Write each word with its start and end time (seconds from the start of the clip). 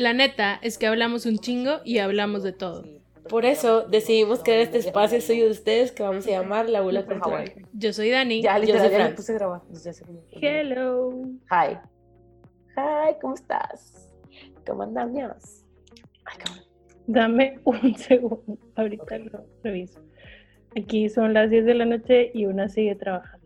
La 0.00 0.14
neta 0.14 0.58
es 0.62 0.78
que 0.78 0.86
hablamos 0.86 1.26
un 1.26 1.36
chingo 1.40 1.80
y 1.84 1.98
hablamos 1.98 2.42
de 2.42 2.54
todo. 2.54 2.86
Por 3.28 3.44
eso 3.44 3.82
decidimos 3.82 4.42
crear 4.42 4.60
este 4.60 4.78
espacio 4.78 5.20
suyo 5.20 5.44
de 5.44 5.50
ustedes 5.50 5.92
que 5.92 6.02
vamos 6.02 6.26
a 6.26 6.30
llamar 6.30 6.70
La 6.70 6.80
Bula 6.80 7.04
Cultural. 7.04 7.52
Yo 7.74 7.92
soy 7.92 8.08
Dani. 8.08 8.40
Ya, 8.40 8.58
Yo 8.58 8.78
soy 8.78 8.88
ya 8.88 8.96
Fran. 8.96 9.14
puse 9.14 9.32
a 9.32 9.34
grabar. 9.34 9.60
como- 9.60 10.22
Hello. 10.40 11.10
Hi. 11.50 11.76
Hi, 12.78 13.14
¿cómo 13.20 13.34
estás? 13.34 14.08
¿Cómo 14.66 14.84
andamos? 14.84 15.66
Dame 17.06 17.58
un 17.64 17.94
segundo, 17.98 18.56
ahorita 18.76 19.18
lo 19.18 19.44
reviso. 19.62 20.00
Aquí 20.74 21.10
son 21.10 21.34
las 21.34 21.50
10 21.50 21.66
de 21.66 21.74
la 21.74 21.84
noche 21.84 22.30
y 22.32 22.46
una 22.46 22.70
sigue 22.70 22.94
trabajando. 22.94 23.39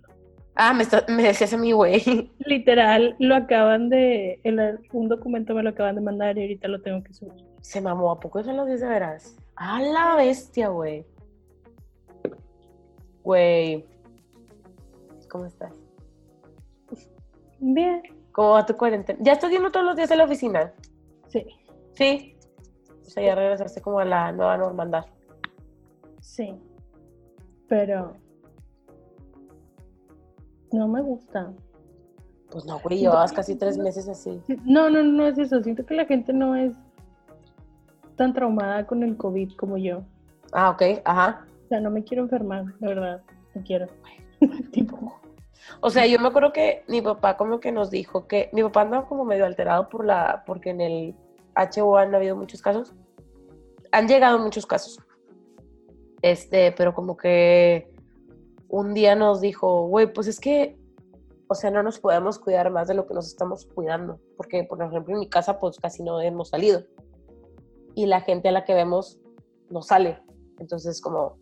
Ah, 0.57 0.73
me, 0.73 0.83
está- 0.85 1.05
me 1.09 1.23
decías 1.25 1.53
a 1.53 1.57
mí, 1.57 1.73
güey. 1.73 2.31
Literal, 2.39 3.17
lo 3.19 3.35
acaban 3.35 3.89
de, 3.89 4.41
el- 4.45 4.79
un 4.93 5.09
documento 5.09 5.55
me 5.55 5.63
lo 5.63 5.71
acaban 5.71 5.97
de 5.97 6.01
mandar 6.01 6.39
y 6.39 6.43
ahorita 6.43 6.69
lo 6.69 6.81
tengo 6.81 7.03
que 7.03 7.13
subir. 7.15 7.45
Se 7.61 7.81
mamó, 7.81 8.11
¿a 8.13 8.21
poco 8.21 8.41
las 8.41 8.67
10 8.67 8.81
de 8.81 8.89
veras? 8.89 9.37
A 9.57 9.81
la 9.81 10.17
bestia, 10.17 10.69
güey. 10.69 11.05
Güey. 13.23 13.85
¿Cómo 15.31 15.47
estás? 15.47 15.75
Bien, 17.59 18.03
¿Cómo 18.33 18.51
va 18.51 18.67
tu 18.67 18.77
cuarentena? 18.77 19.19
¿Ya 19.23 19.33
estás 19.33 19.51
yendo 19.51 19.71
todos 19.71 19.87
los 19.87 19.97
días 19.97 20.11
a 20.11 20.17
la 20.17 20.25
oficina? 20.25 20.73
sí, 21.29 21.45
Sí. 21.95 22.37
O 23.01 23.11
sea, 23.11 23.23
ya 23.25 23.35
regresaste 23.35 23.81
como 23.81 24.01
a 24.01 24.05
la 24.05 24.33
nueva 24.33 24.57
normalidad. 24.57 25.07
sí. 26.21 26.55
Pero 27.69 28.17
no 30.75 30.89
me 30.89 31.01
gusta. 31.01 31.53
Pues 32.51 32.65
no, 32.67 32.79
güey, 32.81 32.99
llevabas 32.99 33.33
casi 33.33 33.57
tres 33.57 33.79
meses 33.79 34.09
así. 34.09 34.41
No, 34.65 34.91
no, 34.91 35.03
no 35.03 35.27
es 35.27 35.39
eso. 35.39 35.63
Siento 35.63 35.85
que 35.87 35.95
la 35.95 36.05
gente 36.05 36.33
no 36.33 36.55
es 36.55 36.73
tan 38.17 38.33
traumada 38.33 38.87
con 38.87 39.03
el 39.03 39.17
COVID 39.17 39.57
como 39.57 39.77
yo. 39.77 40.03
Ah, 40.53 40.71
ok, 40.71 40.83
ajá. 41.05 41.47
O 41.65 41.69
sea, 41.69 41.81
no 41.81 41.91
me 41.91 42.05
quiero 42.05 42.23
enfermar, 42.23 42.67
de 42.79 42.87
verdad. 42.87 43.23
No 43.55 43.63
quiero. 43.65 43.87
tipo, 44.73 45.21
O 45.81 45.91
sea, 45.91 46.07
yo 46.07 46.19
me 46.21 46.29
acuerdo 46.29 46.53
que 46.53 46.85
mi 46.87 47.01
papá 47.01 47.37
como 47.37 47.59
que 47.59 47.73
nos 47.73 47.91
dijo 47.91 48.27
que 48.27 48.51
mi 48.53 48.63
papá 48.63 48.83
andaba 48.83 49.09
como 49.09 49.25
medio 49.25 49.47
alterado 49.47 49.89
por 49.89 50.05
la, 50.05 50.45
porque 50.47 50.71
en 50.71 50.81
el 50.81 51.15
HO 51.57 51.97
han 51.97 52.15
habido 52.15 52.37
muchos 52.37 52.63
casos. 52.63 52.93
Han 53.91 54.07
llegado 54.07 54.39
muchos 54.39 54.67
casos. 54.67 55.01
Este, 56.23 56.73
pero 56.73 56.95
como 56.95 57.17
que 57.17 57.94
un 58.69 58.95
día 58.95 59.15
nos 59.15 59.41
dijo, 59.41 59.87
güey, 59.87 60.13
pues 60.13 60.27
es 60.27 60.41
que, 60.41 60.79
o 61.49 61.55
sea, 61.55 61.71
no 61.71 61.83
nos 61.83 61.99
podemos 61.99 62.39
cuidar 62.39 62.71
más 62.71 62.89
de 62.89 62.95
lo 62.95 63.07
que 63.07 63.15
nos 63.15 63.27
estamos 63.27 63.67
cuidando. 63.67 64.19
Porque, 64.37 64.65
por 64.65 64.83
ejemplo, 64.83 65.15
en 65.15 65.21
mi 65.21 65.29
casa, 65.29 65.59
pues 65.59 65.79
casi 65.79 66.03
no 66.03 66.21
hemos 66.21 66.49
salido. 66.49 66.83
Y 67.95 68.07
la 68.07 68.21
gente 68.21 68.49
a 68.49 68.53
la 68.53 68.65
que 68.65 68.75
vemos 68.75 69.21
no 69.71 69.83
sale. 69.83 70.21
Entonces, 70.59 71.01
como, 71.01 71.37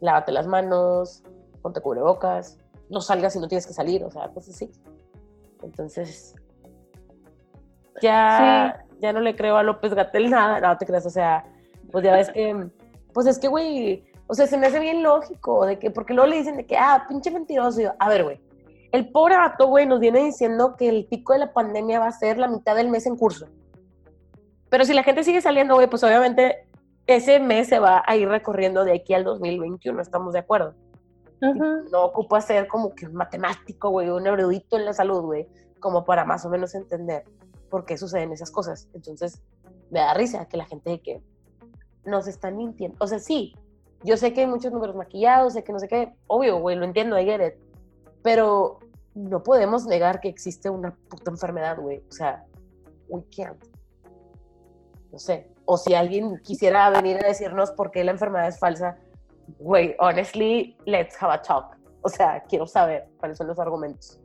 lávate 0.00 0.32
las 0.32 0.46
manos, 0.46 1.22
ponte 1.62 1.80
cubrebocas, 1.80 2.58
no 2.88 3.00
salgas 3.00 3.32
si 3.32 3.38
no 3.38 3.48
tienes 3.48 3.66
que 3.66 3.72
salir, 3.72 4.04
o 4.04 4.10
sea, 4.10 4.28
cosas 4.28 4.54
así. 4.54 4.70
Entonces, 5.62 6.34
ya, 8.02 8.84
ya 9.00 9.12
no 9.12 9.20
le 9.20 9.36
creo 9.36 9.56
a 9.56 9.62
López 9.62 9.94
Gatel 9.94 10.30
nada, 10.30 10.60
no 10.60 10.76
te 10.78 10.86
creas, 10.86 11.06
o 11.06 11.10
sea, 11.10 11.44
pues 11.90 12.04
ya 12.04 12.14
ves 12.14 12.30
que, 12.30 12.68
pues 13.12 13.26
es 13.26 13.38
que, 13.38 13.48
güey, 13.48 14.04
o 14.30 14.34
sea, 14.34 14.46
se 14.46 14.56
me 14.56 14.68
hace 14.68 14.78
bien 14.78 15.02
lógico, 15.02 15.66
de 15.66 15.80
que, 15.80 15.90
porque 15.90 16.14
luego 16.14 16.30
le 16.30 16.36
dicen 16.36 16.56
de 16.56 16.64
que, 16.64 16.78
ah, 16.78 17.04
pinche 17.08 17.32
mentiroso, 17.32 17.80
y 17.80 17.84
yo, 17.84 17.94
a 17.98 18.08
ver, 18.08 18.22
güey, 18.22 18.40
el 18.92 19.10
pobre 19.10 19.36
vato, 19.36 19.66
güey, 19.66 19.86
nos 19.86 19.98
viene 19.98 20.20
diciendo 20.20 20.76
que 20.76 20.88
el 20.88 21.06
pico 21.06 21.32
de 21.32 21.40
la 21.40 21.52
pandemia 21.52 21.98
va 21.98 22.06
a 22.06 22.12
ser 22.12 22.38
la 22.38 22.46
mitad 22.46 22.76
del 22.76 22.90
mes 22.90 23.06
en 23.06 23.16
curso. 23.16 23.48
Pero 24.68 24.84
si 24.84 24.94
la 24.94 25.02
gente 25.02 25.24
sigue 25.24 25.40
saliendo, 25.40 25.74
güey, 25.74 25.90
pues 25.90 26.04
obviamente 26.04 26.64
ese 27.08 27.40
mes 27.40 27.66
se 27.66 27.80
va 27.80 28.04
a 28.06 28.14
ir 28.14 28.28
recorriendo 28.28 28.84
de 28.84 28.92
aquí 28.92 29.14
al 29.14 29.24
2021, 29.24 30.00
¿estamos 30.00 30.32
de 30.32 30.38
acuerdo? 30.38 30.74
ajá. 31.42 31.82
no 31.90 32.04
ocupa 32.04 32.40
ser 32.40 32.68
como 32.68 32.94
que 32.94 33.06
un 33.06 33.14
matemático, 33.14 33.90
güey, 33.90 34.10
un 34.10 34.28
erudito 34.28 34.76
en 34.76 34.84
la 34.84 34.92
salud, 34.92 35.22
güey, 35.22 35.48
como 35.80 36.04
para 36.04 36.24
más 36.24 36.44
o 36.44 36.50
menos 36.50 36.76
entender 36.76 37.24
por 37.68 37.84
qué 37.84 37.98
suceden 37.98 38.30
esas 38.30 38.52
cosas. 38.52 38.88
Entonces, 38.94 39.42
me 39.90 39.98
da 39.98 40.14
risa 40.14 40.46
que 40.46 40.56
la 40.56 40.66
gente 40.66 40.90
de 40.90 41.00
que 41.00 41.20
nos 42.04 42.28
están 42.28 42.56
mintiendo. 42.56 42.96
O 43.00 43.08
sea, 43.08 43.18
sí, 43.18 43.56
yo 44.02 44.16
sé 44.16 44.32
que 44.32 44.40
hay 44.40 44.46
muchos 44.46 44.72
números 44.72 44.96
maquillados, 44.96 45.52
sé 45.52 45.64
que 45.64 45.72
no 45.72 45.78
sé 45.78 45.88
qué, 45.88 46.14
obvio, 46.26 46.58
güey, 46.58 46.76
lo 46.76 46.84
entiendo, 46.84 47.18
I 47.18 47.24
get 47.24 47.46
it, 47.46 47.54
pero 48.22 48.78
no 49.14 49.42
podemos 49.42 49.86
negar 49.86 50.20
que 50.20 50.28
existe 50.28 50.70
una 50.70 50.94
puta 51.08 51.30
enfermedad, 51.30 51.78
güey. 51.78 52.02
O 52.08 52.12
sea, 52.12 52.44
we 53.08 53.22
can't. 53.34 53.62
No 55.12 55.18
sé. 55.18 55.50
O 55.64 55.76
si 55.76 55.94
alguien 55.94 56.38
quisiera 56.42 56.88
venir 56.90 57.22
a 57.22 57.28
decirnos 57.28 57.70
por 57.72 57.90
qué 57.90 58.04
la 58.04 58.12
enfermedad 58.12 58.48
es 58.48 58.58
falsa, 58.58 58.98
güey, 59.58 59.94
honestly, 59.98 60.76
let's 60.84 61.20
have 61.20 61.32
a 61.32 61.42
talk. 61.42 61.76
O 62.02 62.08
sea, 62.08 62.42
quiero 62.48 62.66
saber 62.66 63.08
cuáles 63.18 63.38
son 63.38 63.48
los 63.48 63.58
argumentos. 63.58 64.20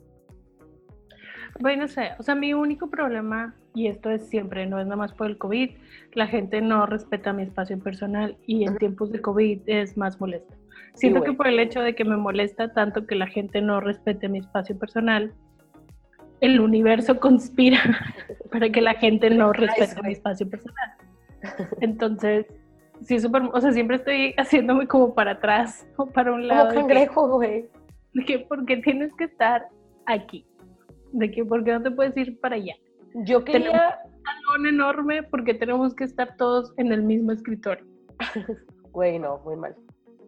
Bueno, 1.60 1.84
no 1.84 1.88
sé, 1.88 2.12
o 2.20 2.24
sea, 2.24 2.36
mi 2.36 2.54
único 2.54 2.90
problema, 2.90 3.56
y 3.74 3.88
esto 3.88 4.10
es 4.10 4.28
siempre, 4.28 4.66
no 4.66 4.80
es 4.80 4.86
nada 4.86 4.98
más 4.98 5.14
por 5.14 5.28
el 5.28 5.38
COVID, 5.38 5.70
la 6.14 6.28
gente 6.28 6.62
no 6.62 6.86
respeta 6.86 7.32
mi 7.32 7.44
espacio 7.44 7.80
personal 7.80 8.38
y 8.46 8.66
en 8.66 8.78
tiempos 8.78 9.12
de 9.12 9.22
COVID 9.22 9.62
es 9.66 9.98
más 9.98 10.20
molesto. 10.20 10.54
Siento 10.96 11.22
que 11.22 11.30
güey. 11.30 11.38
por 11.38 11.48
el 11.48 11.60
hecho 11.60 11.82
de 11.82 11.96
que 11.96 12.04
me 12.04 12.18
molesta 12.18 12.74
tanto 12.74 13.08
que 13.08 13.16
la 13.16 13.28
gente 13.28 13.62
no 13.62 13.80
respete 13.80 14.28
mi 14.28 14.40
espacio 14.40 14.78
personal, 14.78 15.34
el 16.42 16.60
universo 16.60 17.20
conspira 17.22 17.80
para 18.52 18.70
que 18.70 18.82
la 18.82 18.96
gente 18.96 19.30
no 19.30 19.54
respete 19.54 20.02
mi 20.02 20.12
espacio 20.12 20.50
personal. 20.50 20.92
Entonces, 21.80 22.48
sí, 23.02 23.20
súper, 23.20 23.44
o 23.54 23.62
sea, 23.62 23.72
siempre 23.72 23.98
estoy 23.98 24.34
haciéndome 24.38 24.88
como 24.88 25.14
para 25.14 25.32
atrás 25.32 25.88
o 25.96 26.06
para 26.08 26.34
un 26.34 26.48
lado. 26.48 26.70
Como 26.74 26.88
que- 26.88 26.94
cangrejo, 26.94 27.30
güey. 27.30 27.66
de 28.14 28.26
que 28.26 28.40
porque 28.40 28.78
tienes 28.78 29.14
que 29.14 29.26
estar 29.26 29.68
aquí, 30.06 30.46
de 31.16 31.32
que 31.32 31.46
porque 31.46 31.72
no 31.72 31.82
te 31.82 31.92
puedes 31.92 32.16
ir 32.18 32.40
para 32.40 32.56
allá. 32.56 32.76
Yo 33.24 33.44
quería, 33.46 34.00
Salón 34.24 34.68
enorme 34.68 35.24
porque 35.24 35.54
tenemos 35.54 35.96
que 35.96 36.04
estar 36.04 36.36
todos 36.36 36.74
en 36.78 36.92
el 36.92 37.04
mismo 37.04 37.32
escritorio. 37.32 37.86
güey, 38.92 39.18
no, 39.20 39.40
muy 39.40 39.56
mal. 39.56 39.76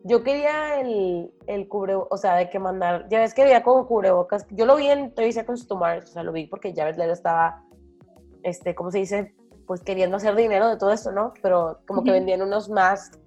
Yo 0.04 0.24
quería 0.24 0.80
el, 0.80 1.30
el 1.48 1.68
cubre, 1.68 1.96
o 1.96 2.18
sea, 2.18 2.36
de 2.36 2.50
que 2.50 2.60
mandar, 2.60 3.08
ya 3.10 3.20
ves 3.20 3.34
que 3.34 3.42
había 3.42 3.64
como 3.64 3.88
cubrebocas, 3.88 4.48
yo 4.52 4.66
lo 4.66 4.78
vi 4.78 4.88
en 4.88 5.14
30 5.14 5.42
Seconds 5.42 5.68
to 5.68 5.76
Mars, 5.76 6.12
o 6.12 6.14
sea, 6.14 6.24
lo 6.24 6.32
vi 6.32 6.48
porque 6.48 6.74
Jared 6.74 6.98
Leto 6.98 7.12
estaba, 7.12 7.62
este, 8.44 8.74
¿cómo 8.74 8.90
se 8.90 9.00
dice? 9.00 9.36
Pues 9.66 9.82
queriendo 9.82 10.16
hacer 10.16 10.34
dinero 10.38 10.70
de 10.70 10.78
todo 10.78 10.92
esto, 10.92 11.12
¿no? 11.12 11.34
Pero 11.42 11.80
como 11.86 12.04
que 12.06 12.12
vendían 12.12 12.42
unos 12.42 12.70
masks 12.70 13.20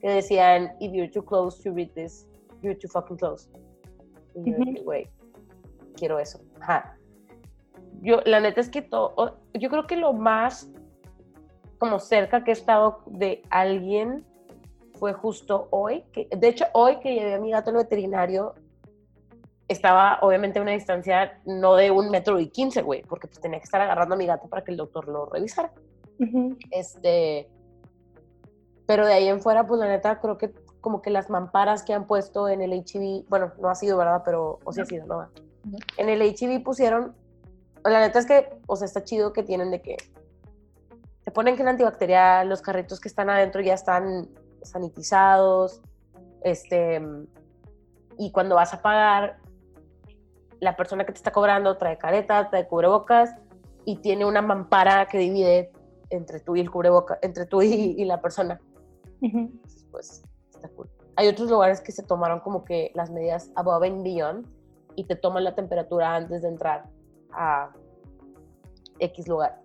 que 0.00 0.08
decían, 0.08 0.72
if 0.78 0.92
you're 0.92 1.10
too 1.10 1.24
close 1.24 1.60
to 1.64 1.74
read 1.74 1.90
this, 1.94 2.28
you're 2.62 2.78
too 2.78 2.88
fucking 2.88 3.16
close. 3.16 3.50
Y 4.36 4.52
yo, 4.52 4.84
güey, 4.84 5.08
quiero 5.96 6.20
eso. 6.20 6.40
Ajá. 6.60 6.96
Yo, 8.00 8.20
la 8.24 8.40
neta 8.40 8.60
es 8.60 8.68
que 8.68 8.82
todo, 8.82 9.36
yo 9.54 9.68
creo 9.68 9.86
que 9.86 9.96
lo 9.96 10.12
más 10.12 10.70
como 11.78 11.98
cerca 11.98 12.44
que 12.44 12.50
he 12.50 12.54
estado 12.54 13.02
de 13.06 13.42
alguien 13.50 14.24
fue 14.94 15.12
justo 15.12 15.68
hoy, 15.70 16.04
que 16.12 16.28
de 16.30 16.48
hecho 16.48 16.66
hoy 16.74 16.98
que 17.00 17.14
llevé 17.14 17.34
a 17.34 17.40
mi 17.40 17.50
gato 17.50 17.70
al 17.70 17.76
veterinario, 17.76 18.54
estaba 19.66 20.18
obviamente 20.20 20.58
a 20.58 20.62
una 20.62 20.72
distancia 20.72 21.40
no 21.46 21.76
de 21.76 21.90
un 21.90 22.10
metro 22.10 22.38
y 22.40 22.48
quince, 22.48 22.82
güey, 22.82 23.02
porque 23.02 23.28
pues 23.28 23.40
tenía 23.40 23.58
que 23.58 23.64
estar 23.64 23.80
agarrando 23.80 24.14
a 24.14 24.18
mi 24.18 24.26
gato 24.26 24.48
para 24.48 24.62
que 24.62 24.72
el 24.72 24.76
doctor 24.76 25.08
lo 25.08 25.26
revisara. 25.26 25.72
Este, 26.70 27.48
pero 28.86 29.06
de 29.06 29.14
ahí 29.14 29.28
en 29.28 29.40
fuera, 29.40 29.66
pues 29.66 29.80
la 29.80 29.86
neta, 29.86 30.20
creo 30.20 30.36
que 30.36 30.52
como 30.80 31.00
que 31.00 31.10
las 31.10 31.30
mamparas 31.30 31.82
que 31.82 31.94
han 31.94 32.06
puesto 32.06 32.48
en 32.48 32.60
el 32.60 32.72
HIV, 32.72 33.26
bueno, 33.28 33.52
no 33.60 33.68
ha 33.68 33.74
sido, 33.74 33.96
¿verdad? 33.96 34.22
Pero, 34.24 34.58
o 34.64 34.72
sí 34.72 34.80
ha 34.80 34.84
sido, 34.84 35.06
¿no? 35.06 35.28
No. 35.64 35.78
En 35.96 36.08
el 36.08 36.20
HIV 36.22 36.62
pusieron, 36.62 37.14
la 37.84 38.00
neta 38.00 38.18
es 38.18 38.26
que, 38.26 38.48
o 38.66 38.76
sea, 38.76 38.86
está 38.86 39.04
chido 39.04 39.32
que 39.32 39.42
tienen 39.42 39.70
de 39.70 39.80
que 39.80 39.96
te 41.24 41.30
ponen 41.30 41.56
gel 41.56 41.68
antibacterial, 41.68 42.48
los 42.48 42.62
carritos 42.62 43.00
que 43.00 43.08
están 43.08 43.30
adentro 43.30 43.60
ya 43.60 43.74
están 43.74 44.28
sanitizados, 44.62 45.80
este, 46.42 47.00
y 48.18 48.30
cuando 48.32 48.54
vas 48.54 48.74
a 48.74 48.82
pagar, 48.82 49.38
la 50.60 50.76
persona 50.76 51.04
que 51.06 51.12
te 51.12 51.18
está 51.18 51.32
cobrando 51.32 51.76
trae 51.78 51.96
careta, 51.96 52.50
trae 52.50 52.66
cubrebocas 52.66 53.34
y 53.86 53.96
tiene 53.96 54.26
una 54.26 54.42
mampara 54.42 55.06
que 55.06 55.18
divide 55.18 55.72
entre 56.10 56.40
tú 56.40 56.56
y 56.56 56.60
el 56.60 56.70
cubreboca, 56.70 57.18
entre 57.22 57.46
tú 57.46 57.62
y, 57.62 57.94
y 57.96 58.04
la 58.04 58.20
persona. 58.20 58.60
Entonces, 59.22 59.86
pues, 59.90 60.22
está 60.50 60.68
cool. 60.70 60.90
Hay 61.16 61.28
otros 61.28 61.50
lugares 61.50 61.80
que 61.80 61.92
se 61.92 62.02
tomaron 62.02 62.40
como 62.40 62.64
que 62.64 62.92
las 62.94 63.10
medidas 63.10 63.50
above 63.54 63.84
and 63.84 64.02
beyond 64.02 64.46
y 64.96 65.04
te 65.04 65.16
toman 65.16 65.44
la 65.44 65.54
temperatura 65.54 66.14
antes 66.14 66.42
de 66.42 66.48
entrar 66.48 66.84
a 67.32 67.70
X 68.98 69.28
lugar. 69.28 69.60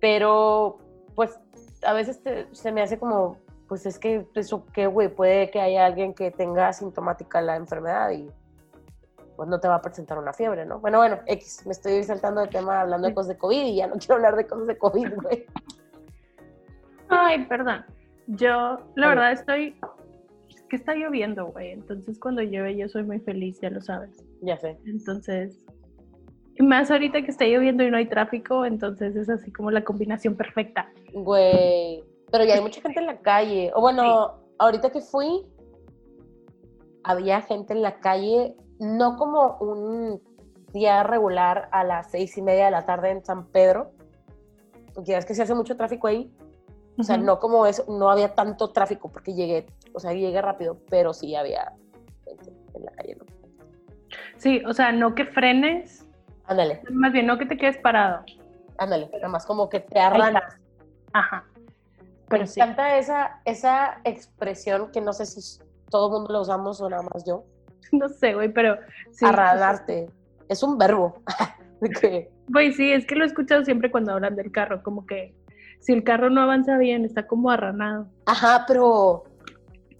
Pero, 0.00 0.78
pues, 1.14 1.38
a 1.84 1.92
veces 1.92 2.22
te- 2.22 2.46
se 2.54 2.72
me 2.72 2.82
hace 2.82 2.98
como, 2.98 3.38
pues 3.68 3.86
es 3.86 3.98
que 3.98 4.26
eso 4.34 4.66
qué, 4.72 4.86
güey, 4.86 5.08
puede 5.08 5.50
que 5.50 5.60
haya 5.60 5.86
alguien 5.86 6.14
que 6.14 6.30
tenga 6.30 6.68
asintomática 6.68 7.40
la 7.40 7.56
enfermedad 7.56 8.10
y 8.10 8.28
pues 9.36 9.48
no 9.48 9.58
te 9.58 9.66
va 9.66 9.76
a 9.76 9.82
presentar 9.82 10.16
una 10.18 10.32
fiebre, 10.32 10.64
¿no? 10.64 10.78
Bueno, 10.78 10.98
bueno, 10.98 11.18
X, 11.26 11.66
me 11.66 11.72
estoy 11.72 12.04
saltando 12.04 12.40
de 12.42 12.46
tema 12.46 12.82
hablando 12.82 13.08
de 13.08 13.14
cosas 13.14 13.30
de 13.30 13.38
COVID 13.38 13.64
y 13.64 13.76
ya 13.76 13.86
no 13.88 13.94
quiero 13.98 14.14
hablar 14.16 14.36
de 14.36 14.46
cosas 14.46 14.66
de 14.68 14.78
COVID, 14.78 15.14
güey. 15.22 15.46
Ay, 17.08 17.44
perdón. 17.46 17.84
Yo, 18.26 18.78
la 18.94 19.08
verdad, 19.08 19.32
estoy. 19.32 19.76
Es 20.48 20.62
que 20.68 20.76
está 20.76 20.94
lloviendo, 20.94 21.46
güey. 21.46 21.72
Entonces, 21.72 22.18
cuando 22.18 22.42
llueve, 22.42 22.76
yo 22.76 22.88
soy 22.88 23.02
muy 23.02 23.18
feliz, 23.20 23.60
ya 23.60 23.70
lo 23.70 23.80
sabes. 23.80 24.24
Ya 24.40 24.56
sé. 24.58 24.78
Entonces. 24.86 25.58
Más 26.64 26.90
ahorita 26.90 27.22
que 27.22 27.30
está 27.30 27.44
lloviendo 27.44 27.84
y 27.84 27.90
no 27.90 27.96
hay 27.96 28.06
tráfico, 28.06 28.64
entonces 28.64 29.14
es 29.16 29.28
así 29.28 29.52
como 29.52 29.70
la 29.70 29.84
combinación 29.84 30.34
perfecta. 30.34 30.90
Güey, 31.12 32.02
pero 32.30 32.44
ya 32.44 32.54
hay 32.54 32.60
mucha 32.60 32.80
gente 32.80 33.00
en 33.00 33.06
la 33.06 33.18
calle. 33.18 33.70
O 33.74 33.80
bueno, 33.80 34.34
ahorita 34.58 34.90
que 34.90 35.00
fui, 35.00 35.46
había 37.02 37.42
gente 37.42 37.74
en 37.74 37.82
la 37.82 38.00
calle, 38.00 38.56
no 38.78 39.16
como 39.16 39.58
un 39.58 40.22
día 40.72 41.02
regular 41.02 41.68
a 41.70 41.84
las 41.84 42.10
seis 42.10 42.36
y 42.38 42.42
media 42.42 42.66
de 42.66 42.70
la 42.70 42.86
tarde 42.86 43.10
en 43.10 43.24
San 43.24 43.46
Pedro, 43.46 43.92
porque 44.94 45.12
ya 45.12 45.18
es 45.18 45.26
que 45.26 45.34
se 45.34 45.42
hace 45.42 45.54
mucho 45.54 45.76
tráfico 45.76 46.06
ahí. 46.06 46.32
O 46.98 47.02
sea, 47.02 47.16
Ujú. 47.16 47.24
no 47.24 47.38
como 47.40 47.66
eso, 47.66 47.84
no 47.88 48.10
había 48.10 48.34
tanto 48.34 48.70
tráfico 48.70 49.10
porque 49.10 49.34
llegué, 49.34 49.66
o 49.92 50.00
sea, 50.00 50.12
llegué 50.12 50.40
rápido, 50.40 50.78
pero 50.88 51.12
sí 51.12 51.34
había 51.34 51.72
gente 52.24 52.52
en 52.74 52.84
la 52.84 52.92
calle, 52.92 53.16
¿no? 53.16 53.24
Sí, 54.36 54.62
o 54.66 54.72
sea, 54.72 54.92
no 54.92 55.14
que 55.14 55.24
frenes, 55.24 56.03
Ándale, 56.46 56.82
más 56.90 57.12
bien 57.12 57.26
no 57.26 57.38
que 57.38 57.46
te 57.46 57.56
quedes 57.56 57.78
parado. 57.78 58.24
ándale, 58.78 59.08
nada 59.14 59.28
más 59.28 59.46
como 59.46 59.68
que 59.68 59.80
te 59.80 59.98
arranas. 59.98 60.56
Ajá. 61.12 61.44
Me 61.54 62.04
Pero 62.28 62.46
sí. 62.46 62.60
encanta 62.60 62.96
esa, 62.98 63.40
esa 63.44 64.00
expresión 64.04 64.90
que 64.90 65.00
no 65.00 65.12
sé 65.12 65.26
si 65.26 65.40
todo 65.90 66.06
el 66.08 66.12
mundo 66.12 66.32
lo 66.32 66.40
usamos 66.42 66.80
o 66.80 66.88
nada 66.90 67.02
más 67.12 67.24
yo. 67.24 67.44
No 67.92 68.08
sé, 68.08 68.34
güey, 68.34 68.52
pero 68.52 68.76
sí. 69.12 69.24
Arranarte. 69.24 70.10
Es 70.48 70.62
un 70.62 70.76
verbo. 70.78 71.22
Güey, 72.48 72.72
sí, 72.72 72.92
es 72.92 73.06
que 73.06 73.14
lo 73.14 73.24
he 73.24 73.26
escuchado 73.26 73.64
siempre 73.64 73.90
cuando 73.90 74.12
hablan 74.12 74.36
del 74.36 74.50
carro, 74.50 74.82
como 74.82 75.06
que 75.06 75.34
si 75.80 75.92
el 75.92 76.02
carro 76.02 76.30
no 76.30 76.40
avanza 76.40 76.78
bien, 76.78 77.04
está 77.04 77.26
como 77.26 77.50
arranado. 77.50 78.06
ajá, 78.26 78.64
pero, 78.66 79.24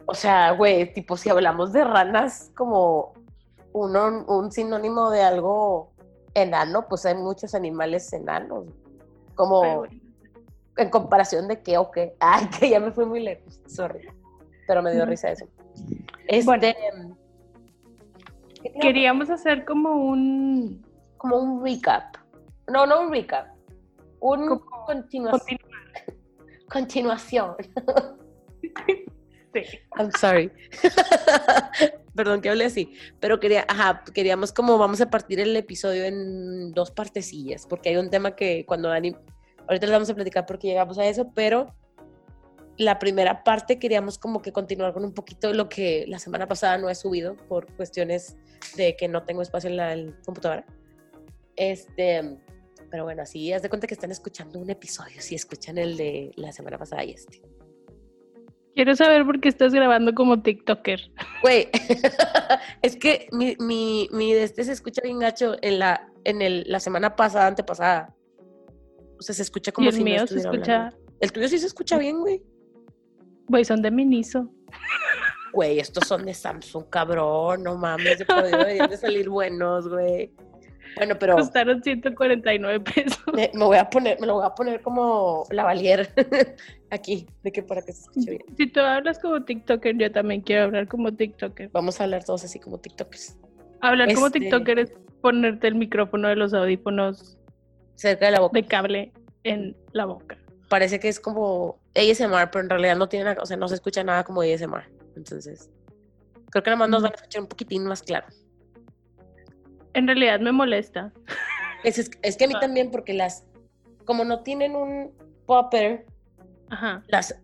o 0.06 0.14
sea, 0.14 0.52
güey, 0.52 0.92
tipo, 0.94 1.16
si 1.16 1.28
hablamos 1.28 1.72
de 1.74 1.84
ranas 1.84 2.50
como 2.56 3.12
uno, 3.72 4.24
un 4.28 4.50
sinónimo 4.50 5.10
de 5.10 5.22
algo 5.22 5.92
enano, 6.34 6.86
pues 6.88 7.06
hay 7.06 7.14
muchos 7.14 7.54
animales 7.54 8.12
enanos. 8.12 8.66
Como 9.34 9.84
en 10.76 10.90
comparación 10.90 11.48
de 11.48 11.62
qué 11.62 11.78
o 11.78 11.90
qué. 11.90 12.14
Ay, 12.20 12.46
que 12.48 12.68
ya 12.70 12.80
me 12.80 12.92
fui 12.92 13.04
muy 13.04 13.20
lejos, 13.20 13.60
sorry. 13.66 14.06
Pero 14.66 14.82
me 14.82 14.92
dio 14.92 15.04
risa 15.06 15.30
eso. 15.30 15.46
Este, 16.26 16.44
Bueno. 16.46 17.16
¿qué 18.62 18.70
te 18.70 18.70
iba 18.70 18.78
a 18.78 18.80
Queríamos 18.80 19.30
hacer 19.30 19.64
como 19.64 19.94
un 19.94 20.84
como 21.16 21.38
un 21.38 21.62
recap. 21.64 22.16
No, 22.70 22.86
no 22.86 23.02
un 23.02 23.10
recap. 23.12 23.48
Un 24.20 24.58
continuación. 24.86 25.58
continu- 25.58 26.18
continuación. 26.70 27.56
sí. 29.54 29.78
I'm 29.98 30.10
sorry. 30.18 30.50
Perdón 32.14 32.40
que 32.40 32.50
hable 32.50 32.64
así. 32.64 32.94
Pero 33.20 33.40
quería, 33.40 33.64
ajá, 33.68 34.02
queríamos 34.12 34.52
como 34.52 34.78
vamos 34.78 35.00
a 35.00 35.10
partir 35.10 35.40
el 35.40 35.56
episodio 35.56 36.04
en 36.04 36.72
dos 36.72 36.90
partecillas, 36.90 37.66
porque 37.66 37.90
hay 37.90 37.96
un 37.96 38.10
tema 38.10 38.36
que 38.36 38.64
cuando 38.66 38.88
Dani, 38.88 39.16
ahorita 39.66 39.86
les 39.86 39.92
vamos 39.92 40.10
a 40.10 40.14
platicar 40.14 40.46
porque 40.46 40.68
llegamos 40.68 40.98
a 40.98 41.06
eso, 41.06 41.32
pero 41.34 41.74
la 42.76 42.98
primera 42.98 43.44
parte 43.44 43.78
queríamos 43.78 44.18
como 44.18 44.42
que 44.42 44.52
continuar 44.52 44.92
con 44.92 45.04
un 45.04 45.12
poquito 45.12 45.52
lo 45.52 45.68
que 45.68 46.04
la 46.08 46.18
semana 46.18 46.46
pasada 46.46 46.78
no 46.78 46.88
he 46.88 46.94
subido 46.94 47.36
por 47.48 47.72
cuestiones 47.74 48.36
de 48.76 48.96
que 48.96 49.08
no 49.08 49.24
tengo 49.24 49.42
espacio 49.42 49.70
en 49.70 49.76
la 49.76 49.92
en 49.92 50.12
computadora. 50.24 50.64
Este, 51.56 52.38
pero 52.90 53.04
bueno, 53.04 53.22
así 53.22 53.52
haz 53.52 53.62
de 53.62 53.68
cuenta 53.68 53.86
que 53.86 53.94
están 53.94 54.10
escuchando 54.10 54.58
un 54.58 54.70
episodio, 54.70 55.20
si 55.20 55.34
escuchan 55.34 55.78
el 55.78 55.96
de 55.96 56.32
la 56.36 56.52
semana 56.52 56.78
pasada 56.78 57.04
y 57.04 57.12
este. 57.12 57.42
Quiero 58.74 58.96
saber 58.96 59.24
por 59.24 59.40
qué 59.40 59.48
estás 59.48 59.72
grabando 59.72 60.14
como 60.14 60.42
TikToker. 60.42 61.10
Güey, 61.42 61.68
es 62.82 62.96
que 62.96 63.28
mi, 63.30 63.56
mi, 63.60 64.08
mi 64.10 64.32
este 64.32 64.64
se 64.64 64.72
escucha 64.72 65.00
bien 65.02 65.20
gacho 65.20 65.54
en 65.62 65.78
la, 65.78 66.08
en 66.24 66.42
el, 66.42 66.64
la 66.66 66.80
semana 66.80 67.14
pasada, 67.14 67.46
antepasada. 67.46 68.14
O 69.18 69.22
sea, 69.22 69.34
se 69.34 69.42
escucha 69.42 69.70
como 69.70 69.86
y 69.86 69.88
el 69.90 69.94
si 69.94 70.00
no 70.00 70.04
mío 70.04 70.18
se 70.26 70.36
estuviera 70.36 70.50
escucha, 70.50 70.76
hablando. 70.76 71.12
El 71.20 71.32
tuyo 71.32 71.48
sí 71.48 71.58
se 71.58 71.66
escucha 71.66 71.98
bien, 71.98 72.18
güey. 72.18 72.42
güey, 73.48 73.64
son 73.64 73.80
de 73.80 73.90
Miniso. 73.92 74.50
Güey, 75.52 75.78
estos 75.78 76.08
son 76.08 76.26
de 76.26 76.34
Samsung, 76.34 76.90
cabrón. 76.90 77.62
No 77.62 77.76
mames, 77.76 78.18
deberían 78.18 78.90
de 78.90 78.96
salir 78.96 79.28
buenos, 79.28 79.88
güey. 79.88 80.32
Bueno, 80.96 81.16
pero 81.18 81.36
Costaron 81.36 81.82
149 81.82 82.80
pesos. 82.80 83.18
me, 83.34 83.50
me 83.54 83.64
voy 83.64 83.76
a 83.78 83.88
poner, 83.90 84.20
me 84.20 84.26
lo 84.26 84.34
voy 84.34 84.46
a 84.46 84.50
poner 84.54 84.80
como 84.82 85.44
lavalier 85.50 86.08
aquí, 86.90 87.26
de 87.42 87.52
que 87.52 87.62
para 87.62 87.82
que 87.82 87.92
se 87.92 88.02
escuche 88.02 88.30
bien. 88.30 88.42
Si 88.56 88.66
tú 88.68 88.80
hablas 88.80 89.18
como 89.18 89.44
TikToker, 89.44 89.96
yo 89.98 90.12
también 90.12 90.40
quiero 90.40 90.64
hablar 90.64 90.86
como 90.88 91.12
TikToker. 91.12 91.70
Vamos 91.72 92.00
a 92.00 92.04
hablar 92.04 92.24
todos 92.24 92.44
así 92.44 92.58
como 92.60 92.78
TikTokers. 92.78 93.36
Hablar 93.80 94.14
como 94.14 94.26
Este- 94.28 94.40
TikToker 94.40 94.78
es 94.78 94.92
ponerte 95.20 95.66
el 95.68 95.74
micrófono 95.74 96.28
de 96.28 96.36
los 96.36 96.54
audífonos 96.54 97.38
Cerca 97.96 98.26
de 98.26 98.32
la 98.32 98.40
boca. 98.40 98.58
de 98.60 98.66
cable 98.66 99.12
en 99.44 99.76
la 99.92 100.04
boca. 100.06 100.36
parece 100.68 100.98
que 100.98 101.08
es 101.08 101.20
como 101.20 101.78
ASMR, 101.94 102.50
pero 102.50 102.64
en 102.64 102.70
realidad 102.70 102.96
no 102.96 103.08
tiene 103.08 103.26
nada, 103.26 103.42
o 103.42 103.46
sea, 103.46 103.56
no 103.56 103.68
se 103.68 103.74
escucha 103.76 104.02
nada 104.02 104.24
como 104.24 104.40
ASMR. 104.42 104.84
Entonces, 105.16 105.70
creo 106.50 106.62
que 106.64 106.70
nada 106.70 106.78
más 106.78 106.88
nos 106.88 107.02
van 107.02 107.12
a 107.12 107.16
escuchar 107.16 107.42
un 107.42 107.48
poquitín 107.48 107.84
más 107.84 108.02
claro. 108.02 108.26
En 109.94 110.06
realidad 110.06 110.40
me 110.40 110.52
molesta. 110.52 111.12
Es, 111.84 111.98
es, 111.98 112.10
es 112.22 112.36
que 112.36 112.44
a 112.44 112.48
mí 112.48 112.54
Ah. 112.56 112.60
también, 112.60 112.90
porque 112.90 113.14
las, 113.14 113.44
como 114.04 114.24
no 114.24 114.42
tienen 114.42 114.74
un 114.76 115.12
popper, 115.46 116.06
Ajá. 116.70 117.02
las, 117.08 117.34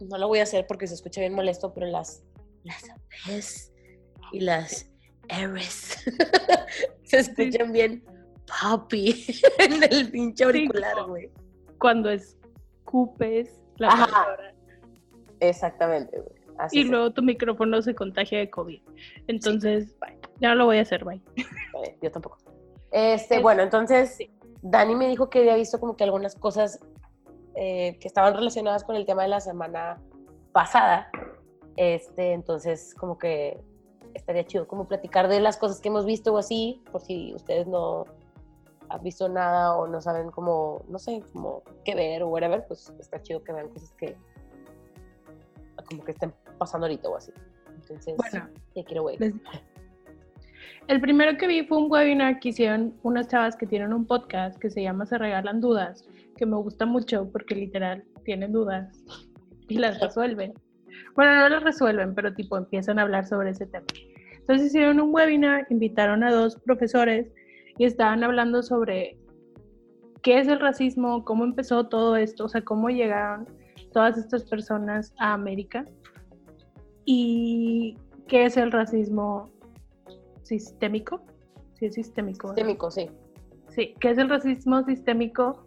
no 0.00 0.18
lo 0.18 0.28
voy 0.28 0.40
a 0.40 0.42
hacer 0.44 0.66
porque 0.66 0.86
se 0.86 0.94
escucha 0.94 1.20
bien 1.20 1.34
molesto, 1.34 1.72
pero 1.74 1.86
las, 1.86 2.22
las 2.64 2.82
Ps 3.26 3.72
y 4.32 4.40
las 4.40 4.90
Rs 5.28 6.04
se 7.04 7.18
escuchan 7.18 7.72
bien 7.72 8.04
poppy 8.62 9.24
en 9.58 9.82
el 9.84 10.10
pinche 10.10 10.44
auricular, 10.44 11.04
güey. 11.06 11.30
Cuando 11.78 12.10
escupes 12.10 13.60
la 13.76 13.88
Ajá. 13.88 14.06
palabra 14.06 14.54
Exactamente, 15.40 16.18
güey. 16.20 16.42
Y 16.70 16.84
luego 16.84 17.10
tu 17.12 17.22
micrófono 17.22 17.82
se 17.82 17.94
contagia 17.94 18.38
de 18.38 18.48
COVID. 18.50 18.80
Entonces, 19.26 19.96
ya 20.00 20.21
no 20.48 20.54
lo 20.56 20.64
voy 20.66 20.78
a 20.78 20.82
hacer, 20.82 21.04
bye. 21.04 21.20
Eh, 21.36 21.96
yo 22.02 22.10
tampoco. 22.10 22.38
Este, 22.90 23.36
Es- 23.36 23.42
bueno, 23.42 23.62
entonces 23.62 24.14
sí. 24.16 24.30
Dani 24.62 24.94
me 24.94 25.08
dijo 25.08 25.28
que 25.30 25.40
había 25.40 25.56
visto 25.56 25.80
como 25.80 25.96
que 25.96 26.04
algunas 26.04 26.34
cosas 26.36 26.78
eh, 27.54 27.98
que 28.00 28.08
estaban 28.08 28.34
relacionadas 28.34 28.84
con 28.84 28.96
el 28.96 29.04
tema 29.06 29.22
de 29.22 29.28
la 29.28 29.40
semana 29.40 30.00
pasada. 30.52 31.10
Este, 31.76 32.32
entonces 32.32 32.94
como 32.98 33.18
que 33.18 33.58
estaría 34.14 34.44
chido 34.46 34.68
como 34.68 34.86
platicar 34.86 35.28
de 35.28 35.40
las 35.40 35.56
cosas 35.56 35.80
que 35.80 35.88
hemos 35.88 36.04
visto 36.04 36.32
o 36.34 36.38
así, 36.38 36.82
por 36.92 37.00
si 37.00 37.34
ustedes 37.34 37.66
no 37.66 38.04
han 38.90 39.02
visto 39.02 39.28
nada 39.28 39.74
o 39.76 39.86
no 39.86 40.00
saben 40.02 40.30
cómo, 40.30 40.82
no 40.88 40.98
sé, 40.98 41.22
como 41.32 41.62
qué 41.84 41.94
ver 41.94 42.22
o 42.22 42.28
whatever, 42.28 42.64
pues 42.68 42.92
está 43.00 43.20
chido 43.22 43.42
que 43.42 43.52
vean 43.52 43.68
cosas 43.70 43.90
que 43.92 44.14
como 45.88 46.04
que 46.04 46.12
estén 46.12 46.32
pasando 46.58 46.86
ahorita 46.86 47.08
o 47.08 47.16
así. 47.16 47.32
Entonces, 47.74 48.16
Bueno, 48.16 48.48
ya 48.74 48.84
quiero 48.84 49.04
ver. 49.04 49.18
les- 49.20 49.34
el 50.88 51.00
primero 51.00 51.36
que 51.38 51.46
vi 51.46 51.62
fue 51.64 51.78
un 51.78 51.90
webinar 51.90 52.40
que 52.40 52.50
hicieron 52.50 52.94
unas 53.02 53.28
chavas 53.28 53.56
que 53.56 53.66
tienen 53.66 53.92
un 53.92 54.06
podcast 54.06 54.58
que 54.58 54.70
se 54.70 54.82
llama 54.82 55.06
Se 55.06 55.18
Regalan 55.18 55.60
Dudas, 55.60 56.08
que 56.36 56.46
me 56.46 56.56
gusta 56.56 56.86
mucho 56.86 57.30
porque 57.30 57.54
literal 57.54 58.04
tienen 58.24 58.52
dudas 58.52 59.04
y 59.68 59.78
las 59.78 60.00
resuelven. 60.00 60.54
Bueno, 61.14 61.36
no 61.36 61.48
las 61.48 61.62
resuelven, 61.62 62.14
pero 62.14 62.34
tipo 62.34 62.56
empiezan 62.56 62.98
a 62.98 63.02
hablar 63.02 63.26
sobre 63.26 63.50
ese 63.50 63.66
tema. 63.66 63.86
Entonces 64.38 64.68
hicieron 64.68 65.00
un 65.00 65.14
webinar, 65.14 65.66
invitaron 65.70 66.24
a 66.24 66.32
dos 66.32 66.56
profesores 66.56 67.32
y 67.78 67.84
estaban 67.84 68.24
hablando 68.24 68.62
sobre 68.62 69.16
qué 70.22 70.40
es 70.40 70.48
el 70.48 70.60
racismo, 70.60 71.24
cómo 71.24 71.44
empezó 71.44 71.88
todo 71.88 72.16
esto, 72.16 72.44
o 72.44 72.48
sea, 72.48 72.62
cómo 72.62 72.90
llegaron 72.90 73.46
todas 73.92 74.18
estas 74.18 74.44
personas 74.44 75.14
a 75.18 75.32
América 75.32 75.84
y 77.04 77.96
qué 78.26 78.44
es 78.46 78.56
el 78.56 78.72
racismo 78.72 79.50
sistémico. 80.52 81.22
Sí, 81.74 81.86
es 81.86 81.94
sistémico. 81.94 82.48
¿verdad? 82.48 82.56
Sistémico, 82.56 82.90
sí. 82.90 83.10
Sí, 83.68 83.94
qué 84.00 84.10
es 84.10 84.18
el 84.18 84.28
racismo 84.28 84.82
sistémico 84.84 85.66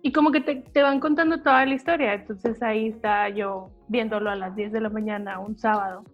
y 0.00 0.12
como 0.12 0.30
que 0.30 0.40
te, 0.40 0.56
te 0.56 0.82
van 0.82 1.00
contando 1.00 1.42
toda 1.42 1.66
la 1.66 1.74
historia. 1.74 2.14
Entonces 2.14 2.62
ahí 2.62 2.88
está 2.88 3.28
yo 3.30 3.70
viéndolo 3.88 4.30
a 4.30 4.36
las 4.36 4.54
10 4.54 4.72
de 4.72 4.80
la 4.80 4.90
mañana 4.90 5.40
un 5.40 5.58
sábado. 5.58 6.04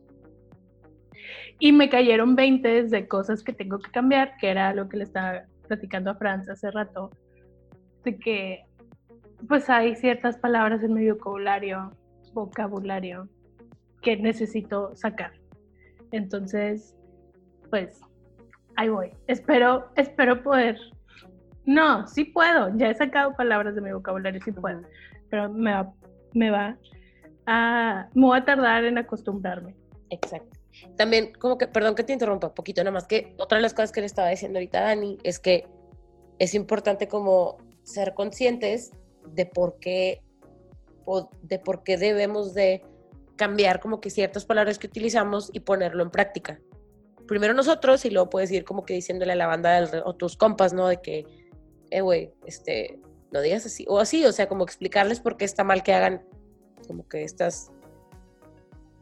Y 1.59 1.73
me 1.73 1.91
cayeron 1.91 2.35
20 2.35 2.85
de 2.85 3.09
cosas 3.09 3.43
que 3.43 3.53
tengo 3.53 3.79
que 3.79 3.91
cambiar, 3.91 4.37
que 4.39 4.49
era 4.49 4.73
lo 4.73 4.89
que 4.89 4.97
le 4.97 5.05
estaba 5.05 5.43
platicando 5.67 6.11
a 6.11 6.15
Franz 6.15 6.49
hace 6.49 6.71
rato, 6.71 7.11
de 8.05 8.19
que 8.19 8.65
pues 9.47 9.69
hay 9.69 9.95
ciertas 9.97 10.39
palabras 10.39 10.83
en 10.83 10.95
mi 10.95 11.11
vocabulario, 11.11 11.93
vocabulario 12.33 13.29
que 14.01 14.17
necesito 14.17 14.95
sacar. 14.97 15.33
Entonces, 16.13 16.97
pues 17.71 18.01
ahí 18.77 18.89
voy. 18.89 19.11
Espero, 19.27 19.91
espero 19.97 20.43
poder. 20.43 20.79
No, 21.67 22.07
sí 22.07 22.25
puedo. 22.25 22.77
Ya 22.77 22.89
he 22.89 22.95
sacado 22.95 23.35
palabras 23.35 23.75
de 23.75 23.81
mi 23.81 23.93
vocabulario, 23.93 24.41
sí 24.43 24.53
puedo. 24.53 24.83
Pero 25.31 25.53
me 25.53 25.73
va, 25.73 25.93
me 26.33 26.51
va 26.51 26.79
a, 27.47 28.09
me 28.15 28.27
voy 28.27 28.39
a 28.39 28.45
tardar 28.45 28.85
en 28.85 28.99
acostumbrarme. 28.99 29.75
Exacto. 30.11 30.59
También, 30.97 31.33
como 31.39 31.59
que, 31.59 31.67
perdón 31.67 31.95
que 31.95 32.05
te 32.05 32.13
interrumpa 32.13 32.49
un 32.49 32.55
poquito, 32.55 32.83
nada 32.83 32.93
más 32.93 33.07
que 33.07 33.35
otra 33.39 33.57
de 33.59 33.63
las 33.63 33.75
cosas 33.75 33.93
que 33.93 34.01
le 34.01 34.07
estaba 34.07 34.29
diciendo 34.29 34.59
ahorita 34.59 34.79
a 34.79 34.83
Dani 34.83 35.19
es 35.23 35.39
que 35.39 35.67
es 36.39 36.55
importante 36.55 37.09
como 37.09 37.59
ser 37.83 38.15
conscientes 38.15 38.93
de 39.27 39.47
por 39.47 39.79
qué, 39.81 40.23
de 41.43 41.59
por 41.59 41.83
qué 41.83 41.97
debemos 41.97 42.55
de 42.55 42.85
cambiar 43.37 43.81
como 43.81 44.01
que 44.01 44.11
ciertas 44.11 44.45
palabras 44.45 44.79
que 44.79 44.87
utilizamos 44.87 45.51
y 45.53 45.61
ponerlo 45.61 46.03
en 46.03 46.11
práctica. 46.11 46.61
Primero 47.29 47.55
nosotros 47.55 48.05
y 48.05 48.11
luego 48.11 48.31
puedes 48.31 48.51
ir 48.51 48.65
como 48.65 48.85
que 48.85 48.95
diciéndole 48.95 49.33
a 49.33 49.37
la 49.37 49.47
banda 49.47 49.81
del, 49.81 50.03
o 50.05 50.15
tus 50.15 50.37
compas, 50.37 50.73
¿no? 50.73 50.89
De 50.89 51.01
que, 51.01 51.25
eh, 51.91 52.01
güey, 52.01 52.33
este, 52.47 52.99
no 53.31 53.41
digas 53.41 53.67
así. 53.67 53.85
O 53.89 54.01
así, 54.01 54.25
o 54.25 54.33
sea, 54.33 54.49
como 54.49 54.65
explicarles 54.65 55.21
por 55.21 55.37
qué 55.37 55.45
está 55.45 55.63
mal 55.63 55.83
que 55.83 55.95
hagan 55.95 56.23
como 56.87 57.07
que 57.07 57.23
estas... 57.23 57.71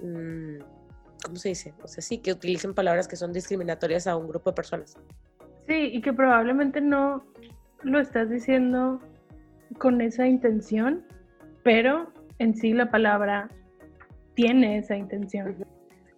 Mmm, 0.01 0.59
¿Cómo 1.25 1.37
se 1.37 1.49
dice? 1.51 1.75
O 1.83 1.89
sea, 1.89 2.03
sí, 2.03 2.19
que 2.19 2.33
utilicen 2.33 2.75
palabras 2.75 3.09
que 3.09 3.17
son 3.17 3.33
discriminatorias 3.33 4.07
a 4.07 4.17
un 4.17 4.29
grupo 4.29 4.51
de 4.51 4.55
personas. 4.55 4.97
Sí, 5.67 5.91
y 5.93 6.01
que 6.01 6.13
probablemente 6.13 6.81
no 6.81 7.25
lo 7.83 7.99
estás 7.99 8.29
diciendo 8.29 9.01
con 9.79 10.01
esa 10.01 10.27
intención, 10.27 11.05
pero 11.63 12.13
en 12.39 12.55
sí 12.55 12.73
la 12.73 12.91
palabra 12.91 13.49
tiene 14.35 14.79
esa 14.79 14.97
intención. 14.97 15.57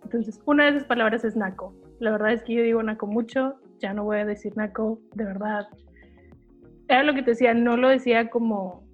Entonces, 0.03 0.41
una 0.45 0.65
de 0.65 0.71
esas 0.71 0.85
palabras 0.85 1.25
es 1.25 1.37
naco. 1.37 1.73
La 2.01 2.13
verdad 2.13 2.33
es 2.33 2.43
que 2.43 2.55
yo 2.55 2.63
digo 2.63 2.83
naco 2.83 3.07
mucho, 3.07 3.57
ya 3.79 3.93
no 3.93 4.05
voy 4.05 4.19
a 4.19 4.25
decir 4.25 4.57
naco, 4.57 5.01
de 5.15 5.25
verdad. 5.25 5.67
Era 6.89 7.03
lo 7.03 7.15
que 7.15 7.23
te 7.23 7.31
decía, 7.31 7.55
no 7.55 7.77
lo 7.77 7.89
decía 7.89 8.31
como... 8.31 8.87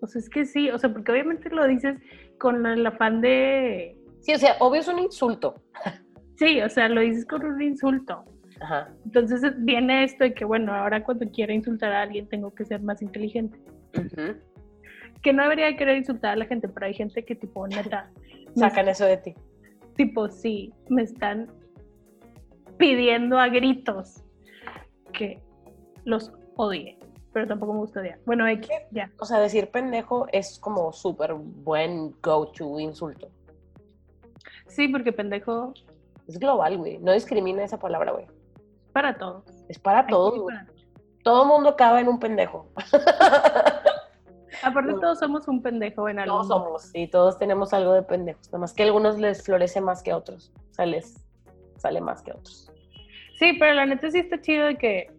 O 0.00 0.06
sea, 0.06 0.18
es 0.18 0.28
que 0.28 0.44
sí, 0.44 0.70
o 0.70 0.78
sea, 0.78 0.92
porque 0.92 1.12
obviamente 1.12 1.48
lo 1.50 1.66
dices 1.66 1.96
con 2.38 2.66
el 2.66 2.84
afán 2.86 3.20
de... 3.20 3.96
Sí, 4.20 4.34
o 4.34 4.38
sea, 4.38 4.56
obvio 4.60 4.80
es 4.80 4.88
un 4.88 4.98
insulto. 4.98 5.62
Sí, 6.36 6.60
o 6.60 6.68
sea, 6.68 6.88
lo 6.88 7.00
dices 7.00 7.24
con 7.26 7.44
un 7.44 7.60
insulto. 7.62 8.24
Ajá. 8.60 8.88
Entonces 9.04 9.42
viene 9.58 10.04
esto 10.04 10.24
de 10.24 10.34
que, 10.34 10.44
bueno, 10.44 10.74
ahora 10.74 11.04
cuando 11.04 11.28
quiera 11.30 11.52
insultar 11.52 11.92
a 11.92 12.02
alguien 12.02 12.28
tengo 12.28 12.52
que 12.54 12.64
ser 12.64 12.82
más 12.82 13.02
inteligente. 13.02 13.58
Ujú. 13.96 14.36
Que 15.22 15.32
no 15.32 15.42
debería 15.44 15.76
querer 15.76 15.98
insultar 15.98 16.32
a 16.32 16.36
la 16.36 16.46
gente, 16.46 16.68
pero 16.68 16.86
hay 16.86 16.94
gente 16.94 17.24
que 17.24 17.36
tipo, 17.36 17.66
neta, 17.68 18.10
Sacan 18.56 18.88
eso 18.88 19.06
de 19.06 19.16
ti. 19.16 19.34
Tipo, 19.94 20.28
sí, 20.28 20.72
me 20.88 21.02
están 21.02 21.50
pidiendo 22.76 23.38
a 23.38 23.48
gritos 23.48 24.22
que 25.12 25.42
los 26.04 26.32
odie, 26.56 26.98
pero 27.32 27.46
tampoco 27.46 27.74
me 27.74 27.80
gusta 27.80 28.00
odiar. 28.00 28.18
Bueno, 28.26 28.46
X, 28.48 28.70
ya. 28.90 29.10
O 29.20 29.24
sea, 29.24 29.38
decir 29.40 29.70
pendejo 29.70 30.26
es 30.32 30.58
como 30.58 30.92
súper 30.92 31.34
buen 31.34 32.14
go-to 32.22 32.80
insulto. 32.80 33.28
Sí, 34.66 34.88
porque 34.88 35.12
pendejo 35.12 35.74
Es 36.26 36.38
global, 36.38 36.78
güey. 36.78 36.98
No 36.98 37.12
discrimina 37.12 37.62
esa 37.62 37.78
palabra, 37.78 38.12
güey. 38.12 38.26
para 38.92 39.16
todos. 39.18 39.44
Es 39.68 39.78
para 39.78 40.06
todos, 40.06 40.38
güey. 40.40 40.56
para 40.56 40.66
todos. 40.66 40.86
Todo 41.22 41.44
mundo 41.44 41.68
acaba 41.70 42.00
en 42.00 42.08
un 42.08 42.18
pendejo. 42.18 42.68
Aparte 44.62 44.92
No. 44.92 45.00
todos 45.00 45.18
somos 45.18 45.48
un 45.48 45.60
pendejo 45.62 46.08
en 46.08 46.18
algún 46.20 46.36
Todos 46.38 46.48
somos, 46.48 46.90
y 46.94 47.08
todos 47.08 47.38
tenemos 47.38 47.72
algo 47.72 47.92
de 47.94 48.02
pendejos. 48.02 48.46
Nada 48.48 48.58
más 48.58 48.72
que 48.74 48.82
a 48.82 48.86
algunos 48.86 49.18
les 49.18 49.42
florece 49.44 49.80
más 49.80 50.02
que 50.02 50.10
a 50.12 50.16
otros. 50.16 50.52
O 50.70 50.74
sea, 50.74 50.86
les 50.86 51.24
sale 51.76 52.00
más 52.00 52.22
que 52.22 52.30
a 52.30 52.34
otros. 52.34 52.70
Sí, 53.38 53.54
pero 53.58 53.74
la 53.74 53.86
neta 53.86 54.10
sí 54.10 54.18
está 54.20 54.40
chido 54.40 54.66
de 54.66 54.76
que 54.76 55.10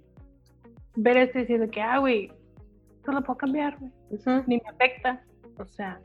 ver 0.96 1.18
esto 1.18 1.40
y 1.40 1.42
decir 1.42 1.60
de 1.60 1.70
que, 1.70 1.82
ah, 1.82 1.98
güey, 1.98 2.32
no 3.06 3.14
lo 3.14 3.22
puedo 3.22 3.38
cambiar, 3.38 3.78
güey. 3.80 3.92
Ni 4.48 4.58
me 4.58 4.64
afecta. 4.70 5.22
O 5.60 5.66
sea, 5.66 6.00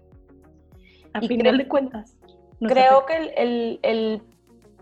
a 1.13 1.23
Y 1.25 1.29
final 1.29 1.55
creo- 1.55 1.59
de 1.59 1.69
cuentas. 1.69 2.17
Creo 2.61 2.99
afecta. 2.99 3.07
que 3.07 3.17
el, 3.17 3.31
el, 3.37 3.81
el 3.83 4.23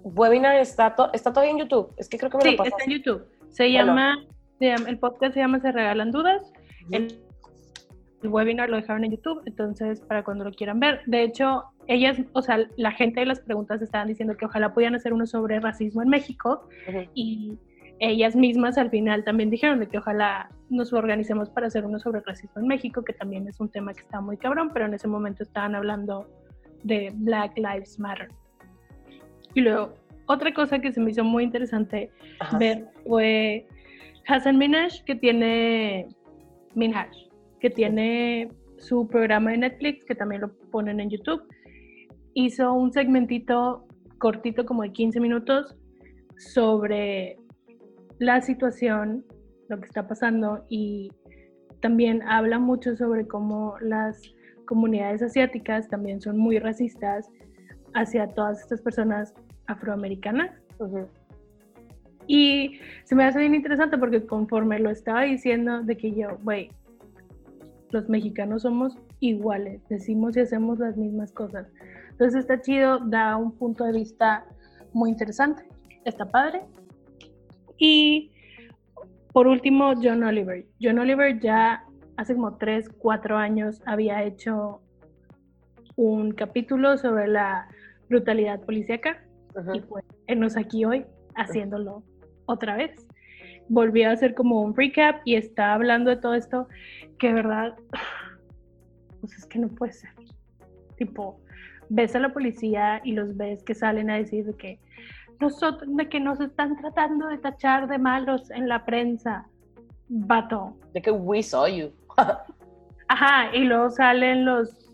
webinar 0.03 0.57
está, 0.57 0.95
to- 0.95 1.13
está 1.13 1.31
todavía 1.33 1.53
en 1.53 1.59
YouTube. 1.59 1.93
Es 1.99 2.09
que 2.09 2.17
creo 2.17 2.31
que 2.31 2.39
me 2.39 2.43
Sí, 2.45 2.49
lo 2.49 2.53
está 2.55 2.65
pasaste. 2.65 2.85
en 2.85 2.99
YouTube. 2.99 3.27
Se 3.51 3.65
Bueno. 3.65 3.79
llama, 3.87 4.25
se 4.59 4.65
llama- 4.67 4.89
el 4.89 4.99
podcast 4.99 5.35
se 5.35 5.41
llama 5.41 5.61
Se 5.61 5.73
Regalan 5.73 6.11
Dudas. 6.11 6.43
El, 6.91 7.05
el 7.05 7.26
webinar 8.29 8.69
lo 8.69 8.77
dejaron 8.77 9.05
en 9.05 9.13
YouTube, 9.13 9.43
entonces 9.47 10.01
para 10.01 10.25
cuando 10.25 10.45
lo 10.45 10.53
quieran 10.53 10.81
ver. 10.81 11.01
De 11.07 11.23
hecho, 11.23 11.65
ellas, 11.87 12.19
o 12.33 12.43
sea, 12.43 12.67
la 12.77 12.93
gente 12.93 13.21
de 13.21 13.27
las 13.27 13.41
preguntas 13.41 13.83
estaban 13.83 14.09
diciendo 14.09 14.37
que 14.37 14.47
ojalá 14.47 14.73
pudieran 14.75 14.95
hacer 14.95 15.13
uno 15.13 15.27
sobre 15.27 15.61
racismo 15.61 16.03
en 16.03 16.09
México 16.09 16.69
y 17.15 17.59
ellas 17.99 18.37
mismas 18.37 18.77
al 18.77 18.91
final 18.91 19.25
también 19.25 19.51
dijeron 19.51 19.81
de 19.81 19.89
que 19.89 19.99
ojalá 19.99 20.51
nos 20.69 20.93
organicemos 20.93 21.49
para 21.49 21.69
hacer 21.69 21.85
uno 21.85 21.99
sobre 21.99 22.21
racismo 22.21 22.61
en 22.61 22.67
México, 22.67 23.03
que 23.03 23.13
también 23.13 23.49
es 23.49 23.61
un 23.61 23.71
tema 23.71 23.95
que 23.95 24.01
está 24.01 24.21
muy 24.21 24.37
cabrón, 24.37 24.71
pero 24.73 24.87
en 24.87 24.95
ese 24.95 25.09
momento 25.09 25.43
estaban 25.43 25.75
hablando 25.75 26.29
de 26.83 27.13
Black 27.15 27.57
Lives 27.57 27.99
Matter. 27.99 28.29
Y 29.55 29.63
luego, 29.63 29.95
otra 30.27 30.53
cosa 30.53 30.79
que 30.79 30.93
se 30.93 31.01
me 31.01 31.11
hizo 31.11 31.25
muy 31.25 31.45
interesante 31.45 32.11
Ajá. 32.41 32.59
ver 32.59 32.89
fue 33.07 33.67
Hassan 34.27 34.59
Minaj, 34.59 35.03
que 35.05 35.15
tiene 35.15 36.09
Minhaj, 36.75 37.09
que 37.61 37.71
tiene 37.71 38.51
su 38.79 39.07
programa 39.09 39.53
de 39.53 39.59
Netflix, 39.59 40.05
que 40.05 40.15
también 40.15 40.43
lo 40.43 40.53
ponen 40.71 41.01
en 41.01 41.11
YouTube. 41.11 41.43
Hizo 42.35 42.73
un 42.73 42.93
segmentito 42.93 43.87
cortito, 44.19 44.65
como 44.65 44.83
de 44.83 44.93
15 44.93 45.21
minutos, 45.21 45.77
sobre 46.37 47.37
la 48.19 48.41
situación, 48.41 49.25
lo 49.69 49.79
que 49.81 49.87
está 49.87 50.07
pasando, 50.07 50.67
y 50.69 51.11
también 51.81 52.23
habla 52.23 52.59
mucho 52.59 52.97
sobre 52.97 53.27
cómo 53.27 53.77
las 53.81 54.21
comunidades 54.67 55.23
asiáticas 55.23 55.89
también 55.89 56.21
son 56.21 56.37
muy 56.39 56.59
racistas 56.59 57.31
hacia 57.95 58.27
todas 58.29 58.61
estas 58.61 58.83
personas 58.83 59.33
afroamericanas. 59.67 60.51
Ujú. 60.79 61.09
Y 62.27 62.81
se 63.05 63.15
me 63.15 63.25
hace 63.25 63.39
bien 63.39 63.55
interesante 63.55 63.97
porque 63.99 64.27
conforme 64.27 64.79
lo 64.81 64.91
estaba 64.91 65.23
diciendo, 65.23 65.83
de 65.83 65.97
que 65.97 66.13
yo, 66.13 66.39
güey, 66.43 66.71
los 67.91 68.09
mexicanos 68.09 68.63
somos 68.63 68.99
iguales, 69.21 69.81
decimos 69.89 70.37
y 70.37 70.41
hacemos 70.41 70.79
las 70.79 70.97
mismas 70.97 71.33
cosas. 71.33 71.69
Entonces 72.11 72.41
está 72.41 72.61
chido, 72.61 72.99
da 72.99 73.37
un 73.37 73.53
punto 73.53 73.85
de 73.85 73.93
vista 73.93 74.45
muy 74.93 75.11
interesante, 75.11 75.65
está 76.05 76.27
padre. 76.27 76.63
Y 77.79 78.31
por 79.33 79.47
último, 79.47 79.93
John 80.03 80.23
Oliver. 80.25 80.67
John 80.81 80.99
Oliver 80.99 81.39
ya 81.39 81.85
hace 82.17 82.35
como 82.35 82.57
3, 82.57 82.89
4 82.99 83.37
años 83.37 83.83
había 83.85 84.25
hecho 84.25 84.81
un 85.97 86.33
capítulo 86.33 86.97
sobre 86.99 87.29
la 87.29 87.69
brutalidad 88.09 88.61
policíaca 88.61 89.23
y 89.75 89.79
Ujú. 89.79 89.89
pues 89.89 90.05
enos 90.27 90.57
aquí 90.57 90.85
hoy 90.85 91.07
haciéndolo 91.35 92.03
otra 92.47 92.77
vez. 92.77 93.06
Volvió 93.69 94.09
a 94.09 94.13
hacer 94.13 94.35
como 94.35 94.63
un 94.63 94.77
recap 94.77 95.21
y 95.25 95.35
está 95.35 95.75
hablando 95.75 96.11
de 96.11 96.17
todo 96.17 96.35
esto 96.35 96.69
que 97.19 97.29
de 97.29 97.35
verdad, 97.35 97.75
pues 99.21 99.37
es 99.39 99.47
que 99.47 99.59
no 99.59 99.69
puede 99.69 99.93
ser. 99.93 100.11
Tipo, 100.97 101.41
ves 101.89 102.15
a 102.15 102.21
la 102.21 102.33
policía 102.33 103.01
y 103.05 103.13
los 103.13 103.37
ves 103.37 103.63
que 103.65 103.75
salen 103.75 104.11
a 104.11 104.17
decir 104.17 104.45
de 104.47 104.55
que 104.55 104.79
nosotros, 105.41 105.89
de 105.97 106.09
que 106.09 106.21
nos 106.21 106.41
están 106.41 106.77
tratando 106.77 107.27
de 107.29 107.39
tachar 107.39 107.89
de 107.89 107.99
malos 107.99 108.51
en 108.51 108.69
la 108.69 108.85
prensa. 108.85 109.47
Vato. 110.09 110.77
De 110.95 111.03
que 111.03 111.11
we 111.11 111.43
saw 111.43 111.67
you. 111.67 111.91
Ajá, 113.09 113.55
y 113.55 113.65
luego 113.65 113.91
salen 113.91 114.45
los, 114.45 114.89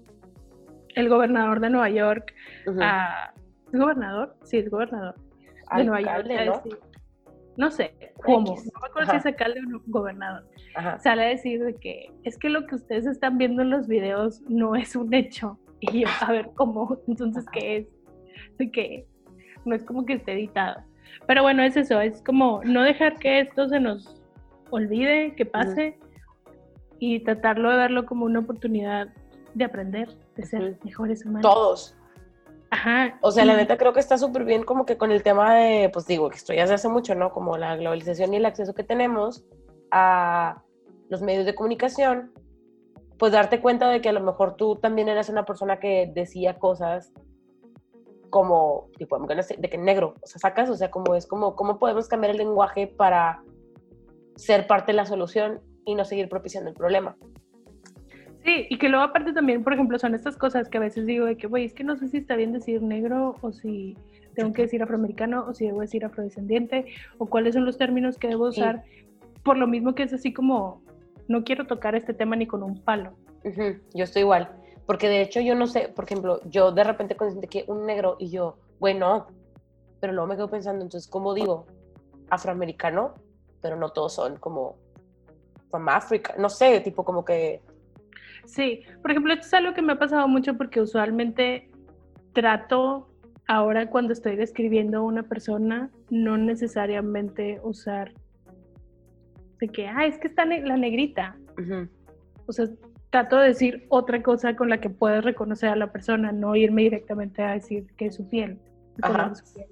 el 0.95 1.09
gobernador 1.09 1.61
de 1.61 1.71
Nueva 1.71 1.91
York, 1.91 2.33
Ujú. 2.67 2.79
a- 2.83 3.33
¿es 3.73 3.79
gobernador? 3.79 4.37
Sí, 4.45 4.59
es 4.59 4.71
gobernador. 4.71 5.15
de 5.77 5.85
Nueva 5.85 6.01
York. 6.01 6.79
No 7.57 7.71
sé 7.71 7.95
cómo, 8.25 8.53
X. 8.53 8.71
no 8.73 8.81
me 8.81 8.89
acuerdo 8.89 9.11
si 9.11 9.17
es 9.19 9.27
alcalde 9.27 9.61
o 9.61 9.81
gobernador. 9.87 10.45
Ajá. 10.75 10.99
Sale 10.99 11.25
a 11.25 11.29
decir 11.29 11.63
de 11.63 11.75
que 11.75 12.11
es 12.25 12.39
que 12.39 12.49
lo 12.49 12.67
que 12.67 12.77
ustedes 12.77 13.07
están 13.07 13.39
viendo 13.39 13.63
en 13.63 13.71
los 13.71 13.87
videos 13.87 14.41
no 14.49 14.75
es 14.75 14.97
un 14.97 15.13
hecho. 15.13 15.59
Y 15.81 16.01
yo, 16.01 16.09
a 16.21 16.33
ver, 16.33 16.51
¿cómo? 16.55 16.99
Entonces, 17.09 17.45
¿qué 17.53 17.79
es? 17.79 17.87
De 18.59 18.71
que 18.71 19.07
no 19.65 19.75
es 19.75 19.85
como 19.85 20.07
que 20.07 20.15
esté 20.15 20.33
editado. 20.33 20.83
Pero 21.27 21.43
bueno, 21.43 21.63
es 21.63 21.77
eso, 21.77 22.01
es 22.01 22.23
como 22.23 22.63
no 22.65 22.83
dejar 22.83 23.19
que 23.19 23.41
esto 23.41 23.69
se 23.69 23.81
nos 23.81 24.23
olvide, 24.71 25.35
que 25.35 25.45
pase, 25.45 25.99
y 26.99 27.21
tratarlo 27.21 27.71
de 27.71 27.77
verlo 27.77 28.07
como 28.07 28.25
una 28.25 28.39
oportunidad 28.39 29.09
de 29.55 29.65
aprender, 29.65 30.09
de 30.37 30.45
ser 30.45 30.79
mejores 30.85 31.25
humanos. 31.27 31.43
Todos. 31.43 31.97
Ajá. 32.73 33.19
O 33.21 33.31
sea, 33.31 33.45
la 33.45 33.55
neta 33.55 33.77
creo 33.77 33.93
que 33.93 34.01
está 34.01 34.17
súper 34.17 34.47
bien 34.47 34.65
como 34.65 34.87
que 34.87 34.97
con 34.97 35.13
el 35.13 35.23
tema 35.23 35.55
de, 35.55 35.91
pues 35.93 36.07
digo, 36.07 36.31
que 36.31 36.39
esto 36.39 36.55
ya 36.55 36.67
se 36.67 36.73
hace 36.73 36.89
mucho, 36.89 37.15
¿no? 37.15 37.31
Como 37.31 37.59
la 37.59 37.77
globalización 37.77 38.33
y 38.33 38.39
el 38.39 38.47
acceso 38.47 38.73
que 38.73 38.83
tenemos 38.83 39.45
a 39.91 40.63
los 41.11 41.21
medios 41.21 41.45
de 41.45 41.55
comunicación, 41.55 42.33
pues 43.19 43.31
darte 43.31 43.61
cuenta 43.61 43.91
de 43.91 44.01
que 44.01 44.09
a 44.09 44.13
lo 44.13 44.23
mejor 44.23 44.57
tú 44.57 44.77
también 44.77 45.11
eras 45.11 45.29
una 45.29 45.45
persona 45.45 45.79
que 45.81 46.11
decía 46.15 46.59
cosas 46.59 47.13
como, 48.31 48.89
tipo, 48.97 49.19
de 49.19 49.69
que 49.69 49.77
negro, 49.77 50.15
o 50.23 50.27
sea, 50.27 50.41
sacas, 50.41 50.71
o 50.71 50.75
sea, 50.75 50.91
como 50.91 51.15
es 51.15 51.27
como, 51.27 51.55
¿cómo 51.55 51.79
podemos 51.79 52.09
cambiar 52.09 52.31
el 52.31 52.39
lenguaje 52.39 52.87
para 52.87 53.43
ser 54.37 54.67
parte 54.67 54.93
de 54.93 54.97
la 54.97 55.05
solución 55.05 55.61
y 55.85 55.95
no 55.95 56.07
seguir 56.07 56.31
propiciando 56.31 56.71
el 56.71 56.75
problema? 56.75 57.19
Sí, 58.45 58.67
y 58.69 58.79
que 58.79 58.89
luego 58.89 59.05
aparte 59.05 59.33
también, 59.33 59.63
por 59.63 59.73
ejemplo, 59.73 59.99
son 59.99 60.15
estas 60.15 60.37
cosas 60.37 60.69
que 60.69 60.79
a 60.79 60.81
veces 60.81 61.07
digo 61.07 61.27
de 61.27 61.37
que, 61.37 61.47
güey, 61.47 61.65
es 61.65 61.75
que 61.75 61.85
no 61.85 61.97
sé 61.97 62.09
si 62.09 62.19
está 62.19 62.35
bien 62.35 62.53
decir 62.53 62.83
negro 62.83 63.37
o 63.41 63.53
si 63.53 63.97
tengo 64.35 64.53
que 64.53 64.63
decir 64.63 64.83
afroamericano 64.83 65.45
o 65.47 65.55
si 65.55 65.67
debo 65.67 65.81
decir 65.81 66.05
afrodescendiente 66.05 66.87
o 67.19 67.27
cuáles 67.27 67.55
son 67.55 67.65
los 67.65 67.79
términos 67.79 68.19
que 68.19 68.29
debo 68.29 68.51
Sí. 68.51 68.61
usar. 68.61 68.83
Por 69.45 69.59
lo 69.59 69.67
mismo 69.67 69.95
que 69.95 70.03
es 70.05 70.13
así 70.13 70.33
como, 70.33 70.83
no 71.29 71.45
quiero 71.45 71.67
tocar 71.67 71.95
este 71.95 72.15
tema 72.15 72.35
ni 72.35 72.47
con 72.47 72.63
un 72.63 72.81
palo. 72.83 73.13
Yo 73.95 74.05
estoy 74.05 74.23
igual, 74.23 74.49
porque 74.87 75.09
de 75.09 75.21
hecho 75.21 75.41
yo 75.41 75.55
no 75.55 75.67
sé, 75.67 75.89
por 75.89 76.05
ejemplo, 76.05 76.41
yo 76.49 76.73
de 76.73 76.85
repente 76.85 77.17
consciente 77.17 77.49
que 77.49 77.65
un 77.69 77.87
negro 77.87 78.17
y 78.19 78.31
yo, 78.31 78.57
bueno, 78.81 79.27
pero 80.01 80.13
luego 80.13 80.29
me 80.29 80.37
quedo 80.37 80.49
pensando, 80.51 80.83
entonces, 80.83 81.09
¿cómo 81.09 81.35
digo? 81.35 81.67
Afroamericano, 82.31 83.15
pero 83.61 83.77
no 83.77 83.91
todos 83.91 84.15
son 84.15 84.37
como 84.39 84.77
from 85.71 85.89
Africa, 85.89 86.35
no 86.39 86.49
sé, 86.49 86.81
tipo 86.81 87.05
como 87.05 87.25
que, 87.25 87.61
Sí, 88.47 88.83
por 89.01 89.11
ejemplo, 89.11 89.33
esto 89.33 89.47
es 89.47 89.55
algo 89.55 89.75
que 89.75 89.83
me 89.83 89.93
ha 89.93 89.99
pasado 89.99 90.27
mucho 90.29 90.57
porque 90.57 90.81
usualmente 90.81 91.71
trato 92.33 93.09
ahora 93.47 93.89
cuando 93.91 94.13
estoy 94.13 94.37
describiendo 94.37 94.99
a 94.99 95.03
una 95.03 95.23
persona, 95.25 95.91
no 96.11 96.37
necesariamente 96.39 97.61
usar 97.63 98.13
de 99.61 99.69
que, 99.69 99.87
ah, 99.87 100.07
es 100.07 100.19
que 100.19 100.27
está 100.29 100.45
ne- 100.45 100.63
la 100.63 100.77
negrita. 100.77 101.37
O 102.47 102.53
sea, 102.53 102.67
trato 103.11 103.37
de 103.39 103.49
decir 103.49 103.87
otra 103.89 104.23
cosa 104.23 104.57
con 104.57 104.69
la 104.69 104.81
que 104.81 104.91
puedes 104.91 105.23
reconocer 105.23 105.69
a 105.69 105.77
la 105.77 105.93
persona, 105.93 106.33
no 106.33 106.57
irme 106.57 106.83
directamente 106.83 107.43
a 107.43 107.53
decir 107.53 107.87
que 107.97 108.07
es 108.07 108.19
piel. 108.31 108.59
Ajá. 109.01 109.35
su 109.35 109.55
piel. 109.55 109.67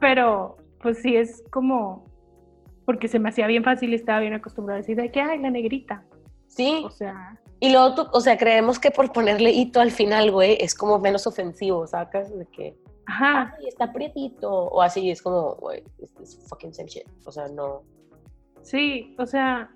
Pero, 0.00 0.56
pues 0.80 0.98
sí, 1.00 1.16
es 1.16 1.42
como, 1.50 2.04
porque 2.84 3.08
se 3.08 3.18
me 3.18 3.28
hacía 3.28 3.46
bien 3.46 3.62
fácil 3.64 3.90
y 3.92 3.94
estaba 3.94 4.20
bien 4.20 4.34
acostumbrada 4.34 4.78
a 4.78 4.82
decir 4.82 4.96
de 4.96 5.10
que, 5.10 5.20
ay, 5.20 5.38
la 5.40 5.50
negrita. 5.50 6.04
Sí, 6.54 6.82
O 6.84 6.90
sea, 6.90 7.38
y 7.60 7.70
luego 7.70 7.94
tú, 7.94 8.06
o 8.12 8.20
sea, 8.20 8.36
creemos 8.36 8.78
que 8.78 8.90
por 8.90 9.12
ponerle 9.12 9.50
hito 9.52 9.80
al 9.80 9.90
final, 9.90 10.30
güey, 10.30 10.56
es 10.60 10.74
como 10.74 10.98
menos 10.98 11.26
ofensivo, 11.26 11.86
¿sacas? 11.86 12.36
De 12.36 12.46
que, 12.46 12.76
ajá, 13.06 13.54
ay, 13.58 13.68
está 13.68 13.92
prietito, 13.92 14.50
o 14.50 14.82
así, 14.82 15.10
es 15.10 15.22
como, 15.22 15.54
güey, 15.56 15.82
es, 16.00 16.12
es 16.20 16.38
fucking 16.48 16.74
same 16.74 16.88
shit, 16.88 17.06
o 17.24 17.30
sea, 17.32 17.48
no, 17.48 17.82
sí, 18.62 19.14
o 19.18 19.26
sea, 19.26 19.70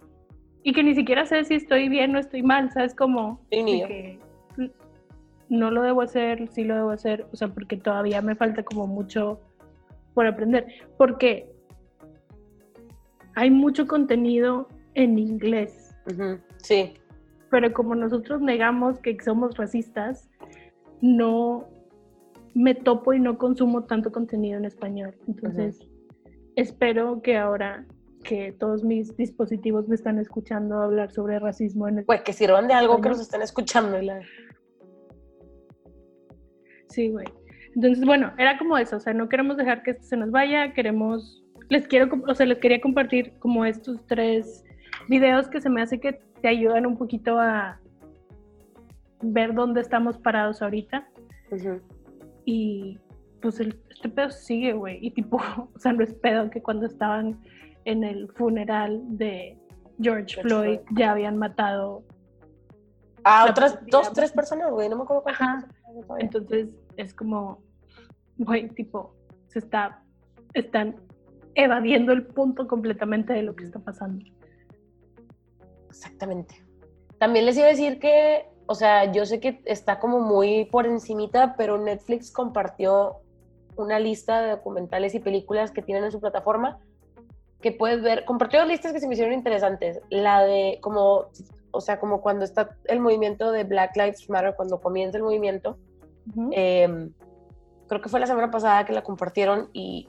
y 0.62 0.72
que 0.72 0.82
ni 0.82 0.94
siquiera 0.94 1.24
sé 1.26 1.44
si 1.44 1.54
estoy 1.54 1.88
bien 1.88 2.14
o 2.16 2.18
estoy 2.18 2.42
mal, 2.42 2.72
¿sabes? 2.72 2.94
Como 2.94 3.40
Sí, 3.50 3.62
ni 3.62 3.72
de 3.72 3.80
yo. 3.80 3.86
que 3.86 4.20
no 5.48 5.70
lo 5.70 5.82
debo 5.82 6.02
hacer, 6.02 6.48
sí 6.48 6.64
lo 6.64 6.74
debo 6.74 6.90
hacer, 6.90 7.24
o 7.32 7.36
sea, 7.36 7.46
porque 7.48 7.76
todavía 7.76 8.20
me 8.20 8.34
falta 8.34 8.64
como 8.64 8.88
mucho 8.88 9.38
por 10.12 10.26
aprender, 10.26 10.66
porque 10.98 11.48
hay 13.36 13.50
mucho 13.50 13.86
contenido 13.86 14.66
en 14.94 15.18
inglés, 15.20 15.94
ujú, 16.10 16.40
sí, 16.66 16.94
pero 17.50 17.72
como 17.72 17.94
nosotros 17.94 18.40
negamos 18.40 18.98
que 18.98 19.16
somos 19.22 19.56
racistas, 19.56 20.28
no 21.00 21.68
me 22.54 22.74
topo 22.74 23.12
y 23.12 23.20
no 23.20 23.38
consumo 23.38 23.84
tanto 23.84 24.10
contenido 24.10 24.58
en 24.58 24.64
español. 24.64 25.14
Entonces, 25.28 25.78
espero 26.56 27.22
que 27.22 27.36
ahora 27.36 27.86
que 28.24 28.52
todos 28.58 28.82
mis 28.82 29.16
dispositivos 29.16 29.86
me 29.88 29.94
están 29.94 30.18
escuchando 30.18 30.78
hablar 30.82 31.12
sobre 31.12 31.38
racismo 31.38 31.86
en 31.86 31.98
el... 31.98 32.04
güey, 32.04 32.24
que 32.24 32.32
sirvan 32.32 32.66
de 32.66 32.74
algo 32.74 33.00
que 33.00 33.10
nos 33.10 33.20
estén 33.20 33.42
escuchando, 33.42 34.00
la- 34.02 34.22
Sí, 36.88 37.10
güey. 37.10 37.26
Entonces, 37.74 38.04
bueno, 38.04 38.32
era 38.38 38.58
como 38.58 38.76
eso, 38.78 38.96
o 38.96 39.00
sea, 39.00 39.12
no 39.12 39.28
queremos 39.28 39.56
dejar 39.56 39.82
que 39.82 39.92
esto 39.92 40.02
se 40.04 40.16
nos 40.16 40.30
vaya, 40.30 40.72
queremos, 40.72 41.44
les 41.68 41.86
quiero, 41.86 42.08
o 42.26 42.34
sea, 42.34 42.46
les 42.46 42.58
quería 42.58 42.80
compartir 42.80 43.34
como 43.38 43.64
estos 43.66 44.04
tres 44.06 44.64
videos 45.08 45.48
que 45.48 45.60
se 45.60 45.70
me 45.70 45.82
hace 45.82 46.00
que 46.00 46.14
te 46.42 46.48
ayudan 46.48 46.86
un 46.86 46.96
poquito 46.96 47.38
a 47.38 47.78
ver 49.22 49.54
dónde 49.54 49.80
estamos 49.80 50.18
parados 50.18 50.62
ahorita. 50.62 51.08
Y 52.44 52.98
pues 53.40 53.60
el- 53.60 53.80
este 53.90 54.08
pedo 54.08 54.30
sigue, 54.30 54.72
güey, 54.72 54.98
y 55.00 55.10
tipo, 55.10 55.36
o 55.74 55.78
sea, 55.78 55.92
no 55.92 56.02
es 56.02 56.12
pedo 56.14 56.50
que 56.50 56.62
cuando 56.62 56.86
estaban 56.86 57.40
en 57.84 58.04
el 58.04 58.28
funeral 58.32 59.00
de 59.16 59.56
George 60.00 60.34
George 60.34 60.42
Floyd 60.42 60.78
Floyd. 60.80 60.98
ya 60.98 61.12
habían 61.12 61.38
matado 61.38 62.02
A 63.24 63.46
otras 63.50 63.74
policía, 63.76 63.90
dos, 63.98 64.12
tres 64.12 64.32
personas, 64.32 64.70
güey, 64.70 64.88
no 64.88 64.96
me 64.96 65.02
acuerdo 65.04 65.22
cuántas. 65.22 65.64
Entonces 66.18 66.68
es 66.96 67.14
como, 67.14 67.62
güey, 68.38 68.68
tipo, 68.70 69.14
se 69.48 69.60
está, 69.60 70.02
están 70.52 70.96
evadiendo 71.54 72.12
el 72.12 72.26
punto 72.26 72.66
completamente 72.68 73.32
de 73.32 73.42
lo 73.42 73.56
que 73.56 73.64
está 73.64 73.78
pasando. 73.78 74.24
Exactamente. 75.96 76.62
También 77.18 77.46
les 77.46 77.56
iba 77.56 77.66
a 77.66 77.70
decir 77.70 77.98
que, 77.98 78.48
o 78.66 78.74
sea, 78.74 79.10
yo 79.12 79.24
sé 79.24 79.40
que 79.40 79.62
está 79.64 79.98
como 79.98 80.20
muy 80.20 80.66
por 80.66 80.86
encimita, 80.86 81.54
pero 81.56 81.78
Netflix 81.78 82.30
compartió 82.30 83.16
una 83.76 83.98
lista 83.98 84.42
de 84.42 84.50
documentales 84.50 85.14
y 85.14 85.20
películas 85.20 85.70
que 85.70 85.82
tienen 85.82 86.04
en 86.04 86.12
su 86.12 86.20
plataforma 86.20 86.78
que 87.60 87.72
puedes 87.72 88.02
ver. 88.02 88.24
Compartió 88.24 88.60
dos 88.60 88.68
listas 88.68 88.92
que 88.92 89.00
se 89.00 89.08
me 89.08 89.14
hicieron 89.14 89.34
interesantes. 89.34 90.00
La 90.10 90.44
de 90.44 90.78
como, 90.82 91.26
o 91.70 91.80
sea, 91.80 91.98
como 91.98 92.20
cuando 92.20 92.44
está 92.44 92.76
el 92.84 93.00
movimiento 93.00 93.50
de 93.50 93.64
Black 93.64 93.96
Lives 93.96 94.28
Matter, 94.28 94.54
cuando 94.56 94.80
comienza 94.80 95.16
el 95.16 95.24
movimiento. 95.24 95.78
Eh, 96.52 97.08
creo 97.88 98.00
que 98.00 98.08
fue 98.08 98.20
la 98.20 98.26
semana 98.26 98.50
pasada 98.50 98.84
que 98.84 98.92
la 98.92 99.02
compartieron 99.02 99.70
y 99.72 100.08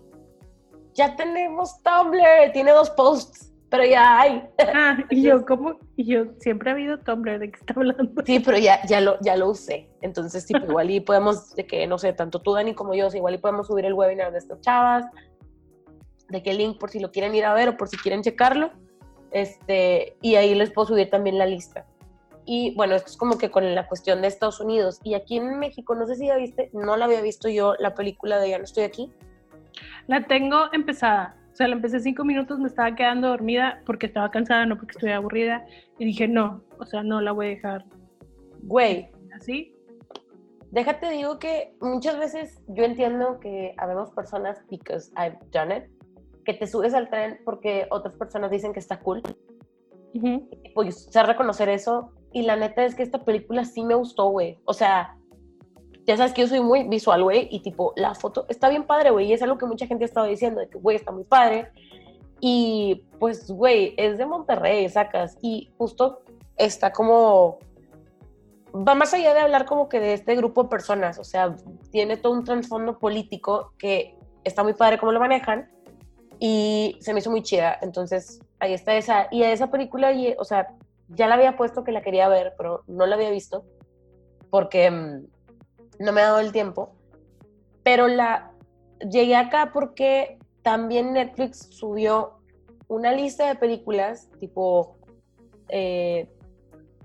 ya 0.93 1.15
tenemos 1.15 1.81
Tumblr, 1.83 2.51
tiene 2.53 2.71
dos 2.71 2.89
posts, 2.89 3.53
pero 3.69 3.85
ya 3.85 4.21
hay. 4.21 4.43
Ah, 4.73 4.97
y 5.09 5.23
yo, 5.23 5.45
¿cómo? 5.45 5.79
Y 5.95 6.05
yo, 6.05 6.25
siempre 6.39 6.69
ha 6.69 6.73
habido 6.73 6.99
Tumblr, 6.99 7.39
¿de 7.39 7.51
qué 7.51 7.59
está 7.59 7.73
hablando? 7.75 8.23
Sí, 8.25 8.39
pero 8.39 8.57
ya, 8.57 8.85
ya, 8.85 9.01
lo, 9.01 9.19
ya 9.21 9.35
lo 9.35 9.49
usé. 9.49 9.89
Entonces, 10.01 10.45
tipo, 10.45 10.65
igual 10.65 10.89
y 10.89 10.99
podemos, 10.99 11.53
de 11.55 11.65
que, 11.65 11.85
no 11.87 11.97
sé, 11.97 12.13
tanto 12.13 12.39
tú, 12.39 12.53
Dani, 12.53 12.73
como 12.73 12.93
yo, 12.93 13.07
igual 13.13 13.35
y 13.35 13.37
podemos 13.39 13.67
subir 13.67 13.85
el 13.85 13.93
webinar 13.93 14.31
de 14.31 14.37
estas 14.37 14.61
chavas, 14.61 15.05
de 16.29 16.43
qué 16.43 16.53
link 16.53 16.77
por 16.77 16.89
si 16.89 16.99
lo 16.99 17.11
quieren 17.11 17.35
ir 17.35 17.45
a 17.45 17.53
ver 17.53 17.69
o 17.69 17.77
por 17.77 17.89
si 17.89 17.97
quieren 17.97 18.21
checarlo. 18.21 18.71
Este, 19.31 20.15
y 20.21 20.35
ahí 20.35 20.55
les 20.55 20.71
puedo 20.71 20.87
subir 20.87 21.09
también 21.09 21.37
la 21.37 21.45
lista. 21.45 21.85
Y 22.45 22.73
bueno, 22.75 22.95
esto 22.95 23.09
es 23.09 23.17
como 23.17 23.37
que 23.37 23.51
con 23.51 23.75
la 23.75 23.87
cuestión 23.87 24.21
de 24.21 24.27
Estados 24.27 24.61
Unidos. 24.61 25.01
Y 25.03 25.15
aquí 25.15 25.37
en 25.37 25.59
México, 25.59 25.95
no 25.95 26.07
sé 26.07 26.15
si 26.15 26.27
ya 26.27 26.37
viste, 26.37 26.69
no 26.71 26.95
la 26.95 27.05
había 27.05 27.21
visto 27.21 27.49
yo, 27.49 27.75
la 27.79 27.93
película 27.93 28.39
de 28.39 28.49
Ya 28.49 28.57
no 28.57 28.63
estoy 28.63 28.83
aquí. 28.83 29.11
La 30.07 30.25
tengo 30.25 30.71
empezada. 30.71 31.36
O 31.57 31.59
sea, 31.59 31.69
la 31.69 31.73
empecé 31.73 31.99
cinco 31.99 32.23
minutos, 32.23 32.59
me 32.59 32.67
estaba 32.67 32.93
quedando 32.93 33.29
dormida 33.29 33.81
porque 33.83 34.05
estaba 34.05 34.29
cansada, 34.29 34.67
no 34.67 34.77
porque 34.77 34.91
estuviera 34.91 35.17
aburrida. 35.17 35.65
Y 35.97 36.05
dije, 36.05 36.27
no, 36.27 36.61
o 36.77 36.85
sea, 36.85 37.01
no 37.01 37.19
la 37.19 37.31
voy 37.31 37.47
a 37.47 37.49
dejar 37.49 37.85
Güey, 38.61 39.09
así. 39.35 39.75
déjate 40.69 41.09
digo 41.09 41.39
que 41.39 41.73
muchas 41.81 42.19
veces 42.19 42.61
yo 42.67 42.83
entiendo 42.83 43.39
que 43.39 43.73
habemos 43.77 44.11
personas, 44.11 44.63
because 44.69 45.11
I've 45.17 45.39
done 45.51 45.75
it, 45.75 45.85
que 46.45 46.53
te 46.53 46.67
subes 46.67 46.93
al 46.93 47.09
tren 47.09 47.39
porque 47.43 47.87
otras 47.89 48.13
personas 48.13 48.51
dicen 48.51 48.71
que 48.71 48.79
está 48.79 48.99
cool. 48.99 49.23
Ujú. 50.13 50.47
Pues 50.75 51.05
sé 51.05 51.23
reconocer 51.23 51.69
eso. 51.69 52.11
Y 52.33 52.43
la 52.43 52.55
neta 52.55 52.85
es 52.85 52.93
que 52.93 53.01
esta 53.01 53.25
película 53.25 53.65
sí 53.65 53.81
me 53.81 53.95
gustó, 53.95 54.29
güey. 54.29 54.59
O 54.65 54.73
sea, 54.73 55.17
ya 56.07 56.15
sabes 56.15 56.33
que 56.33 56.41
yo 56.41 56.47
soy 56.47 56.61
muy 56.61 56.87
visual, 56.87 57.21
güey. 57.21 57.49
Y 57.51 57.59
tipo, 57.59 57.93
la 57.97 58.15
foto 58.15 58.45
está 58.47 58.69
bien 58.69 58.85
padre, 58.85 59.11
güey. 59.11 59.27
Y 59.27 59.33
es 59.33 59.41
algo 59.41 59.57
que 59.57 59.65
mucha 59.65 59.85
gente 59.85 60.05
ha 60.05 60.07
estado 60.07 60.25
diciendo, 60.25 60.61
de 60.61 60.69
que, 60.69 60.77
güey, 60.77 60.95
está 60.95 61.11
muy 61.11 61.25
padre. 61.25 61.69
Y 62.39 63.03
pues, 63.19 63.51
güey, 63.51 63.93
es 63.97 64.17
de 64.17 64.25
Monterrey, 64.25 64.87
sacas. 64.89 65.37
Y 65.41 65.69
justo 65.77 66.21
está 66.55 66.91
como... 66.91 67.59
Va 68.73 68.95
más 68.95 69.13
allá 69.13 69.33
de 69.33 69.41
hablar 69.41 69.65
como 69.65 69.89
que 69.89 69.99
de 69.99 70.13
este 70.13 70.35
grupo 70.35 70.63
de 70.63 70.69
personas. 70.69 71.19
O 71.19 71.23
sea, 71.25 71.53
tiene 71.91 72.15
todo 72.15 72.33
un 72.33 72.45
trasfondo 72.45 72.99
político 72.99 73.73
que 73.77 74.15
está 74.45 74.63
muy 74.63 74.73
padre 74.73 74.97
cómo 74.97 75.11
lo 75.11 75.19
manejan. 75.19 75.69
Y 76.39 76.97
se 77.01 77.13
me 77.13 77.19
hizo 77.19 77.31
muy 77.31 77.43
chida. 77.43 77.77
Entonces, 77.81 78.39
ahí 78.59 78.73
está 78.73 78.95
esa. 78.95 79.27
Y 79.29 79.43
a 79.43 79.51
esa 79.51 79.69
película, 79.69 80.13
y- 80.13 80.35
o 80.39 80.45
sea, 80.45 80.73
ya 81.09 81.27
la 81.27 81.35
había 81.35 81.57
puesto 81.57 81.83
que 81.83 81.91
la 81.91 82.01
quería 82.01 82.29
ver, 82.29 82.53
pero 82.57 82.83
no 82.87 83.05
la 83.05 83.15
había 83.15 83.29
visto 83.29 83.65
porque 84.49 84.89
mm, 84.89 85.25
no 85.99 86.11
me 86.11 86.21
ha 86.21 86.25
dado 86.25 86.39
el 86.39 86.51
tiempo. 86.51 86.93
Pero 87.83 88.07
la 88.07 88.51
llegué 89.09 89.35
acá 89.35 89.71
porque 89.73 90.37
también 90.61 91.13
Netflix 91.13 91.67
subió 91.71 92.33
una 92.87 93.11
lista 93.11 93.47
de 93.47 93.55
películas, 93.55 94.29
tipo, 94.39 94.97
eh, 95.69 96.29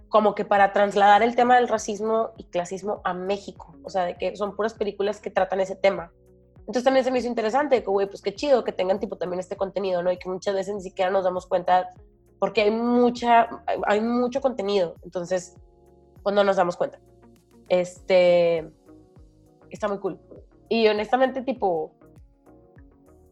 como 0.08 0.34
que 0.34 0.44
para 0.44 0.72
trasladar 0.72 1.22
el 1.22 1.34
tema 1.36 1.56
del 1.56 1.68
racismo 1.68 2.30
y 2.36 2.44
clasismo 2.44 3.00
a 3.04 3.14
México. 3.14 3.74
O 3.84 3.90
sea, 3.90 4.04
de 4.04 4.16
que 4.16 4.36
son 4.36 4.54
puras 4.56 4.74
películas 4.74 5.20
que 5.20 5.30
tratan 5.30 5.60
ese 5.60 5.74
tema. 5.76 6.12
Entonces 6.60 6.84
también 6.84 7.04
se 7.04 7.10
me 7.10 7.18
hizo 7.18 7.28
interesante, 7.28 7.82
que, 7.82 7.90
güey, 7.90 8.06
pues 8.06 8.22
qué 8.22 8.34
chido 8.34 8.62
que 8.62 8.72
tengan 8.72 9.00
tipo 9.00 9.16
también 9.16 9.40
este 9.40 9.56
contenido, 9.56 10.02
¿no? 10.02 10.12
Y 10.12 10.18
que 10.18 10.28
muchas 10.28 10.54
veces 10.54 10.74
ni 10.74 10.80
siquiera 10.82 11.10
nos 11.10 11.24
damos 11.24 11.46
cuenta 11.46 11.88
porque 12.38 12.62
hay 12.62 12.70
mucha, 12.70 13.48
hay- 13.86 14.00
mucho 14.00 14.40
contenido, 14.40 14.94
entonces, 15.02 15.56
pues 16.22 16.34
no 16.34 16.44
nos 16.44 16.56
damos 16.56 16.76
cuenta. 16.76 16.98
Este, 17.68 18.70
está 19.74 19.88
muy 19.88 19.98
cool. 19.98 20.18
Y 20.68 20.88
honestamente, 20.88 21.42
tipo, 21.42 21.92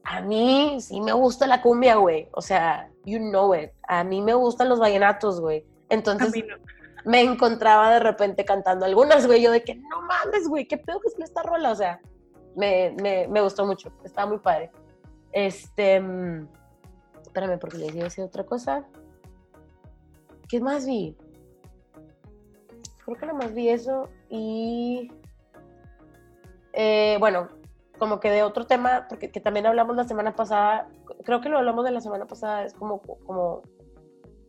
a 0.04 0.20
mí 0.22 0.78
sí 0.80 1.00
me 1.00 1.12
gusta 1.12 1.46
la 1.46 1.62
cumbia, 1.62 1.96
güey. 1.96 2.28
O 2.32 2.42
sea, 2.42 2.90
you 3.04 3.18
know 3.18 3.54
it. 3.54 3.70
A 3.86 4.04
mí 4.04 4.20
me 4.20 4.34
gustan 4.34 4.68
los 4.68 4.80
vallenatos, 4.80 5.40
güey. 5.40 5.64
Entonces, 5.88 6.32
no. 6.36 6.56
me 7.04 7.22
encontraba 7.22 7.92
de 7.92 8.00
repente 8.00 8.44
cantando 8.44 8.86
algunas, 8.86 9.26
güey. 9.26 9.42
Yo 9.42 9.50
de 9.50 9.62
que, 9.62 9.74
no 9.76 10.02
mames, 10.02 10.48
güey, 10.48 10.66
qué 10.66 10.78
pedo 10.78 11.00
que 11.00 11.08
es 11.08 11.18
esta 11.18 11.42
rola. 11.42 11.70
O 11.70 11.76
sea, 11.76 12.00
me, 12.56 12.94
me, 13.00 13.28
me 13.28 13.40
gustó 13.40 13.66
mucho. 13.66 13.92
Estaba 14.04 14.28
muy 14.28 14.38
padre. 14.38 14.70
Este. 15.32 16.00
mm, 16.00 16.48
Espérame, 17.22 17.58
porque 17.60 17.78
les 17.78 17.94
iba 17.94 18.00
a 18.00 18.04
decir 18.04 18.24
otra 18.24 18.44
cosa. 18.44 18.84
¿Qué 20.48 20.60
más 20.60 20.84
vi? 20.84 21.16
Creo 23.04 23.16
que 23.16 23.26
nada 23.26 23.38
más 23.38 23.54
vi 23.54 23.68
eso. 23.68 24.08
Y. 24.28 25.12
eh, 26.72 27.16
bueno, 27.20 27.48
como 27.98 28.20
que 28.20 28.30
de 28.30 28.42
otro 28.42 28.66
tema, 28.66 29.06
porque 29.08 29.30
que 29.30 29.40
también 29.40 29.66
hablamos 29.66 29.96
la 29.96 30.04
semana 30.04 30.34
pasada. 30.34 30.88
Creo 31.24 31.40
que 31.40 31.48
lo 31.48 31.58
hablamos 31.58 31.84
de 31.84 31.90
la 31.90 32.00
semana 32.00 32.26
pasada. 32.26 32.64
Es 32.64 32.74
como. 32.74 33.00
como 33.00 33.62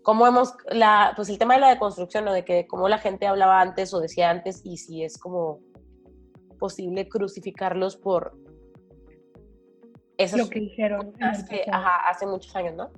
cómo 0.03 0.25
hemos, 0.25 0.55
la, 0.69 1.13
pues 1.15 1.29
el 1.29 1.37
tema 1.37 1.55
de 1.55 1.61
la 1.61 1.69
deconstrucción, 1.69 2.25
¿no? 2.25 2.33
De 2.33 2.43
que 2.43 2.67
cómo 2.67 2.89
la 2.89 2.97
gente 2.97 3.27
hablaba 3.27 3.61
antes 3.61 3.93
o 3.93 3.99
decía 3.99 4.29
antes 4.29 4.61
y 4.63 4.77
si 4.77 5.03
es 5.03 5.17
como 5.17 5.59
posible 6.59 7.07
crucificarlos 7.09 7.97
por 7.97 8.33
esas 10.17 10.39
Lo 10.39 10.49
que 10.49 10.59
dijeron. 10.59 11.13
que, 11.49 11.65
ajá, 11.71 12.09
hace 12.09 12.25
muchos 12.25 12.55
años, 12.55 12.75
¿no? 12.75 12.91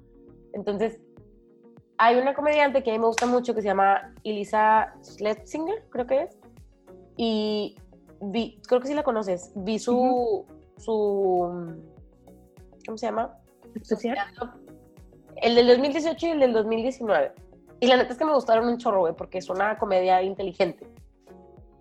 Entonces, 0.54 1.00
hay 1.98 2.18
una 2.18 2.34
comediante 2.34 2.84
que 2.84 2.92
a 2.92 2.94
mí 2.94 3.00
me 3.00 3.08
gusta 3.08 3.26
mucho 3.26 3.56
que 3.56 3.62
se 3.62 3.68
llama 3.68 4.14
Elisa 4.24 4.94
Schlesinger, 5.02 5.86
creo 5.90 6.06
que 6.06 6.24
es. 6.24 6.38
Y 7.16 7.78
vi, 8.32 8.60
creo 8.68 8.80
que 8.82 8.88
sí 8.88 8.94
la 8.94 9.04
conoces. 9.04 9.52
Vi 9.56 9.80
su, 9.80 10.46
su, 10.78 11.76
¿cómo 12.86 12.98
se 12.98 13.06
llama? 13.06 13.38
¿Especial? 13.76 14.18
El 15.38 15.56
del 15.56 15.68
2018 15.68 16.28
y 16.28 16.30
el 16.30 16.40
del 16.40 16.54
2019. 16.54 17.34
Y 17.80 17.88
la 17.88 17.98
neta 17.98 18.14
es 18.14 18.18
que 18.20 18.26
me 18.26 18.34
gustaron 18.34 18.68
un 18.68 18.78
chorro, 18.78 19.02
güey, 19.02 19.14
porque 19.16 19.40
es 19.40 19.50
una 19.50 19.78
comedia 19.78 20.22
inteligente. 20.22 20.88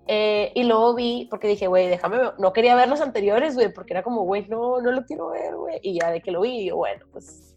Eh, 0.08 0.50
y 0.56 0.64
luego 0.64 0.94
vi, 0.94 1.28
porque 1.30 1.46
dije, 1.46 1.68
güey, 1.68 1.86
déjame, 1.86 2.16
ver- 2.18 2.34
no 2.38 2.52
quería 2.52 2.74
ver 2.74 2.88
los 2.88 3.00
anteriores, 3.00 3.54
güey, 3.54 3.72
porque 3.72 3.92
era 3.92 4.02
como, 4.02 4.22
güey, 4.24 4.48
no, 4.48 4.80
no 4.80 4.90
lo 4.90 5.04
quiero 5.04 5.28
ver, 5.30 5.54
güey. 5.54 5.78
Y 5.82 6.00
ya 6.00 6.10
de 6.10 6.20
que 6.20 6.32
lo 6.32 6.40
vi, 6.40 6.66
yo, 6.66 6.76
bueno, 6.76 7.06
pues, 7.12 7.54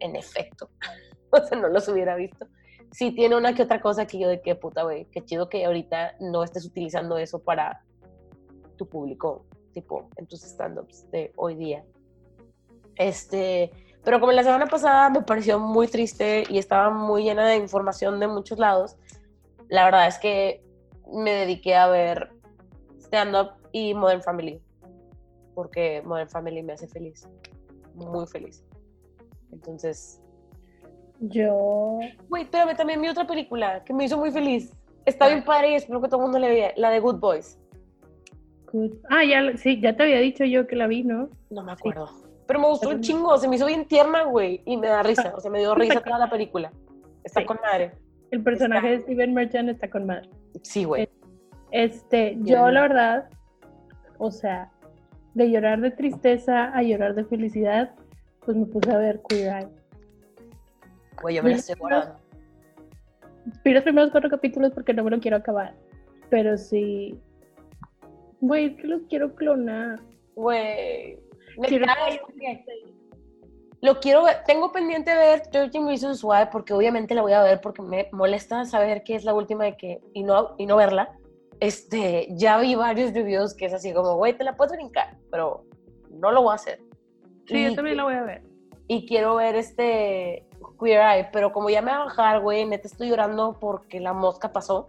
en 0.00 0.16
efecto, 0.16 0.68
o 1.30 1.38
sea, 1.46 1.56
no 1.58 1.68
los 1.68 1.86
hubiera 1.88 2.16
visto. 2.16 2.46
Sí 2.90 3.12
tiene 3.12 3.36
una 3.36 3.54
que 3.54 3.62
otra 3.62 3.80
cosa 3.80 4.06
que 4.06 4.18
yo 4.18 4.28
de 4.28 4.40
que, 4.40 4.54
puta, 4.56 4.82
güey, 4.82 5.04
qué 5.12 5.24
chido 5.24 5.48
que 5.48 5.64
ahorita 5.64 6.16
no 6.20 6.42
estés 6.42 6.64
utilizando 6.66 7.16
eso 7.18 7.38
para 7.38 7.84
tu 8.78 8.88
público, 8.88 9.44
tipo, 9.74 10.08
en 10.16 10.26
tus 10.26 10.42
stand-ups 10.42 11.10
de 11.10 11.32
hoy 11.36 11.54
día. 11.54 11.84
Este, 12.96 13.70
pero 14.02 14.20
como 14.20 14.32
la 14.32 14.42
semana 14.42 14.66
pasada 14.66 15.10
me 15.10 15.20
pareció 15.20 15.58
muy 15.58 15.86
triste 15.86 16.44
y 16.48 16.56
estaba 16.56 16.88
muy 16.88 17.24
llena 17.24 17.46
de 17.46 17.56
información 17.56 18.18
de 18.18 18.26
muchos 18.26 18.58
lados, 18.58 18.96
la 19.68 19.84
verdad 19.84 20.06
es 20.06 20.18
que 20.18 20.64
me 21.12 21.32
dediqué 21.32 21.74
a 21.74 21.88
ver 21.88 22.30
stand-up 22.98 23.50
y 23.72 23.92
Modern 23.94 24.22
Family, 24.22 24.62
porque 25.54 26.02
Modern 26.06 26.28
Family 26.28 26.62
me 26.62 26.72
hace 26.72 26.88
feliz, 26.88 27.28
muy 27.94 28.26
feliz. 28.26 28.64
Entonces, 29.52 30.20
Yo. 31.20 31.98
güey, 32.28 32.44
espérame, 32.44 32.76
también 32.76 33.00
vi 33.00 33.08
otra 33.08 33.26
película 33.26 33.84
que 33.84 33.92
me 33.92 34.04
hizo 34.04 34.16
muy 34.16 34.30
feliz. 34.30 34.72
Está 35.04 35.28
bien 35.28 35.44
padre 35.44 35.72
y 35.72 35.74
espero 35.74 36.00
que 36.00 36.08
todo 36.08 36.20
el 36.20 36.24
mundo 36.24 36.38
le 36.38 36.48
vea, 36.48 36.72
la 36.76 36.90
de 36.90 37.00
Good 37.00 37.16
Boys. 37.16 37.58
Good- 38.72 38.98
Ah, 39.10 39.24
ya, 39.24 39.56
sí, 39.56 39.80
ya 39.80 39.96
te 39.96 40.02
había 40.02 40.18
dicho 40.20 40.44
yo 40.44 40.66
que 40.66 40.76
la 40.76 40.86
vi, 40.86 41.02
¿no? 41.04 41.28
No 41.50 41.62
me 41.62 41.72
acuerdo. 41.72 42.08
Pero 42.46 42.60
me 42.60 42.66
gustó 42.68 42.88
un 42.90 43.00
chingo, 43.00 43.36
se 43.38 43.48
me 43.48 43.56
hizo 43.56 43.66
bien 43.66 43.86
tierna, 43.86 44.22
güey, 44.24 44.62
y 44.64 44.76
me 44.76 44.86
da 44.88 45.02
risa, 45.02 45.32
o 45.36 45.40
sea, 45.40 45.50
me 45.50 45.58
dio 45.58 45.74
risa 45.74 46.00
toda 46.00 46.18
la 46.18 46.30
película. 46.30 46.72
Está 47.24 47.40
Sí. 47.40 47.46
con 47.46 47.58
madre. 47.62 47.92
El 48.30 48.42
personaje 48.42 48.86
Está- 48.94 48.96
de 48.98 49.02
Steven 49.14 49.34
Merchant 49.34 49.68
está 49.70 49.88
con 49.90 50.06
madre. 50.06 50.28
Sí, 50.62 50.84
güey. 50.84 51.08
Este, 51.70 52.30
Bien. 52.36 52.44
yo 52.46 52.70
la 52.70 52.82
verdad, 52.82 53.28
o 54.18 54.30
sea, 54.30 54.70
de 55.34 55.50
llorar 55.50 55.80
de 55.80 55.90
tristeza 55.90 56.70
a 56.74 56.82
llorar 56.82 57.14
de 57.14 57.24
felicidad, 57.24 57.94
pues 58.44 58.56
me 58.56 58.64
puse 58.66 58.90
a 58.90 58.96
ver 58.98 59.20
Queer 59.28 59.52
Eye. 59.62 59.68
Güey, 61.22 61.36
yo 61.36 61.42
me 61.42 61.48
Mira, 61.50 61.58
estoy 61.60 61.74
guardando. 61.78 62.14
Vi 63.64 63.72
los 63.72 63.82
primeros 63.82 64.10
cuatro 64.10 64.30
capítulos 64.30 64.72
porque 64.72 64.92
no 64.94 65.04
me 65.04 65.10
lo 65.10 65.20
quiero 65.20 65.36
acabar. 65.36 65.74
Pero 66.30 66.56
sí. 66.56 67.18
Güey, 68.40 68.66
es 68.66 68.76
que 68.76 68.86
los 68.86 69.02
quiero 69.08 69.34
clonar. 69.34 70.00
Güey. 70.34 71.18
Me 71.58 71.66
Quiero- 71.68 71.86
cae, 71.86 72.20
porque 72.24 72.64
Lo 73.80 74.00
quiero 74.00 74.24
ver. 74.24 74.38
Tengo 74.46 74.72
pendiente 74.72 75.14
ver 75.14 75.42
13 75.50 75.80
Reasons 75.80 76.22
Why 76.24 76.48
porque 76.50 76.72
obviamente 76.72 77.14
la 77.14 77.22
voy 77.22 77.32
a 77.32 77.42
ver 77.42 77.60
porque 77.60 77.82
me 77.82 78.08
molesta 78.12 78.64
saber 78.64 79.02
que 79.04 79.14
es 79.14 79.24
la 79.24 79.34
última 79.34 79.64
de 79.64 79.76
que 79.76 80.00
y 80.12 80.22
no, 80.22 80.54
y 80.58 80.66
no 80.66 80.76
verla. 80.76 81.16
Este, 81.60 82.28
ya 82.30 82.58
vi 82.58 82.74
varios 82.76 83.12
reviews 83.12 83.54
que 83.54 83.66
es 83.66 83.72
así 83.74 83.92
como, 83.92 84.14
güey, 84.16 84.36
te 84.36 84.44
la 84.44 84.56
puedes 84.56 84.72
brincar, 84.72 85.16
pero 85.30 85.64
no 86.10 86.30
lo 86.30 86.42
voy 86.42 86.52
a 86.52 86.54
hacer. 86.54 86.80
Sí, 87.46 87.56
Y 87.56 87.64
yo 87.70 87.74
también 87.74 87.96
la 87.96 88.04
voy 88.04 88.14
a 88.14 88.22
ver. 88.22 88.42
y 88.86 89.06
quiero 89.06 89.34
ver 89.36 89.56
este 89.56 90.44
Queer 90.80 91.00
Eye, 91.00 91.28
pero 91.32 91.52
como 91.52 91.70
ya 91.70 91.82
me 91.82 91.90
va 91.90 92.02
a 92.02 92.04
bajar, 92.04 92.40
güey, 92.40 92.64
neta 92.64 92.86
estoy 92.86 93.08
llorando 93.08 93.58
porque 93.60 93.98
la 94.00 94.12
mosca 94.12 94.52
pasó. 94.52 94.88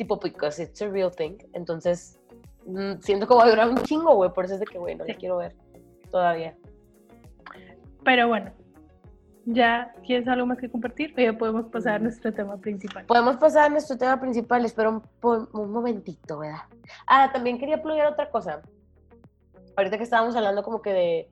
Tipo, 0.00 0.16
because 0.16 0.58
it's 0.62 0.80
a 0.80 0.88
real 0.88 1.10
thing. 1.10 1.36
Entonces, 1.52 2.18
mm, 2.64 3.02
siento 3.02 3.26
que 3.28 3.34
voy 3.34 3.42
a 3.42 3.50
llorar 3.50 3.68
un 3.68 3.82
chingo, 3.82 4.14
güey, 4.14 4.32
por 4.32 4.46
eso 4.46 4.54
es 4.54 4.60
de 4.60 4.64
que, 4.64 4.78
güey, 4.78 4.94
no 4.94 5.04
la 5.04 5.12
Sí. 5.12 5.20
quiero 5.20 5.36
ver 5.36 5.54
todavía. 6.10 6.56
Pero 8.02 8.26
bueno, 8.28 8.50
¿ya 9.44 9.92
tienes 10.06 10.26
algo 10.26 10.46
más 10.46 10.56
que 10.56 10.70
compartir? 10.70 11.12
O 11.18 11.20
ya 11.20 11.36
podemos 11.36 11.66
pasar 11.66 11.96
a 11.96 11.98
nuestro 11.98 12.32
tema 12.32 12.56
principal. 12.56 13.04
Podemos 13.04 13.36
pasar 13.36 13.66
a 13.66 13.68
nuestro 13.68 13.98
tema 13.98 14.18
principal, 14.18 14.64
espera 14.64 14.88
un, 14.88 15.02
un 15.52 15.70
momentito, 15.70 16.38
¿verdad? 16.38 16.62
Ah, 17.06 17.28
también 17.30 17.58
quería 17.58 17.82
plugar 17.82 18.06
otra 18.06 18.30
cosa. 18.30 18.62
Ahorita 19.76 19.98
que 19.98 20.04
estábamos 20.04 20.34
hablando 20.34 20.62
como 20.62 20.80
que 20.80 20.94
de, 20.94 21.30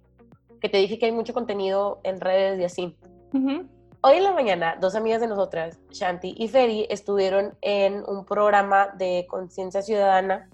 que 0.61 0.69
te 0.69 0.77
dije 0.77 0.99
que 0.99 1.07
hay 1.07 1.13
mucho 1.13 1.33
contenido 1.33 2.01
en 2.03 2.21
redes 2.21 2.61
y 2.61 2.65
así. 2.65 2.99
Ujú. 3.33 3.67
Hoy 4.01 4.19
en 4.19 4.23
la 4.23 4.33
mañana, 4.33 4.79
dos 4.81 4.95
amigas 4.95 5.21
de 5.21 5.27
nosotras, 5.27 5.81
Shanti 5.91 6.33
y 6.39 6.47
Feri, 6.47 6.87
estuvieron 6.89 7.59
en 7.63 8.05
un 8.09 8.25
programa 8.25 8.95
de 8.97 9.27
conciencia 9.29 9.83
ciudadana. 9.83 10.49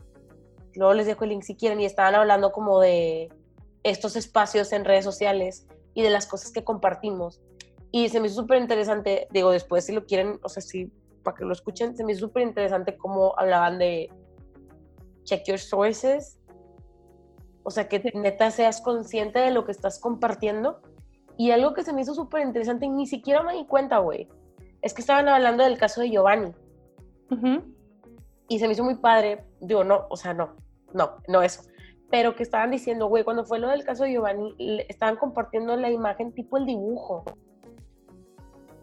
Luego 0.75 0.95
les 0.95 1.07
dejo 1.07 1.25
el 1.25 1.31
link 1.31 1.43
si 1.43 1.55
quieren 1.55 1.79
y 1.79 1.85
estaban 1.85 2.15
hablando 2.15 2.53
como 2.53 2.81
de 2.81 3.31
estos 3.83 4.17
espacios 4.17 4.73
en 4.73 4.87
redes 4.87 5.05
sociales 5.05 5.67
y 5.93 6.01
de 6.01 6.09
las 6.09 6.27
cosas 6.27 6.53
que 6.53 6.65
compartimos. 6.65 7.43
Y 7.93 8.09
se 8.09 8.19
me 8.19 8.29
hizo 8.29 8.37
súper 8.37 8.63
interesante, 8.63 9.29
digo, 9.31 9.51
después 9.51 9.85
si 9.85 9.93
lo 9.93 10.07
quieren, 10.07 10.41
o 10.43 10.49
sea, 10.49 10.63
sí, 10.63 10.91
para 11.23 11.37
que 11.37 11.45
lo 11.45 11.53
escuchen, 11.53 11.95
se 11.99 12.03
me 12.03 12.13
hizo 12.13 12.27
súper 12.29 12.45
interesante 12.45 12.97
cómo 12.97 13.35
hablaban 13.37 13.79
de 13.79 14.11
check 15.25 15.45
your 15.47 15.59
sources. 15.59 16.39
O 17.63 17.71
sea, 17.71 17.91
que 17.91 18.11
neta 18.15 18.51
seas 18.51 18.81
consciente 18.81 19.39
de 19.39 19.51
lo 19.51 19.67
que 19.67 19.73
estás 19.73 19.99
compartiendo. 19.99 20.81
Y 21.37 21.51
algo 21.51 21.75
que 21.75 21.83
se 21.83 21.93
me 21.93 22.03
hizo 22.03 22.15
súper 22.15 22.43
interesante 22.43 22.87
y 22.87 22.91
ni 22.91 23.07
siquiera 23.07 23.43
me 23.43 23.55
di 23.55 23.67
cuenta, 23.67 23.99
güey, 23.99 24.29
es 24.83 24.95
que 24.95 25.01
estaban 25.01 25.29
hablando 25.29 25.65
del 25.65 25.79
caso 25.79 26.01
de 26.01 26.11
Giovanni. 26.11 26.53
Y 28.49 28.59
se 28.59 28.67
me 28.67 28.75
hizo 28.75 28.85
muy 28.85 28.97
padre. 28.97 29.45
Digo, 29.61 29.83
no, 29.83 30.07
o 30.11 30.17
sea, 30.17 30.35
no, 30.35 30.55
no, 30.93 31.17
no 31.27 31.43
eso. 31.43 31.63
Pero 32.11 32.37
que 32.37 32.43
estaban 32.43 32.71
diciendo, 32.71 33.07
güey, 33.07 33.25
cuando 33.25 33.45
fue 33.45 33.59
lo 33.59 33.69
del 33.69 33.85
caso 33.85 34.05
de 34.05 34.13
Giovanni, 34.13 34.55
estaban 34.89 35.17
compartiendo 35.17 35.77
la 35.77 35.91
imagen 35.91 36.33
tipo 36.33 36.57
el 36.57 36.67
dibujo. 36.67 37.25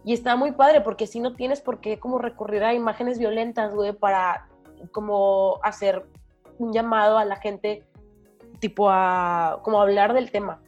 Y 0.03 0.13
está 0.13 0.35
muy 0.35 0.51
padre 0.51 0.81
porque 0.81 1.05
si 1.05 1.19
no 1.19 1.35
tienes 1.35 1.61
por 1.61 1.79
qué 1.79 1.99
como 1.99 2.17
recurrir 2.17 2.63
a 2.63 2.73
imágenes 2.73 3.19
violentas, 3.19 3.73
güey, 3.73 3.93
para 3.93 4.49
como 4.91 5.59
hacer 5.63 6.05
un 6.57 6.73
llamado 6.73 7.17
a 7.17 7.25
la 7.25 7.35
gente, 7.35 7.85
tipo 8.59 8.89
a 8.89 9.59
como 9.63 9.79
hablar 9.79 10.13
del 10.13 10.31
tema. 10.31 10.61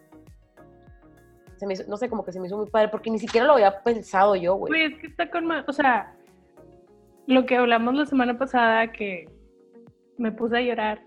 Se 1.63 1.67
me 1.67 1.73
hizo- 1.76 1.86
no 1.88 1.95
sé, 1.95 2.10
como 2.10 2.26
que 2.26 2.34
se 2.34 2.41
me 2.41 2.47
hizo 2.47 2.58
muy 2.58 2.69
padre 2.69 2.89
porque 2.89 3.10
ni 3.10 3.19
siquiera 3.19 3.47
lo 3.47 3.54
había 3.54 3.82
pensado 3.84 4.36
yo, 4.36 4.56
güey. 4.56 4.69
Güey, 4.69 4.93
es 4.93 4.99
que 4.99 5.08
está 5.08 5.30
con 5.30 5.45
ma- 5.45 5.63
O 5.65 5.71
sea, 5.71 6.13
lo 7.26 7.45
que 7.45 7.56
hablamos 7.56 7.95
la 7.95 8.06
semana 8.06 8.38
pasada 8.38 8.91
que 8.91 9.30
me 10.17 10.34
puse 10.34 10.58
a 10.58 10.62
llorar 10.62 10.99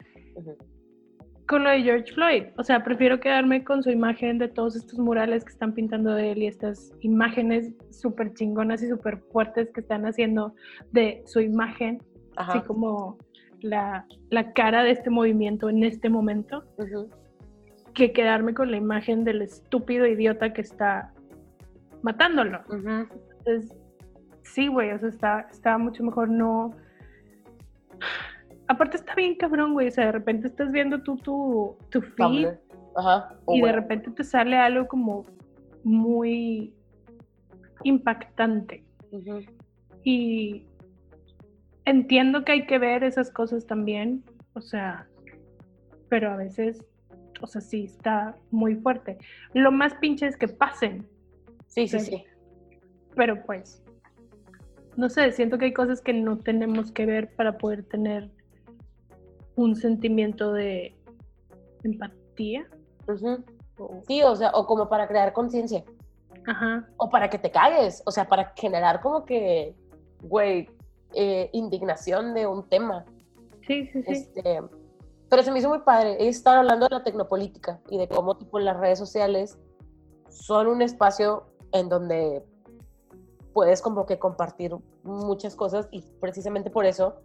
con 1.47 1.63
lo 1.65 1.69
de 1.71 1.83
George 1.83 2.11
Floyd. 2.15 2.45
O 2.57 2.63
sea, 2.65 2.83
prefiero 2.83 3.21
quedarme 3.21 3.65
con 3.65 3.83
su 3.83 3.91
imagen 3.91 4.39
de 4.39 4.49
todos 4.49 4.77
estos 4.77 4.99
murales 4.99 5.45
que 5.45 5.53
están 5.53 5.75
pintando 5.75 6.15
de 6.15 6.33
él 6.33 6.43
y 6.43 6.47
estas 6.47 6.91
imágenes 7.01 7.75
súper 7.91 8.33
chingonas 8.33 8.83
y 8.83 8.89
súper 8.89 9.19
fuertes 9.31 9.71
que 9.75 9.81
están 9.83 10.07
haciendo 10.07 10.55
de 10.91 11.23
su 11.27 11.41
imagen, 11.41 12.03
Ajá. 12.37 12.53
así 12.53 12.67
como 12.67 13.19
la, 13.61 14.07
la 14.31 14.53
cara 14.55 14.85
de 14.85 14.93
este 14.93 15.11
movimiento 15.11 15.69
en 15.69 15.85
este 15.85 16.09
momento. 16.09 16.65
Que 17.97 18.13
quedarme 18.13 18.55
con 18.55 18.71
la 18.71 18.77
imagen 18.77 19.25
del 19.25 19.43
estúpido 19.43 20.07
idiota 20.07 20.53
que 20.53 20.61
está 20.61 21.13
matándolo. 22.03 22.61
Ujú. 22.69 23.09
Entonces, 23.39 23.75
sí, 24.43 24.69
güey, 24.69 24.93
o 24.93 24.99
sea, 24.99 25.09
está, 25.09 25.41
está 25.51 25.79
mucho 25.79 26.05
mejor 26.05 26.29
no, 26.29 26.77
aparte 28.69 28.99
está 28.99 29.15
bien 29.15 29.35
cabrón, 29.37 29.73
güey. 29.73 29.89
O 29.89 29.91
sea, 29.91 30.07
de 30.07 30.13
repente 30.13 30.47
estás 30.47 30.71
viendo 30.73 31.03
tú 31.03 31.17
tu, 31.17 31.77
tu 31.91 32.03
feed. 32.03 32.49
Ajá. 32.99 33.37
y 33.49 33.61
de 33.61 33.73
repente 33.73 34.11
te 34.11 34.25
sale 34.25 34.57
algo 34.57 34.89
como 34.89 35.27
muy 35.85 36.75
impactante. 37.85 38.85
Y 40.03 40.67
entiendo 41.85 42.45
que 42.45 42.53
hay 42.53 42.67
que 42.67 42.79
ver 42.79 43.05
esas 43.05 43.31
cosas 43.31 43.67
también, 43.67 44.25
o 44.55 44.63
sea, 44.63 45.07
pero 46.09 46.31
a 46.31 46.37
veces, 46.37 46.83
o 47.41 47.47
sea, 47.47 47.61
sí 47.61 47.85
está 47.85 48.37
muy 48.51 48.77
fuerte. 48.77 49.19
Lo 49.53 49.71
más 49.73 49.95
pinche 49.95 50.27
es 50.27 50.37
que 50.37 50.49
pasen, 50.49 51.07
Sí, 51.67 51.87
sí, 51.89 52.01
Sí. 52.01 52.07
sí. 52.11 52.25
pero 53.15 53.43
pues, 53.45 53.83
no 54.97 55.09
sé, 55.11 55.31
siento 55.33 55.59
que 55.59 55.67
hay 55.67 55.73
cosas 55.75 56.01
que 56.01 56.13
no 56.13 56.39
tenemos 56.39 56.93
que 56.93 57.05
ver 57.07 57.35
para 57.35 57.59
poder 57.59 57.83
tener 57.85 58.31
un 59.57 59.75
sentimiento 59.77 60.53
de 60.53 60.95
empatía. 61.83 62.67
O- 63.79 64.03
Sí, 64.07 64.23
o 64.23 64.35
sea, 64.37 64.51
o 64.55 64.67
como 64.67 64.89
para 64.89 65.07
crear 65.09 65.33
conciencia. 65.33 65.85
Ajá, 66.47 66.89
O 66.97 67.11
para 67.11 67.29
que 67.29 67.39
te 67.39 67.51
cagues. 67.51 68.03
O 68.07 68.11
sea, 68.11 68.27
para 68.29 68.53
generar 68.57 69.01
como 69.01 69.25
que, 69.25 69.75
güey, 70.23 70.69
eh, 71.15 71.51
indignación 71.53 72.35
de 72.35 72.47
un 72.47 72.69
tema. 72.69 73.05
sí, 73.67 73.87
sí, 73.89 74.03
sí. 74.03 74.13
Este, 74.13 74.61
pero 75.29 75.43
se 75.43 75.51
me 75.51 75.59
hizo 75.59 75.69
muy 75.69 75.81
padre. 75.81 76.17
Ellos 76.21 76.37
estaban 76.37 76.61
hablando 76.61 76.89
de 76.89 76.97
la 76.97 77.03
tecnopolítica 77.03 77.81
y 77.89 77.99
de 77.99 78.09
cómo 78.09 78.37
tipo 78.37 78.59
las 78.59 78.77
redes 78.77 78.99
sociales 78.99 79.59
son 80.29 80.69
un 80.69 80.83
espacio 80.83 81.47
en 81.73 81.89
donde 81.89 82.45
puedes 83.53 83.81
como 83.81 84.07
que 84.07 84.19
compartir 84.19 84.77
muchas 85.03 85.57
cosas 85.57 85.89
y 85.91 86.03
precisamente 86.21 86.71
por 86.71 86.85
eso 86.85 87.17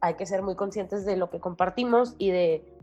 hay 0.00 0.14
que 0.14 0.26
ser 0.26 0.42
muy 0.42 0.56
conscientes 0.56 1.04
de 1.04 1.16
lo 1.16 1.30
que 1.30 1.40
compartimos 1.40 2.14
y 2.18 2.30
de 2.30 2.76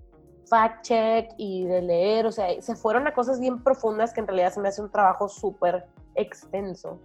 fact 0.46 0.84
check 0.84 1.32
y 1.38 1.66
de 1.66 1.82
leer, 1.82 2.26
o 2.26 2.32
sea, 2.32 2.62
se 2.62 2.76
fueron 2.76 3.08
a 3.08 3.14
cosas 3.14 3.40
bien 3.40 3.64
profundas 3.64 4.14
que 4.14 4.20
en 4.20 4.28
realidad 4.28 4.52
se 4.52 4.60
me 4.60 4.68
hace 4.68 4.82
un 4.82 4.90
trabajo 4.90 5.28
súper 5.28 5.86
extenso. 6.16 7.00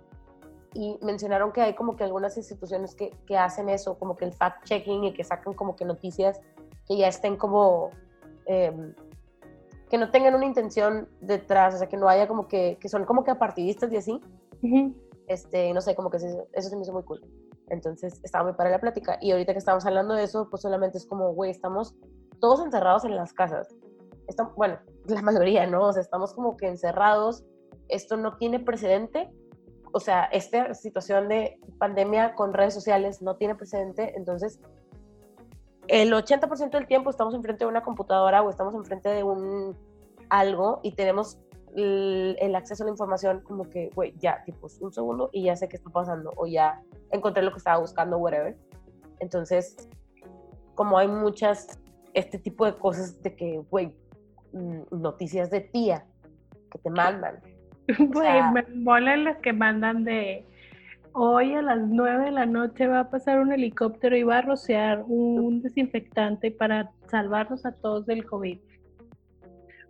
Y 0.74 0.98
mencionaron 1.02 1.52
que 1.52 1.62
hay 1.62 1.74
como 1.74 1.96
que 1.96 2.04
algunas 2.04 2.36
instituciones 2.36 2.94
que, 2.94 3.10
que 3.26 3.38
hacen 3.38 3.68
eso, 3.68 3.98
como 3.98 4.16
que 4.16 4.26
el 4.26 4.32
fact 4.32 4.64
checking 4.64 5.04
y 5.04 5.14
que 5.14 5.24
sacan 5.24 5.54
como 5.54 5.76
que 5.76 5.84
noticias 5.84 6.40
que 6.88 6.96
ya 6.96 7.08
estén 7.08 7.36
como, 7.36 7.90
em, 8.46 8.94
que 9.90 9.98
no 9.98 10.10
tengan 10.10 10.34
una 10.34 10.46
intención 10.46 11.08
detrás, 11.20 11.74
o 11.74 11.78
sea, 11.78 11.88
que 11.88 11.96
no 11.96 12.08
haya 12.08 12.26
como 12.26 12.48
que, 12.48 12.78
que 12.80 12.88
son 12.88 13.04
como 13.04 13.24
que 13.24 13.30
apartidistas 13.30 13.92
y 13.92 13.96
así, 13.96 14.20
este, 15.28 15.72
no 15.72 15.80
sé, 15.80 15.94
como 15.94 16.10
que 16.10 16.16
eso 16.16 16.46
se 16.52 16.76
me 16.76 16.82
hizo 16.82 16.92
muy 16.92 17.04
cool. 17.04 17.20
Entonces, 17.70 18.20
estaba 18.22 18.44
muy 18.44 18.54
para 18.54 18.70
la 18.70 18.80
plática. 18.80 19.18
Y 19.20 19.30
ahorita 19.30 19.52
que 19.52 19.58
estamos 19.58 19.84
hablando 19.86 20.14
de 20.14 20.24
eso, 20.24 20.48
pues 20.50 20.62
solamente 20.62 20.98
es 20.98 21.06
como, 21.06 21.34
güey, 21.34 21.50
estamos 21.50 21.94
todos 22.40 22.64
encerrados 22.64 23.04
en 23.04 23.16
las 23.16 23.32
casas. 23.32 23.68
Estamos, 24.26 24.54
bueno, 24.54 24.78
la 25.06 25.22
mayoría, 25.22 25.66
¿no? 25.66 25.86
O 25.86 25.92
sea, 25.92 26.02
estamos 26.02 26.34
como 26.34 26.56
que 26.56 26.66
encerrados. 26.66 27.44
Esto 27.88 28.16
no 28.16 28.36
tiene 28.36 28.60
precedente. 28.60 29.30
O 29.92 30.00
sea, 30.00 30.24
esta 30.24 30.74
situación 30.74 31.28
de 31.28 31.58
pandemia 31.78 32.34
con 32.34 32.52
redes 32.52 32.74
sociales 32.74 33.22
no 33.22 33.36
tiene 33.36 33.54
precedente. 33.54 34.14
Entonces, 34.16 34.60
el 35.88 36.12
80% 36.12 36.70
del 36.70 36.86
tiempo 36.86 37.10
estamos 37.10 37.34
enfrente 37.34 37.64
de 37.64 37.70
una 37.70 37.82
computadora 37.82 38.42
o 38.42 38.50
estamos 38.50 38.74
enfrente 38.74 39.08
de 39.08 39.22
un 39.22 39.76
algo 40.28 40.80
y 40.82 40.92
tenemos 40.92 41.38
el, 41.74 42.36
el 42.40 42.54
acceso 42.54 42.82
a 42.82 42.86
la 42.86 42.92
información 42.92 43.40
como 43.40 43.68
que, 43.68 43.90
güey, 43.94 44.14
ya, 44.18 44.42
tipo, 44.44 44.68
un 44.80 44.92
segundo 44.92 45.30
y 45.32 45.44
ya 45.44 45.56
sé 45.56 45.68
qué 45.68 45.76
está 45.76 45.90
pasando 45.90 46.32
o 46.36 46.46
ya 46.46 46.82
encontré 47.10 47.42
lo 47.42 47.50
que 47.50 47.58
estaba 47.58 47.78
buscando, 47.78 48.18
whatever. 48.18 48.56
Entonces, 49.20 49.88
como 50.74 50.98
hay 50.98 51.08
muchas, 51.08 51.80
este 52.14 52.38
tipo 52.38 52.64
de 52.66 52.76
cosas 52.76 53.22
de 53.22 53.34
que, 53.34 53.58
güey, 53.70 53.94
mm, 54.52 54.82
noticias 54.90 55.50
de 55.50 55.60
tía 55.60 56.06
que 56.70 56.78
te 56.78 56.90
mandan. 56.90 57.40
Güey, 57.98 58.42
me 58.52 58.62
molan 58.74 59.24
las 59.24 59.38
que 59.38 59.54
mandan 59.54 60.04
de 60.04 60.44
hoy 61.20 61.54
a 61.54 61.62
las 61.62 61.80
9 61.80 62.26
de 62.26 62.30
la 62.30 62.46
noche 62.46 62.86
va 62.86 63.00
a 63.00 63.10
pasar 63.10 63.40
un 63.40 63.52
helicóptero 63.52 64.16
y 64.16 64.22
va 64.22 64.38
a 64.38 64.42
rociar 64.42 65.04
un 65.06 65.60
desinfectante 65.62 66.52
para 66.52 66.92
salvarnos 67.10 67.66
a 67.66 67.72
todos 67.72 68.06
del 68.06 68.24
COVID. 68.24 68.60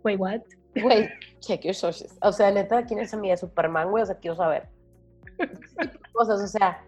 Güey, 0.01 0.15
what? 0.15 0.41
Güey, 0.81 1.07
check 1.39 1.61
your 1.61 1.75
sources. 1.75 2.17
O 2.21 2.31
sea, 2.31 2.51
neta, 2.51 2.83
¿quién 2.85 2.99
es 2.99 3.13
amiga 3.13 3.33
de 3.33 3.37
Superman, 3.37 3.91
güey? 3.91 4.03
O 4.03 4.05
sea, 4.07 4.15
quiero 4.17 4.35
saber. 4.35 4.69
Cosas, 6.13 6.41
o 6.41 6.47
sea. 6.47 6.83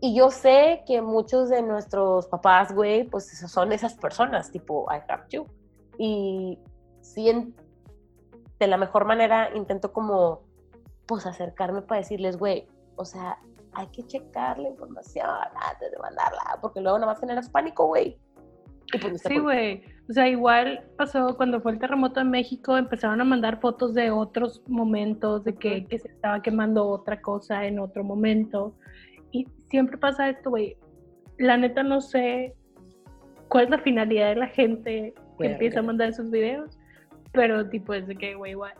Y 0.00 0.16
yo 0.16 0.30
sé 0.30 0.82
que 0.86 1.00
muchos 1.00 1.48
de 1.48 1.62
nuestros 1.62 2.26
papás, 2.26 2.74
güey, 2.74 3.04
pues 3.04 3.26
son 3.50 3.72
esas 3.72 3.94
personas, 3.94 4.50
tipo, 4.50 4.86
I 4.90 5.00
have 5.08 5.24
to. 5.30 5.46
Y 5.96 6.58
sí, 7.00 7.28
en- 7.30 7.54
de 8.58 8.66
la 8.66 8.76
mejor 8.76 9.04
manera 9.06 9.50
intento 9.54 9.92
como, 9.92 10.42
pues 11.06 11.24
acercarme 11.24 11.82
para 11.82 12.00
decirles, 12.00 12.36
güey, 12.36 12.66
o 12.96 13.04
sea, 13.04 13.38
hay 13.74 13.86
que 13.88 14.02
checar 14.06 14.58
la 14.58 14.68
información 14.68 15.26
antes 15.70 15.90
de 15.90 15.98
mandarla, 15.98 16.58
porque 16.60 16.80
luego 16.80 16.98
nada 16.98 17.12
más 17.12 17.20
generas 17.20 17.48
pánico, 17.48 17.86
güey. 17.86 18.18
Pues 19.00 19.22
Sí, 19.22 19.38
güey. 19.38 19.82
O 20.10 20.12
sea, 20.12 20.28
igual 20.28 20.84
pasó 20.98 21.36
cuando 21.36 21.60
fue 21.60 21.72
el 21.72 21.78
terremoto 21.78 22.20
en 22.20 22.30
México, 22.30 22.76
empezaron 22.76 23.20
a 23.20 23.24
mandar 23.24 23.60
fotos 23.60 23.94
de 23.94 24.10
otros 24.10 24.62
momentos, 24.66 25.44
de 25.44 25.54
que, 25.54 25.86
que 25.86 25.98
se 25.98 26.08
estaba 26.08 26.42
quemando 26.42 26.86
otra 26.86 27.20
cosa 27.20 27.64
en 27.64 27.78
otro 27.78 28.04
momento. 28.04 28.74
Y 29.30 29.46
siempre 29.70 29.96
pasa 29.96 30.28
esto, 30.28 30.50
güey. 30.50 30.76
La 31.38 31.56
neta 31.56 31.82
no 31.82 32.00
sé 32.00 32.54
cuál 33.48 33.64
es 33.64 33.70
la 33.70 33.78
finalidad 33.78 34.28
de 34.30 34.36
la 34.36 34.48
gente 34.48 35.14
que 35.14 35.22
Verga. 35.38 35.54
empieza 35.54 35.80
a 35.80 35.82
mandar 35.82 36.10
esos 36.10 36.30
videos, 36.30 36.78
pero 37.32 37.68
tipo 37.68 37.94
es 37.94 38.06
de 38.06 38.16
que, 38.16 38.34
güey, 38.34 38.54
what? 38.54 38.72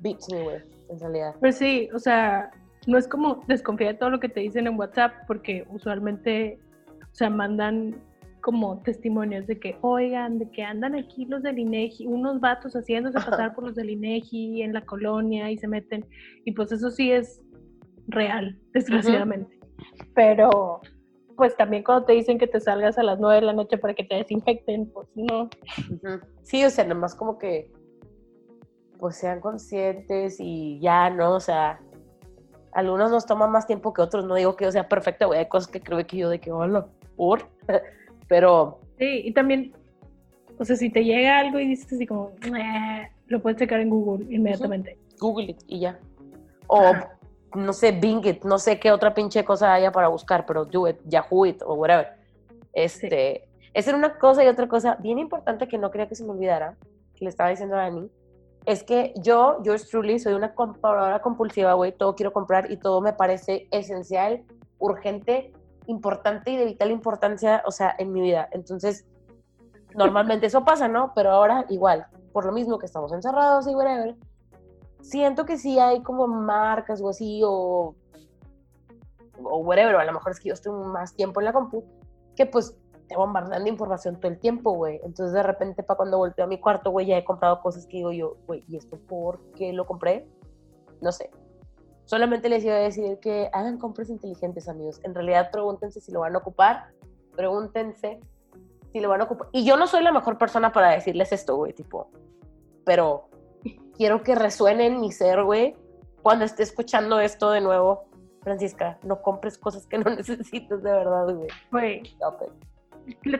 Beats 0.00 0.30
me, 0.30 0.42
güey, 0.42 0.62
en 0.90 1.00
realidad. 1.00 1.34
Pero 1.40 1.52
sí, 1.52 1.88
o 1.94 1.98
sea, 1.98 2.50
no 2.88 2.96
es 2.96 3.06
como 3.06 3.44
desconfiar 3.46 3.92
de 3.92 3.98
todo 3.98 4.08
lo 4.08 4.18
que 4.18 4.30
te 4.30 4.40
dicen 4.40 4.66
en 4.66 4.78
WhatsApp, 4.78 5.12
porque 5.26 5.66
usualmente, 5.70 6.58
o 7.02 7.14
sea, 7.14 7.28
mandan 7.28 8.02
como 8.40 8.80
testimonios 8.82 9.46
de 9.46 9.60
que, 9.60 9.76
oigan, 9.82 10.38
de 10.38 10.50
que 10.50 10.62
andan 10.62 10.94
aquí 10.94 11.26
los 11.26 11.42
del 11.42 11.58
INEGI, 11.58 12.06
unos 12.06 12.40
vatos 12.40 12.72
haciéndose 12.72 13.18
pasar 13.18 13.54
por 13.54 13.64
los 13.64 13.74
del 13.74 13.90
INEGI 13.90 14.62
en 14.62 14.72
la 14.72 14.80
colonia 14.86 15.50
y 15.50 15.58
se 15.58 15.68
meten, 15.68 16.06
y 16.46 16.52
pues 16.52 16.72
eso 16.72 16.90
sí 16.90 17.12
es 17.12 17.42
real, 18.06 18.58
desgraciadamente. 18.72 19.60
Pero, 20.14 20.80
pues 21.36 21.54
también 21.58 21.84
cuando 21.84 22.06
te 22.06 22.14
dicen 22.14 22.38
que 22.38 22.46
te 22.46 22.58
salgas 22.58 22.96
a 22.96 23.02
las 23.02 23.20
9 23.20 23.40
de 23.40 23.42
la 23.42 23.52
noche 23.52 23.76
para 23.76 23.92
que 23.92 24.04
te 24.04 24.14
desinfecten, 24.14 24.90
pues 24.94 25.08
no. 25.14 25.50
Sí, 26.42 26.64
o 26.64 26.70
sea, 26.70 26.84
nomás 26.86 27.14
como 27.14 27.36
que 27.36 27.70
pues 28.98 29.16
sean 29.16 29.40
conscientes 29.40 30.38
y 30.40 30.80
ya, 30.80 31.10
¿no? 31.10 31.34
O 31.34 31.40
sea, 31.40 31.78
algunos 32.78 33.10
nos 33.10 33.26
toman 33.26 33.50
más 33.50 33.66
tiempo 33.66 33.92
que 33.92 34.02
otros, 34.02 34.24
no 34.24 34.36
digo 34.36 34.54
que 34.54 34.64
yo 34.64 34.70
sea 34.72 34.88
perfecta, 34.88 35.26
güey, 35.26 35.40
hay 35.40 35.46
cosas 35.46 35.68
que 35.68 35.80
creo 35.80 36.04
que 36.06 36.16
yo 36.16 36.28
de 36.30 36.38
que, 36.38 36.52
hola, 36.52 36.86
por, 37.16 37.48
pero, 38.28 38.78
Sí, 38.98 39.22
y 39.24 39.32
también, 39.32 39.72
o 40.58 40.64
sea, 40.64 40.76
si 40.76 40.90
te 40.90 41.04
llega 41.04 41.38
algo 41.38 41.58
y 41.58 41.66
dices 41.68 41.92
así 41.92 42.06
como, 42.06 42.32
"Eh", 42.56 43.08
lo 43.26 43.40
puedes 43.40 43.58
checar 43.58 43.80
en 43.80 43.90
Google 43.90 44.26
inmediatamente. 44.32 44.96
Google 45.20 45.50
it 45.50 45.60
y 45.66 45.80
ya. 45.80 45.98
O, 46.68 46.78
Ajá. 46.80 47.16
no 47.54 47.72
sé, 47.72 47.92
Bing 47.92 48.24
it, 48.26 48.44
no 48.44 48.58
sé 48.58 48.78
qué 48.78 48.90
otra 48.92 49.12
pinche 49.14 49.44
cosa 49.44 49.72
haya 49.72 49.90
para 49.92 50.08
buscar, 50.08 50.46
pero 50.46 50.64
do 50.64 50.88
it, 50.88 50.98
Yahoo 51.04 51.46
it, 51.46 51.62
o 51.64 51.74
whatever. 51.74 52.08
Este, 52.72 53.48
esa 53.74 53.90
era 53.90 53.98
una 53.98 54.18
cosa 54.18 54.44
y 54.44 54.48
otra 54.48 54.68
cosa 54.68 54.96
bien 55.00 55.18
importante 55.18 55.66
que 55.66 55.78
no 55.78 55.90
quería 55.90 56.08
que 56.08 56.14
se 56.14 56.24
me 56.24 56.30
olvidara, 56.30 56.76
que 57.16 57.24
le 57.24 57.28
estaba 57.30 57.50
diciendo 57.50 57.74
a 57.76 57.80
Dani, 57.80 58.08
es 58.66 58.82
que 58.82 59.14
yo, 59.16 59.62
yours 59.62 59.88
truly, 59.88 60.18
soy 60.18 60.34
una 60.34 60.54
compradora 60.54 61.20
compulsiva, 61.20 61.72
güey, 61.74 61.92
todo 61.92 62.14
quiero 62.14 62.32
comprar 62.32 62.70
y 62.70 62.76
todo 62.76 63.00
me 63.00 63.12
parece 63.12 63.68
esencial, 63.70 64.44
urgente, 64.78 65.52
importante 65.86 66.50
y 66.50 66.56
de 66.56 66.66
vital 66.66 66.90
importancia, 66.90 67.62
o 67.66 67.70
sea, 67.70 67.94
en 67.98 68.12
mi 68.12 68.20
vida. 68.20 68.48
Entonces, 68.52 69.06
normalmente 69.94 70.46
eso 70.46 70.64
pasa, 70.64 70.86
¿no? 70.86 71.12
Pero 71.14 71.30
ahora 71.30 71.64
igual, 71.70 72.06
por 72.32 72.44
lo 72.44 72.52
mismo 72.52 72.78
que 72.78 72.86
estamos 72.86 73.12
encerrados 73.12 73.66
y 73.66 73.74
whatever, 73.74 74.16
siento 75.00 75.44
que 75.44 75.56
sí 75.56 75.78
hay 75.78 76.02
como 76.02 76.26
marcas 76.26 77.00
o 77.00 77.08
así, 77.08 77.40
o, 77.44 77.94
o 79.42 79.58
whatever, 79.58 79.96
a 79.96 80.04
lo 80.04 80.12
mejor 80.12 80.32
es 80.32 80.40
que 80.40 80.48
yo 80.48 80.54
estoy 80.54 80.72
más 80.72 81.14
tiempo 81.14 81.40
en 81.40 81.46
la 81.46 81.52
compu, 81.52 81.84
que 82.36 82.44
pues 82.46 82.76
te 83.08 83.16
bombardean 83.16 83.64
de 83.64 83.70
información 83.70 84.16
todo 84.20 84.30
el 84.30 84.38
tiempo, 84.38 84.72
güey. 84.72 85.00
Entonces 85.02 85.32
de 85.32 85.42
repente 85.42 85.82
para 85.82 85.96
cuando 85.96 86.18
volteo 86.18 86.44
a 86.44 86.48
mi 86.48 86.60
cuarto, 86.60 86.90
güey, 86.90 87.06
ya 87.06 87.16
he 87.16 87.24
comprado 87.24 87.60
cosas 87.60 87.86
que 87.86 87.96
digo 87.98 88.12
yo, 88.12 88.36
güey, 88.46 88.62
¿y 88.68 88.76
esto 88.76 88.98
por 89.08 89.40
qué 89.52 89.72
lo 89.72 89.86
compré? 89.86 90.26
No 91.00 91.10
sé. 91.12 91.30
Solamente 92.04 92.48
les 92.48 92.64
iba 92.64 92.74
a 92.74 92.78
decir 92.78 93.18
que 93.20 93.50
hagan 93.52 93.78
compras 93.78 94.08
inteligentes, 94.10 94.68
amigos. 94.68 95.00
En 95.04 95.14
realidad 95.14 95.50
pregúntense 95.50 96.00
si 96.00 96.12
lo 96.12 96.20
van 96.20 96.34
a 96.34 96.38
ocupar, 96.38 96.86
pregúntense 97.36 98.20
si 98.92 99.00
lo 99.00 99.08
van 99.08 99.20
a 99.22 99.24
ocupar. 99.24 99.48
Y 99.52 99.64
yo 99.64 99.76
no 99.76 99.86
soy 99.86 100.02
la 100.02 100.12
mejor 100.12 100.38
persona 100.38 100.72
para 100.72 100.90
decirles 100.90 101.32
esto, 101.32 101.56
güey, 101.56 101.72
tipo, 101.72 102.10
pero 102.84 103.28
quiero 103.96 104.22
que 104.22 104.34
resuene 104.34 104.86
en 104.86 105.00
mi 105.00 105.12
ser, 105.12 105.44
güey, 105.44 105.76
cuando 106.22 106.44
esté 106.44 106.62
escuchando 106.62 107.20
esto 107.20 107.50
de 107.50 107.60
nuevo. 107.60 108.04
Francisca, 108.42 108.98
no 109.02 109.20
compres 109.20 109.58
cosas 109.58 109.86
que 109.86 109.98
no 109.98 110.10
necesites 110.16 110.82
de 110.82 110.90
verdad, 110.90 111.34
güey. 111.34 111.48
Güey, 111.70 112.02
le- 112.02 112.52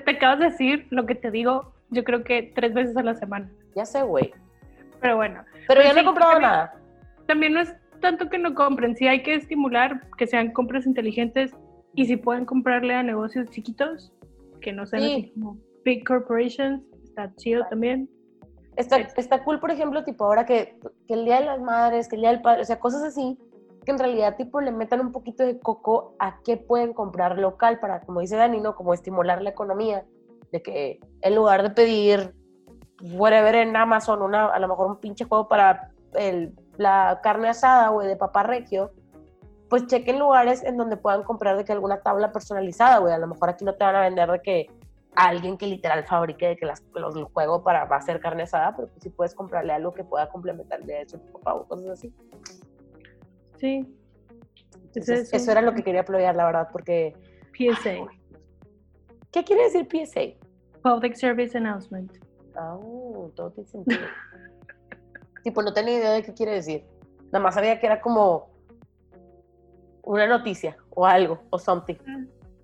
te 0.04 0.10
acabas 0.10 0.38
de 0.38 0.44
decir 0.46 0.86
lo 0.90 1.06
que 1.06 1.14
te 1.14 1.30
digo, 1.30 1.72
yo 1.90 2.04
creo 2.04 2.24
que 2.24 2.52
tres 2.54 2.74
veces 2.74 2.96
a 2.96 3.02
la 3.02 3.14
semana. 3.14 3.50
Ya 3.74 3.84
sé, 3.84 4.02
güey. 4.02 4.32
Pero 5.00 5.16
bueno, 5.16 5.44
Pero 5.68 5.80
Pues 5.82 5.88
yo 5.88 5.94
no 5.94 6.00
he 6.00 6.04
comprado 6.04 6.32
también- 6.32 6.50
nada. 6.50 6.74
también 7.26 7.52
no 7.54 7.60
es 7.60 7.74
tanto 8.00 8.28
que 8.30 8.38
no 8.38 8.54
compren, 8.54 8.96
sí 8.96 9.06
hay 9.06 9.22
que 9.22 9.34
estimular 9.34 10.02
que 10.16 10.26
sean 10.26 10.52
compras 10.52 10.86
inteligentes 10.86 11.52
y 11.94 12.06
si 12.06 12.16
pueden 12.16 12.44
comprarle 12.44 12.94
a 12.94 13.02
negocios 13.02 13.50
chiquitos, 13.50 14.12
que 14.60 14.72
no 14.72 14.86
sean 14.86 15.02
Sí. 15.02 15.12
así 15.14 15.32
como 15.32 15.58
big 15.84 16.06
corporations, 16.06 16.82
está 17.04 17.34
chido 17.36 17.64
también. 17.68 18.08
Está, 18.76 18.98
Es- 18.98 19.16
está 19.18 19.42
cool, 19.44 19.58
por 19.60 19.70
ejemplo, 19.70 20.04
tipo 20.04 20.24
ahora 20.24 20.46
que, 20.46 20.78
que 21.06 21.14
el 21.14 21.24
Día 21.24 21.40
de 21.40 21.46
las 21.46 21.60
Madres, 21.60 22.08
que 22.08 22.14
el 22.16 22.22
Día 22.22 22.30
del 22.30 22.40
Padre, 22.42 22.62
o 22.62 22.64
sea, 22.64 22.78
cosas 22.78 23.02
así, 23.02 23.36
que 23.88 23.92
en 23.92 23.98
realidad 23.98 24.36
tipo 24.36 24.60
le 24.60 24.70
metan 24.70 25.00
un 25.00 25.12
poquito 25.12 25.42
de 25.42 25.58
coco 25.58 26.14
a 26.18 26.40
qué 26.42 26.58
pueden 26.58 26.92
comprar 26.92 27.38
local 27.38 27.80
para, 27.80 28.02
como 28.02 28.20
dice 28.20 28.36
Dani, 28.36 28.60
¿no? 28.60 28.74
Como 28.74 28.92
estimular 28.92 29.40
la 29.40 29.48
economía, 29.48 30.04
de 30.52 30.60
que 30.60 31.00
en 31.22 31.34
lugar 31.34 31.62
de 31.62 31.70
pedir 31.70 32.34
whatever 33.14 33.54
en 33.54 33.74
Amazon, 33.74 34.20
una, 34.20 34.48
a 34.48 34.58
lo 34.58 34.68
mejor 34.68 34.88
un 34.88 35.00
pinche 35.00 35.24
juego 35.24 35.48
para 35.48 35.90
el- 36.12 36.54
la 36.76 37.20
carne 37.22 37.48
asada, 37.48 37.88
güey, 37.88 38.06
de 38.08 38.16
papá 38.16 38.42
regio, 38.42 38.90
pues 39.70 39.86
chequen 39.86 40.18
lugares 40.18 40.62
en 40.64 40.76
donde 40.76 40.98
puedan 40.98 41.22
comprar 41.22 41.56
de 41.56 41.64
que 41.64 41.72
alguna 41.72 42.02
tabla 42.02 42.30
personalizada, 42.30 42.98
güey, 42.98 43.14
a 43.14 43.18
lo 43.18 43.26
mejor 43.26 43.48
aquí 43.48 43.64
no 43.64 43.72
te 43.74 43.84
van 43.84 43.96
a 43.96 44.02
vender 44.02 44.30
de 44.30 44.42
que 44.42 44.66
alguien 45.16 45.56
que 45.56 45.66
literal 45.66 46.04
fabrique 46.04 46.48
de 46.48 46.56
que 46.58 46.66
las, 46.66 46.84
los, 46.92 47.16
el 47.16 47.24
juego 47.24 47.62
para 47.62 47.84
hacer 47.84 48.20
carne 48.20 48.42
asada, 48.42 48.76
pero 48.76 48.88
pues 48.88 49.02
sí 49.02 49.08
puedes 49.08 49.34
comprarle 49.34 49.72
algo 49.72 49.94
que 49.94 50.04
pueda 50.04 50.28
complementarle 50.28 50.98
a 50.98 51.00
eso, 51.00 51.18
papá 51.32 51.54
o 51.54 51.64
cosas 51.66 51.88
así. 51.88 52.14
Sí. 53.58 53.94
Entonces, 54.86 55.32
eso 55.32 55.52
era 55.52 55.62
lo 55.62 55.74
que 55.74 55.82
quería 55.82 56.00
apoyar, 56.00 56.34
la 56.34 56.46
verdad, 56.46 56.68
porque... 56.72 57.14
PSA, 57.56 58.06
¿Qué 59.32 59.44
quiere 59.44 59.64
decir 59.64 59.86
PSA? 59.86 60.38
Public 60.82 61.14
Service 61.14 61.56
Announcement. 61.56 62.10
Ah, 62.56 62.78
todo 63.34 63.50
tiene 63.50 63.68
sentido. 63.68 64.00
tipo, 65.44 65.62
no 65.62 65.72
tenía 65.72 65.98
idea 65.98 66.12
de 66.12 66.22
qué 66.22 66.32
quiere 66.32 66.52
decir. 66.52 66.84
Nada 67.26 67.40
más 67.40 67.54
sabía 67.54 67.78
que 67.78 67.86
era 67.86 68.00
como 68.00 68.48
una 70.02 70.26
noticia 70.26 70.76
o 70.90 71.04
algo 71.04 71.42
o 71.50 71.58
something. 71.58 71.96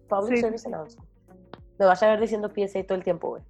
Public 0.08 0.36
Sí, 0.36 0.40
Service. 0.40 0.68
Announcement. 0.68 1.08
Me 1.78 1.86
vas 1.86 2.02
a 2.02 2.08
ver 2.08 2.20
diciendo 2.20 2.48
PSA 2.48 2.84
todo 2.84 2.96
el 2.96 3.04
tiempo, 3.04 3.30
güey. 3.30 3.42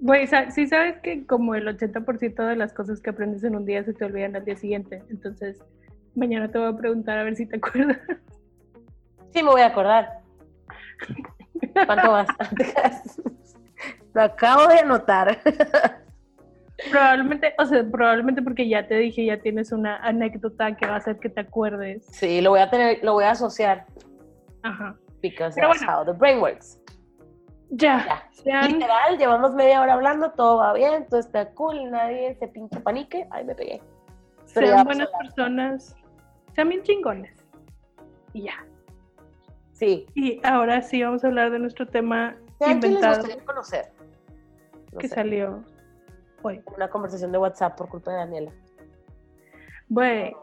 Güey, 0.00 0.28
sí 0.50 0.66
sabes 0.66 0.98
que 1.00 1.26
como 1.26 1.54
el 1.54 1.66
80% 1.66 2.46
de 2.46 2.56
las 2.56 2.72
cosas 2.72 3.00
que 3.00 3.10
aprendes 3.10 3.42
en 3.42 3.56
un 3.56 3.64
día 3.64 3.82
se 3.84 3.94
te 3.94 4.04
olvidan 4.04 4.36
al 4.36 4.44
día 4.44 4.56
siguiente. 4.56 5.02
Entonces, 5.08 5.62
mañana 6.14 6.50
te 6.50 6.58
voy 6.58 6.68
a 6.68 6.76
preguntar 6.76 7.18
a 7.18 7.24
ver 7.24 7.36
si 7.36 7.46
te 7.46 7.56
acuerdas. 7.56 7.98
Sí, 9.32 9.42
me 9.42 9.50
voy 9.50 9.62
a 9.62 9.66
acordar. 9.66 10.20
¿Cuánto 11.86 12.12
vas? 12.12 12.28
Lo 14.14 14.22
acabo 14.22 14.68
de 14.68 14.78
anotar. 14.78 15.40
Probablemente, 16.90 17.54
o 17.58 17.66
sea, 17.66 17.84
probablemente 17.84 18.42
porque 18.42 18.68
ya 18.68 18.86
te 18.86 18.96
dije, 18.96 19.24
ya 19.24 19.40
tienes 19.40 19.72
una 19.72 19.96
anécdota 19.96 20.76
que 20.76 20.86
va 20.86 20.94
a 20.94 20.98
hacer 20.98 21.18
que 21.18 21.28
te 21.28 21.40
acuerdes. 21.40 22.04
Sí, 22.06 22.40
lo 22.40 22.50
voy 22.50 22.60
a 22.60 22.70
tener, 22.70 22.98
lo 23.02 23.14
voy 23.14 23.24
a 23.24 23.32
asociar. 23.32 23.86
Ajá. 24.62 24.96
Because 25.20 25.54
Pero 25.54 25.68
that's 25.68 25.84
bueno. 25.84 26.00
how 26.00 26.04
the 26.04 26.12
brain 26.12 26.40
works. 26.40 26.78
Ya. 27.70 28.04
Ya. 28.04 28.28
Sean, 28.30 28.72
Literal, 28.72 29.18
llevamos 29.18 29.54
media 29.54 29.80
hora 29.80 29.94
hablando, 29.94 30.30
todo 30.32 30.58
va 30.58 30.72
bien, 30.74 31.06
todo 31.08 31.20
está 31.20 31.50
cool, 31.54 31.90
nadie 31.90 32.36
se 32.36 32.48
pinche 32.48 32.78
panique. 32.80 33.26
Ay, 33.30 33.44
me 33.44 33.54
pegué. 33.54 33.82
Pero 34.52 34.68
sean 34.68 34.84
buenas 34.84 35.08
personas. 35.18 35.96
Sean 36.54 36.68
bien 36.68 36.82
chingones. 36.82 37.34
Y 38.32 38.42
ya. 38.42 38.66
Sí. 39.72 40.06
Y 40.14 40.40
ahora 40.44 40.82
sí 40.82 41.02
vamos 41.02 41.24
a 41.24 41.28
hablar 41.28 41.50
de 41.50 41.58
nuestro 41.58 41.86
tema 41.86 42.36
¿Saben 42.58 42.80
quién 42.80 42.94
les 42.94 43.02
inventado 43.02 43.16
gustaría 43.22 43.44
conocer? 43.44 43.92
No 44.92 44.98
que 44.98 45.08
sé, 45.08 45.14
salió 45.14 45.64
hoy. 46.42 46.62
Una 46.76 46.88
conversación 46.88 47.32
de 47.32 47.38
WhatsApp 47.38 47.76
por 47.76 47.88
culpa 47.88 48.12
de 48.12 48.16
Daniela. 48.18 48.52
Güey. 49.88 50.36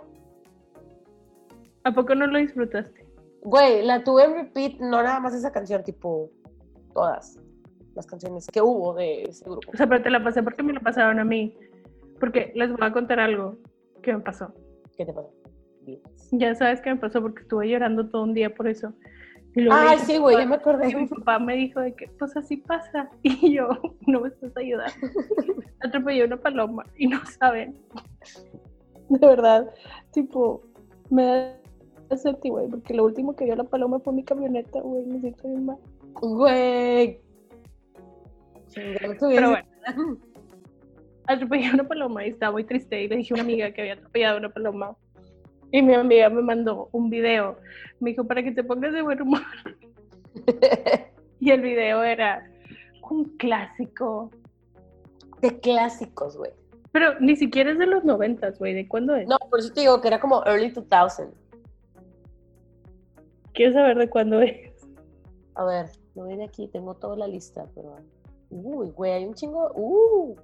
¿A 1.84 1.92
poco 1.94 2.14
no 2.16 2.28
lo 2.28 2.38
disfrutaste? 2.38 3.06
Güey, 3.44 3.84
la 3.86 4.04
tuve 4.04 4.26
en 4.26 4.36
repeat, 4.36 4.80
no 4.80 5.02
nada 5.02 5.20
más 5.20 5.34
esa 5.34 5.52
canción, 5.52 5.84
tipo 5.84 6.30
todas 6.94 7.40
las 7.96 8.06
canciones 8.06 8.48
que 8.48 8.62
hubo 8.62 8.94
de 8.94 9.24
ese 9.24 9.46
grupo. 9.46 9.72
O 9.74 9.78
sea, 9.78 9.88
pero 9.88 10.04
te 10.04 10.10
la 10.10 10.24
pasé 10.24 10.44
porque 10.44 10.64
me 10.64 10.74
la 10.74 10.80
pasaron 10.80 11.20
a 11.20 11.24
mí. 11.24 11.58
Porque 12.20 12.52
les 12.56 12.72
voy 12.72 12.88
a 12.88 12.92
contar 12.92 13.20
algo 13.20 13.58
que 14.04 14.14
me 14.14 14.20
pasó. 14.20 14.54
¿Qué 14.96 15.06
te 15.06 15.14
pasó? 15.14 15.34
Ya 16.32 16.56
sabes 16.56 16.82
qué 16.82 16.92
me 16.92 17.00
pasó 17.00 17.22
porque 17.22 17.42
estuve 17.42 17.70
llorando 17.70 18.10
todo 18.10 18.24
un 18.24 18.34
día 18.34 18.54
por 18.54 18.68
eso. 18.68 18.94
Y 19.56 19.62
luego 19.62 19.82
le 19.82 19.90
Ay, 19.90 19.98
dije 19.98 20.04
a 20.04 20.06
sí, 20.06 20.18
güey, 20.18 20.38
ya 20.38 20.46
me 20.46 20.56
acordé. 20.56 20.96
Mi 20.96 21.08
papá 21.08 21.40
me 21.40 21.56
dijo 21.56 21.82
de 21.82 21.94
que, 21.94 22.08
pues 22.18 22.36
así 22.38 22.58
pasa. 22.58 23.10
Y 23.24 23.54
yo, 23.54 23.68
no 24.08 24.22
me 24.22 24.30
estás 24.30 24.56
ayudando. 24.56 24.94
Atropellé 25.82 26.26
una 26.26 26.38
paloma 26.38 26.86
y 26.98 27.08
no 27.08 27.20
saben. 27.26 27.78
De 29.10 29.28
verdad, 29.28 29.70
tipo, 30.12 30.62
me 31.10 31.26
da 32.10 32.18
seti, 32.18 32.50
güey, 32.50 32.70
porque 32.70 32.94
lo 32.94 33.06
último 33.06 33.36
que 33.36 33.46
vio 33.46 33.56
la 33.56 33.64
paloma 33.66 34.00
fue 34.00 34.14
mi 34.14 34.24
camioneta, 34.24 34.80
güey, 34.80 35.06
me 35.06 35.20
siento 35.20 35.48
bien 35.48 35.66
mal. 35.66 35.78
Güey. 36.14 37.20
Pero 38.74 39.50
bueno, 39.50 39.68
atropellé 41.28 41.74
una 41.74 41.88
paloma 41.88 42.26
y 42.26 42.30
estaba 42.30 42.54
muy 42.54 42.64
triste 42.64 43.04
y 43.04 43.08
le 43.08 43.18
dije 43.18 43.34
a 43.34 43.36
una 43.36 43.44
amiga 43.44 43.72
que 43.74 43.82
había 43.82 43.94
atropellado 43.94 44.38
una 44.38 44.50
paloma. 44.50 44.96
Y 45.72 45.82
mi 45.82 45.94
amiga 45.94 46.30
me 46.30 46.42
mandó 46.42 46.90
un 46.92 47.10
video. 47.10 47.58
Me 48.00 48.12
dijo, 48.12 48.26
para 48.26 48.44
que 48.44 48.52
te 48.52 48.64
pongas 48.64 48.94
de 48.94 49.02
buen 49.02 49.22
humor. 49.22 49.42
Y 51.42 51.50
el 51.50 51.62
video 51.62 52.04
era 52.04 52.48
un 53.10 53.26
clásico. 53.38 54.30
de 55.42 55.60
clásicos, 55.60 56.38
güey. 56.38 56.52
Pero 56.92 57.20
ni 57.20 57.36
siquiera 57.36 57.72
es 57.72 57.80
de 57.80 57.88
los 57.88 58.04
noventas, 58.04 58.60
güey. 58.60 58.76
¿De 58.76 58.88
cuándo 58.88 59.16
es? 59.16 59.28
No, 59.28 59.38
por 59.50 59.60
eso 59.60 59.74
te 59.74 59.82
digo 59.82 60.00
que 60.02 60.08
era 60.08 60.20
como 60.20 60.46
early 60.46 60.70
2000. 60.70 61.30
Quiero 63.54 63.74
saber 63.74 63.98
de 63.98 64.08
cuándo 64.08 64.40
es. 64.40 64.72
A 65.56 65.66
ver, 65.66 65.88
lo 66.14 66.26
viene 66.26 66.46
aquí, 66.46 66.68
tengo 66.68 66.94
toda 66.94 67.18
la 67.18 67.28
lista, 67.28 67.66
pero. 67.74 67.96
Uy, 68.52 68.92
güey, 68.92 69.14
hay 69.14 69.26
un 69.26 69.34
chingo. 69.34 69.72
Uh. 69.74 70.36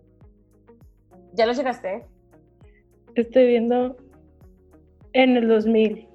¿Ya 1.34 1.46
lo 1.46 1.54
llegaste? 1.54 2.06
Estoy 3.14 3.46
viendo 3.46 3.98
en 5.14 5.38
el 5.38 5.48
2000. 5.48 6.08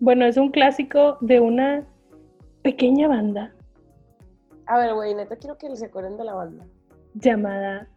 Bueno, 0.00 0.26
es 0.26 0.36
un 0.36 0.50
clásico 0.50 1.18
de 1.20 1.40
una 1.40 1.86
pequeña 2.62 3.08
banda 3.08 3.54
A 4.66 4.78
ver, 4.78 4.94
güey, 4.94 5.14
neta 5.14 5.36
quiero 5.36 5.56
que 5.56 5.74
se 5.76 5.86
acuerden 5.86 6.16
de 6.16 6.24
la 6.24 6.34
banda. 6.34 6.66
llamada 7.14 7.88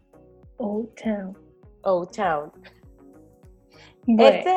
Old 0.57 0.89
Town. 0.95 1.37
Oh 1.83 2.05
Town. 2.05 2.51
Güey, 4.05 4.27
Este 4.37 4.53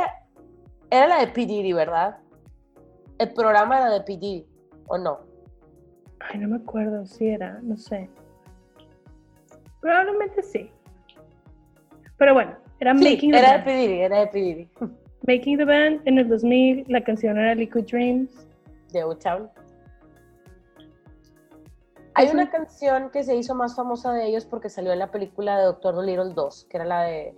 era 0.90 1.07
la 1.09 1.20
de 1.20 1.29
P. 1.29 1.46
Diddy, 1.46 1.72
¿verdad? 1.72 2.18
El 3.18 3.33
programa 3.33 3.79
era 3.79 3.90
de 3.90 4.01
P. 4.03 4.16
Diddy, 4.16 4.46
¿o 4.88 4.98
no? 4.98 5.20
Ay, 6.20 6.38
no 6.38 6.48
me 6.48 6.57
acuerdo 6.57 7.05
si 7.07 7.29
era, 7.29 7.59
no 7.62 7.77
sé. 7.77 8.09
Probablemente 9.81 10.42
sí. 10.42 10.70
Pero 12.18 12.35
bueno, 12.35 12.57
era 12.79 12.94
Sí, 12.96 13.05
Making, 13.05 13.33
the 13.33 13.38
era 13.38 13.59
de. 13.59 13.64
P. 13.64 13.77
Diddy, 13.77 14.01
era 14.01 14.20
de 14.20 14.27
P. 14.29 14.38
Diddy. 14.38 14.68
Making 15.27 15.59
the 15.59 15.65
Band 15.65 16.01
en 16.07 16.19
el 16.19 16.29
2000. 16.29 16.85
La 16.89 17.03
canción 17.03 17.39
era 17.39 17.55
Liquid 17.55 17.85
Dreams. 17.85 18.49
De 18.93 19.05
O 19.05 19.17
Town. 19.17 19.49
Hay 22.15 22.29
una 22.29 22.43
un- 22.43 22.49
canción 22.51 23.11
que 23.11 23.23
se 23.23 23.35
hizo 23.37 23.55
más 23.55 23.75
famosa 23.75 24.13
de 24.13 24.27
ellos 24.27 24.45
porque 24.45 24.69
salió 24.69 24.93
en 24.93 24.99
la 24.99 25.11
película 25.11 25.57
de 25.59 25.65
Doctor 25.65 25.95
Dolittle 25.95 26.35
2, 26.35 26.67
que 26.69 26.77
era 26.77 26.85
la 26.85 27.03
de 27.05 27.35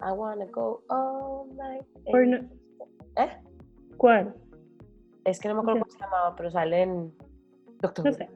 I 0.00 0.10
wanna 0.12 0.46
go 0.46 0.82
all 0.88 1.48
night. 1.56 1.84
No- 2.26 2.36
¿Eh? 3.22 3.30
¿Cuál? 3.96 4.34
Es 5.24 5.38
que 5.38 5.48
no 5.48 5.54
me 5.54 5.60
acuerdo 5.60 5.80
cómo 5.80 5.92
se 5.92 5.98
llamaba, 5.98 6.34
pero 6.36 6.50
sale 6.50 6.82
en 6.82 7.12
Doctor 7.80 8.06
No 8.06 8.12
sé. 8.12 8.28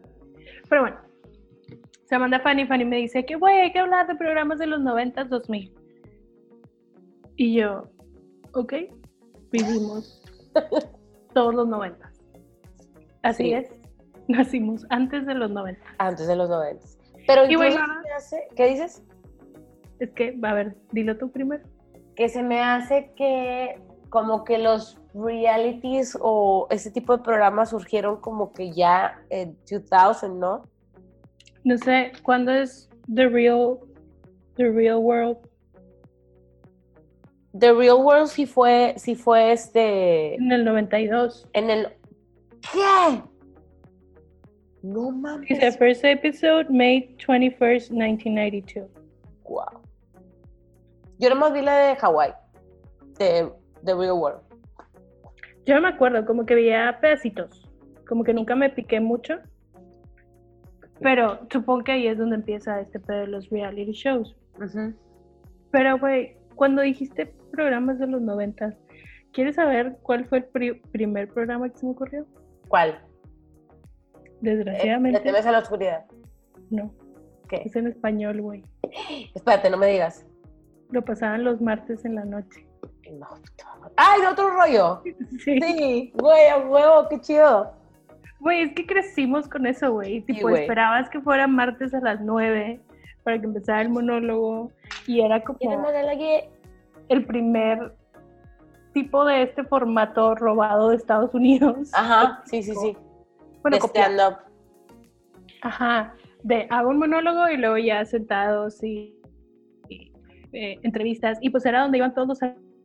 Pero 0.68 0.82
bueno, 0.82 0.96
se 2.04 2.18
manda 2.18 2.38
Fanny. 2.40 2.66
Fanny 2.66 2.84
me 2.84 2.96
dice 2.96 3.26
que, 3.26 3.34
güey, 3.34 3.58
hay 3.60 3.72
que 3.72 3.80
hablar 3.80 4.06
de 4.06 4.14
programas 4.14 4.58
de 4.60 4.66
los 4.68 4.80
90s, 4.80 5.28
2000. 5.28 5.74
Y 7.36 7.54
yo, 7.58 7.88
ok, 8.54 8.74
vivimos 9.50 10.22
todos 11.34 11.54
los 11.54 11.68
90s. 11.68 11.96
Así 13.22 13.44
Sí. 13.44 13.52
es, 13.54 13.70
nacimos 14.28 14.86
antes 14.90 15.26
de 15.26 15.34
los 15.34 15.50
90. 15.50 15.80
Antes 15.98 16.26
de 16.26 16.36
los 16.36 16.48
90. 16.48 16.86
Pero 17.26 17.42
Y 17.46 17.52
incluso 17.52 17.76
bueno, 17.78 17.94
se 18.02 18.08
me 18.08 18.14
hace- 18.14 18.48
¿qué 18.56 18.66
dices? 18.66 19.02
Es 19.98 20.10
que, 20.12 20.38
a 20.42 20.54
ver, 20.54 20.76
dilo 20.92 21.16
tú 21.18 21.30
primero. 21.30 21.62
Que 22.16 22.28
se 22.28 22.42
me 22.42 22.60
hace 22.62 23.12
que 23.16 23.78
como 24.08 24.44
que 24.44 24.58
los 24.58 24.98
realities 25.14 26.16
o 26.20 26.66
ese 26.70 26.90
tipo 26.90 27.16
de 27.16 27.22
programas 27.22 27.70
surgieron 27.70 28.20
como 28.20 28.52
que 28.52 28.72
ya 28.72 29.20
en 29.30 29.56
2000, 29.70 30.38
¿no? 30.38 30.62
No 31.64 31.76
sé, 31.78 32.12
¿cuándo 32.22 32.50
es 32.52 32.88
The 33.14 33.28
Real, 33.28 33.78
The 34.56 34.70
Real 34.70 34.96
World? 34.98 35.36
The 37.58 37.72
Real 37.72 37.96
World 37.96 38.28
sí 38.28 38.46
fue, 38.46 38.94
sí 38.96 39.14
fue 39.14 39.52
este, 39.52 40.34
En 40.36 40.52
el 40.52 40.64
92. 40.64 41.48
en 41.52 41.70
el... 41.70 41.88
¿Qué? 42.72 43.22
No 44.82 45.10
mames. 45.10 45.48
Dice, 45.48 45.72
first 45.72 46.04
episode, 46.04 46.66
May 46.70 47.16
21st, 47.18 47.90
1992. 47.90 48.88
Wow. 49.44 49.82
Yo 51.18 51.28
nomás 51.28 51.52
vi 51.52 51.60
la 51.60 51.76
de 51.76 51.96
Hawái, 51.96 52.32
de 53.18 53.50
The 53.84 53.94
Real 53.94 54.12
World. 54.12 54.40
Yo 55.66 55.74
no 55.74 55.82
me 55.82 55.88
acuerdo, 55.88 56.24
como 56.24 56.46
que 56.46 56.54
veía 56.54 56.98
pedacitos. 57.00 57.68
Como 58.08 58.24
que 58.24 58.32
nunca 58.32 58.54
me 58.54 58.70
piqué 58.70 59.00
mucho. 59.00 59.38
Pero 61.00 61.40
supongo 61.50 61.84
que 61.84 61.92
ahí 61.92 62.06
es 62.06 62.18
donde 62.18 62.36
empieza 62.36 62.80
este 62.80 63.00
pedo 63.00 63.20
de 63.20 63.26
los 63.26 63.50
reality 63.50 63.92
shows. 63.92 64.36
Pero, 65.70 65.98
güey, 65.98 66.36
cuando 66.54 66.82
dijiste 66.82 67.34
programas 67.50 67.98
de 67.98 68.06
los 68.06 68.20
noventas, 68.22 68.74
¿quieres 69.32 69.56
saber 69.56 69.98
cuál 70.02 70.24
fue 70.26 70.38
el 70.38 70.44
pri- 70.44 70.80
primer 70.92 71.28
programa 71.28 71.68
que 71.68 71.76
se 71.78 71.86
me 71.86 71.92
ocurrió? 71.92 72.26
¿Cuál? 72.68 73.00
Desgraciadamente, 74.40 75.18
¿Le 75.18 75.24
temes 75.24 75.46
a 75.46 75.52
la 75.52 75.58
oscuridad? 75.58 76.04
no. 76.70 76.92
¿Qué? 77.48 77.62
Es 77.64 77.74
en 77.74 77.88
español, 77.88 78.40
güey. 78.42 78.62
Espérate, 79.34 79.70
no 79.70 79.76
me 79.76 79.88
digas. 79.88 80.24
Lo 80.90 81.04
pasaban 81.04 81.42
los 81.42 81.60
martes 81.60 82.04
en 82.04 82.14
la 82.14 82.24
noche. 82.24 82.64
No. 83.18 83.26
¡Ay, 83.96 84.20
de 84.20 84.26
otro 84.28 84.50
rollo! 84.50 85.02
Sí. 85.44 85.58
Sí, 85.60 86.12
güey, 86.14 86.46
a 86.46 86.58
huevo, 86.58 87.08
qué 87.08 87.20
chido. 87.20 87.72
Güey, 88.38 88.62
es 88.62 88.72
que 88.74 88.86
crecimos 88.86 89.48
con 89.48 89.66
eso, 89.66 89.92
güey. 89.92 90.20
Tipo, 90.20 90.48
esperabas 90.50 91.10
que 91.10 91.20
fuera 91.20 91.48
martes 91.48 91.92
a 91.92 91.98
las 92.00 92.20
9 92.20 92.80
para 93.24 93.38
que 93.40 93.46
empezara 93.46 93.82
el 93.82 93.88
monólogo. 93.88 94.70
Y 95.08 95.20
era 95.20 95.42
como 95.42 95.58
el 97.10 97.26
primer 97.26 97.92
tipo 98.94 99.24
de 99.24 99.42
este 99.42 99.64
formato 99.64 100.34
robado 100.34 100.88
de 100.90 100.96
Estados 100.96 101.34
Unidos. 101.34 101.90
Ajá, 101.92 102.42
sí, 102.46 102.62
sí, 102.62 102.72
sí. 102.74 102.96
Bueno, 103.62 103.76
de 103.76 103.86
stand-up. 103.86 104.38
Ajá, 105.62 106.14
de 106.42 106.66
hago 106.70 106.88
un 106.88 106.98
monólogo 106.98 107.48
y 107.50 107.58
luego 107.58 107.76
ya 107.76 108.04
sentados 108.04 108.82
y, 108.82 109.20
y, 109.88 110.12
eh, 110.52 110.78
entrevistas. 110.82 111.38
Y 111.42 111.50
pues 111.50 111.66
era 111.66 111.82
donde 111.82 111.98
iban 111.98 112.14
todos 112.14 112.28
los 112.28 112.42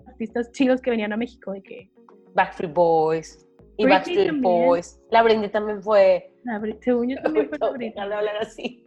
artistas 0.08 0.52
chidos 0.52 0.82
que 0.82 0.90
venían 0.90 1.14
a 1.14 1.18
México, 1.18 1.54
de 1.54 1.62
que 1.62 1.90
Backstreet 2.34 2.74
Boys. 2.74 3.48
Y 3.78 3.86
Backstreet 3.86 4.28
también. 4.28 4.42
Boys. 4.42 5.00
La 5.12 5.22
Brindy 5.24 5.50
también 5.50 5.82
fue. 5.82 6.34
la 6.44 6.62
según 6.82 7.10
yo 7.10 7.22
también 7.22 7.48
fue 7.50 7.58
la 7.60 8.08
de 8.08 8.16
hablar 8.16 8.38
así. 8.42 8.84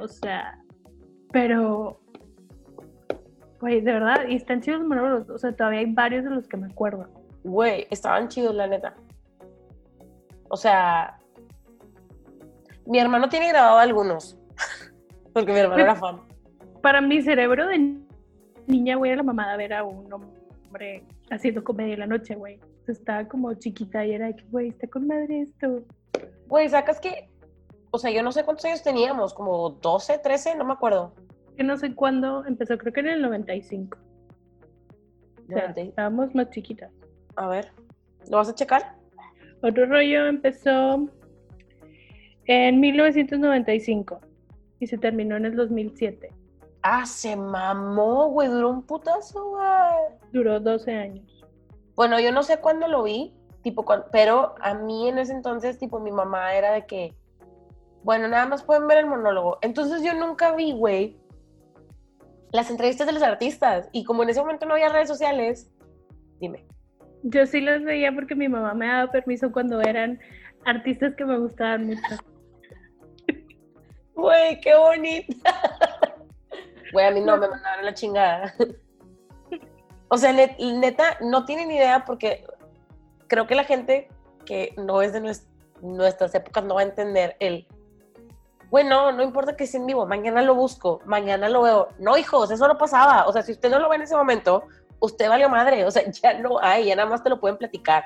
O 0.00 0.06
sea, 0.06 0.58
pero, 1.32 2.00
güey, 3.66 3.80
de 3.80 3.92
verdad, 3.92 4.28
y 4.28 4.36
están 4.36 4.60
chidos 4.60 4.78
los 4.78 4.88
monólogos. 4.88 5.28
O 5.28 5.38
sea, 5.38 5.50
todavía 5.50 5.80
hay 5.80 5.92
varios 5.92 6.22
de 6.22 6.30
los 6.30 6.46
que 6.46 6.56
me 6.56 6.68
acuerdo. 6.68 7.08
Güey, 7.42 7.88
estaban 7.90 8.28
chidos, 8.28 8.54
la 8.54 8.68
neta. 8.68 8.94
O 10.48 10.56
sea, 10.56 11.18
mi 12.86 13.00
hermano 13.00 13.28
tiene 13.28 13.48
grabado 13.48 13.78
algunos. 13.78 14.38
Porque 15.32 15.52
mi 15.52 15.58
hermano 15.58 15.82
era 15.82 15.96
fan. 15.96 16.20
Para 16.80 17.00
mi 17.00 17.20
cerebro 17.22 17.66
de 17.66 17.96
niña, 18.68 18.94
güey, 18.94 19.10
era 19.10 19.16
la 19.16 19.24
mamada 19.24 19.56
ver 19.56 19.74
a 19.74 19.82
un 19.82 20.12
hombre 20.12 21.02
haciendo 21.32 21.64
comedia 21.64 21.94
en 21.94 22.00
la 22.00 22.06
noche, 22.06 22.36
güey. 22.36 22.60
Estaba 22.86 23.26
como 23.26 23.52
chiquita 23.54 24.06
y 24.06 24.12
era 24.12 24.32
que, 24.32 24.44
güey, 24.44 24.68
está 24.68 24.86
con 24.86 25.08
madre 25.08 25.40
esto. 25.40 25.82
Güey, 26.46 26.68
sacas 26.68 27.00
que. 27.00 27.28
O 27.90 27.98
sea, 27.98 28.12
yo 28.12 28.22
no 28.22 28.30
sé 28.30 28.44
cuántos 28.44 28.64
años 28.66 28.84
teníamos, 28.84 29.34
como 29.34 29.70
12, 29.70 30.18
13, 30.18 30.54
no 30.54 30.64
me 30.64 30.74
acuerdo. 30.74 31.12
Yo 31.56 31.64
no 31.64 31.76
sé 31.76 31.94
cuándo 31.94 32.44
empezó, 32.46 32.76
creo 32.76 32.92
que 32.92 33.00
en 33.00 33.08
el 33.08 33.22
95. 33.22 33.98
O 35.44 35.46
sea, 35.48 35.68
90. 35.68 35.80
estábamos 35.80 36.34
más 36.34 36.50
chiquitas. 36.50 36.92
A 37.36 37.48
ver, 37.48 37.72
¿lo 38.30 38.38
vas 38.38 38.48
a 38.48 38.54
checar? 38.54 38.96
Otro 39.62 39.86
rollo 39.86 40.26
empezó 40.26 41.08
en 42.46 42.80
1995 42.80 44.20
y 44.80 44.86
se 44.86 44.98
terminó 44.98 45.36
en 45.36 45.46
el 45.46 45.56
2007. 45.56 46.30
Ah, 46.82 47.06
se 47.06 47.34
mamó, 47.36 48.28
güey, 48.28 48.48
duró 48.48 48.70
un 48.70 48.82
putazo, 48.82 49.50
güey. 49.50 50.20
Duró 50.32 50.60
12 50.60 50.94
años. 50.94 51.44
Bueno, 51.96 52.20
yo 52.20 52.30
no 52.30 52.42
sé 52.42 52.58
cuándo 52.58 52.86
lo 52.86 53.02
vi, 53.02 53.34
tipo, 53.62 53.84
pero 54.12 54.54
a 54.60 54.74
mí 54.74 55.08
en 55.08 55.18
ese 55.18 55.32
entonces, 55.32 55.78
tipo, 55.78 55.98
mi 55.98 56.12
mamá 56.12 56.54
era 56.54 56.72
de 56.72 56.86
que, 56.86 57.14
bueno, 58.04 58.28
nada 58.28 58.46
más 58.46 58.62
pueden 58.62 58.86
ver 58.86 58.98
el 58.98 59.06
monólogo. 59.06 59.58
Entonces 59.62 60.02
yo 60.02 60.14
nunca 60.14 60.54
vi, 60.54 60.72
güey, 60.72 61.16
las 62.52 62.70
entrevistas 62.70 63.06
de 63.06 63.12
los 63.12 63.22
artistas. 63.22 63.88
Y 63.92 64.04
como 64.04 64.22
en 64.22 64.30
ese 64.30 64.40
momento 64.40 64.66
no 64.66 64.74
había 64.74 64.88
redes 64.88 65.08
sociales, 65.08 65.70
dime. 66.40 66.64
Yo 67.22 67.44
sí 67.46 67.60
las 67.60 67.82
veía 67.82 68.12
porque 68.12 68.34
mi 68.34 68.48
mamá 68.48 68.74
me 68.74 68.86
daba 68.86 69.10
permiso 69.10 69.50
cuando 69.52 69.80
eran 69.80 70.20
artistas 70.64 71.14
que 71.16 71.24
me 71.24 71.38
gustaban 71.38 71.86
mucho. 71.86 72.00
Güey, 74.14 74.60
qué 74.60 74.74
bonita. 74.74 75.34
Güey, 76.92 77.06
a 77.06 77.10
mí 77.10 77.20
no 77.20 77.36
me 77.36 77.48
mandaron 77.48 77.84
la 77.84 77.94
chingada. 77.94 78.54
O 80.08 80.16
sea, 80.18 80.32
net- 80.32 80.56
neta, 80.78 81.18
no 81.20 81.44
tienen 81.44 81.68
idea 81.72 82.04
porque 82.04 82.46
creo 83.26 83.48
que 83.48 83.56
la 83.56 83.64
gente 83.64 84.06
que 84.44 84.72
no 84.76 85.02
es 85.02 85.12
de 85.12 85.20
nues- 85.20 85.48
nuestras 85.82 86.32
épocas 86.36 86.62
no 86.64 86.76
va 86.76 86.82
a 86.82 86.84
entender 86.84 87.34
el. 87.40 87.66
Bueno, 88.70 89.12
no 89.12 89.22
importa 89.22 89.56
que 89.56 89.66
sea 89.66 89.80
en 89.80 89.86
vivo, 89.86 90.06
mañana 90.06 90.42
lo 90.42 90.54
busco, 90.54 91.00
mañana 91.06 91.48
lo 91.48 91.62
veo. 91.62 91.88
No, 91.98 92.16
hijos, 92.16 92.50
eso 92.50 92.66
no 92.66 92.76
pasaba. 92.76 93.26
O 93.26 93.32
sea, 93.32 93.42
si 93.42 93.52
usted 93.52 93.70
no 93.70 93.78
lo 93.78 93.88
ve 93.88 93.96
en 93.96 94.02
ese 94.02 94.16
momento, 94.16 94.64
usted 94.98 95.28
valió 95.28 95.48
madre. 95.48 95.84
O 95.84 95.90
sea, 95.90 96.02
ya 96.22 96.38
no 96.38 96.58
hay, 96.60 96.86
ya 96.86 96.96
nada 96.96 97.08
más 97.08 97.22
te 97.22 97.30
lo 97.30 97.40
pueden 97.40 97.56
platicar. 97.56 98.04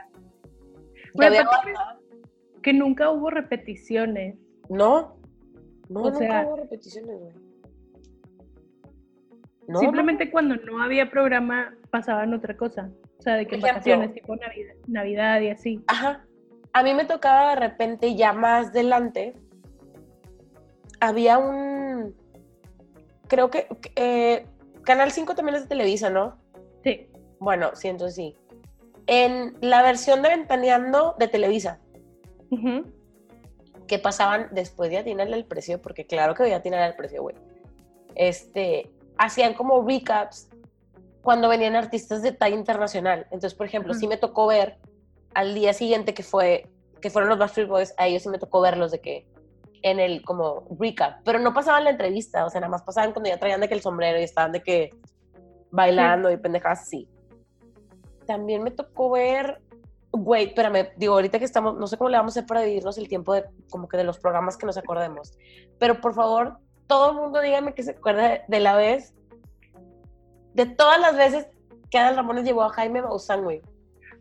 Que 2.63 2.73
nunca 2.73 3.11
hubo 3.11 3.31
repeticiones. 3.31 4.37
No, 4.69 5.17
no, 5.89 6.01
O 6.01 6.11
nunca 6.11 6.19
sea, 6.19 6.47
hubo 6.47 6.57
repeticiones, 6.57 7.19
güey. 7.19 7.33
No, 9.67 9.75
no, 9.75 9.81
Simplemente 9.81 10.31
cuando 10.31 10.57
no 10.57 10.83
había 10.83 11.11
programa 11.11 11.75
pasaban 11.91 12.35
otra 12.35 12.57
cosa. 12.57 12.91
O 13.19 13.23
sea, 13.23 13.35
de 13.35 13.47
que 13.47 13.57
ejemplo. 13.57 13.69
vacaciones, 13.69 14.15
tipo 14.15 14.37
Navidad, 14.37 14.75
Navidad 14.87 15.41
y 15.41 15.49
así. 15.51 15.85
Ajá. 15.87 16.25
A 16.73 16.83
mí 16.83 16.95
me 16.95 17.05
tocaba 17.05 17.51
de 17.51 17.57
repente 17.57 18.15
ya 18.15 18.33
más 18.33 18.69
adelante. 18.69 19.35
Había 21.01 21.39
un. 21.39 22.15
Creo 23.29 23.51
que. 23.51 23.67
eh, 23.97 24.47
Canal 24.83 25.11
5 25.13 25.35
también 25.35 25.57
es 25.57 25.63
de 25.63 25.69
Televisa, 25.69 26.09
¿no? 26.11 26.39
Sí. 26.83 27.09
Bueno, 27.39 27.71
sí, 27.75 27.89
entonces 27.89 28.17
sí. 28.17 28.37
En 29.07 29.57
la 29.61 29.83
versión 29.83 30.23
de 30.23 30.31
Ventaneando 30.31 31.17
de 31.19 31.29
Televisa, 31.29 31.81
Ujú. 32.51 32.85
que 33.87 33.99
pasaban 33.99 34.49
después 34.53 34.91
de 34.91 34.99
atinarle 34.99 35.37
el 35.37 35.45
precio, 35.45 35.81
porque 35.83 36.07
claro 36.07 36.35
que 36.35 36.45
voy 36.45 36.53
a 36.53 36.57
atinar 36.57 36.89
el 36.89 36.97
precio, 36.97 37.23
güey. 37.23 37.37
Este. 38.15 38.91
Hacían 39.19 39.53
como 39.53 39.87
recaps 39.87 40.49
cuando 41.23 41.49
venían 41.51 41.77
artistas 41.77 42.23
de 42.23 42.33
talla 42.33 42.57
internacional. 42.57 43.25
Entonces, 43.25 43.53
por 43.55 43.67
ejemplo, 43.67 43.93
Ujú. 43.93 44.01
sí 44.01 44.09
me 44.09 44.17
tocó 44.17 44.47
ver 44.47 44.79
al 45.35 45.55
día 45.55 45.75
siguiente 45.75 46.15
que 46.15 46.23
fue 46.23 46.67
que 47.03 47.11
fueron 47.11 47.29
los 47.31 47.39
Backstreet 47.39 47.69
Boys, 47.69 47.95
a 47.99 48.07
ellos 48.07 48.23
sí 48.23 48.29
me 48.29 48.39
tocó 48.39 48.61
verlos 48.61 48.91
de 48.91 49.01
que 49.01 49.27
en 49.83 49.99
el 49.99 50.23
como 50.23 50.67
recap, 50.79 51.23
pero 51.25 51.39
no 51.39 51.55
pasaban 51.55 51.85
la 51.85 51.91
entrevista, 51.91 52.45
o 52.45 52.51
sea, 52.51 52.61
nada 52.61 52.71
más 52.71 52.83
pasaban 52.83 53.13
cuando 53.13 53.31
ya 53.31 53.39
traían 53.39 53.61
de 53.61 53.69
que 53.69 53.75
el 53.75 53.83
sombrero 53.83 54.19
y 54.19 54.25
estaban 54.25 54.53
de 54.53 54.63
que 54.63 54.91
bailando 55.71 56.31
y 56.31 56.37
pendejadas 56.37 56.83
así. 56.83 57.09
También 58.27 58.63
me 58.63 58.71
tocó 58.71 59.11
ver, 59.11 59.61
güey, 60.13 60.47
espérame, 60.47 60.89
digo, 60.97 61.15
ahorita 61.15 61.39
que 61.39 61.45
estamos, 61.45 61.77
no 61.77 61.87
sé 61.87 61.97
cómo 61.97 62.11
le 62.11 62.17
vamos 62.17 62.37
a 62.37 62.41
hacer 62.41 62.47
para 62.47 62.61
dividirnos 62.61 62.99
el 62.99 63.09
tiempo 63.09 63.35
de 63.35 63.45
como 63.71 63.89
que 63.89 63.97
de 63.97 64.05
los 64.05 64.19
programas 64.19 64.57
que 64.57 64.67
nos 64.67 64.77
acordemos, 64.77 65.37
pero 65.79 66.01
por 66.01 66.15
favor, 66.15 66.59
todo 66.87 67.11
el 67.11 67.17
mundo 67.17 67.41
dígame 67.41 67.75
que 67.75 67.83
se 67.83 67.93
acuerda 67.93 68.43
de 68.47 68.61
la 68.61 68.77
vez, 68.77 69.15
de 70.55 70.67
todas 70.67 71.01
las 71.01 71.17
veces 71.17 71.47
que 71.91 71.99
Adal 71.99 72.17
Ramones 72.17 72.45
llevó 72.45 72.63
a 72.63 72.71
Jaime 72.71 73.03
Maussan, 73.03 73.43
güey. 73.43 73.63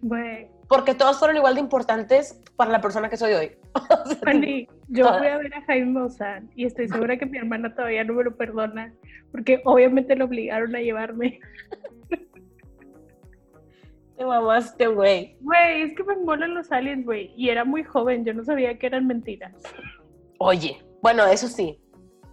Güey, 0.01 0.49
Porque 0.69 0.93
todas 0.93 1.17
fueron 1.17 1.35
igual 1.35 1.55
de 1.55 1.61
importantes 1.61 2.39
para 2.55 2.71
la 2.71 2.79
persona 2.79 3.09
que 3.09 3.17
soy 3.17 3.33
hoy. 3.33 3.51
O 4.05 4.05
sea, 4.05 4.17
Fanny, 4.17 4.67
yo 4.87 5.05
todas. 5.05 5.19
fui 5.19 5.27
a 5.27 5.37
ver 5.37 5.53
a 5.55 5.61
Jaime 5.63 5.91
Maussan 5.91 6.49
y 6.55 6.65
estoy 6.65 6.87
segura 6.87 7.17
que 7.17 7.25
mi 7.25 7.39
hermana 7.39 7.73
todavía 7.73 8.03
no 8.03 8.13
me 8.13 8.23
lo 8.23 8.35
perdona 8.35 8.93
porque 9.31 9.61
obviamente 9.65 10.15
lo 10.15 10.25
obligaron 10.25 10.75
a 10.75 10.79
llevarme. 10.79 11.39
Te 14.17 14.25
mamaste, 14.25 14.87
güey. 14.87 15.37
Güey, 15.41 15.81
es 15.83 15.95
que 15.95 16.03
me 16.03 16.17
molan 16.17 16.53
los 16.53 16.71
aliens, 16.71 17.05
güey. 17.05 17.33
Y 17.35 17.49
era 17.49 17.65
muy 17.65 17.83
joven, 17.83 18.25
yo 18.25 18.33
no 18.33 18.43
sabía 18.43 18.77
que 18.77 18.85
eran 18.87 19.07
mentiras. 19.07 19.53
Oye, 20.37 20.77
bueno, 21.01 21.25
eso 21.25 21.47
sí, 21.47 21.79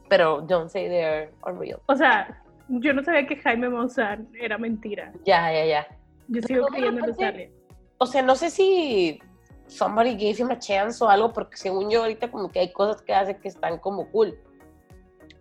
pero 0.08 0.42
don't 0.42 0.68
say 0.68 0.88
they're 0.88 1.30
unreal. 1.46 1.80
O 1.86 1.96
sea, 1.96 2.42
yo 2.68 2.92
no 2.92 3.02
sabía 3.02 3.26
que 3.26 3.36
Jaime 3.36 3.68
Maussan 3.68 4.28
era 4.38 4.58
mentira. 4.58 5.12
Ya, 5.24 5.52
ya, 5.52 5.64
ya. 5.64 5.86
Yo 6.28 6.42
sigo 6.42 6.66
creyendo 6.66 7.00
en 7.00 7.06
los 7.06 7.18
aliens. 7.20 7.55
O 7.98 8.06
sea, 8.06 8.22
no 8.22 8.36
sé 8.36 8.50
si 8.50 9.18
somebody 9.66 10.12
gave 10.12 10.36
him 10.38 10.50
a 10.50 10.58
chance 10.58 11.02
o 11.02 11.08
algo, 11.08 11.32
porque 11.32 11.56
según 11.56 11.90
yo 11.90 12.02
ahorita 12.02 12.30
como 12.30 12.50
que 12.50 12.60
hay 12.60 12.72
cosas 12.72 13.02
que 13.02 13.14
hace 13.14 13.36
que 13.38 13.48
están 13.48 13.78
como 13.78 14.10
cool. 14.10 14.38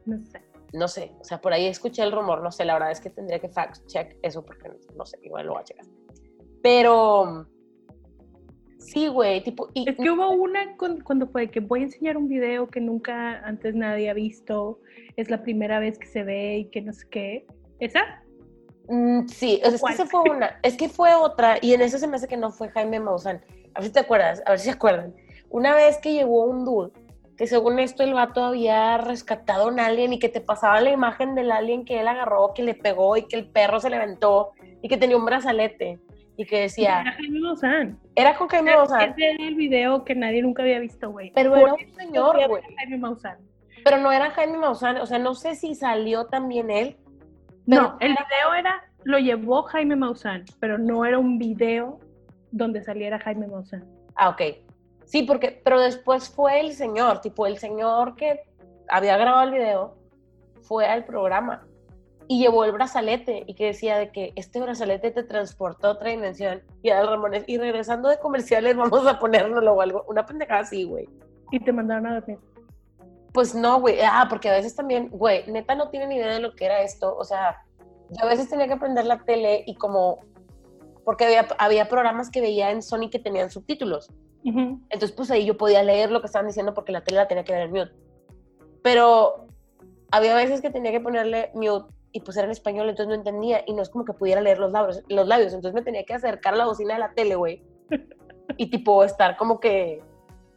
No 0.06 0.18
sé. 0.26 0.42
No 0.74 0.88
sé, 0.88 1.12
o 1.22 1.24
sea, 1.24 1.40
por 1.40 1.54
ahí 1.54 1.68
escuché 1.68 2.04
el 2.04 2.12
rumor, 2.12 2.42
no 2.42 2.52
sé, 2.52 2.66
la 2.66 2.74
verdad 2.74 2.92
es 2.92 3.00
que 3.00 3.10
tendría 3.10 3.40
que 3.40 3.48
fact 3.48 3.86
check 3.88 4.18
eso 4.24 4.44
porque 4.44 4.70
no 4.96 5.06
sé, 5.06 5.18
igual 5.24 5.46
lo 5.46 5.54
voy 5.54 5.62
a 5.62 5.64
checar. 5.64 5.86
Pero 6.62 7.46
Sí, 8.86 9.08
güey, 9.08 9.42
tipo. 9.42 9.70
Y, 9.74 9.90
Es 9.90 9.96
que 9.96 10.12
hubo 10.12 10.30
una 10.30 10.78
con- 10.78 11.02
cuando 11.02 11.28
fue 11.28 11.50
que 11.50 11.60
voy 11.60 11.82
a 11.82 11.84
enseñar 11.86 12.18
un 12.18 12.28
video 12.28 12.68
que 12.68 12.80
nunca 12.80 13.40
antes 13.40 13.74
nadie 13.74 14.12
ha 14.12 14.14
visto, 14.14 14.80
es 15.16 15.32
la 15.32 15.42
primera 15.42 15.80
vez 15.80 15.98
que 15.98 16.06
se 16.06 16.24
ve 16.24 16.60
y 16.60 16.66
que 16.66 16.82
no 16.82 16.94
sé 16.94 17.08
qué. 17.10 17.48
¿Esa? 17.80 18.24
Mm, 18.88 19.28
sí, 19.28 19.62
o 19.64 19.72
sea, 19.72 19.90
es 19.92 19.98
que 19.98 20.06
fue 20.06 20.22
una, 20.30 20.60
es 20.62 20.78
que 20.78 20.90
fue 20.90 21.14
otra, 21.14 21.58
y 21.62 21.74
en 21.74 21.82
eso 21.82 21.98
se 21.98 22.08
me 22.08 22.18
hace 22.18 22.28
que 22.28 22.38
no 22.38 22.52
fue 22.52 22.70
Jaime 22.70 23.00
Maussan. 23.00 23.42
A 23.74 23.80
ver 23.80 23.88
si 23.88 23.94
te 23.94 24.00
acuerdas, 24.00 24.42
a 24.46 24.52
ver 24.52 24.60
si 24.60 24.66
se 24.66 24.72
acuerdan. 24.72 25.14
Una 25.50 25.74
vez 25.76 25.98
que 25.98 26.14
llegó 26.14 26.44
un 26.46 26.66
dude, 26.66 26.92
que 27.38 27.48
según 27.48 27.80
esto 27.80 28.04
el 28.04 28.14
vato 28.14 28.44
había 28.44 28.98
rescatado 28.98 29.64
a 29.64 29.68
un 29.68 29.80
alien 29.80 30.14
y 30.14 30.20
que 30.20 30.30
te 30.30 30.40
pasaba 30.42 30.80
la 30.82 30.92
imagen 30.92 31.36
del 31.36 31.52
alien 31.52 31.84
que 31.84 32.00
él 32.00 32.08
agarró, 32.08 32.54
que 32.54 32.64
le 32.64 32.76
pegó 32.76 33.18
y 33.18 33.24
que 33.28 33.36
el 33.36 33.48
perro 33.48 33.80
se 33.80 33.90
levantó 33.90 34.52
y 34.82 34.88
que 34.88 34.98
tenía 34.98 35.18
un 35.18 35.26
brazalete 35.26 36.00
y 36.38 36.46
que 36.46 36.56
Era 36.58 36.64
decía, 36.64 37.04
Jaime 37.18 37.40
Maussan. 37.40 38.00
era 38.16 38.36
con 38.38 38.48
Jaime 38.48 38.76
Maussan, 38.76 39.12
Ese 39.12 39.32
era 39.32 39.44
el 39.48 39.56
video 39.56 40.04
que 40.06 40.16
nadie 40.16 40.42
nunca 40.42 40.64
había 40.64 40.80
visto, 40.80 41.10
güey. 41.12 41.32
pero 41.34 41.50
Por 41.52 41.60
era 41.60 41.74
un 41.74 41.96
señor, 41.96 42.48
güey. 42.48 42.64
Jaime 42.78 42.98
Maussan. 42.98 43.38
Pero 43.84 43.98
no 43.98 44.12
era 44.12 44.32
Jaime 44.32 44.58
Maussan, 44.58 44.98
o 44.98 45.06
sea, 45.06 45.20
no 45.20 45.36
sé 45.36 45.56
si 45.56 45.76
salió 45.76 46.26
también 46.28 46.72
él. 46.72 46.98
No, 47.66 47.98
el 48.00 48.12
video 48.12 48.54
era, 48.58 48.84
lo 49.04 49.18
llevó 49.18 49.64
Jaime 49.64 49.96
Maussan, 49.96 50.46
pero 50.60 50.78
no 50.78 51.06
era 51.06 51.18
un 51.18 51.38
video 51.38 52.00
donde 52.52 52.84
saliera 52.84 53.20
Jaime 53.20 53.48
Maussan. 53.48 53.84
Ah, 54.16 54.30
ok. 54.30 54.42
Sí, 55.06 55.24
porque, 55.24 55.62
pero 55.64 55.80
después 55.80 56.30
fue 56.30 56.60
el 56.60 56.74
señor, 56.74 57.22
tipo 57.22 57.46
el 57.46 57.58
señor 57.58 58.16
que 58.16 58.44
había 58.90 59.18
grabado 59.18 59.44
el 59.44 59.54
video, 59.54 59.96
fue 60.62 60.86
al 60.86 61.06
programa 61.06 61.66
y 62.28 62.40
llevó 62.40 62.66
el 62.66 62.72
brazalete 62.72 63.44
y 63.46 63.54
que 63.54 63.68
decía 63.68 63.98
de 63.98 64.12
que 64.12 64.34
este 64.36 64.60
brazalete 64.60 65.12
te 65.12 65.24
transportó 65.24 65.88
a 65.88 65.92
otra 65.92 66.10
dimensión 66.10 66.64
y 66.82 66.90
al 66.90 67.08
Ramones, 67.08 67.44
y 67.48 67.58
regresando 67.58 68.10
de 68.10 68.20
comerciales 68.20 68.76
vamos 68.78 69.06
a 69.06 69.20
ponérnoslo 69.20 69.74
o 69.74 69.82
algo, 69.82 70.06
una 70.08 70.26
pendejada 70.26 70.62
así, 70.62 70.84
güey. 70.84 71.08
Y 71.52 71.60
te 71.60 71.72
mandaron 71.72 72.08
a 72.08 72.16
dormir. 72.16 72.40
Pues 73.36 73.54
no, 73.54 73.82
güey, 73.82 74.00
ah, 74.02 74.28
porque 74.30 74.48
a 74.48 74.54
veces 74.54 74.76
también, 74.76 75.10
güey, 75.10 75.44
neta 75.52 75.76
no 75.76 75.90
tienen 75.90 76.14
idea 76.14 76.36
de 76.36 76.40
lo 76.40 76.56
que 76.56 76.64
era 76.64 76.82
esto, 76.82 77.14
o 77.18 77.26
sea, 77.26 77.62
yo 78.10 78.24
a 78.24 78.28
veces 78.28 78.48
tenía 78.48 78.70
que 78.70 78.78
prender 78.78 79.06
la 79.06 79.26
tele 79.26 79.66
y 79.68 79.76
como, 79.76 80.20
porque 81.04 81.26
había, 81.26 81.46
había 81.58 81.90
programas 81.90 82.32
que 82.32 82.40
veía 82.40 82.72
en 82.72 82.82
Sony 82.82 83.10
que 83.12 83.20
tenían 83.20 83.52
subtítulos. 83.52 84.10
Entonces, 84.46 85.12
pues 85.12 85.32
ahí 85.32 85.44
yo 85.44 85.58
podía 85.58 85.84
leer 85.84 86.12
lo 86.12 86.22
que 86.22 86.28
estaban 86.28 86.48
diciendo 86.48 86.74
porque 86.74 86.94
la 86.94 87.04
tele 87.04 87.18
la 87.18 87.28
tenía 87.28 87.44
que 87.44 87.52
ver 87.52 87.64
en 87.64 87.72
mute. 87.72 87.92
Pero 88.82 89.48
había 90.12 90.34
veces 90.36 90.62
que 90.62 90.70
tenía 90.70 90.92
que 90.92 91.02
ponerle 91.02 91.52
mute 91.56 91.94
y 92.14 92.22
pues 92.22 92.38
era 92.38 92.46
en 92.46 92.52
español, 92.52 92.88
entonces 92.88 93.10
no 93.10 93.16
entendía 93.16 93.64
y 93.68 93.74
no 93.74 93.82
es 93.82 93.90
como 93.90 94.06
que 94.06 94.14
pudiera 94.14 94.40
leer 94.40 94.60
los 94.60 94.72
labios, 94.72 95.04
los 95.10 95.28
labios. 95.28 95.52
Entonces 95.52 95.74
me 95.74 95.82
tenía 95.82 96.06
que 96.06 96.14
acercar 96.14 96.54
a 96.54 96.58
la 96.58 96.68
bocina 96.68 96.94
de 96.94 97.02
la 97.02 97.14
tele, 97.14 97.36
güey. 97.36 97.62
Y 98.58 98.70
tipo 98.70 99.04
estar 99.04 99.36
como 99.36 99.60
que 99.60 100.02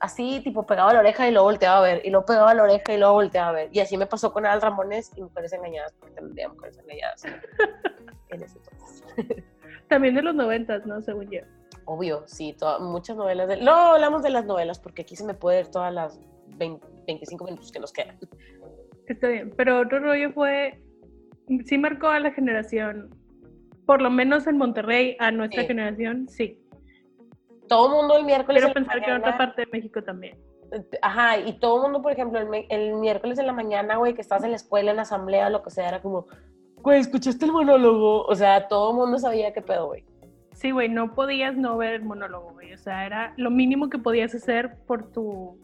así, 0.01 0.41
tipo 0.43 0.65
pegado 0.67 0.89
a 0.91 0.95
la 0.95 1.01
oreja 1.01 1.29
y 1.29 1.33
luego 1.33 1.47
volteaba 1.47 1.79
a 1.79 1.83
ver. 1.83 2.03
Y 2.05 2.11
luego 2.11 2.27
pegaba 2.27 2.55
la 2.55 2.63
oreja 2.65 2.93
y 2.95 2.99
luego 2.99 3.15
volteaba 3.15 3.49
a 3.49 3.53
ver. 3.53 3.69
Y 3.73 3.81
así 3.81 3.97
me 3.97 4.07
pasó 4.07 4.33
con 4.33 4.47
Al 4.47 4.61
Ramones 4.63 5.11
y 5.17 5.23
Mujeres 5.23 5.53
Engañadas, 5.53 5.93
porque 5.99 6.15
también 6.15 6.35
veía 6.35 6.49
Mujeres 6.49 6.79
Engañadas 6.79 7.25
en 8.31 8.43
ese 8.43 8.59
entonces. 8.59 9.05
También 9.89 10.15
de 10.15 10.23
los 10.23 10.35
noventas, 10.35 10.85
¿no? 10.87 11.01
Según 11.01 11.31
yo. 11.31 11.41
Obvio, 11.87 12.23
sí, 12.27 12.55
toda- 12.59 12.79
muchas 12.79 13.17
novelas. 13.17 13.49
De, 13.49 13.57
no 13.57 13.73
hablamos 13.95 14.23
de 14.23 14.31
las 14.31 14.45
novelas 14.45 14.79
porque 14.79 15.03
aquí 15.03 15.17
se 15.17 15.25
me 15.25 15.33
puede 15.35 15.61
ir 15.61 15.69
todas 15.69 15.93
las 15.95 16.21
20 16.57 16.87
25 17.07 17.45
minutos 17.47 17.73
que 17.73 17.81
nos 17.81 17.91
quedan. 17.93 18.19
Está 19.07 19.29
bien, 19.29 19.55
pero 19.57 19.81
otro 19.81 19.99
rollo 20.01 20.31
fue, 20.33 20.83
sí 21.65 21.79
marcó 21.79 22.09
a 22.09 22.21
la 22.21 22.31
generación, 22.33 23.09
por 23.87 24.03
lo 24.03 24.11
menos 24.11 24.47
en 24.47 24.59
Monterrey, 24.59 25.17
a 25.19 25.31
nuestra 25.31 25.63
Sí. 25.63 25.69
generación, 25.69 26.29
sí. 26.29 26.58
Todo 27.69 27.87
el 27.87 27.93
mundo 27.93 28.17
el 28.17 28.25
miércoles. 28.25 28.63
Quiero 28.63 28.75
pensar 28.75 29.03
que 29.03 29.11
en 29.11 29.19
otra 29.19 29.37
parte 29.37 29.63
de 29.63 29.69
México 29.73 30.03
también. 30.03 30.39
Ajá, 31.01 31.39
y 31.39 31.59
todo 31.59 31.77
el 31.77 31.83
mundo, 31.83 32.03
por 32.03 32.13
ejemplo, 32.13 32.39
el, 32.39 32.67
el 32.69 32.95
miércoles 32.95 33.39
en 33.39 33.47
la 33.47 33.53
mañana, 33.53 33.97
güey, 33.97 34.15
que 34.15 34.21
estás 34.21 34.45
en 34.45 34.51
la 34.51 34.57
escuela, 34.57 34.91
en 34.91 34.97
la 34.97 35.03
asamblea, 35.03 35.49
lo 35.49 35.63
que 35.63 35.71
sea, 35.71 35.89
era 35.89 36.03
como, 36.03 36.27
güey, 36.83 37.01
¿escuchaste 37.01 37.45
el 37.47 37.53
monólogo? 37.53 38.25
O 38.25 38.35
sea, 38.35 38.69
todo 38.69 38.91
el 38.91 38.97
mundo 38.97 39.19
sabía 39.19 39.53
qué 39.53 39.63
pedo, 39.63 39.87
güey. 39.87 40.05
Sí, 40.53 40.73
güey, 40.73 40.89
no 40.89 41.15
podías 41.15 41.57
no 41.57 41.77
ver 41.77 41.95
el 41.95 42.03
monólogo, 42.03 42.53
güey. 42.53 42.73
O 42.73 42.79
sea, 42.79 43.07
era 43.07 43.33
lo 43.37 43.51
mínimo 43.51 43.89
que 43.89 43.99
podías 43.99 44.35
hacer 44.35 44.77
por 44.87 45.11
tu, 45.13 45.57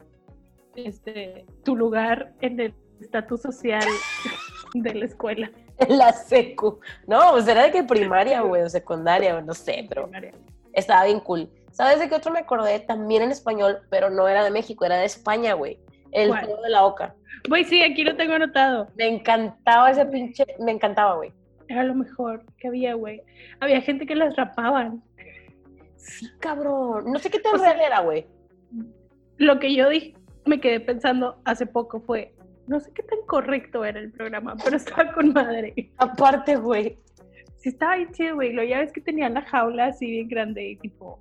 este, 0.77 1.45
tu 1.65 1.77
lugar 1.77 2.33
en 2.41 2.61
el 2.61 2.75
estatus 3.01 3.43
social 3.43 3.83
de 4.75 4.95
la 4.95 5.05
escuela. 5.05 5.51
En 5.79 5.99
la 5.99 6.13
secu. 6.13 6.79
No, 7.07 7.33
pues 7.33 7.49
era 7.49 7.65
de 7.65 7.73
que 7.73 7.83
primaria, 7.83 8.43
güey, 8.43 8.63
o 8.63 8.69
secundaria, 8.69 9.37
o 9.37 9.43
no 9.43 9.53
sé, 9.53 9.85
pero 9.89 10.05
primaria. 10.05 10.33
estaba 10.73 11.05
bien 11.05 11.21
cool. 11.21 11.51
¿Sabes 11.75 11.99
de 11.99 12.09
qué 12.09 12.15
otro 12.15 12.33
me 12.33 12.39
acordé? 12.39 12.79
También 12.81 13.23
en 13.23 13.31
español, 13.33 13.81
pero 13.91 14.09
no 14.09 14.29
era 14.29 14.45
de 14.45 14.51
México, 14.51 14.85
era 14.85 14.97
de 14.97 15.07
España, 15.07 15.55
güey. 15.55 15.79
El 16.13 16.29
¿Cuál? 16.29 16.45
juego 16.47 16.63
de 16.63 16.71
la 16.71 16.85
oca. 16.85 17.15
Güey, 17.49 17.65
sí, 17.65 17.83
aquí 17.83 18.05
lo 18.05 18.15
tengo 18.17 18.35
anotado. 18.35 18.89
Me 18.97 19.09
encantaba 19.09 19.91
ese 19.91 20.07
pinche, 20.07 20.45
me 20.61 20.71
encantaba, 20.71 21.17
güey. 21.17 21.33
Era 21.69 21.83
lo 21.83 21.95
mejor 21.95 22.45
que 22.59 22.69
había, 22.69 22.95
güey. 22.95 23.23
Había 23.59 23.81
gente 23.81 24.07
que 24.07 24.15
las 24.15 24.37
rapaban. 24.37 25.03
Sí, 25.97 26.29
cabrón. 26.39 27.11
No 27.13 27.19
sé 27.19 27.29
qué 27.31 27.41
tan 27.41 27.57
O 27.57 27.59
sea- 27.59 27.73
real 27.73 27.85
era, 27.87 28.01
güey. 28.01 28.27
Lo 29.39 29.59
que 29.59 29.75
yo 29.75 29.89
dije, 29.89 30.15
me 30.47 30.61
quedé 30.61 30.79
pensando 30.79 31.41
hace 31.45 31.67
poco 31.67 32.01
fue, 32.01 32.35
no 32.69 32.79
sé 32.79 32.93
qué 32.93 33.03
tan 33.03 33.19
correcto 33.27 33.85
era 33.85 33.99
el 33.99 34.13
programa, 34.13 34.55
pero 34.63 34.77
estaba 34.77 35.13
con 35.13 35.33
madre. 35.33 35.75
Aparte, 35.99 36.55
güey. 36.57 36.99
Sí, 37.57 37.71
estaba 37.71 37.97
bien 37.97 38.13
chido, 38.13 38.35
güey. 38.37 38.53
Lo 38.53 38.63
ya 38.63 38.79
ves 38.79 38.93
que 38.93 39.01
tenía 39.01 39.29
la 39.29 39.43
jaula 39.43 39.87
así 39.87 40.09
bien 40.09 40.29
grande 40.29 40.69
y 40.71 40.77
tipo. 40.77 41.21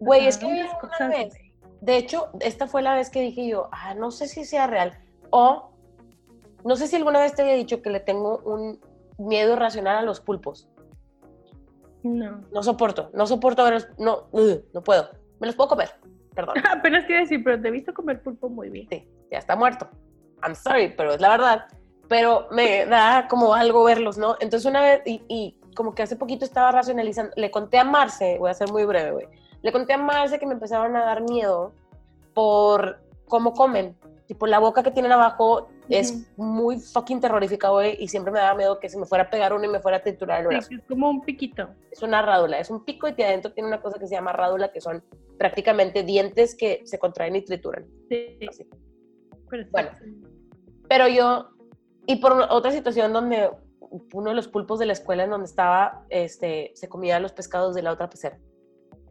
Güey, 0.00 0.26
es 0.26 0.38
que 0.38 0.46
una 0.46 0.78
cosas, 0.78 1.08
vez, 1.08 1.34
de 1.80 1.96
hecho, 1.96 2.28
esta 2.40 2.66
fue 2.66 2.82
la 2.82 2.94
vez 2.94 3.10
que 3.10 3.20
dije 3.20 3.46
yo, 3.46 3.68
ah, 3.72 3.94
no 3.94 4.10
sé 4.10 4.26
si 4.26 4.44
sea 4.44 4.66
real. 4.66 4.98
O, 5.30 5.70
no 6.64 6.76
sé 6.76 6.86
si 6.86 6.96
alguna 6.96 7.20
vez 7.20 7.34
te 7.34 7.42
había 7.42 7.54
dicho 7.54 7.82
que 7.82 7.90
le 7.90 8.00
tengo 8.00 8.38
un 8.44 8.80
miedo 9.18 9.54
irracional 9.54 9.96
a 9.96 10.02
los 10.02 10.20
pulpos. 10.20 10.68
No. 12.02 12.42
No 12.52 12.62
soporto, 12.62 13.10
no 13.12 13.26
soporto 13.26 13.64
verlos, 13.64 13.88
no, 13.98 14.28
ugh, 14.32 14.62
no 14.72 14.82
puedo. 14.82 15.10
Me 15.40 15.46
los 15.46 15.56
puedo 15.56 15.70
comer, 15.70 15.90
perdón. 16.34 16.56
Apenas 16.70 17.04
a 17.04 17.12
decir, 17.12 17.42
pero 17.44 17.60
te 17.60 17.68
he 17.68 17.70
visto 17.70 17.92
comer 17.94 18.22
pulpo 18.22 18.48
muy 18.48 18.70
bien. 18.70 18.88
Sí, 18.90 19.08
ya 19.30 19.38
está 19.38 19.56
muerto. 19.56 19.88
I'm 20.42 20.54
sorry, 20.54 20.94
pero 20.96 21.14
es 21.14 21.20
la 21.20 21.30
verdad. 21.30 21.66
Pero 22.08 22.48
me 22.50 22.86
da 22.86 23.28
como 23.28 23.54
algo 23.54 23.84
verlos, 23.84 24.16
¿no? 24.16 24.36
Entonces 24.40 24.64
una 24.64 24.80
vez, 24.80 25.02
y, 25.04 25.22
y 25.28 25.60
como 25.74 25.94
que 25.94 26.02
hace 26.02 26.16
poquito 26.16 26.44
estaba 26.44 26.72
racionalizando, 26.72 27.32
le 27.36 27.50
conté 27.50 27.78
a 27.78 27.84
Marce, 27.84 28.38
voy 28.38 28.50
a 28.50 28.54
ser 28.54 28.70
muy 28.72 28.84
breve, 28.84 29.12
güey. 29.12 29.28
Le 29.62 29.72
conté 29.72 29.92
a 29.92 29.98
Marce 29.98 30.38
que 30.38 30.46
me 30.46 30.54
empezaron 30.54 30.96
a 30.96 31.04
dar 31.04 31.22
miedo 31.22 31.72
por 32.34 33.00
cómo 33.26 33.52
comen. 33.54 33.96
Tipo, 34.26 34.46
la 34.46 34.58
boca 34.58 34.82
que 34.82 34.90
tienen 34.90 35.12
abajo 35.12 35.68
es 35.88 36.30
muy 36.36 36.78
fucking 36.78 37.20
terrorífica, 37.20 37.70
güey, 37.70 37.96
y 37.98 38.08
siempre 38.08 38.30
me 38.30 38.38
daba 38.38 38.54
miedo 38.54 38.78
que 38.78 38.90
se 38.90 38.98
me 38.98 39.06
fuera 39.06 39.24
a 39.24 39.30
pegar 39.30 39.54
uno 39.54 39.64
y 39.64 39.68
me 39.68 39.80
fuera 39.80 39.96
a 39.96 40.02
triturar 40.02 40.42
el 40.42 40.48
brazo. 40.48 40.68
Sí, 40.68 40.74
es 40.74 40.84
como 40.86 41.08
un 41.08 41.22
piquito. 41.22 41.68
Es 41.90 42.02
una 42.02 42.20
rádula, 42.20 42.58
es 42.58 42.68
un 42.68 42.84
pico 42.84 43.08
y 43.08 43.22
adentro 43.22 43.52
tiene 43.52 43.68
una 43.68 43.80
cosa 43.80 43.98
que 43.98 44.06
se 44.06 44.14
llama 44.14 44.32
rádula, 44.32 44.70
que 44.70 44.82
son 44.82 45.02
prácticamente 45.38 46.02
dientes 46.02 46.54
que 46.54 46.82
se 46.84 46.98
contraen 46.98 47.36
y 47.36 47.42
trituran. 47.42 47.86
Sí. 48.10 48.38
Así. 48.46 48.68
Bueno. 49.70 49.90
Pero 50.88 51.08
yo, 51.08 51.48
y 52.06 52.16
por 52.16 52.32
otra 52.50 52.70
situación 52.70 53.12
donde 53.12 53.50
uno 54.12 54.30
de 54.30 54.36
los 54.36 54.48
pulpos 54.48 54.78
de 54.78 54.86
la 54.86 54.92
escuela 54.92 55.24
en 55.24 55.30
donde 55.30 55.46
estaba, 55.46 56.04
este, 56.10 56.72
se 56.74 56.88
comía 56.88 57.18
los 57.20 57.32
pescados 57.32 57.74
de 57.74 57.82
la 57.82 57.92
otra 57.92 58.10
pecera. 58.10 58.38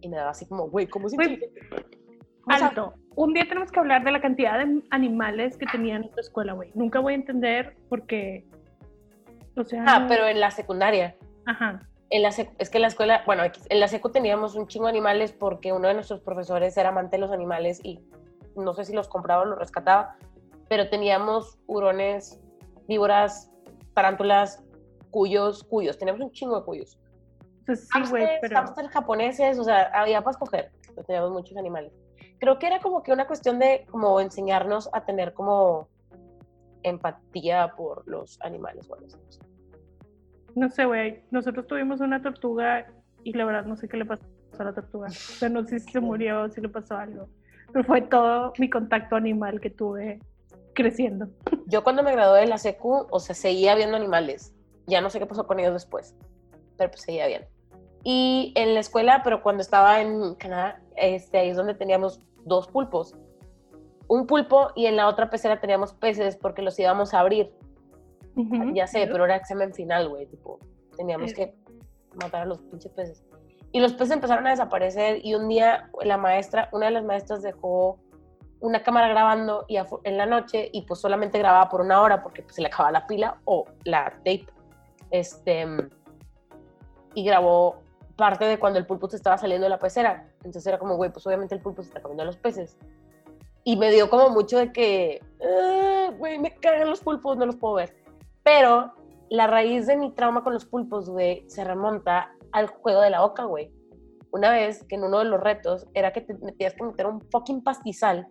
Y 0.01 0.09
me 0.09 0.17
daba 0.17 0.31
así 0.31 0.45
como, 0.45 0.69
güey, 0.69 0.87
¿cómo 0.87 1.07
es 1.07 1.13
Güey, 1.13 1.33
inteligente? 1.33 1.61
O 2.49 2.57
sea, 2.57 2.67
Alto. 2.67 2.93
Un 3.15 3.33
día 3.33 3.45
tenemos 3.47 3.71
que 3.71 3.79
hablar 3.79 4.03
de 4.05 4.11
la 4.11 4.21
cantidad 4.21 4.57
de 4.59 4.81
animales 4.91 5.57
que 5.57 5.65
tenía 5.65 5.95
en 5.97 6.09
tu 6.11 6.19
escuela, 6.19 6.53
güey. 6.53 6.71
Nunca 6.75 6.99
voy 6.99 7.13
a 7.13 7.15
entender 7.15 7.75
porque. 7.89 8.45
O 9.55 9.63
sea. 9.63 9.83
Ah, 9.87 10.05
pero 10.07 10.27
en 10.27 10.39
la 10.39 10.51
secundaria. 10.51 11.15
Ajá. 11.45 11.81
En 12.09 12.21
la 12.21 12.29
sec- 12.29 12.53
es 12.57 12.69
que 12.69 12.77
en 12.77 12.83
la 12.83 12.87
escuela, 12.87 13.23
bueno, 13.25 13.43
en 13.43 13.79
la 13.79 13.87
secu 13.89 14.09
teníamos 14.09 14.55
un 14.55 14.67
chingo 14.67 14.85
de 14.85 14.91
animales 14.91 15.33
porque 15.33 15.73
uno 15.73 15.87
de 15.89 15.93
nuestros 15.95 16.21
profesores 16.21 16.77
era 16.77 16.89
amante 16.89 17.17
de 17.17 17.21
los 17.21 17.31
animales 17.31 17.81
y 17.83 17.99
no 18.55 18.73
sé 18.73 18.85
si 18.85 18.93
los 18.93 19.09
compraba 19.09 19.41
o 19.41 19.45
los 19.45 19.59
rescataba, 19.59 20.15
pero 20.69 20.89
teníamos 20.89 21.59
hurones, 21.67 22.39
víboras, 22.87 23.51
tarántulas, 23.93 24.63
cuyos, 25.11 25.63
cuyos, 25.65 25.97
teníamos 25.97 26.21
un 26.21 26.31
chingo 26.31 26.59
de 26.59 26.65
cuyos. 26.65 26.97
Pues 27.67 27.87
sí, 27.87 27.99
güey, 28.09 28.27
pero. 28.41 28.57
hamsters 28.57 28.89
japoneses, 28.89 29.59
o 29.59 29.63
sea, 29.63 29.91
había 29.93 30.21
para 30.21 30.31
escoger, 30.31 30.71
teníamos 31.05 31.31
muchos 31.31 31.55
animales. 31.57 31.91
Creo 32.39 32.57
que 32.57 32.67
era 32.67 32.79
como 32.79 33.03
que 33.03 33.11
una 33.11 33.27
cuestión 33.27 33.59
de 33.59 33.85
como 33.91 34.19
enseñarnos 34.21 34.89
a 34.93 35.05
tener 35.05 35.33
como 35.33 35.89
empatía 36.83 37.73
por 37.75 38.07
los 38.07 38.39
animales. 38.41 38.87
Bueno, 38.87 39.05
No 40.55 40.69
sé, 40.69 40.85
güey. 40.85 41.23
Nosotros 41.29 41.67
tuvimos 41.67 41.99
una 41.99 42.21
tortuga 42.21 42.87
y 43.23 43.33
la 43.33 43.45
verdad 43.45 43.65
no 43.65 43.75
sé 43.75 43.89
qué 43.89 43.97
le 43.97 44.05
pasó 44.05 44.23
a 44.57 44.63
la 44.63 44.73
tortuga. 44.73 45.07
O 45.07 45.11
sea, 45.11 45.49
no 45.49 45.65
sé 45.65 45.79
si 45.79 45.91
se 45.91 45.99
murió, 45.99 46.49
si 46.49 46.61
le 46.61 46.69
pasó 46.69 46.97
algo. 46.97 47.27
Pero 47.73 47.83
fue 47.83 48.01
todo 48.01 48.53
mi 48.57 48.69
contacto 48.69 49.17
animal 49.17 49.59
que 49.59 49.69
tuve 49.69 50.19
creciendo. 50.73 51.27
Yo 51.65 51.83
cuando 51.83 52.01
me 52.01 52.13
gradué 52.13 52.41
de 52.41 52.47
la 52.47 52.57
secu, 52.57 53.07
o 53.09 53.19
sea, 53.19 53.35
seguía 53.35 53.75
viendo 53.75 53.97
animales. 53.97 54.53
Ya 54.85 55.01
no 55.01 55.09
sé 55.09 55.19
qué 55.19 55.25
pasó 55.25 55.45
con 55.45 55.59
ellos 55.59 55.73
después, 55.73 56.15
pero 56.77 56.91
pues 56.91 57.01
seguía 57.01 57.27
bien. 57.27 57.45
Y 58.09 58.53
en 58.55 58.73
la 58.73 58.79
escuela, 58.79 59.19
pero 59.21 59.43
cuando 59.43 59.61
estaba 59.61 59.99
en 59.99 60.35
Canadá, 60.35 60.79
este, 60.95 61.39
ahí 61.39 61.49
es 61.49 61.57
donde 61.57 61.73
teníamos 61.73 62.21
dos 62.45 62.69
pulpos. 62.69 63.13
Un 64.07 64.25
pulpo 64.27 64.69
y 64.77 64.85
en 64.85 64.95
la 64.95 65.09
otra 65.09 65.29
pecera 65.29 65.59
teníamos 65.59 65.91
peces 65.91 66.37
porque 66.37 66.61
los 66.61 66.79
íbamos 66.79 67.13
a 67.13 67.19
abrir. 67.19 67.53
Ujú. 68.37 68.73
Ya 68.73 68.87
sé, 68.87 69.09
pero 69.11 69.25
era 69.25 69.35
examen 69.35 69.73
final, 69.73 70.07
güey. 70.07 70.25
Tipo, 70.27 70.57
teníamos 70.95 71.31
Sí. 71.31 71.35
que 71.35 71.55
matar 72.15 72.43
a 72.43 72.45
los 72.45 72.59
pinches 72.59 72.93
peces. 72.93 73.25
Y 73.73 73.81
los 73.81 73.91
peces 73.91 74.11
empezaron 74.13 74.47
a 74.47 74.51
desaparecer 74.51 75.19
y 75.25 75.35
un 75.35 75.49
día 75.49 75.91
la 76.01 76.15
maestra, 76.15 76.69
una 76.71 76.85
de 76.85 76.93
las 76.93 77.03
maestras 77.03 77.41
dejó 77.41 77.99
una 78.61 78.83
cámara 78.83 79.09
grabando 79.09 79.65
y 79.67 79.75
en 80.05 80.17
la 80.17 80.25
noche 80.25 80.69
y 80.71 80.83
pues 80.83 81.01
solamente 81.01 81.39
grababa 81.39 81.67
por 81.67 81.81
una 81.81 82.01
hora 82.01 82.23
porque 82.23 82.41
pues, 82.41 82.55
se 82.55 82.61
le 82.61 82.67
acababa 82.69 82.93
la 82.93 83.05
pila 83.05 83.41
o 83.43 83.65
la 83.83 84.11
tape. 84.19 84.47
Este, 85.11 85.67
y 87.13 87.25
grabó 87.25 87.81
parte 88.17 88.45
de 88.45 88.59
cuando 88.59 88.79
el 88.79 88.85
pulpo 88.85 89.09
se 89.09 89.15
estaba 89.15 89.37
saliendo 89.37 89.65
de 89.65 89.69
la 89.69 89.79
pecera. 89.79 90.27
Entonces 90.37 90.65
era 90.67 90.79
como, 90.79 90.95
güey, 90.95 91.11
pues 91.11 91.25
obviamente 91.25 91.55
el 91.55 91.61
pulpo 91.61 91.81
se 91.83 91.89
está 91.89 92.01
comiendo 92.01 92.23
a 92.23 92.25
los 92.25 92.37
peces. 92.37 92.77
Y 93.63 93.77
me 93.77 93.91
dio 93.91 94.09
como 94.09 94.29
mucho 94.29 94.57
de 94.57 94.71
que, 94.71 95.21
"Ah, 95.41 96.11
güey, 96.17 96.39
me 96.39 96.53
cagan 96.55 96.89
los 96.89 97.01
pulpos, 97.01 97.37
no 97.37 97.45
los 97.45 97.55
puedo 97.57 97.75
ver. 97.75 97.95
Pero 98.43 98.93
la 99.29 99.47
raíz 99.47 99.87
de 99.87 99.97
mi 99.97 100.11
trauma 100.11 100.43
con 100.43 100.53
los 100.53 100.65
pulpos, 100.65 101.09
güey, 101.09 101.43
se 101.49 101.63
remonta 101.63 102.33
al 102.51 102.67
juego 102.67 103.01
de 103.01 103.09
la 103.09 103.23
oca, 103.23 103.43
güey. 103.43 103.71
Una 104.31 104.51
vez 104.51 104.83
que 104.83 104.95
en 104.95 105.03
uno 105.03 105.19
de 105.19 105.25
los 105.25 105.39
retos 105.39 105.87
era 105.93 106.11
que 106.11 106.21
te 106.21 106.33
metías 106.35 106.73
que 106.73 106.83
meter 106.83 107.05
un 107.05 107.21
fucking 107.29 107.63
pastizal. 107.63 108.27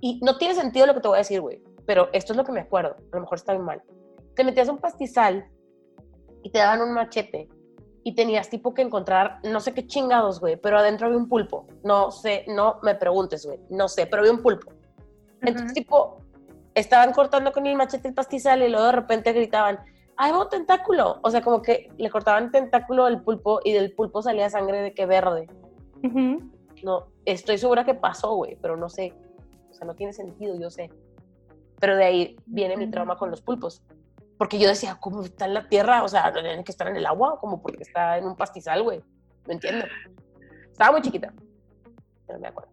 Y 0.00 0.20
no 0.22 0.38
tiene 0.38 0.54
sentido 0.54 0.86
lo 0.86 0.94
que 0.94 1.00
te 1.00 1.08
voy 1.08 1.16
a 1.16 1.18
decir, 1.18 1.40
güey. 1.40 1.62
Pero 1.86 2.08
esto 2.12 2.32
es 2.32 2.36
lo 2.36 2.44
que 2.44 2.52
me 2.52 2.60
acuerdo. 2.60 2.96
A 3.12 3.16
lo 3.16 3.20
mejor 3.20 3.38
está 3.38 3.52
bien 3.52 3.64
mal. 3.64 3.82
Te 4.34 4.44
metías 4.44 4.68
un 4.68 4.78
pastizal 4.78 5.46
y 6.42 6.50
te 6.50 6.58
daban 6.58 6.82
un 6.82 6.92
machete. 6.92 7.48
Y 8.06 8.14
tenías 8.14 8.50
tipo 8.50 8.74
que 8.74 8.82
encontrar, 8.82 9.40
no 9.44 9.60
sé 9.60 9.72
qué 9.72 9.86
chingados, 9.86 10.38
güey, 10.38 10.56
pero 10.56 10.78
adentro 10.78 11.06
había 11.06 11.18
un 11.18 11.28
pulpo. 11.28 11.66
No 11.82 12.10
sé, 12.10 12.44
no 12.46 12.78
me 12.82 12.94
preguntes, 12.94 13.46
güey. 13.46 13.58
No 13.70 13.88
sé, 13.88 14.06
pero 14.06 14.20
había 14.20 14.32
un 14.32 14.42
pulpo. 14.42 14.70
Entonces, 15.40 15.64
Ajá. 15.64 15.72
tipo, 15.72 16.18
estaban 16.74 17.12
cortando 17.12 17.50
con 17.50 17.66
el 17.66 17.76
machete 17.76 18.08
el 18.08 18.14
pastizal 18.14 18.62
y 18.62 18.68
luego 18.68 18.86
de 18.86 18.92
repente 18.92 19.32
gritaban, 19.32 19.80
¡ay, 20.16 20.32
va 20.32 20.42
un 20.42 20.48
tentáculo! 20.48 21.18
O 21.22 21.30
sea, 21.30 21.40
como 21.40 21.62
que 21.62 21.90
le 21.96 22.10
cortaban 22.10 22.50
tentáculo 22.50 23.04
al 23.04 23.22
pulpo 23.22 23.60
y 23.64 23.72
del 23.72 23.92
pulpo 23.94 24.22
salía 24.22 24.50
sangre 24.50 24.82
de 24.82 24.92
que 24.92 25.06
verde. 25.06 25.48
Ujú. 26.02 26.50
No, 26.82 27.06
estoy 27.24 27.56
segura 27.56 27.84
que 27.84 27.94
pasó, 27.94 28.34
güey, 28.34 28.58
pero 28.60 28.76
no 28.76 28.88
sé. 28.90 29.14
O 29.70 29.74
sea, 29.74 29.86
no 29.86 29.94
tiene 29.94 30.12
sentido, 30.12 30.54
yo 30.58 30.70
sé. 30.70 30.90
Pero 31.80 31.96
de 31.96 32.04
ahí 32.04 32.36
viene 32.46 32.76
mi 32.76 32.90
trauma 32.90 33.16
con 33.16 33.30
los 33.30 33.40
pulpos. 33.40 33.82
Porque 34.38 34.58
yo 34.58 34.68
decía, 34.68 34.96
¿cómo 35.00 35.22
está 35.22 35.46
en 35.46 35.54
la 35.54 35.68
tierra? 35.68 36.02
O 36.02 36.08
sea, 36.08 36.30
no 36.30 36.42
tiene 36.42 36.64
que 36.64 36.72
estar 36.72 36.88
en 36.88 36.96
el 36.96 37.06
agua, 37.06 37.38
como 37.40 37.62
porque 37.62 37.82
está 37.82 38.18
en 38.18 38.24
un 38.24 38.36
pastizal, 38.36 38.82
güey. 38.82 39.00
No 39.46 39.52
entiendo. 39.52 39.86
Estaba 40.70 40.92
muy 40.92 41.02
chiquita. 41.02 41.32
Pero 42.26 42.40
me 42.40 42.48
acuerdo. 42.48 42.70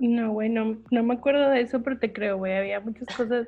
No, 0.00 0.32
güey, 0.32 0.48
no, 0.48 0.78
no 0.90 1.02
me 1.02 1.14
acuerdo 1.14 1.48
de 1.50 1.60
eso, 1.60 1.82
pero 1.82 1.98
te 1.98 2.12
creo, 2.12 2.38
güey. 2.38 2.56
Había 2.56 2.80
muchas 2.80 3.14
cosas. 3.16 3.46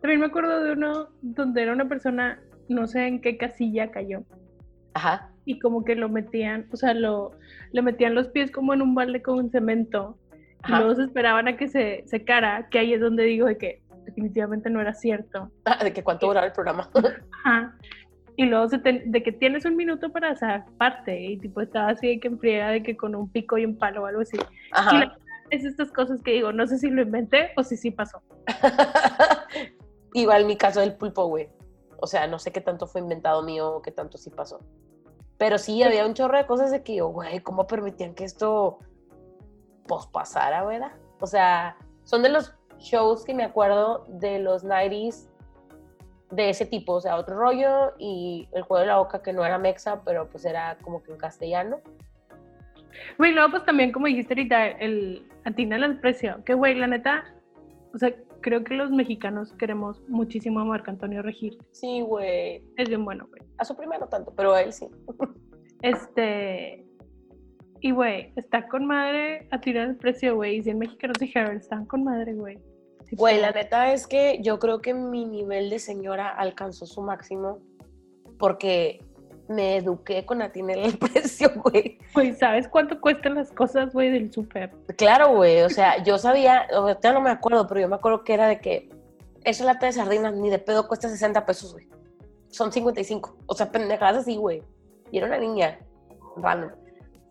También 0.00 0.20
me 0.20 0.26
acuerdo 0.26 0.62
de 0.62 0.72
uno 0.72 1.08
donde 1.22 1.62
era 1.62 1.72
una 1.72 1.88
persona, 1.88 2.40
no 2.68 2.86
sé 2.86 3.06
en 3.06 3.20
qué 3.20 3.38
casilla 3.38 3.90
cayó. 3.90 4.22
Ajá. 4.92 5.30
Y 5.46 5.58
como 5.58 5.84
que 5.84 5.94
lo 5.94 6.08
metían, 6.08 6.66
o 6.72 6.76
sea, 6.76 6.92
lo, 6.92 7.32
le 7.72 7.80
metían 7.80 8.14
los 8.14 8.28
pies 8.28 8.50
como 8.50 8.74
en 8.74 8.82
un 8.82 8.94
balde 8.94 9.22
con 9.22 9.50
cemento. 9.50 10.18
Y 10.68 10.72
Ajá. 10.72 10.80
luego 10.80 10.96
se 10.96 11.04
esperaban 11.04 11.48
a 11.48 11.56
que 11.56 11.68
se 11.68 12.02
secara, 12.06 12.68
que 12.68 12.80
ahí 12.80 12.92
es 12.92 13.00
donde 13.00 13.24
digo 13.24 13.46
de 13.46 13.56
que 13.56 13.82
definitivamente 14.06 14.70
no 14.70 14.80
era 14.80 14.94
cierto. 14.94 15.50
Ah, 15.66 15.82
De 15.84 15.92
que 15.92 16.02
cuánto 16.02 16.26
duraba 16.26 16.46
el 16.46 16.52
programa. 16.52 16.88
Ajá. 17.44 17.76
Y 18.38 18.44
luego 18.46 18.68
se 18.68 18.78
ten- 18.78 19.10
de 19.10 19.22
que 19.22 19.32
tienes 19.32 19.64
un 19.64 19.76
minuto 19.76 20.10
para 20.12 20.34
parte 20.78 21.18
y 21.20 21.38
tipo 21.38 21.60
estaba 21.60 21.88
así 21.90 22.06
de 22.08 22.20
que 22.20 22.28
enfriega 22.28 22.68
de 22.68 22.82
que 22.82 22.96
con 22.96 23.14
un 23.14 23.30
pico 23.30 23.56
y 23.58 23.64
un 23.64 23.76
palo 23.78 24.02
o 24.02 24.06
algo 24.06 24.20
así. 24.22 24.36
Y 24.36 24.42
Ajá. 24.72 24.98
la- 24.98 25.18
es 25.50 25.64
estas 25.64 25.92
cosas 25.92 26.20
que 26.22 26.32
digo, 26.32 26.52
no 26.52 26.66
sé 26.66 26.78
si 26.78 26.90
lo 26.90 27.02
inventé 27.02 27.50
o 27.56 27.62
si 27.62 27.76
sí 27.76 27.90
pasó. 27.92 28.20
Igual 30.14 30.44
mi 30.46 30.56
caso 30.56 30.80
del 30.80 30.94
pulpo, 30.94 31.26
güey. 31.26 31.48
O 32.00 32.06
sea, 32.06 32.26
no 32.26 32.38
sé 32.38 32.52
qué 32.52 32.60
tanto 32.60 32.86
fue 32.86 33.00
inventado 33.00 33.42
mío 33.42 33.76
o 33.76 33.82
qué 33.82 33.90
tanto 33.90 34.18
sí 34.18 34.30
pasó. 34.30 34.60
Pero 35.38 35.58
sí, 35.58 35.82
había 35.82 36.06
un 36.06 36.14
chorro 36.14 36.36
de 36.38 36.46
cosas 36.46 36.70
de 36.70 36.82
que 36.82 36.96
yo, 36.96 37.08
güey, 37.08 37.40
¿cómo 37.40 37.66
permitían 37.66 38.14
que 38.14 38.24
esto 38.24 38.78
pues 39.86 40.06
pasara, 40.06 40.64
verdad? 40.64 40.92
O 41.20 41.26
sea, 41.26 41.76
son 42.04 42.22
de 42.22 42.30
los 42.30 42.55
shows 42.78 43.24
que 43.24 43.34
me 43.34 43.44
acuerdo 43.44 44.04
de 44.08 44.38
los 44.38 44.64
90s 44.64 45.28
de 46.30 46.50
ese 46.50 46.66
tipo, 46.66 46.94
o 46.94 47.00
sea, 47.00 47.16
otro 47.16 47.38
rollo 47.38 47.94
y 47.98 48.48
el 48.52 48.62
juego 48.62 48.80
de 48.80 48.86
la 48.86 48.98
boca 48.98 49.22
que 49.22 49.32
no 49.32 49.44
era 49.44 49.58
mexa, 49.58 50.02
pero 50.04 50.28
pues 50.28 50.44
era 50.44 50.76
como 50.82 51.02
que 51.02 51.12
en 51.12 51.18
castellano. 51.18 51.80
Güey, 53.18 53.32
luego 53.32 53.50
pues 53.50 53.64
también 53.64 53.92
como 53.92 54.06
dijiste 54.06 54.34
ahorita, 54.34 54.66
el 54.68 55.28
atina 55.44 55.76
al 55.76 56.00
precio, 56.00 56.42
que 56.44 56.54
güey, 56.54 56.74
la 56.74 56.86
neta, 56.88 57.24
o 57.94 57.98
sea, 57.98 58.12
creo 58.46 58.62
que 58.62 58.74
los 58.74 58.92
mexicanos 58.92 59.52
queremos 59.54 60.00
muchísimo 60.08 60.60
a 60.60 60.64
Marco 60.64 60.90
Antonio 60.90 61.20
Regil. 61.20 61.58
Sí, 61.72 62.00
güey. 62.00 62.62
Es 62.76 62.88
bien 62.88 63.04
bueno, 63.04 63.26
güey. 63.28 63.42
A 63.58 63.64
su 63.64 63.76
prima 63.76 63.98
no 63.98 64.08
tanto, 64.08 64.32
pero 64.36 64.52
a 64.54 64.62
él 64.62 64.72
sí. 64.72 64.88
Este. 65.82 66.85
Y, 67.80 67.90
güey, 67.90 68.32
está 68.36 68.66
con 68.68 68.86
madre 68.86 69.46
a 69.50 69.60
tirar 69.60 69.88
el 69.88 69.96
precio, 69.96 70.34
güey. 70.36 70.56
Y 70.56 70.62
100 70.62 70.78
mexicanos 70.78 71.16
dijeron, 71.18 71.56
están 71.56 71.86
con 71.86 72.04
madre, 72.04 72.34
güey. 72.34 72.58
Güey, 73.12 73.40
la 73.40 73.52
neta 73.52 73.92
es 73.92 74.06
que 74.06 74.40
yo 74.42 74.58
creo 74.58 74.80
que 74.80 74.92
mi 74.92 75.24
nivel 75.24 75.70
de 75.70 75.78
señora 75.78 76.28
alcanzó 76.28 76.86
su 76.86 77.02
máximo 77.02 77.60
porque 78.38 79.00
me 79.48 79.76
eduqué 79.76 80.24
con 80.26 80.42
atinar 80.42 80.78
el 80.78 80.98
precio, 80.98 81.50
güey. 81.62 81.98
Güey, 82.14 82.34
¿sabes 82.34 82.68
cuánto 82.68 83.00
cuestan 83.00 83.36
las 83.36 83.52
cosas, 83.52 83.92
güey, 83.92 84.10
del 84.10 84.32
súper? 84.32 84.72
Claro, 84.96 85.34
güey, 85.34 85.62
o 85.62 85.70
sea, 85.70 86.02
yo 86.02 86.18
sabía, 86.18 86.66
ahorita 86.74 87.12
no 87.12 87.20
me 87.20 87.30
acuerdo, 87.30 87.66
pero 87.66 87.80
yo 87.80 87.88
me 87.88 87.96
acuerdo 87.96 88.24
que 88.24 88.34
era 88.34 88.48
de 88.48 88.60
que 88.60 88.88
esa 89.44 89.64
lata 89.64 89.86
de 89.86 89.92
sardinas 89.92 90.34
ni 90.34 90.50
de 90.50 90.58
pedo 90.58 90.88
cuesta 90.88 91.08
60 91.08 91.46
pesos, 91.46 91.72
güey. 91.72 91.88
Son 92.48 92.72
55. 92.72 93.36
O 93.46 93.54
sea, 93.54 93.70
pendejadas 93.70 94.22
así, 94.22 94.36
güey. 94.36 94.62
Y 95.12 95.18
era 95.18 95.26
una 95.28 95.38
niña, 95.38 95.78
random. 96.36 96.70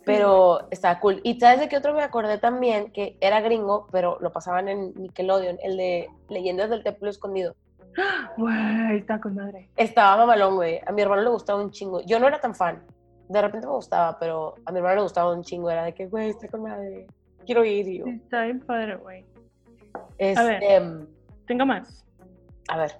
Pero 0.06 0.68
estaba 0.72 1.00
cool. 1.00 1.20
Y 1.24 1.40
sabes 1.40 1.60
de 1.60 1.68
qué 1.70 1.78
otro 1.78 1.94
me 1.94 2.04
acordé 2.04 2.38
también, 2.38 2.92
que 2.92 3.18
era 3.22 3.42
gringo, 3.42 3.88
pero 3.92 4.18
lo 4.22 4.32
pasaban 4.32 4.70
en 4.70 4.94
Nickelodeon, 4.96 5.58
el 5.64 5.78
de 5.78 6.10
Leyendas 6.30 6.70
del 6.70 6.84
Templo 6.84 7.10
Escondido. 7.10 7.56
Güey, 8.38 8.98
está 8.98 9.20
con 9.20 9.36
madre. 9.36 9.70
Estaba 9.78 10.18
mamalón, 10.18 10.56
güey. 10.56 10.80
A 10.86 10.92
mi 10.92 11.02
hermano 11.02 11.22
le 11.24 11.30
gustaba 11.30 11.62
un 11.62 11.72
chingo. 11.72 12.02
Yo 12.06 12.20
no 12.20 12.28
era 12.28 12.40
tan 12.40 12.54
fan. 12.54 12.84
De 13.30 13.42
repente 13.42 13.66
me 13.66 13.74
gustaba, 13.74 14.20
pero 14.20 14.56
a 14.66 14.72
mi 14.72 14.78
hermano 14.78 14.96
le 14.98 15.02
gustaba 15.04 15.34
un 15.34 15.44
chingo. 15.44 15.72
Era 15.72 15.86
de 15.86 15.94
que, 15.94 16.08
güey, 16.08 16.30
está 16.30 16.48
con 16.50 16.64
madre. 16.64 17.08
Quiero 17.46 17.64
ir. 17.64 17.88
Yo, 17.88 18.06
Está 18.06 18.44
bien 18.44 18.60
padre, 18.60 18.98
güey. 18.98 19.26
este, 20.18 20.44
ver. 20.44 21.08
Tengo 21.48 21.66
más. 21.66 22.06
a 22.68 22.78
ver, 22.78 23.00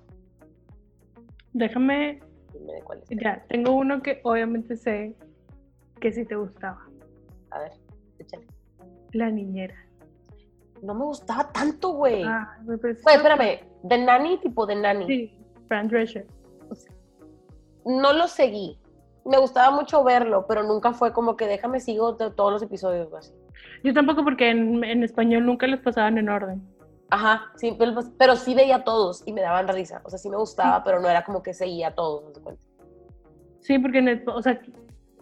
Déjame, 1.54 2.20
dime 2.54 2.74
de 2.74 2.82
cuál 2.82 3.02
es. 3.10 3.10
ya, 3.10 3.44
tengo 3.48 3.72
uno 3.72 4.02
que 4.02 4.20
obviamente 4.24 4.76
sé 4.76 5.16
que 6.00 6.12
sí 6.12 6.26
te 6.26 6.36
gustaba. 6.36 6.82
A 7.56 7.60
ver, 7.60 7.72
échale. 8.20 8.46
La 9.14 9.30
niñera. 9.32 9.76
No 10.84 10.94
me 10.94 11.06
gustaba 11.06 11.52
tanto, 11.52 11.92
güey. 11.92 12.24
Ah, 12.24 12.58
güey, 12.64 12.78
espérame. 12.92 13.62
De 13.84 13.98
Nani, 13.98 14.38
tipo 14.40 14.66
de 14.66 14.76
Nani. 14.76 15.08
Sí, 15.08 15.38
Fran 15.70 15.88
Drescher. 15.88 16.28
No 17.86 18.14
lo 18.14 18.28
seguí. 18.28 18.78
Me 19.26 19.38
gustaba 19.38 19.72
mucho 19.76 20.04
verlo, 20.04 20.46
pero 20.48 20.64
nunca 20.64 20.92
fue 20.94 21.14
como 21.14 21.36
que 21.38 21.48
déjame 21.48 21.80
sigo 21.80 22.16
todos 22.16 22.52
los 22.52 22.62
episodios 22.62 23.12
así. 23.14 23.32
Yo 23.84 23.94
tampoco 23.94 24.24
porque 24.24 24.50
en, 24.50 24.84
en 24.84 25.04
español 25.04 25.46
nunca 25.46 25.66
los 25.68 25.80
pasaban 25.80 26.18
en 26.18 26.30
orden. 26.30 26.62
Ajá, 27.10 27.52
sí, 27.56 27.76
pero, 27.78 27.94
pero 28.18 28.36
sí 28.36 28.54
veía 28.54 28.78
a 28.78 28.84
todos 28.84 29.24
y 29.26 29.32
me 29.34 29.42
daban 29.42 29.68
risa. 29.68 30.02
O 30.04 30.10
sea, 30.10 30.20
sí 30.20 30.30
me 30.30 30.38
gustaba, 30.38 30.84
pero 30.84 31.00
no 31.00 31.10
era 31.10 31.24
como 31.24 31.42
que 31.42 31.54
seguía 31.54 31.90
a 31.90 31.96
todos, 31.96 32.24
no 32.36 32.44
cuenta. 32.44 32.62
Sí, 33.62 33.80
porque, 33.80 34.00
en 34.00 34.08
el- 34.10 34.24
o 34.30 34.42
sea, 34.42 34.60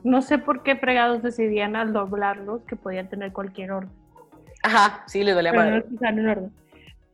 no 0.03 0.21
sé 0.21 0.37
por 0.37 0.63
qué 0.63 0.75
fregados 0.75 1.21
decidían 1.23 1.75
al 1.75 1.93
doblarlos 1.93 2.63
que 2.63 2.75
podían 2.75 3.09
tener 3.09 3.31
cualquier 3.31 3.71
orden. 3.71 3.91
Ajá, 4.63 5.03
sí, 5.07 5.23
le 5.23 5.33
dolía 5.33 5.51
Pero 5.51 5.63
no 5.63 5.69
madre. 6.01 6.19
en 6.19 6.27
orden. 6.29 6.51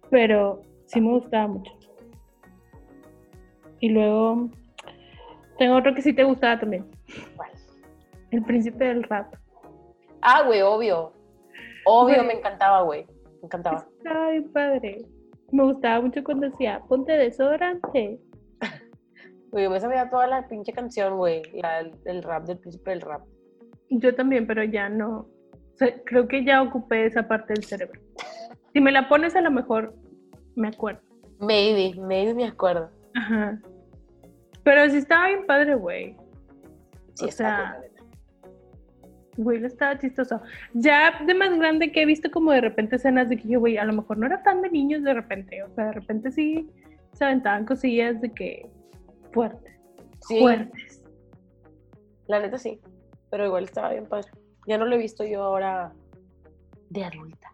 Pero 0.09 0.61
sí 0.85 1.01
me 1.01 1.09
gustaba 1.11 1.47
mucho. 1.47 1.71
Y 3.79 3.89
luego 3.89 4.49
tengo 5.57 5.75
otro 5.77 5.93
que 5.95 6.01
sí 6.01 6.13
te 6.13 6.23
gustaba 6.23 6.59
también. 6.59 6.85
¿Cuál? 7.35 7.49
El 8.31 8.43
príncipe 8.43 8.85
del 8.85 9.03
rap. 9.03 9.33
Ah, 10.21 10.43
güey, 10.45 10.61
obvio. 10.61 11.13
Obvio, 11.85 12.15
Güey. 12.17 12.27
me 12.27 12.33
encantaba, 12.33 12.81
güey. 12.81 13.05
Me 13.41 13.45
encantaba. 13.45 13.85
Ay, 14.05 14.41
padre. 14.41 14.97
Me 15.51 15.63
gustaba 15.63 16.01
mucho 16.01 16.23
cuando 16.23 16.49
decía, 16.49 16.81
ponte 16.87 17.13
desodorante. 17.13 18.19
Güey, 19.51 19.63
yo 19.63 19.69
me 19.69 19.79
sabía 19.79 20.09
toda 20.09 20.27
la 20.27 20.47
pinche 20.47 20.73
canción, 20.73 21.17
güey. 21.17 21.41
la- 21.53 21.79
El, 22.05 22.23
rap 22.23 22.45
del 22.45 22.57
príncipe 22.59 22.91
del 22.91 23.01
rap. 23.01 23.21
Yo 23.89 24.13
también, 24.15 24.45
pero 24.45 24.63
ya 24.63 24.89
no. 24.89 25.27
O 25.73 25.77
sea, 25.77 25.93
creo 26.03 26.27
que 26.27 26.43
ya 26.43 26.61
ocupé 26.61 27.05
esa 27.05 27.27
parte 27.27 27.53
del 27.53 27.63
cerebro. 27.63 27.99
Si 28.73 28.81
me 28.81 28.91
la 28.91 29.07
pones, 29.09 29.35
a 29.35 29.41
lo 29.41 29.49
mejor 29.49 29.95
me 30.55 30.67
acuerdo. 30.67 31.01
Maybe, 31.39 31.99
maybe 31.99 32.33
me 32.33 32.45
acuerdo. 32.45 32.91
Ajá. 33.15 33.59
Pero 34.63 34.89
sí 34.89 34.97
estaba 34.97 35.27
bien 35.27 35.45
padre, 35.47 35.75
güey. 35.75 36.15
Sí, 37.15 37.25
O 37.25 37.31
sea, 37.31 37.79
neta. 37.81 38.03
Will 39.37 39.63
estaba 39.65 39.97
chistoso. 39.97 40.41
Ya 40.73 41.13
de 41.25 41.33
más 41.33 41.57
grande 41.57 41.91
que 41.91 42.01
he 42.01 42.05
visto 42.05 42.29
como 42.29 42.51
de 42.51 42.61
repente 42.61 42.97
escenas 42.97 43.29
de 43.29 43.37
que 43.37 43.47
yo, 43.47 43.59
güey, 43.61 43.77
a 43.77 43.85
lo 43.85 43.93
mejor 43.93 44.17
no 44.17 44.25
era 44.25 44.43
tan 44.43 44.61
de 44.61 44.69
niños 44.69 45.01
de 45.03 45.13
repente. 45.13 45.63
O 45.63 45.69
sea, 45.73 45.85
de 45.85 45.91
repente 45.93 46.29
sí 46.31 46.69
se 47.13 47.23
aventaban 47.25 47.65
cosillas 47.65 48.19
de 48.21 48.31
que 48.33 48.69
fuertes. 49.31 49.79
Sí, 50.27 50.39
Fuertes. 50.39 51.01
la 52.27 52.39
neta 52.39 52.57
sí. 52.57 52.79
Pero 53.31 53.45
igual 53.45 53.63
estaba 53.65 53.91
bien 53.91 54.05
padre. 54.07 54.29
Ya 54.67 54.77
no 54.77 54.85
lo 54.85 54.95
he 54.95 54.99
visto 54.99 55.23
yo 55.23 55.43
ahora 55.43 55.93
de 56.89 57.03
adulta. 57.03 57.53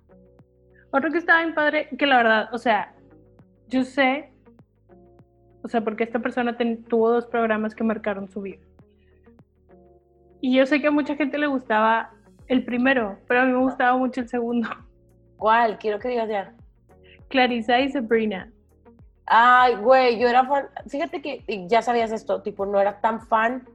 Otro 0.92 1.12
que 1.12 1.18
estaba 1.18 1.42
bien 1.44 1.54
padre, 1.54 1.90
que 1.98 2.06
la 2.06 2.18
verdad, 2.18 2.54
o 2.54 2.58
sea, 2.58 2.94
yo 3.68 3.84
sé, 3.84 4.32
o 5.64 5.68
sea, 5.68 5.82
porque 5.82 6.04
esta 6.04 6.20
persona 6.20 6.56
ten- 6.58 6.84
tuvo 6.86 7.12
dos 7.12 7.26
programas 7.26 7.76
que 7.76 7.84
marcaron 7.84 8.30
su 8.30 8.42
vida. 8.42 8.62
Y 10.42 10.56
yo 10.56 10.66
sé 10.66 10.80
que 10.80 10.88
a 10.88 10.92
mucha 10.92 11.16
gente 11.16 11.38
le 11.38 11.48
gustaba 11.48 12.12
el 12.48 12.64
primero, 12.64 13.18
pero 13.28 13.42
a 13.42 13.46
mí 13.46 13.52
me 13.52 13.60
gustaba 13.60 13.98
mucho 13.98 14.22
el 14.22 14.30
segundo. 14.30 14.70
¿Cuál? 15.38 15.78
Quiero 15.80 16.00
que 16.00 16.10
digas 16.10 16.30
ya. 16.30 16.54
Clarissa 17.30 17.80
y 17.82 17.92
Sabrina. 17.92 18.52
Ay, 19.28 19.76
güey, 19.76 20.20
yo 20.20 20.28
era 20.28 20.46
fan. 20.46 20.68
Fíjate 20.88 21.22
que 21.22 21.44
y 21.48 21.68
ya 21.68 21.82
sabías 21.82 22.12
esto, 22.12 22.42
tipo, 22.42 22.66
no 22.66 22.80
era 22.80 23.02
tan 23.02 23.22
fan 23.28 23.68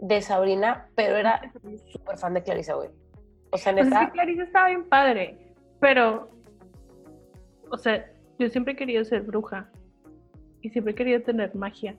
de 0.00 0.22
Sabrina, 0.22 0.88
pero 0.94 1.16
era 1.16 1.52
súper 1.92 2.16
fan 2.18 2.34
de 2.34 2.42
Clarissa, 2.42 2.74
güey. 2.74 2.88
O 3.50 3.58
sea, 3.58 3.72
Pues 3.72 3.84
es 3.86 3.90
neta, 3.92 4.06
que 4.06 4.12
Clarissa 4.12 4.42
estaba 4.44 4.68
bien 4.68 4.88
padre, 4.88 5.54
pero, 5.80 6.30
o 7.70 7.76
sea, 7.76 8.06
yo 8.38 8.48
siempre 8.48 8.72
he 8.72 8.76
querido 8.76 9.04
ser 9.04 9.22
bruja 9.22 9.68
y 10.62 10.70
siempre 10.70 10.92
he 10.92 10.96
querido 10.96 11.20
tener 11.22 11.54
magia. 11.54 11.94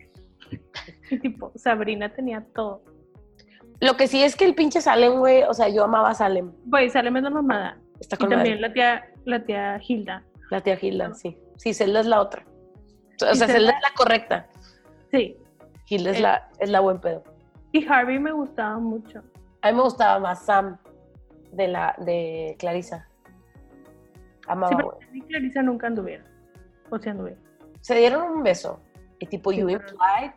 Y 1.11 1.19
tipo, 1.19 1.51
Sabrina 1.55 2.09
tenía 2.13 2.43
todo. 2.55 2.81
lo 3.81 3.95
que 3.97 4.07
sí 4.07 4.23
es 4.23 4.35
que 4.35 4.45
el 4.45 4.55
pinche 4.55 4.81
Salem, 4.81 5.19
güey, 5.19 5.43
o 5.43 5.53
sea, 5.53 5.69
yo 5.69 5.83
amaba 5.83 6.09
a 6.09 6.15
Salem. 6.15 6.51
Güey, 6.65 6.89
Salem 6.89 7.17
es 7.17 7.23
la 7.23 7.29
mamada. 7.29 7.77
Está 7.99 8.15
Y 8.15 8.19
con 8.19 8.29
también 8.29 8.55
madre. 8.55 8.67
la 8.67 8.73
tía, 8.73 9.05
la 9.25 9.43
tía 9.43 9.79
Hilda. 9.87 10.23
La 10.49 10.61
tía 10.61 10.77
Hilda, 10.81 11.13
sí. 11.13 11.37
Sí, 11.61 11.75
Zelda 11.75 11.99
es 11.99 12.07
la 12.07 12.19
otra. 12.21 12.43
O 12.43 13.19
sea, 13.19 13.35
Zelda 13.35 13.53
Zelda- 13.53 13.71
es 13.73 13.81
la 13.83 13.93
correcta. 13.95 14.47
Sí. 15.11 15.37
Hilda 15.87 16.09
es 16.11 16.17
Eh. 16.17 16.21
la, 16.21 16.49
es 16.59 16.69
la 16.71 16.79
buen 16.79 16.99
pedo. 16.99 17.23
Y 17.71 17.85
Harvey 17.87 18.17
me 18.17 18.31
gustaba 18.31 18.79
mucho. 18.79 19.21
A 19.61 19.69
mí 19.71 19.77
me 19.77 19.83
gustaba 19.83 20.19
más 20.19 20.43
Sam 20.43 20.77
de 21.51 21.67
la 21.67 21.93
de 21.99 22.55
Clarissa. 22.57 23.07
Amaba, 24.47 24.69
Sí, 24.69 24.75
pero 24.75 24.97
y 25.13 25.21
Clarissa 25.21 25.61
nunca 25.61 25.85
anduvieron. 25.87 26.25
O 26.89 26.97
sea, 26.97 27.11
anduvieron. 27.11 27.43
Se 27.81 27.95
dieron 27.95 28.23
un 28.37 28.41
beso. 28.43 28.79
Y 29.19 29.27
tipo, 29.27 29.51
Sí, 29.51 29.59
you 29.59 29.69
implied 29.69 30.31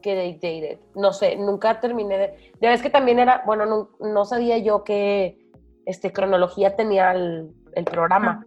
que 0.00 0.14
they 0.14 0.32
dated. 0.34 0.78
No 0.94 1.12
sé, 1.12 1.36
nunca 1.36 1.80
terminé 1.80 2.16
de. 2.16 2.52
Ya 2.62 2.70
ves 2.70 2.80
que 2.80 2.88
también 2.88 3.18
era, 3.18 3.42
bueno, 3.44 3.66
no, 3.66 3.90
no 4.00 4.24
sabía 4.24 4.56
yo 4.56 4.84
que 4.84 5.38
este, 5.84 6.12
cronología 6.12 6.76
tenía 6.76 7.12
el, 7.12 7.52
el 7.74 7.84
programa. 7.84 8.46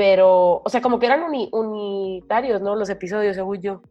Pero, 0.00 0.62
o 0.64 0.68
sea, 0.70 0.80
como 0.80 0.98
que 0.98 1.04
eran 1.04 1.22
uni- 1.24 1.50
unitarios, 1.52 2.62
¿no? 2.62 2.74
Los 2.74 2.88
episodios, 2.88 3.36
según 3.36 3.60
yo. 3.60 3.82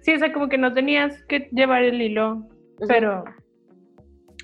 Sí, 0.00 0.12
o 0.12 0.18
sea, 0.18 0.32
como 0.32 0.48
que 0.48 0.58
no 0.58 0.72
tenías 0.72 1.22
que 1.26 1.48
llevar 1.52 1.84
el 1.84 2.02
hilo, 2.02 2.48
pero 2.88 3.22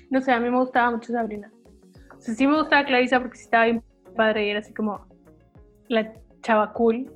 no 0.09 0.21
sé, 0.21 0.31
a 0.31 0.39
mí 0.39 0.49
me 0.49 0.57
gustaba 0.57 0.89
mucho 0.91 1.11
Sabrina. 1.11 1.51
O 2.17 2.21
sea, 2.21 2.33
sí 2.33 2.47
me 2.47 2.55
gustaba 2.57 2.85
Clarissa 2.85 3.19
porque 3.19 3.35
sí 3.39 3.43
estaba 3.43 3.65
bien 3.65 3.83
padre 4.15 4.45
y 4.45 4.49
era 4.51 4.59
así 4.59 4.73
como 4.73 5.05
la 5.89 6.13
chava 6.41 6.71
cool, 6.71 7.11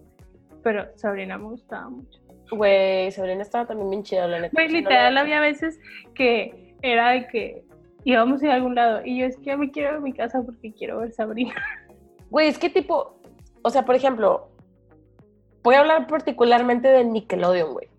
pero 0.61 0.85
Sabrina 0.97 1.37
me 1.37 1.45
gustaba 1.45 1.89
mucho. 1.89 2.19
Güey, 2.51 3.13
Sabrina 3.13 3.43
estaba 3.43 3.65
también 3.65 3.91
bien 3.91 4.03
chida, 4.03 4.27
la 4.27 4.41
neta. 4.41 4.51
Güey, 4.51 4.67
no 4.67 4.73
literal, 4.73 5.13
la- 5.13 5.21
había 5.21 5.39
veces 5.39 5.79
que 6.15 6.75
era 6.81 7.11
de 7.11 7.27
que 7.27 7.63
íbamos 8.03 8.41
a 8.41 8.45
ir 8.45 8.51
a 8.51 8.55
algún 8.55 8.75
lado 8.75 9.01
y 9.05 9.19
yo 9.19 9.25
es 9.25 9.37
que 9.37 9.45
ya 9.45 9.55
me 9.57 9.71
quiero 9.71 9.91
ir 9.91 9.95
a 9.95 9.99
mi 10.01 10.11
casa 10.11 10.41
porque 10.43 10.73
quiero 10.73 10.99
ver 10.99 11.13
Sabrina. 11.13 11.55
Güey, 12.29 12.47
es 12.47 12.57
que 12.57 12.69
tipo, 12.69 13.15
o 13.61 13.69
sea, 13.69 13.85
por 13.85 13.95
ejemplo, 13.95 14.49
voy 15.63 15.75
a 15.75 15.79
hablar 15.79 16.07
particularmente 16.07 16.87
de 16.87 17.03
Nickelodeon, 17.05 17.73
güey. 17.73 17.89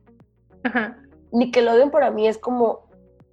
Ajá. 0.64 0.98
Nickelodeon 1.32 1.90
para 1.90 2.10
mí 2.10 2.26
es 2.28 2.38
como, 2.38 2.88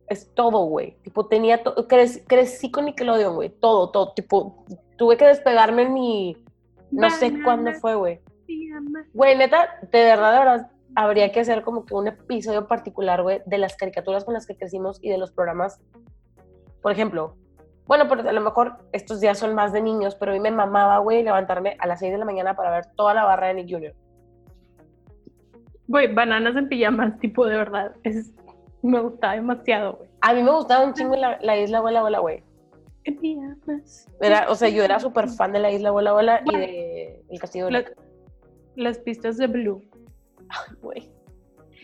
es 0.07 0.33
todo, 0.33 0.65
güey. 0.65 0.97
Tipo, 1.03 1.27
tenía, 1.27 1.63
to- 1.63 1.75
crec- 1.87 2.23
crecí 2.27 2.71
con 2.71 2.85
Nickelodeon, 2.85 3.35
güey. 3.35 3.49
Todo, 3.49 3.89
todo. 3.91 4.13
Tipo, 4.13 4.65
tuve 4.97 5.17
que 5.17 5.25
despegarme 5.25 5.83
en 5.83 5.93
mi, 5.93 6.37
no 6.91 7.09
sé 7.09 7.33
cuándo 7.43 7.71
fue, 7.73 7.95
güey. 7.95 8.19
Güey, 9.13 9.37
neta, 9.37 9.79
de 9.91 10.03
verdad, 10.03 10.33
de 10.33 10.39
verdad, 10.39 10.71
habría 10.95 11.31
que 11.31 11.39
hacer 11.39 11.63
como 11.63 11.85
que 11.85 11.95
un 11.95 12.07
episodio 12.07 12.67
particular, 12.67 13.23
güey, 13.23 13.41
de 13.45 13.57
las 13.57 13.75
caricaturas 13.75 14.25
con 14.25 14.33
las 14.33 14.45
que 14.45 14.55
crecimos 14.55 14.99
y 15.01 15.09
de 15.09 15.17
los 15.17 15.31
programas. 15.31 15.79
Por 16.81 16.91
ejemplo, 16.91 17.35
bueno, 17.97 18.07
pero 18.09 18.27
a 18.27 18.33
lo 18.33 18.41
mejor 18.41 18.77
estos 18.91 19.21
días 19.21 19.37
son 19.37 19.53
más 19.53 19.71
de 19.73 19.81
niños, 19.81 20.15
pero 20.15 20.31
a 20.31 20.33
mí 20.33 20.39
me 20.39 20.51
mamaba, 20.51 20.97
güey, 20.99 21.21
levantarme 21.23 21.75
a 21.79 21.87
las 21.87 21.99
6 21.99 22.11
de 22.13 22.17
la 22.17 22.25
mañana 22.25 22.55
para 22.55 22.71
ver 22.71 22.85
toda 22.95 23.13
la 23.13 23.23
barra 23.25 23.47
de 23.47 23.53
Nick 23.55 23.69
Jr. 23.71 23.93
Güey, 25.87 26.13
bananas 26.13 26.55
en 26.55 26.69
pijamas, 26.69 27.19
tipo 27.19 27.45
de 27.45 27.57
verdad. 27.57 27.93
Es, 28.03 28.31
me 28.81 28.99
gustaba 28.99 29.33
demasiado, 29.35 29.93
güey. 29.97 30.09
A 30.21 30.33
mí 30.33 30.43
me 30.43 30.51
gustaba 30.51 30.85
un 30.85 30.93
chingo 30.93 31.15
la, 31.15 31.37
la 31.41 31.57
isla 31.57 31.81
Bola 31.81 32.01
Bola, 32.01 32.19
güey. 32.19 32.43
En 33.03 33.17
pijamas. 33.19 34.07
Era, 34.21 34.49
o 34.49 34.55
sea, 34.55 34.69
yo 34.69 34.83
era 34.83 34.99
súper 34.99 35.27
fan 35.29 35.51
de 35.51 35.59
la 35.59 35.71
isla 35.71 35.91
Bola 35.91 36.13
Bola 36.13 36.41
y 36.45 36.57
de 36.57 37.23
El 37.29 37.39
Castillo 37.39 37.65
de 37.65 37.71
La- 37.71 37.79
Nick. 37.79 37.97
las 38.75 38.97
pistas 38.99 39.37
de 39.37 39.47
Blue. 39.47 39.83
Ay, 40.49 40.75
güey. 40.81 41.11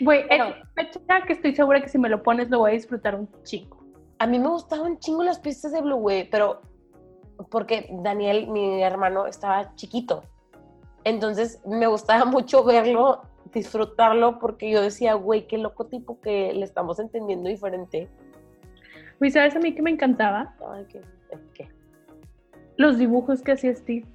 Güey, 0.01 0.28
Bueno. 0.28 0.45
es 0.78 0.88
fecha 0.88 1.22
que 1.28 1.34
estoy 1.34 1.53
segura 1.55 1.82
que 1.82 1.89
si 1.89 1.97
me 1.97 2.07
lo 2.10 2.24
pones 2.24 2.49
lo 2.49 2.60
voy 2.60 2.72
a 2.72 2.74
disfrutar 2.74 3.16
un 3.16 3.28
chico. 3.43 3.79
A 4.20 4.28
mí 4.28 4.38
me 4.38 4.50
gustaban 4.50 5.00
chingo 5.00 5.24
las 5.24 5.40
pistas 5.40 5.72
de 5.72 5.82
Blue, 5.82 5.96
güey, 5.96 6.30
pero 6.30 6.62
porque 7.50 7.90
Daniel, 8.04 8.48
mi 8.48 8.84
hermano, 8.84 9.26
estaba 9.28 9.74
chiquito. 9.76 10.24
Entonces 11.04 11.62
me 11.66 11.88
gustaba 11.88 12.26
mucho 12.26 12.64
verlo, 12.64 13.22
disfrutarlo, 13.54 14.40
porque 14.40 14.70
yo 14.70 14.82
decía, 14.82 15.14
güey, 15.14 15.48
qué 15.48 15.58
loco 15.58 15.86
tipo 15.86 16.20
que 16.20 16.54
le 16.54 16.66
estamos 16.66 17.00
entendiendo 17.00 17.50
diferente. 17.50 18.10
Güey, 19.20 19.32
¿sabes 19.32 19.56
a 19.56 19.60
mí 19.60 19.74
que 19.74 19.82
me 19.82 19.92
encantaba? 19.92 20.56
Ay, 20.72 20.86
qué, 20.90 21.02
qué. 21.54 21.70
Los 22.78 22.98
dibujos 22.98 23.42
que 23.42 23.54
hacía 23.54 23.76
Steve. 23.76 24.06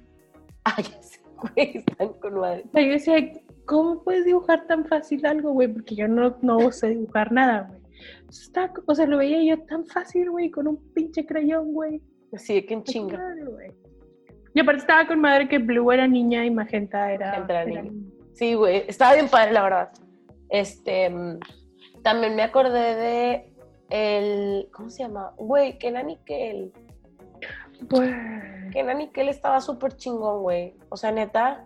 Ay, 0.63 0.85
güey, 1.41 1.77
están 1.77 2.13
con 2.13 2.39
madre. 2.39 2.63
O 2.67 2.71
sea, 2.71 2.81
yo 2.81 2.91
decía, 2.91 3.33
¿cómo 3.65 4.03
puedes 4.03 4.25
dibujar 4.25 4.65
tan 4.67 4.85
fácil 4.85 5.25
algo, 5.25 5.51
güey? 5.51 5.67
Porque 5.67 5.95
yo 5.95 6.07
no, 6.07 6.37
no 6.41 6.71
sé 6.71 6.89
dibujar 6.89 7.31
nada, 7.31 7.67
güey. 7.69 7.84
Está, 8.29 8.71
o 8.85 8.95
sea, 8.95 9.05
lo 9.05 9.17
veía 9.17 9.43
yo 9.43 9.63
tan 9.65 9.85
fácil, 9.85 10.29
güey, 10.31 10.49
con 10.49 10.67
un 10.67 10.77
pinche 10.93 11.25
crayón, 11.25 11.73
güey. 11.73 12.01
Así 12.33 12.55
de 12.55 12.65
que 12.65 12.73
en 12.73 12.83
chinga. 12.83 13.19
Y 14.53 14.59
aparte 14.59 14.81
estaba 14.81 15.07
con 15.07 15.19
madre 15.19 15.49
que 15.49 15.57
Blue 15.57 15.91
era 15.91 16.07
niña 16.07 16.45
y 16.45 16.51
Magenta 16.51 17.11
era, 17.11 17.31
Magenta 17.31 17.61
era 17.61 17.71
era 17.71 17.81
niña. 17.81 18.05
Sí, 18.33 18.53
güey, 18.53 18.83
estaba 18.87 19.13
bien 19.13 19.29
padre, 19.29 19.51
la 19.51 19.63
verdad. 19.63 19.91
Este, 20.49 21.09
mm, 21.09 21.39
también 22.03 22.35
me 22.35 22.43
acordé 22.43 22.95
de 22.95 23.53
el, 23.89 24.69
¿cómo 24.71 24.89
se 24.89 25.03
llama? 25.03 25.33
Güey, 25.37 25.77
Kenan 25.77 26.09
y 26.09 26.17
Kel. 26.17 26.73
Güey. 27.89 28.11
Kenan 28.71 29.01
y 29.01 29.09
Kel 29.09 29.29
estaba 29.29 29.61
súper 29.61 29.95
chingón, 29.95 30.41
güey. 30.41 30.75
O 30.89 30.97
sea, 30.97 31.11
neta, 31.11 31.65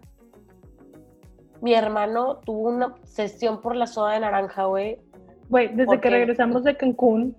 mi 1.62 1.74
hermano 1.74 2.38
tuvo 2.38 2.70
una 2.70 2.88
obsesión 2.88 3.62
por 3.62 3.76
la 3.76 3.88
soda 3.88 4.14
de 4.14 4.22
naranja, 4.22 4.66
güey. 4.66 5.00
Güey, 5.50 5.70
desde 5.70 5.86
¿Por 5.86 6.00
que 6.00 6.10
regresamos 6.10 6.64
de 6.64 6.78
Cancún, 6.78 7.36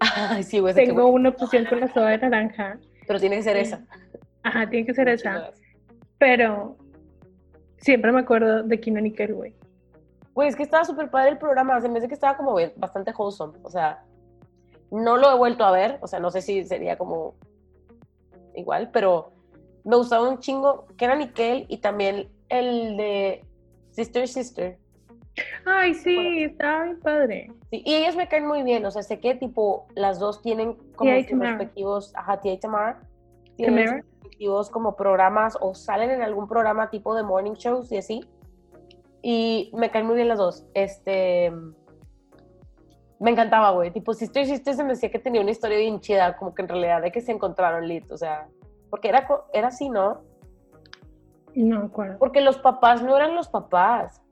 Ay, 0.00 0.42
sí, 0.42 0.60
güey. 0.60 0.74
tengo 0.74 1.06
una 1.08 1.30
obsesión 1.30 1.64
con 1.66 1.80
la 1.80 1.92
soda 1.92 2.10
de 2.10 2.18
naranja. 2.18 2.78
Pero 3.06 3.18
tiene 3.18 3.36
que 3.36 3.42
ser 3.42 3.56
esa. 3.56 3.84
Ajá, 4.42 4.68
tiene 4.68 4.86
que 4.86 4.94
ser 4.94 5.08
esa. 5.08 5.50
Pero 6.18 6.76
siempre 7.78 8.12
me 8.12 8.20
acuerdo 8.20 8.62
de 8.62 8.80
Kino 8.80 9.00
Nickel, 9.00 9.34
güey. 9.34 9.54
Güey, 10.34 10.48
es 10.48 10.56
que 10.56 10.62
estaba 10.62 10.84
súper 10.84 11.10
padre 11.10 11.30
el 11.30 11.38
programa. 11.38 11.80
Se 11.80 11.88
me 11.88 11.98
hace 11.98 12.08
que 12.08 12.14
estaba 12.14 12.36
como 12.36 12.56
bastante 12.76 13.12
wholesome. 13.16 13.58
O 13.62 13.70
sea, 13.70 14.04
no 14.90 15.16
lo 15.16 15.32
he 15.32 15.36
vuelto 15.36 15.64
a 15.64 15.72
ver. 15.72 15.98
O 16.00 16.06
sea, 16.06 16.20
no 16.20 16.30
sé 16.30 16.42
si 16.42 16.64
sería 16.64 16.96
como 16.96 17.34
igual, 18.54 18.90
pero 18.92 19.32
me 19.84 19.96
gustaba 19.96 20.28
un 20.28 20.38
chingo. 20.38 20.86
Que 20.96 21.06
era 21.06 21.16
Nickel 21.16 21.66
y 21.68 21.78
también 21.78 22.28
el 22.48 22.96
de 22.96 23.44
Sister 23.90 24.28
Sister. 24.28 24.78
Ay, 25.64 25.94
sí, 25.94 26.44
estaba 26.44 26.84
bien 26.84 27.00
padre. 27.00 27.52
Sí, 27.70 27.82
y 27.84 27.94
ellas 27.94 28.16
me 28.16 28.28
caen 28.28 28.46
muy 28.46 28.62
bien. 28.62 28.84
O 28.86 28.90
sea, 28.90 29.02
sé 29.02 29.20
que 29.20 29.34
tipo 29.34 29.86
las 29.94 30.18
dos 30.18 30.42
tienen 30.42 30.74
como 30.96 31.10
sus 31.22 31.38
respectivos. 31.38 32.12
Ajá, 32.14 32.40
Tía 32.40 32.54
y 32.54 32.60
Tamara. 32.60 33.00
Tienen 33.56 33.84
Tamara. 33.84 34.02
sus 34.02 34.12
respectivos 34.14 34.70
como 34.70 34.96
programas 34.96 35.56
o 35.60 35.74
salen 35.74 36.10
en 36.10 36.22
algún 36.22 36.48
programa 36.48 36.90
tipo 36.90 37.14
de 37.14 37.22
morning 37.22 37.52
shows 37.52 37.90
y 37.92 37.98
así. 37.98 38.24
Y 39.22 39.70
me 39.74 39.90
caen 39.90 40.06
muy 40.06 40.16
bien 40.16 40.28
las 40.28 40.38
dos. 40.38 40.64
Este. 40.74 41.52
Me 43.20 43.30
encantaba, 43.32 43.70
güey. 43.72 43.90
Tipo, 43.90 44.14
Sister 44.14 44.46
Sister 44.46 44.74
se 44.74 44.84
me 44.84 44.90
decía 44.90 45.10
que 45.10 45.18
tenía 45.18 45.40
una 45.40 45.50
historia 45.50 45.78
bien 45.78 46.00
chida, 46.00 46.36
como 46.36 46.54
que 46.54 46.62
en 46.62 46.68
realidad 46.68 47.02
de 47.02 47.10
que 47.10 47.20
se 47.20 47.32
encontraron 47.32 47.86
lit, 47.86 48.10
o 48.10 48.16
sea. 48.16 48.48
Porque 48.90 49.08
era, 49.08 49.26
era 49.52 49.68
así, 49.68 49.90
¿no? 49.90 50.22
No 51.54 51.80
acuerdo. 51.80 52.18
Porque 52.18 52.40
los 52.40 52.58
papás 52.58 53.02
no 53.02 53.16
eran 53.16 53.34
los 53.34 53.48
papás. 53.48 54.22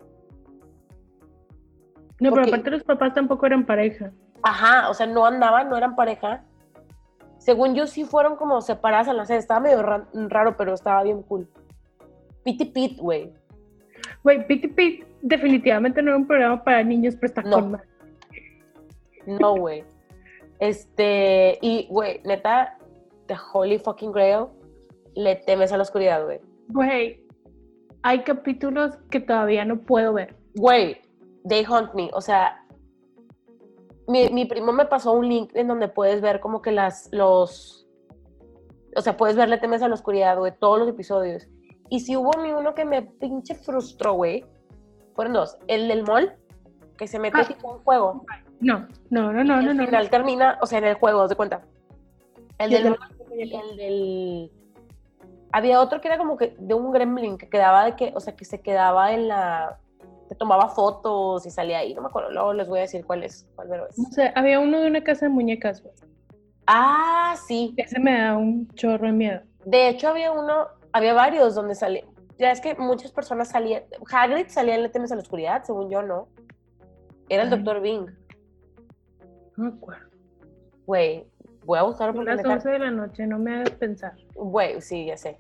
No, 2.21 2.31
pero 2.33 2.47
aparte 2.47 2.71
los 2.71 2.83
papás 2.85 3.15
tampoco 3.15 3.47
eran 3.47 3.67
pareja. 3.67 4.11
Ajá, 4.43 4.89
o 4.91 4.95
sea, 4.95 5.07
no 5.07 5.27
andaban, 5.27 5.69
no 5.69 5.77
eran 5.77 5.95
pareja. 5.97 6.45
Según 7.39 7.75
yo, 7.75 7.87
sí 7.87 8.05
fueron 8.05 8.37
como 8.37 8.61
separadas 8.61 9.09
en 9.09 9.17
la. 9.17 9.23
Estaba 9.25 9.61
medio 9.61 9.83
ra- 9.83 10.09
raro, 10.13 10.57
pero 10.57 10.75
estaba 10.75 11.03
bien 11.03 11.23
cool. 11.23 11.49
Piti 12.45 12.65
Pit, 12.65 12.99
güey. 12.99 13.33
Güey, 14.23 14.47
Piti 14.47 14.69
Pit 14.69 15.05
definitivamente 15.23 16.01
no 16.03 16.11
era 16.11 16.19
un 16.19 16.27
programa 16.27 16.63
para 16.63 16.83
niños, 16.83 17.15
pero 17.17 17.27
está 17.27 17.43
No. 17.43 17.79
No, 19.27 19.57
güey. 19.57 19.85
Este, 20.59 21.59
y, 21.61 21.87
güey, 21.91 22.21
neta, 22.25 22.79
The 23.27 23.35
Holy 23.53 23.79
Fucking 23.79 24.13
Grail, 24.13 24.47
le 25.15 25.37
temes 25.37 25.73
a 25.73 25.77
la 25.77 25.83
oscuridad, 25.83 26.25
güey. 26.25 26.41
Güey, 26.69 27.21
hay 28.03 28.21
capítulos 28.23 28.97
que 29.11 29.21
todavía 29.21 29.65
no 29.65 29.79
puedo 29.81 30.13
ver. 30.13 30.35
Güey, 30.55 31.01
They 31.49 31.65
Hunt 31.67 31.95
Me, 31.95 32.11
o 32.13 32.21
sea, 32.21 32.65
mi, 34.09 34.29
mi 34.31 34.45
primo 34.45 34.73
me 34.73 34.87
pasó 34.87 35.13
un 35.13 35.29
link 35.29 35.51
en 35.55 35.69
donde 35.69 35.89
puedes 35.89 36.21
ver 36.21 36.41
como 36.41 36.63
que 36.63 36.73
las, 36.73 37.09
los, 37.13 37.87
o 38.97 39.01
sea, 39.01 39.17
puedes 39.17 39.37
verle 39.37 39.59
temes 39.59 39.83
a 39.83 39.89
la 39.89 39.95
oscuridad, 39.95 40.39
güey, 40.39 40.53
todos 40.59 40.79
los 40.79 40.89
episodios. 40.89 41.47
Y 41.89 42.01
si 42.01 42.17
hubo 42.17 42.33
mí 42.41 42.53
uno 42.53 42.75
que 42.75 42.85
me 42.85 43.03
pinche 43.03 43.55
frustró, 43.55 44.15
güey, 44.15 44.45
fueron 45.15 45.35
dos. 45.35 45.57
El 45.69 45.89
del 45.89 46.03
mall, 46.05 46.35
que 46.97 47.07
se 47.07 47.19
mete 47.19 47.39
Ah. 47.41 47.45
tipo 47.47 47.69
en 47.69 47.77
un 47.77 47.85
juego. 47.85 48.25
No, 48.61 48.89
no, 49.11 49.33
no, 49.33 49.45
no, 49.45 49.45
no, 49.45 49.71
al 49.71 49.77
no. 49.77 49.85
final 49.85 50.11
termina, 50.11 50.59
o 50.63 50.67
sea, 50.67 50.79
en 50.79 50.85
el 50.85 50.95
juego, 50.95 51.29
de 51.29 51.37
cuenta. 51.37 51.63
El 52.59 52.71
del 52.71 52.91
mall 52.91 52.99
y 53.37 53.55
el 53.55 53.77
del... 53.77 54.53
Había 55.53 55.81
otro 55.81 56.01
que 56.01 56.09
era 56.09 56.19
como 56.19 56.37
que 56.37 56.57
de 56.59 56.75
un 56.75 56.91
gremlin 56.91 57.39
que 57.39 57.49
quedaba 57.49 57.85
de 57.85 57.97
que, 57.97 58.13
o 58.15 58.21
sea, 58.21 58.35
que 58.35 58.45
se 58.45 58.61
quedaba 58.61 59.13
en 59.13 59.29
la... 59.29 59.79
que 60.29 60.35
tomaba 60.35 60.69
fotos 60.69 61.47
y 61.47 61.51
salía 61.51 61.79
ahí, 61.79 61.95
no 61.95 62.03
me 62.03 62.09
acuerdo, 62.09 62.31
luego 62.31 62.53
les 62.53 62.69
voy 62.69 62.79
a 62.79 62.83
decir 62.83 63.05
cuál 63.05 63.23
es, 63.25 63.47
cuál 63.55 63.69
pero 63.69 63.89
es. 63.89 63.99
No 63.99 64.11
sé, 64.11 64.33
había 64.35 64.61
uno 64.61 64.81
de 64.81 64.89
una 64.89 65.03
casa 65.05 65.27
de 65.27 65.31
muñecas, 65.31 65.83
güey. 65.83 65.95
Ah, 66.67 67.37
sí. 67.47 67.75
Ese 67.77 68.01
me 68.01 68.19
da 68.21 68.37
un 68.37 68.69
chorro 68.75 69.07
de 69.07 69.13
miedo. 69.13 69.41
De 69.65 69.89
hecho, 69.89 70.09
había 70.09 70.33
uno, 70.33 70.67
había 70.93 71.15
varios 71.15 71.55
donde 71.55 71.75
salía. 71.75 72.05
Ya 72.39 72.51
es 72.51 72.61
que 72.61 72.75
muchas 72.75 73.13
personas 73.13 73.49
salían. 73.49 73.85
Hagrid 74.13 74.49
salía 74.49 74.75
en 74.75 74.83
Le 74.83 74.89
temes 74.89 75.11
a 75.13 75.15
la 75.15 75.23
oscuridad, 75.23 75.63
según 75.65 75.91
yo, 75.91 76.03
¿no? 76.03 76.29
Era 77.29 77.45
el. 77.45 77.51
Dr. 77.51 77.81
Bing. 77.81 78.07
No 79.57 79.65
me 79.65 79.69
acuerdo. 79.77 80.07
Güey, 80.87 81.27
voy 81.65 81.79
a 81.79 81.83
buscarlo 81.83 82.13
Son 82.13 82.25
porque 82.25 82.31
las 82.31 82.39
neta- 82.45 82.55
11 82.55 82.69
de 82.69 82.79
la 82.79 82.91
noche, 82.91 83.27
no 83.27 83.39
me 83.39 83.55
hagas 83.57 83.71
pensar. 83.71 84.13
Güey, 84.35 84.81
sí, 84.81 85.07
ya 85.07 85.17
sé. 85.17 85.39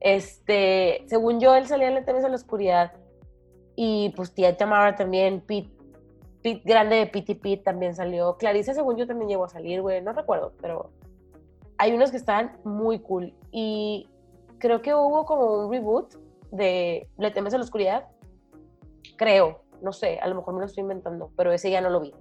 Este, 0.00 1.04
según 1.06 1.40
yo, 1.40 1.54
él 1.54 1.66
salía 1.66 1.88
en 1.88 1.94
Le 1.96 2.02
temes 2.02 2.24
a 2.24 2.28
la 2.28 2.36
oscuridad. 2.36 2.92
Y 3.80 4.12
pues 4.16 4.32
tía 4.32 4.56
Tamara 4.56 4.96
también, 4.96 5.40
Pete, 5.40 5.70
Pete 6.42 6.62
grande 6.64 6.96
de 6.96 7.06
Pete 7.06 7.30
y 7.30 7.34
Pete 7.36 7.62
también 7.62 7.94
salió. 7.94 8.36
Clarissa, 8.36 8.74
según 8.74 8.96
yo, 8.96 9.06
también 9.06 9.28
llegó 9.28 9.44
a 9.44 9.48
salir, 9.48 9.82
güey, 9.82 10.02
no 10.02 10.12
recuerdo, 10.12 10.52
pero 10.60 10.90
hay 11.76 11.92
unos 11.92 12.10
que 12.10 12.16
estaban 12.16 12.58
muy 12.64 12.98
cool. 12.98 13.32
Y 13.52 14.08
creo 14.58 14.82
que 14.82 14.92
hubo 14.96 15.24
como 15.24 15.66
un 15.66 15.70
reboot 15.70 16.16
de 16.50 17.08
Le 17.18 17.30
temes 17.30 17.54
a 17.54 17.58
la 17.58 17.62
oscuridad. 17.62 18.08
Creo, 19.16 19.62
no 19.80 19.92
sé, 19.92 20.18
a 20.18 20.26
lo 20.26 20.34
mejor 20.34 20.54
me 20.54 20.60
lo 20.60 20.66
estoy 20.66 20.82
inventando, 20.82 21.30
pero 21.36 21.52
ese 21.52 21.70
ya 21.70 21.80
no 21.80 21.90
lo 21.90 22.00
vi. 22.00 22.12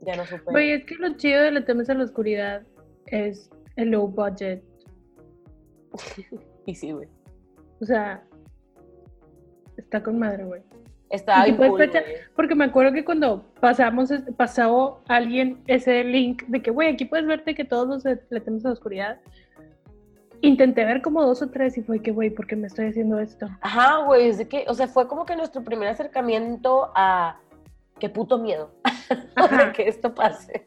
Ya 0.00 0.16
no 0.16 0.26
supe. 0.26 0.50
Güey, 0.50 0.72
es 0.72 0.84
que 0.84 0.96
lo 0.96 1.16
chido 1.16 1.42
de 1.42 1.52
Le 1.52 1.60
temes 1.60 1.90
a 1.90 1.94
la 1.94 2.02
oscuridad 2.02 2.62
es 3.06 3.50
el 3.76 3.90
low 3.90 4.08
budget. 4.08 4.64
Y 6.64 6.76
sí, 6.76 6.92
güey. 6.92 7.08
O 7.80 7.84
sea, 7.84 8.24
está 9.76 10.02
con 10.02 10.16
madre, 10.18 10.44
güey. 10.44 10.62
Estaba 11.12 11.44
bien 11.44 11.56
cool. 11.58 11.90
Porque 12.34 12.54
me 12.54 12.64
acuerdo 12.64 12.92
que 12.92 13.04
cuando 13.04 13.44
pasamos, 13.60 14.10
pasó 14.36 15.02
alguien 15.08 15.62
ese 15.66 16.02
link 16.04 16.42
de 16.46 16.62
que, 16.62 16.70
güey, 16.70 16.88
aquí 16.88 17.04
puedes 17.04 17.26
verte 17.26 17.54
que 17.54 17.64
todos 17.64 17.86
los 17.86 18.04
Le 18.30 18.40
temes 18.40 18.64
a 18.64 18.68
la 18.68 18.72
oscuridad. 18.72 19.20
Intenté 20.40 20.86
ver 20.86 21.02
como 21.02 21.22
dos 21.22 21.42
o 21.42 21.50
tres 21.50 21.76
y 21.76 21.82
fue 21.82 22.00
que, 22.00 22.12
güey, 22.12 22.30
¿por 22.30 22.46
qué 22.46 22.56
me 22.56 22.66
estoy 22.66 22.86
haciendo 22.86 23.20
esto? 23.20 23.46
Ajá, 23.60 23.98
güey, 24.06 24.28
es 24.28 24.38
de 24.38 24.48
que, 24.48 24.64
o 24.66 24.74
sea, 24.74 24.88
fue 24.88 25.06
como 25.06 25.26
que 25.26 25.36
nuestro 25.36 25.62
primer 25.62 25.88
acercamiento 25.88 26.90
a 26.96 27.38
qué 28.00 28.08
puto 28.08 28.38
miedo 28.38 28.74
de 29.10 29.72
que 29.72 29.86
esto 29.86 30.14
pase. 30.14 30.64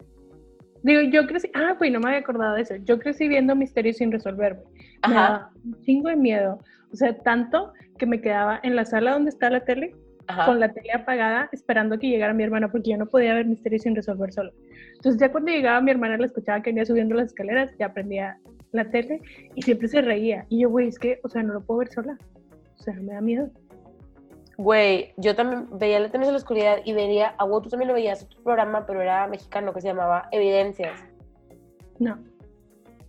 Digo, 0.84 1.00
yo 1.10 1.26
crecí, 1.26 1.50
ah, 1.54 1.74
güey, 1.76 1.90
no 1.90 1.98
me 1.98 2.10
había 2.10 2.20
acordado 2.20 2.54
de 2.54 2.62
eso. 2.62 2.76
Yo 2.76 3.00
crecí 3.00 3.26
viendo 3.26 3.56
misterios 3.56 3.96
sin 3.96 4.12
resolver, 4.12 4.54
güey. 4.54 4.74
Me 5.08 5.16
Ajá, 5.16 5.20
daba 5.20 5.50
un 5.64 5.82
chingo 5.82 6.08
de 6.08 6.16
miedo. 6.16 6.60
O 6.92 6.96
sea, 6.96 7.18
tanto 7.18 7.72
que 7.98 8.06
me 8.06 8.20
quedaba 8.20 8.60
en 8.62 8.76
la 8.76 8.84
sala 8.84 9.12
donde 9.12 9.30
está 9.30 9.50
la 9.50 9.64
tele, 9.64 9.96
ajá. 10.26 10.46
con 10.46 10.60
la 10.60 10.72
tele 10.72 10.92
apagada, 10.92 11.48
esperando 11.52 11.98
que 11.98 12.08
llegara 12.08 12.32
mi 12.32 12.44
hermana, 12.44 12.70
porque 12.70 12.90
yo 12.90 12.96
no 12.96 13.06
podía 13.06 13.34
ver 13.34 13.46
misterios 13.46 13.82
sin 13.82 13.94
resolver 13.94 14.32
solo. 14.32 14.52
Entonces, 14.94 15.20
ya 15.20 15.30
cuando 15.30 15.52
llegaba 15.52 15.80
mi 15.80 15.90
hermana, 15.90 16.18
la 16.18 16.26
escuchaba 16.26 16.62
que 16.62 16.70
venía 16.70 16.84
subiendo 16.84 17.14
las 17.14 17.26
escaleras, 17.26 17.74
ya 17.78 17.92
prendía 17.92 18.38
la 18.72 18.90
tele 18.90 19.20
y 19.54 19.62
siempre 19.62 19.88
se 19.88 20.02
reía. 20.02 20.46
Y 20.48 20.60
yo, 20.60 20.70
güey, 20.70 20.88
es 20.88 20.98
que, 20.98 21.20
o 21.22 21.28
sea, 21.28 21.42
no 21.42 21.54
lo 21.54 21.60
puedo 21.62 21.78
ver 21.78 21.88
sola. 21.88 22.18
O 22.78 22.82
sea, 22.82 22.94
me 22.94 23.14
da 23.14 23.20
miedo. 23.20 23.50
Güey, 24.58 25.12
yo 25.18 25.34
también 25.36 25.66
veía 25.78 26.00
La 26.00 26.10
Tenis 26.10 26.28
de 26.28 26.32
la 26.32 26.38
Oscuridad 26.38 26.78
y 26.84 26.94
veía, 26.94 27.34
a 27.38 27.44
vos 27.44 27.62
tú 27.62 27.68
también 27.68 27.88
lo 27.88 27.94
veías, 27.94 28.22
otro 28.22 28.42
programa, 28.42 28.86
pero 28.86 29.02
era 29.02 29.26
mexicano 29.26 29.72
que 29.74 29.82
se 29.82 29.88
llamaba 29.88 30.28
Evidencias, 30.32 31.04
No. 31.98 32.18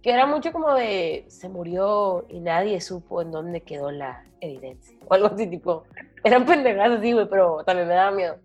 Que 0.08 0.14
era 0.14 0.26
mucho 0.26 0.54
como 0.54 0.74
de 0.74 1.26
se 1.28 1.50
murió 1.50 2.26
y 2.30 2.40
nadie 2.40 2.80
supo 2.80 3.22
en 3.22 3.30
dónde 3.30 3.60
quedó 3.60 3.92
la 3.92 4.24
evidencia, 4.40 4.98
o 5.06 5.14
algo 5.14 5.28
así, 5.28 5.48
tipo, 5.48 5.84
eran 6.24 6.46
pendejadas 6.46 7.00
así, 7.00 7.12
güey, 7.12 7.28
pero 7.28 7.62
también 7.66 7.90
me 7.90 7.94
daba 7.94 8.12
miedo. 8.12 8.38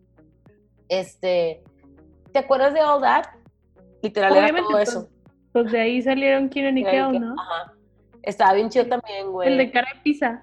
Este, 0.88 1.62
¿te 2.32 2.40
acuerdas 2.40 2.74
de 2.74 2.80
All 2.80 3.00
That? 3.00 3.26
Literal, 4.02 4.36
era 4.36 4.56
todo 4.56 4.70
pues, 4.72 4.88
eso. 4.88 5.08
Pues 5.52 5.70
de 5.70 5.80
ahí 5.80 6.02
salieron 6.02 6.48
Kieran 6.48 6.78
y 6.78 6.82
Kel, 6.82 7.20
¿no? 7.20 7.36
Ajá. 7.40 7.72
Estaba 8.22 8.54
bien 8.54 8.68
chido 8.68 8.88
también, 8.88 9.30
güey. 9.30 9.48
El 9.48 9.58
de 9.58 9.70
cara 9.70 9.86
de 9.94 10.00
pizza. 10.00 10.42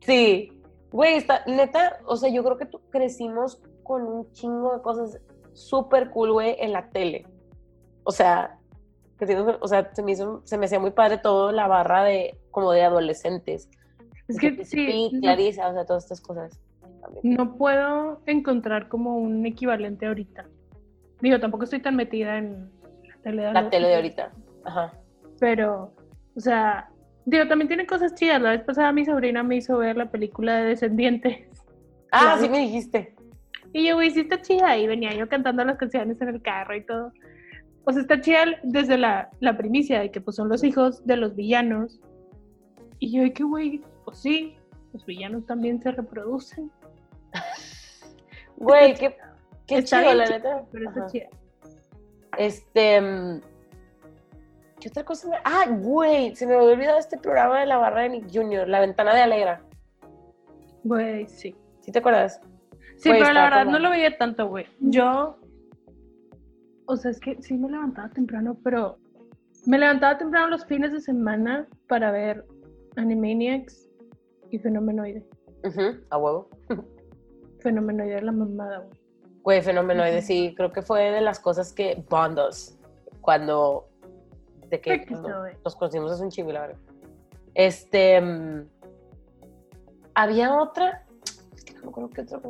Sí. 0.00 0.52
Güey, 0.92 1.16
está, 1.16 1.44
neta, 1.46 1.98
o 2.04 2.14
sea, 2.16 2.28
yo 2.28 2.44
creo 2.44 2.58
que 2.58 2.66
tú- 2.66 2.82
crecimos 2.90 3.62
con 3.84 4.02
un 4.02 4.30
chingo 4.32 4.76
de 4.76 4.82
cosas 4.82 5.18
súper 5.54 6.10
cool, 6.10 6.32
güey, 6.32 6.56
en 6.58 6.74
la 6.74 6.90
tele. 6.90 7.26
O 8.04 8.12
sea, 8.12 8.57
crecimos- 9.18 9.58
o 9.60 9.68
sea, 9.68 9.90
se 9.92 10.02
me, 10.02 10.12
hizo, 10.12 10.40
se 10.44 10.56
me 10.58 10.66
hacía 10.66 10.78
muy 10.80 10.90
padre 10.92 11.18
todo 11.18 11.52
la 11.52 11.66
barra 11.66 12.04
de, 12.04 12.36
como 12.50 12.72
de 12.72 12.82
adolescentes. 12.82 13.68
Es 14.28 14.38
que 14.38 14.52
Pizzi 14.52 14.86
sí, 14.86 15.10
no- 15.12 15.20
Clarissa, 15.20 15.68
o 15.68 15.72
sea, 15.72 15.84
todas 15.84 16.04
estas 16.04 16.20
cosas. 16.20 16.60
también. 17.00 17.34
No 17.36 17.56
puedo 17.56 18.20
encontrar 18.26 18.88
como 18.88 19.16
un 19.16 19.44
equivalente 19.46 20.06
ahorita. 20.06 20.46
Digo, 21.20 21.40
tampoco 21.40 21.64
estoy 21.64 21.80
tan 21.80 21.96
metida 21.96 22.38
en 22.38 22.70
la 23.08 23.16
tele 23.22 23.42
de, 23.42 23.52
La 23.52 23.58
ahora, 23.60 23.70
tele 23.70 23.88
de 23.88 23.94
ahorita. 23.96 24.32
Ajá. 24.64 24.92
Pero, 25.40 25.92
o 26.36 26.40
sea, 26.40 26.90
digo, 27.24 27.46
también 27.48 27.68
tiene 27.68 27.86
cosas 27.86 28.14
chidas. 28.14 28.40
La 28.42 28.50
vez 28.50 28.62
pasada 28.62 28.92
mi 28.92 29.04
sobrina 29.04 29.42
me 29.42 29.56
hizo 29.56 29.78
ver 29.78 29.96
la 29.96 30.10
película 30.10 30.56
de 30.58 30.64
Descendientes. 30.66 31.38
Ah, 32.10 32.38
sí 32.40 32.48
me 32.48 32.60
dijiste. 32.60 33.14
Y 33.74 33.86
yo, 33.86 33.96
güey, 33.96 34.10
sí 34.10 34.20
está 34.20 34.40
chida. 34.40 34.78
Y 34.78 34.86
venía 34.86 35.12
yo 35.14 35.28
cantando 35.28 35.62
las 35.62 35.76
canciones 35.76 36.18
en 36.22 36.28
el 36.30 36.40
carro 36.40 36.74
y 36.74 36.86
todo. 36.86 37.12
O 37.88 37.92
sea, 37.92 38.02
está 38.02 38.20
chida 38.20 38.40
desde 38.64 38.98
la, 38.98 39.30
la 39.40 39.56
primicia 39.56 40.00
de 40.00 40.10
que 40.10 40.20
pues 40.20 40.36
son 40.36 40.50
los 40.50 40.62
hijos 40.62 41.06
de 41.06 41.16
los 41.16 41.34
villanos. 41.34 42.00
Y 42.98 43.12
yo, 43.12 43.32
que 43.32 43.44
güey, 43.44 43.80
pues 44.04 44.18
sí, 44.18 44.56
los 44.92 45.06
villanos 45.06 45.46
también 45.46 45.80
se 45.80 45.92
reproducen. 45.92 46.70
Güey, 48.56 48.92
qué, 48.94 49.16
qué 49.66 49.78
Está 49.78 50.00
chido, 50.02 50.14
la 50.14 50.24
chido, 50.26 50.38
neta. 50.38 50.64
Pero 50.70 50.88
está 50.90 51.06
chida. 51.06 51.26
Este. 52.36 53.00
mm, 53.00 53.40
¿Qué 54.80 54.88
otra 54.90 55.04
cosa? 55.04 55.28
me- 55.30 55.36
Ah, 55.44 55.64
güey, 55.70 56.36
se 56.36 56.46
me 56.46 56.54
había 56.56 56.72
olvidado 56.72 56.98
este 56.98 57.16
programa 57.16 57.60
de 57.60 57.66
la 57.66 57.78
barra 57.78 58.02
de 58.02 58.10
Nick 58.10 58.26
Jr., 58.30 58.68
La 58.68 58.80
Ventana 58.80 59.14
de 59.14 59.22
Alegra. 59.22 59.62
Güey, 60.84 61.26
sí. 61.26 61.56
¿Sí 61.80 61.90
te 61.90 62.00
acuerdas? 62.00 62.40
Sí, 62.98 63.08
pero 63.10 63.32
la 63.32 63.44
verdad 63.44 63.64
no 63.64 63.78
lo 63.78 63.88
veía 63.90 64.18
tanto, 64.18 64.46
güey. 64.46 64.66
Yo, 64.78 65.38
o 66.88 66.96
sea, 66.96 67.10
es 67.10 67.20
que 67.20 67.40
sí 67.42 67.54
me 67.54 67.68
levantaba 67.68 68.08
temprano, 68.08 68.56
pero 68.64 68.98
me 69.66 69.78
levantaba 69.78 70.16
temprano 70.16 70.48
los 70.48 70.64
fines 70.64 70.90
de 70.90 71.00
semana 71.00 71.68
para 71.86 72.10
ver 72.10 72.46
Animaniacs 72.96 73.90
y 74.50 74.58
Fenomenoide. 74.58 75.22
Ujú, 75.64 76.00
a 76.08 76.16
huevo. 76.16 76.48
Fenomenoide 77.60 78.12
era 78.14 78.22
la 78.22 78.32
mamada, 78.32 78.78
güey. 78.78 78.98
Güey, 79.42 79.62
Fenomenoide, 79.62 80.22
sí, 80.22 80.54
creo 80.56 80.72
que 80.72 80.80
fue 80.80 81.10
de 81.10 81.20
las 81.20 81.38
cosas 81.38 81.74
que 81.74 82.02
bondos 82.08 82.78
cuando, 83.20 83.86
de 84.70 84.80
que 84.80 85.06
cuando 85.06 85.44
nos 85.62 85.76
conocimos 85.76 86.10
hace 86.10 86.24
un 86.24 86.30
chingo, 86.30 86.52
la 86.52 86.60
verdad. 86.62 86.78
Este, 87.52 88.18
mm, 88.18 88.66
había 90.14 90.54
otra, 90.54 91.04
es 91.54 91.64
que 91.64 91.74
no 91.74 91.82
me 91.82 91.88
acuerdo 91.88 92.10
qué 92.10 92.22
otra. 92.22 92.40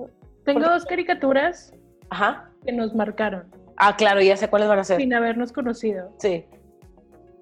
Tengo 0.44 0.60
dos 0.60 0.84
caricaturas 0.84 1.74
Ajá. 2.10 2.52
que 2.64 2.72
nos 2.72 2.94
marcaron 2.94 3.57
Ah, 3.80 3.96
claro, 3.96 4.20
ya 4.20 4.36
sé 4.36 4.48
cuáles 4.48 4.68
van 4.68 4.80
a 4.80 4.84
ser. 4.84 4.98
sin 4.98 5.14
habernos 5.14 5.52
conocido. 5.52 6.12
Sí. 6.18 6.44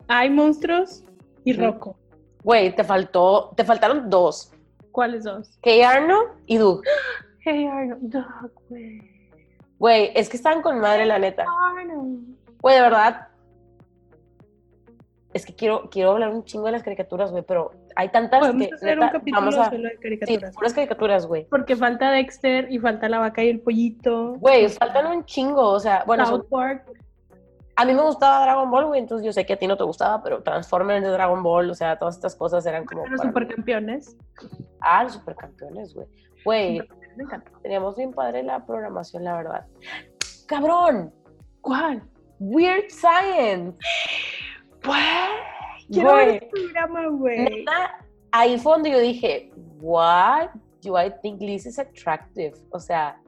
Hay 0.09 0.31
monstruos 0.31 1.03
y 1.45 1.53
Ujú. 1.55 1.63
Rocco. 1.65 1.97
Güey, 2.45 2.75
te 2.77 2.85
faltó, 2.85 3.53
te 3.57 3.65
faltaron 3.65 4.09
dos. 4.11 4.53
¿Cuáles 4.93 5.25
dos? 5.25 5.59
Kay 5.63 5.83
Arno 5.83 6.17
y 6.47 6.59
Doug. 6.59 6.83
Hey 7.41 7.65
Arnold, 7.67 8.03
Dog, 8.03 8.51
güey. 8.69 9.01
Güey, 9.79 10.11
es 10.17 10.29
que 10.29 10.37
estaban 10.37 10.63
con 10.63 10.81
madre, 10.81 11.07
la 11.07 11.19
neta. 11.21 11.45
Güey, 12.61 12.75
de 12.75 12.81
verdad. 12.83 13.29
Es 15.37 15.45
que 15.47 15.55
quiero, 15.55 15.89
quiero 15.91 16.13
hablar 16.13 16.31
un 16.31 16.45
chingo 16.45 16.67
de 16.67 16.73
las 16.73 16.83
caricaturas, 16.83 17.31
güey, 17.31 17.43
pero 17.47 17.73
hay 17.95 18.09
tantas 18.09 18.41
Podemos 18.41 18.69
que. 18.69 18.75
hacer 18.75 18.95
neta, 18.97 19.07
un 19.07 19.13
capítulo 19.13 19.41
vamos 19.41 19.59
a. 19.59 19.71
solo 19.71 19.83
de 19.83 19.91
Sí, 19.91 19.99
caricaturas. 20.03 20.55
puras 20.55 20.73
caricaturas, 20.75 21.27
güey. 21.27 21.45
Porque 21.51 21.77
falta 21.77 22.11
Dexter 22.11 22.73
y 22.73 22.79
falta 22.79 23.09
la 23.09 23.19
vaca 23.19 23.43
y 23.45 23.49
el 23.51 23.61
pollito. 23.61 24.35
Güey, 24.39 24.69
faltan 24.71 25.07
un 25.07 25.25
chingo, 25.25 25.63
o 25.71 25.79
sea, 25.81 26.05
bueno, 26.07 26.25
son- 26.27 26.41
South 26.41 26.49
Park. 26.51 26.85
a 27.77 27.85
mí 27.85 27.93
me 27.93 28.03
gustaba 28.03 28.45
Dragon 28.45 28.71
Ball, 28.71 28.87
güey, 28.87 29.01
entonces 29.01 29.25
yo 29.27 29.33
sé 29.33 29.45
que 29.45 29.53
a 29.53 29.59
ti 29.59 29.67
no 29.67 29.77
te 29.77 29.85
gustaba, 29.85 30.23
pero 30.23 30.43
Transformers 30.43 31.05
de 31.05 31.11
Dragon 31.11 31.43
Ball, 31.43 31.69
o 31.71 31.75
sea, 31.75 31.99
todas 31.99 32.15
estas 32.17 32.35
cosas 32.35 32.65
eran 32.65 32.87
como. 32.87 33.07
Los 33.07 33.21
mí. 33.21 33.27
supercampeones. 33.29 34.17
Ah, 34.81 35.05
los 35.05 35.13
supercampeones, 35.13 35.93
güey. 35.95 36.07
Güey, 36.45 36.81
teníamos 37.63 37.97
bien 37.97 38.13
padre 38.13 38.43
la 38.43 38.65
programación, 38.65 39.25
la 39.25 39.37
verdad. 39.37 39.67
¡Cabrón! 40.47 41.13
¿Cuál? 41.61 42.03
Weird 42.39 42.89
Science. 42.91 43.77
Quiero 45.91 46.15
ver 46.15 46.25
Güey. 46.27 46.37
este 46.37 46.47
programa, 46.49 47.07
güey. 47.09 47.65
Ahí 48.33 48.59
fue 48.59 48.73
donde 48.73 48.91
yo 48.91 48.99
dije, 49.01 49.51
why 49.81 50.49
do 50.83 50.99
I 51.01 51.13
think 51.23 51.41
Liz 51.41 51.67
is 51.67 51.79
attractive? 51.79 52.53
O 52.71 52.81
sea, 52.81 53.19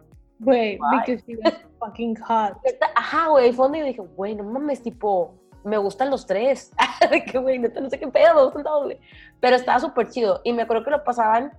Güey, 0.41 0.79
Why? 0.79 0.99
because 1.01 1.25
she 1.27 1.37
was 1.37 1.55
fucking 1.81 2.15
hot. 2.21 2.53
ajá, 2.95 3.27
güey, 3.29 3.47
ahí 3.47 3.53
fue 3.53 3.65
donde 3.65 3.79
yo 3.81 3.85
dije, 3.87 4.03
güey, 4.17 4.37
no 4.37 4.45
mames, 4.45 4.81
tipo, 4.83 5.35
me 5.65 5.77
gustan 5.79 6.11
los 6.11 6.27
tres. 6.27 6.71
Que, 7.33 7.39
güey, 7.39 7.59
neta, 7.59 7.81
no 7.81 7.89
sé 7.91 7.99
qué 7.99 8.07
pedo, 8.09 8.35
me 8.35 8.43
gustan 8.45 8.63
todos, 8.65 8.85
güey. 8.85 9.01
Pero 9.41 9.57
estaba 9.57 9.81
súper 9.81 10.09
chido. 10.11 10.41
Y 10.45 10.53
me 10.53 10.63
acuerdo 10.63 10.85
que 10.85 10.91
lo 10.91 11.03
pasaban 11.05 11.53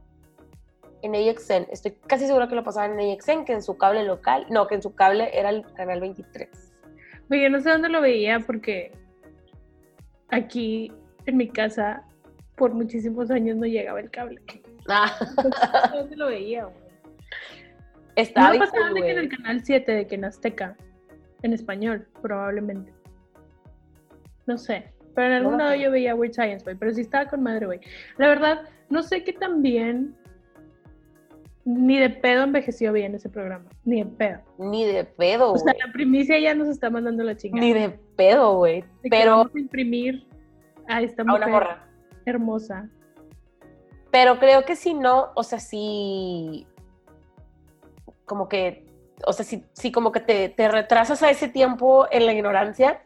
en 1.01 1.15
AXN. 1.15 1.67
Estoy 1.71 1.91
casi 2.07 2.25
segura 2.27 2.47
que 2.47 2.55
lo 2.55 2.63
pasaban 2.63 2.97
en 2.99 3.11
AXN, 3.11 3.45
que 3.45 3.53
en 3.53 3.63
su 3.63 3.77
cable 3.77 4.03
local, 4.03 4.45
no, 4.49 4.67
que 4.67 4.75
en 4.75 4.81
su 4.81 4.93
cable 4.95 5.29
era 5.37 5.49
el 5.49 5.65
canal 5.73 5.99
23. 6.01 6.49
Güey, 7.29 7.41
yo 7.43 7.49
no 7.49 7.59
sé 7.61 7.69
dónde 7.69 7.89
lo 7.89 7.99
veía 8.01 8.39
porque 8.41 8.91
aquí 10.31 10.91
en 11.25 11.37
mi 11.37 11.47
casa 11.47 12.03
por 12.55 12.73
muchísimos 12.73 13.31
años 13.31 13.57
no 13.57 13.65
llegaba 13.65 13.99
el 13.99 14.11
cable. 14.11 14.41
Ah, 14.87 15.15
No 15.19 15.51
sé 15.51 15.97
dónde 15.97 16.15
lo 16.15 16.27
veía, 16.27 16.65
güey. 16.65 16.77
estaba 18.15 18.53
No 18.53 18.69
cool, 18.69 18.93
de 18.95 19.01
que 19.01 19.11
en 19.11 19.19
el 19.19 19.29
canal 19.29 19.61
7, 19.63 19.91
de 19.91 20.07
que 20.07 20.15
en 20.15 20.25
Azteca, 20.25 20.75
en 21.43 21.53
español, 21.53 22.07
probablemente. 22.21 22.91
No 24.45 24.57
sé. 24.57 24.91
Pero 25.15 25.27
en 25.27 25.33
algún 25.33 25.53
No 25.53 25.59
lado 25.59 25.75
yo 25.75 25.91
veía 25.91 26.15
Weird 26.15 26.33
Science, 26.33 26.63
güey. 26.63 26.75
Pero 26.75 26.93
sí 26.93 27.01
estaba 27.01 27.27
con 27.27 27.43
madre, 27.43 27.65
güey. 27.65 27.79
La 28.17 28.27
verdad, 28.27 28.61
no 28.89 29.03
sé 29.03 29.23
qué 29.23 29.33
tan 29.33 29.61
bien. 29.61 30.15
Ni 31.71 31.99
de 31.99 32.09
pedo 32.09 32.43
envejeció 32.45 32.91
bien 32.91 33.13
ese 33.13 33.29
programa. 33.29 33.69
Ni 33.85 34.03
de 34.03 34.09
pedo. 34.09 34.39
Ni 34.57 34.85
de 34.85 35.03
pedo, 35.03 35.51
O 35.51 35.57
sea, 35.59 35.75
la 35.85 35.93
primicia 35.93 36.39
ya 36.39 36.55
nos 36.55 36.67
está 36.67 36.89
mandando 36.89 37.23
la 37.23 37.37
chingada. 37.37 37.61
Ni 37.61 37.73
de 37.73 37.91
pedo, 38.15 38.57
güey. 38.57 38.83
Pero 39.07 39.37
vamos 39.37 39.55
a 39.55 39.59
imprimir 39.59 40.27
a 40.87 41.03
esta 41.03 41.21
a 41.21 41.25
mujer 41.25 41.43
una 41.43 41.47
morra. 41.47 41.87
hermosa. 42.25 42.89
Pero 44.09 44.39
creo 44.39 44.65
que 44.65 44.75
si 44.75 44.95
no, 44.95 45.29
o 45.35 45.43
sea, 45.43 45.59
si 45.59 46.65
como 48.25 48.49
que, 48.49 48.87
o 49.27 49.31
sea, 49.31 49.45
si, 49.45 49.63
si 49.73 49.91
como 49.91 50.11
que 50.11 50.21
te, 50.21 50.49
te 50.49 50.69
retrasas 50.69 51.21
a 51.21 51.29
ese 51.29 51.49
tiempo 51.49 52.07
en 52.09 52.25
la 52.25 52.33
ignorancia, 52.33 53.03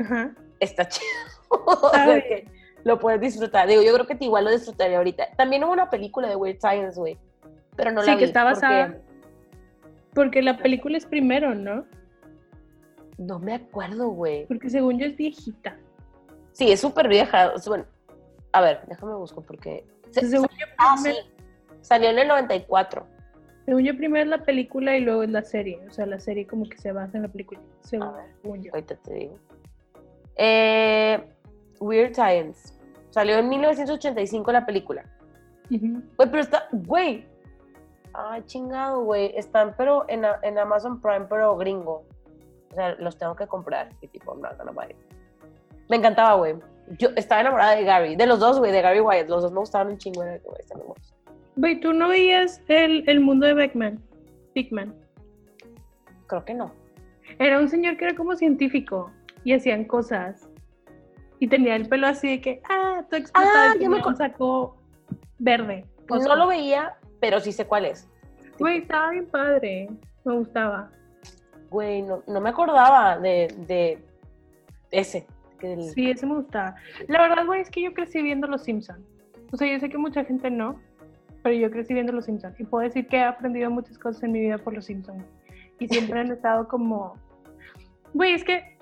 Ajá. 0.00 0.34
está 0.58 0.88
chido. 0.88 1.06
o 1.48 1.90
sea, 1.90 2.20
que 2.22 2.48
lo 2.82 2.98
puedes 2.98 3.20
disfrutar. 3.20 3.68
Digo, 3.68 3.82
yo 3.82 3.94
creo 3.94 4.06
que 4.08 4.16
te 4.16 4.24
igual 4.24 4.46
lo 4.46 4.50
disfrutaría 4.50 4.96
ahorita. 4.96 5.28
También 5.36 5.62
hubo 5.62 5.72
una 5.72 5.90
película 5.90 6.28
de 6.28 6.34
Weird 6.34 6.58
Science, 6.58 6.98
güey, 6.98 7.16
pero 7.78 7.92
no 7.92 8.02
Sí, 8.02 8.10
la 8.10 8.16
que 8.16 8.24
vi. 8.24 8.24
está 8.24 8.44
basada- 8.44 8.86
porque 8.88 9.08
Porque 10.14 10.42
la 10.42 10.58
película 10.58 10.98
es 10.98 11.06
primero, 11.06 11.54
¿no? 11.54 11.86
No 13.18 13.38
me 13.38 13.54
acuerdo, 13.54 14.08
güey. 14.08 14.46
Porque 14.46 14.68
según 14.68 14.98
yo 14.98 15.06
es 15.06 15.16
viejita. 15.16 15.76
Sí, 16.52 16.70
es 16.72 16.80
súper 16.80 17.08
vieja. 17.08 17.52
bueno, 17.66 17.84
a 18.52 18.60
ver, 18.60 18.80
déjame 18.88 19.14
buscar 19.14 19.44
porque... 19.44 19.84
se- 20.10 20.26
Según 20.28 20.48
yo, 20.58 20.66
ah, 20.76 20.94
primer- 20.96 21.14
sí. 21.22 21.30
Salió 21.82 22.10
en 22.10 22.18
el 22.18 22.28
94. 22.28 23.06
Según 23.64 23.82
yo, 23.84 23.96
primero 23.96 24.24
es 24.24 24.28
la 24.30 24.44
película 24.44 24.96
y 24.96 25.00
luego 25.02 25.22
es 25.22 25.30
la 25.30 25.42
serie. 25.42 25.78
O 25.88 25.92
sea, 25.92 26.06
la 26.06 26.18
serie 26.18 26.46
como 26.46 26.68
que 26.68 26.78
se 26.78 26.90
basa 26.90 27.16
en 27.16 27.22
la 27.24 27.28
película. 27.28 27.60
Según, 27.82 28.12
ver. 28.14 28.24
según 28.42 28.62
yo. 28.62 28.72
Ahorita 28.74 28.96
te 28.96 29.14
digo. 29.14 29.38
Eh, 30.36 31.22
Weird 31.80 32.14
Science. 32.14 32.74
Salió 33.10 33.38
en 33.38 33.48
1985 33.48 34.50
la 34.52 34.66
película. 34.66 35.04
Güey, 35.70 36.00
pero 36.16 36.40
está. 36.40 36.66
Güey. 36.72 37.26
Ay, 38.20 38.42
chingado, 38.46 39.04
güey. 39.04 39.32
Están, 39.36 39.74
pero 39.76 40.04
en, 40.08 40.24
en 40.42 40.58
Amazon 40.58 41.00
Prime, 41.00 41.26
pero 41.28 41.56
gringo. 41.56 42.04
O 42.70 42.74
sea, 42.74 42.96
los 42.96 43.16
tengo 43.16 43.36
que 43.36 43.46
comprar. 43.46 43.90
Y 44.00 44.08
tipo, 44.08 44.34
no, 44.34 44.48
no, 44.52 44.64
no. 44.64 44.72
Me 45.88 45.96
encantaba, 45.96 46.34
güey. 46.34 46.56
Yo 46.98 47.10
estaba 47.16 47.42
enamorada 47.42 47.76
de 47.76 47.84
Gary. 47.84 48.16
De 48.16 48.26
los 48.26 48.40
dos, 48.40 48.58
güey, 48.58 48.72
de 48.72 48.82
Gary 48.82 49.00
Wyatt. 49.00 49.28
Los 49.28 49.42
dos 49.42 49.52
me 49.52 49.60
gustaban 49.60 49.88
un 49.88 49.98
chingo. 49.98 50.24
Güey, 51.56 51.80
¿tú 51.80 51.92
no 51.92 52.08
veías 52.08 52.60
el, 52.68 53.08
el 53.08 53.20
mundo 53.20 53.46
de 53.46 53.54
Beckman? 53.54 54.02
Bigman. 54.54 54.94
Creo 56.26 56.44
que 56.44 56.54
no. 56.54 56.72
Era 57.38 57.60
un 57.60 57.68
señor 57.68 57.96
que 57.96 58.06
era 58.06 58.16
como 58.16 58.34
científico 58.34 59.12
y 59.44 59.52
hacían 59.52 59.84
cosas. 59.84 60.48
Y 61.38 61.46
tenía 61.46 61.76
el 61.76 61.88
pelo 61.88 62.08
así 62.08 62.28
de 62.28 62.40
que, 62.40 62.62
ah, 62.68 63.04
tú 63.08 63.16
explotas. 63.16 63.52
Ah, 63.54 63.74
ya 63.78 63.88
me 63.88 64.02
saco 64.16 64.76
verde. 65.38 65.86
No 66.08 66.36
lo 66.36 66.48
veía, 66.48 66.96
pero 67.20 67.40
sí 67.40 67.52
sé 67.52 67.66
cuál 67.66 67.84
es. 67.86 68.08
Güey, 68.58 68.78
estaba 68.78 69.10
bien 69.10 69.26
padre. 69.26 69.88
Me 70.24 70.34
gustaba. 70.34 70.90
Güey, 71.70 72.02
no, 72.02 72.22
no 72.26 72.40
me 72.40 72.48
acordaba 72.50 73.18
de, 73.18 73.54
de 73.66 73.98
ese. 74.90 75.26
del- 75.60 75.82
Sí, 75.82 76.10
ese 76.10 76.26
me 76.26 76.34
gustaba. 76.36 76.74
La 77.08 77.20
verdad, 77.22 77.46
güey, 77.46 77.60
es 77.60 77.70
que 77.70 77.82
yo 77.82 77.92
crecí 77.94 78.22
viendo 78.22 78.46
Los 78.46 78.62
Simpsons. 78.64 79.00
O 79.52 79.56
sea, 79.56 79.70
yo 79.72 79.78
sé 79.78 79.88
que 79.88 79.98
mucha 79.98 80.24
gente 80.24 80.50
no, 80.50 80.80
pero 81.42 81.54
yo 81.54 81.70
crecí 81.70 81.94
viendo 81.94 82.12
Los 82.12 82.24
Simpsons. 82.26 82.58
Y 82.60 82.64
puedo 82.64 82.84
decir 82.84 83.06
que 83.06 83.16
he 83.18 83.22
aprendido 83.24 83.70
muchas 83.70 83.98
cosas 83.98 84.22
en 84.22 84.32
mi 84.32 84.40
vida 84.40 84.58
por 84.58 84.74
Los 84.74 84.86
Simpsons. 84.86 85.24
Y 85.78 85.88
siempre 85.88 86.20
han 86.20 86.30
estado 86.32 86.66
como... 86.68 87.14
Güey, 88.14 88.32
es 88.34 88.42
que 88.44 88.76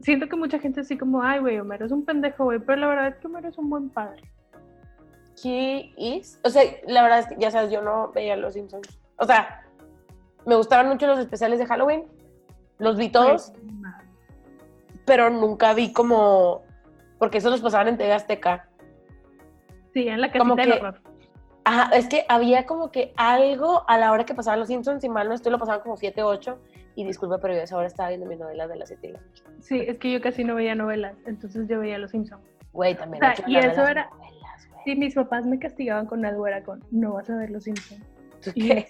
siento 0.00 0.28
que 0.28 0.36
mucha 0.36 0.58
gente 0.58 0.80
así 0.80 0.96
como, 0.98 1.22
ay, 1.22 1.40
güey, 1.40 1.58
Homero 1.60 1.86
es 1.86 1.92
un 1.92 2.04
pendejo, 2.04 2.44
güey. 2.44 2.58
Pero 2.58 2.80
la 2.80 2.86
verdad 2.88 3.08
es 3.08 3.16
que 3.16 3.26
Homero 3.26 3.48
es 3.48 3.58
un 3.58 3.70
buen 3.70 3.88
padre. 3.90 4.22
¿Qué 5.42 5.92
es? 5.96 6.40
O 6.44 6.50
sea, 6.50 6.62
la 6.86 7.02
verdad 7.02 7.18
es 7.20 7.26
que, 7.26 7.36
ya 7.38 7.50
sabes, 7.50 7.70
yo 7.70 7.82
no 7.82 8.10
veía 8.12 8.36
Los 8.36 8.54
Simpsons. 8.54 8.98
O 9.18 9.24
sea, 9.24 9.62
me 10.46 10.54
gustaban 10.56 10.88
mucho 10.88 11.06
los 11.06 11.18
especiales 11.18 11.58
de 11.58 11.66
Halloween. 11.66 12.04
Los 12.78 12.96
vi 12.96 13.08
todos, 13.08 13.52
pero 15.04 15.30
nunca 15.30 15.72
vi 15.74 15.92
como... 15.92 16.62
Porque 17.18 17.38
esos 17.38 17.50
los 17.50 17.60
pasaban 17.62 17.88
en 17.88 17.96
TV 17.96 18.12
Azteca. 18.12 18.68
Sí, 19.94 20.06
en 20.08 20.20
la 20.20 20.30
Como 20.30 20.56
casita 20.56 20.70
del 20.72 20.80
que- 20.80 20.86
horror. 20.86 21.00
Ajá, 21.64 21.96
es 21.96 22.06
que 22.08 22.24
había 22.28 22.64
como 22.64 22.92
que 22.92 23.12
algo 23.16 23.82
a 23.88 23.98
la 23.98 24.12
hora 24.12 24.24
que 24.24 24.34
pasaban 24.34 24.60
Los 24.60 24.68
Simpsons, 24.68 25.00
si 25.02 25.08
mal 25.08 25.26
no 25.28 25.34
estoy, 25.34 25.50
lo 25.50 25.58
pasaban 25.58 25.80
como 25.80 25.96
7, 25.96 26.22
8. 26.22 26.58
Y 26.94 27.04
disculpa, 27.04 27.38
pero 27.38 27.54
yo 27.54 27.60
esa 27.60 27.76
hora 27.76 27.88
estaba 27.88 28.10
viendo 28.10 28.26
mis 28.26 28.38
novelas 28.38 28.68
de 28.68 28.76
las 28.76 28.88
7 28.88 29.08
y 29.08 29.12
la 29.12 29.20
noche. 29.20 29.42
Sí, 29.60 29.80
es 29.86 29.98
que 29.98 30.12
yo 30.12 30.20
casi 30.20 30.44
no 30.44 30.54
veía 30.54 30.74
novelas, 30.76 31.16
entonces 31.26 31.66
yo 31.66 31.80
veía 31.80 31.98
Los 31.98 32.12
Simpsons. 32.12 32.42
Güey, 32.72 32.94
también. 32.94 33.24
O 33.24 33.34
sea, 33.34 33.44
y 33.48 33.56
eso 33.56 33.84
era- 33.86 34.08
novelas, 34.10 34.32
Sí, 34.86 34.94
mis 34.94 35.16
papás 35.16 35.44
me 35.44 35.58
castigaban 35.58 36.06
con 36.06 36.24
algo, 36.24 36.46
era 36.46 36.62
con, 36.62 36.80
no 36.92 37.14
vas 37.14 37.28
a 37.28 37.36
ver 37.36 37.50
Los 37.50 37.64
Simpsons. 37.64 38.00
¿Tú 38.40 38.52
Y 38.54 38.68
qué? 38.68 38.86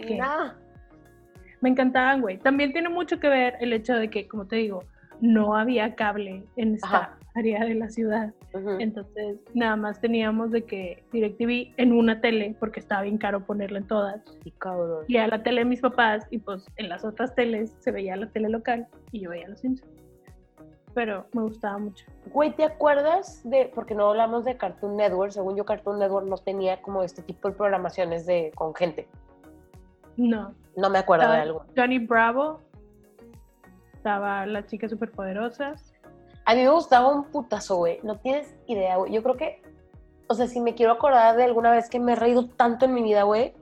¿qué? 0.00 0.18
Me 1.60 1.68
encantaban, 1.68 2.22
güey. 2.22 2.38
También 2.38 2.72
tiene 2.72 2.88
mucho 2.88 3.20
que 3.20 3.28
ver 3.28 3.54
el 3.60 3.74
hecho 3.74 3.96
de 3.96 4.08
que, 4.08 4.26
como 4.26 4.46
te 4.46 4.56
digo, 4.56 4.82
no 5.20 5.54
había 5.56 5.94
cable 5.94 6.42
en 6.56 6.76
esta 6.76 6.86
Ajá. 6.86 7.18
área 7.34 7.66
de 7.66 7.74
la 7.74 7.90
ciudad. 7.90 8.32
Entonces, 8.78 9.36
nada 9.52 9.76
más 9.76 10.00
teníamos 10.00 10.52
de 10.52 10.64
que 10.64 11.04
DirecTV 11.12 11.74
en 11.76 11.92
una 11.92 12.22
tele, 12.22 12.56
porque 12.58 12.80
estaba 12.80 13.02
bien 13.02 13.18
caro 13.18 13.44
ponerla 13.44 13.80
en 13.80 13.86
todas. 13.86 14.22
Sí, 14.42 14.52
cabrón. 14.52 15.04
Y 15.06 15.18
a 15.18 15.26
la 15.26 15.42
tele 15.42 15.60
de 15.60 15.64
mis 15.66 15.82
papás, 15.82 16.26
y 16.30 16.38
pues 16.38 16.64
en 16.76 16.88
las 16.88 17.04
otras 17.04 17.34
teles 17.34 17.74
se 17.80 17.90
veía 17.92 18.16
la 18.16 18.30
tele 18.30 18.48
local 18.48 18.86
y 19.12 19.20
yo 19.20 19.28
veía 19.28 19.48
Los 19.48 19.60
Simpsons. 19.60 19.92
Pero 20.94 21.26
me 21.32 21.42
gustaba 21.42 21.78
mucho. 21.78 22.04
Güey, 22.32 22.54
¿te 22.54 22.64
acuerdas 22.64 23.40
de, 23.44 23.70
porque 23.74 23.94
no 23.94 24.08
hablamos 24.08 24.44
de 24.44 24.56
Cartoon 24.56 24.96
Network, 24.96 25.32
según 25.32 25.56
yo 25.56 25.64
Cartoon 25.64 25.98
Network 25.98 26.26
no 26.26 26.36
tenía 26.38 26.82
como 26.82 27.02
este 27.02 27.22
tipo 27.22 27.48
de 27.48 27.54
programaciones 27.54 28.26
de, 28.26 28.52
con 28.54 28.74
gente. 28.74 29.08
No. 30.16 30.54
No 30.76 30.90
me 30.90 30.98
acuerdo 30.98 31.30
de 31.30 31.38
algo. 31.38 31.64
Johnny 31.76 31.98
Bravo. 31.98 32.60
Estaba 33.94 34.46
las 34.46 34.66
chicas 34.66 34.90
superpoderosas. 34.90 35.92
A 36.44 36.54
mí 36.54 36.62
me 36.62 36.70
gustaba 36.70 37.08
un 37.08 37.24
putazo, 37.24 37.76
güey. 37.76 38.00
No 38.02 38.18
tienes 38.18 38.54
idea, 38.66 38.96
güey. 38.96 39.12
Yo 39.12 39.22
creo 39.22 39.36
que, 39.36 39.62
o 40.26 40.34
sea, 40.34 40.46
si 40.46 40.60
me 40.60 40.74
quiero 40.74 40.92
acordar 40.92 41.36
de 41.36 41.44
alguna 41.44 41.70
vez 41.70 41.88
que 41.88 42.00
me 42.00 42.12
he 42.12 42.16
reído 42.16 42.48
tanto 42.48 42.86
en 42.86 42.94
mi 42.94 43.02
vida, 43.02 43.22
güey, 43.22 43.54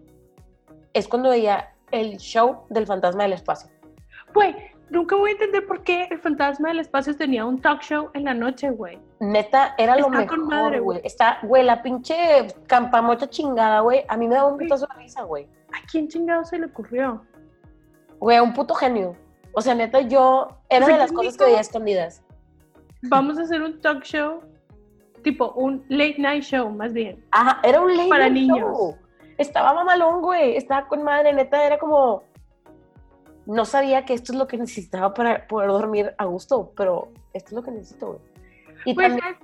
es 0.95 1.09
cuando 1.09 1.31
veía 1.31 1.75
el 1.91 2.19
show 2.19 2.65
del 2.71 2.87
fantasma 2.87 3.25
del 3.25 3.33
espacio. 3.33 3.71
Güey, 4.35 4.55
nunca 4.91 5.17
voy 5.17 5.31
a 5.31 5.33
entender 5.33 5.67
por 5.67 5.83
qué 5.83 6.09
el 6.11 6.19
fantasma 6.19 6.69
del 6.69 6.81
espacio 6.81 7.17
tenía 7.17 7.45
un 7.45 7.61
talk 7.61 7.83
show 7.83 8.11
en 8.15 8.25
la 8.25 8.35
noche, 8.35 8.71
güey. 8.71 8.99
Neta, 9.21 9.75
era 9.79 9.97
lo 9.97 10.07
Está 10.07 10.27
con 10.27 10.47
madre, 10.47 10.71
mejor, 10.73 10.83
güey. 10.83 11.01
Está, 11.05 11.39
güey, 11.43 11.65
la 11.65 11.83
pinche 11.83 12.49
campamocha 12.67 13.29
chingada, 13.29 13.81
güey. 13.81 14.05
A 14.09 14.17
mí 14.17 14.29
me 14.29 14.35
da 14.35 14.47
un 14.47 14.59
putazo 14.59 14.87
de 14.87 15.03
risa, 15.03 15.23
güey. 15.23 15.49
¿A 15.73 15.87
quién 15.91 16.09
chingado 16.09 16.45
se 16.45 16.59
le 16.59 16.67
ocurrió? 16.67 17.23
Güey, 18.21 18.41
un 18.41 18.53
puto 18.53 18.75
genio. 18.75 19.17
O 19.53 19.61
sea, 19.61 19.75
neta, 19.75 20.01
yo 20.01 20.49
era 20.69 20.87
de 20.87 20.99
las 20.99 21.13
cosas 21.13 21.37
que 21.37 21.45
veía 21.45 21.61
escondidas. 21.61 22.23
Vamos 23.03 23.39
a 23.39 23.43
hacer 23.43 23.63
un 23.63 23.81
talk 23.81 24.03
show, 24.03 24.41
tipo 25.23 25.53
un 25.53 25.85
late 25.89 26.17
night 26.19 26.43
show, 26.43 26.71
más 26.71 26.93
bien. 26.93 27.25
Ajá, 27.31 27.61
era 27.63 27.81
un 27.81 27.97
late 27.97 28.09
Para 28.09 28.29
night 28.29 28.49
niños. 28.49 28.59
show. 28.59 28.97
Estaba 29.37 29.73
mamalón, 29.73 30.21
güey. 30.21 30.57
Estaba 30.57 30.89
con 30.89 31.03
madre, 31.03 31.33
neta, 31.33 31.65
era 31.65 31.79
como. 31.79 32.23
No 33.49 33.65
sabía 33.65 34.05
que 34.05 34.13
esto 34.15 34.33
es 34.33 34.39
lo 34.39 34.47
que 34.47 34.59
necesitaba 34.59 35.15
para 35.15 35.47
poder 35.47 35.71
dormir 35.71 36.15
a 36.19 36.27
gusto, 36.27 36.71
pero 36.77 37.09
esto 37.33 37.49
es 37.49 37.53
lo 37.55 37.63
que 37.63 37.71
necesito, 37.71 38.07
güey. 38.09 38.21
Y 38.85 38.95
Pues, 38.95 39.09
también, 39.09 39.37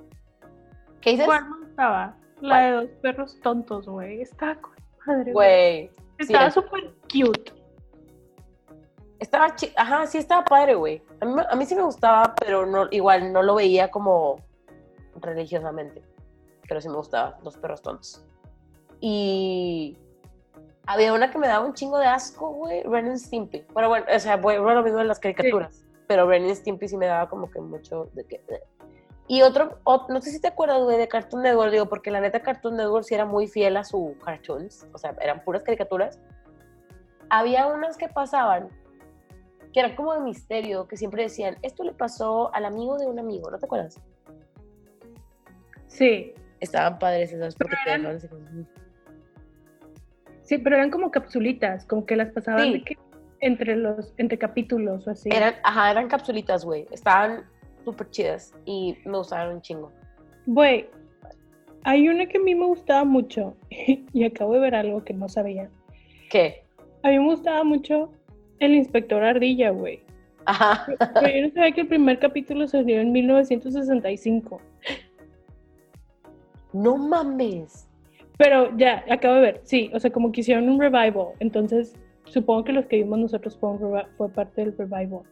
¿qué 1.01 1.11
dices? 1.11 1.27
¿cuál 1.27 1.49
me 1.49 1.59
gustaba? 1.67 2.17
La 2.41 2.59
de 2.59 2.71
dos 2.73 2.91
perros 3.01 3.41
tontos, 3.43 3.89
güey. 3.89 4.21
Estaba 4.21 4.57
con 4.57 4.73
madre, 5.07 5.33
güey. 5.33 5.91
Estaba 6.19 6.51
súper 6.51 6.93
cute. 7.11 7.53
Estaba 9.19 9.55
chi- 9.57 9.73
Ajá, 9.77 10.07
sí 10.07 10.19
estaba 10.19 10.45
padre, 10.45 10.75
güey. 10.75 11.03
A 11.21 11.25
mí, 11.25 11.43
a 11.51 11.57
mí 11.57 11.65
sí 11.65 11.75
me 11.75 11.83
gustaba, 11.83 12.35
pero 12.39 12.67
no, 12.67 12.87
igual 12.91 13.33
no 13.33 13.43
lo 13.43 13.55
veía 13.55 13.91
como 13.91 14.37
religiosamente. 15.21 16.03
Pero 16.69 16.81
sí 16.81 16.89
me 16.89 16.97
gustaba, 16.97 17.39
Los 17.43 17.57
Perros 17.57 17.81
Tontos. 17.81 18.25
Y 19.01 19.97
había 20.87 21.13
una 21.13 21.31
que 21.31 21.39
me 21.39 21.49
daba 21.49 21.65
un 21.65 21.75
chingo 21.75 21.99
de 21.99 22.07
asco, 22.07 22.51
güey, 22.51 22.83
Ren 22.83 23.07
and 23.07 23.19
Stimpy. 23.19 23.65
Bueno, 23.73 23.89
bueno, 23.89 24.07
o 24.15 24.19
sea, 24.19 24.37
bueno, 24.37 24.75
lo 24.75 24.83
mismo 24.83 25.01
en 25.01 25.09
las 25.09 25.19
caricaturas. 25.19 25.85
Pero 26.07 26.29
Ren 26.29 26.45
and 26.45 26.55
Stimpy 26.55 26.89
sí 26.89 26.97
me 26.97 27.07
daba 27.07 27.29
como 27.29 27.51
que 27.51 27.61
mucho 27.61 28.11
de 28.13 28.25
que... 28.25 28.43
Y 29.27 29.41
otro, 29.41 29.79
ot- 29.85 30.09
no 30.09 30.21
sé 30.21 30.31
si 30.31 30.41
te 30.41 30.49
acuerdas, 30.49 30.83
güey, 30.83 30.99
de 30.99 31.09
Cartoon 31.09 31.43
Network, 31.43 31.73
digo, 31.73 31.89
porque 31.89 32.11
la 32.11 32.21
neta 32.21 32.41
Cartoon 32.41 32.77
Network 32.77 33.05
sí 33.05 33.15
era 33.15 33.25
muy 33.25 33.47
fiel 33.47 33.77
a 33.79 33.85
su 33.85 34.17
cartoons, 34.23 34.87
o 34.93 34.99
sea, 34.99 35.17
eran 35.21 35.43
puras 35.43 35.63
caricaturas. 35.63 36.21
Había 37.31 37.67
unas 37.67 37.97
que 37.97 38.09
pasaban 38.09 38.69
que 39.73 39.81
eran 39.81 39.97
como 39.97 40.13
de 40.13 40.21
misterio, 40.21 40.87
que 40.87 40.99
siempre 40.99 41.23
decían, 41.23 41.57
esto 41.63 41.85
le 41.85 41.93
pasó 41.93 42.55
al 42.55 42.67
amigo 42.67 42.99
de 42.99 43.07
un 43.07 43.19
amigo, 43.19 43.51
¿no 43.51 43.59
te 43.59 43.65
acuerdas? 43.65 43.99
Sí. 45.87 46.35
Estaban 46.61 46.99
padres 46.99 47.33
esas 47.33 47.55
porque 47.57 47.77
te 47.85 47.91
Sí, 50.45 50.59
pero 50.59 50.77
eran 50.77 50.91
como 50.91 51.11
capsulitas, 51.11 51.85
como 51.87 52.07
que 52.07 52.17
las 52.17 52.31
pasaban 52.31 52.65
Sí. 52.65 52.73
de 52.75 52.85
que 52.85 52.99
entre 53.41 53.77
los, 53.77 54.15
entre 54.17 54.39
capítulos 54.39 55.07
o 55.07 55.11
así. 55.11 55.29
Eran, 55.33 55.55
ajá, 55.65 55.91
eran 55.91 56.09
capsulitas, 56.09 56.65
güey. 56.65 56.87
Estaban 56.93 57.45
súper 57.85 58.09
chidas 58.11 58.55
y 58.65 58.97
me 59.05 59.19
gustaban 59.19 59.57
un 59.57 59.61
chingo. 59.63 59.93
Güey, 60.47 60.89
hay 61.83 62.09
una 62.09 62.27
que 62.27 62.39
a 62.39 62.41
mí 62.41 62.55
me 62.55 62.65
gustaba 62.67 63.05
mucho 63.05 63.57
y 63.71 64.25
acabo 64.25 64.55
de 64.55 64.61
ver 64.61 64.75
algo 64.75 65.05
que 65.05 65.13
no 65.13 65.29
sabía. 65.29 65.69
¿Qué? 66.31 66.65
A 67.03 67.09
mí 67.09 67.19
me 67.19 67.25
gustaba 67.27 67.65
mucho 67.65 68.11
el 68.61 68.75
inspector 68.75 69.23
Ardilla, 69.23 69.71
güey. 69.71 70.01
Ajá. 70.47 70.87
Pero 71.15 71.29
yo 71.29 71.47
no 71.49 71.55
sabía 71.55 71.73
que 71.73 71.81
el 71.83 71.89
primer 71.89 72.19
capítulo 72.19 72.67
salió 72.69 73.01
en 73.01 73.13
1965. 73.13 74.61
No 76.73 76.97
mames. 76.97 77.89
Pero 78.37 78.77
ya, 78.77 79.05
acabo 79.11 79.37
de 79.37 79.41
ver, 79.41 79.61
sí, 79.65 79.91
o 79.95 80.01
sea, 80.01 80.11
como 80.11 80.33
que 80.33 80.41
hicieron 80.41 80.69
un 80.69 80.81
revival. 80.81 81.29
Entonces, 81.39 81.95
supongo 82.25 82.65
que 82.65 82.73
los 82.73 82.87
que 82.87 82.97
vimos 82.97 83.19
nosotros 83.19 83.57
fue, 83.59 83.79
fue 84.17 84.29
parte 84.31 84.63
del 84.63 84.77
revival. 84.77 85.23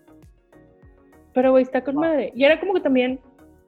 Pero, 1.35 1.51
güey, 1.51 1.63
está 1.63 1.83
con 1.83 1.97
madre. 1.97 2.33
Y 2.37 2.45
era 2.45 2.61
como 2.61 2.75
que 2.75 2.81
también 2.81 3.19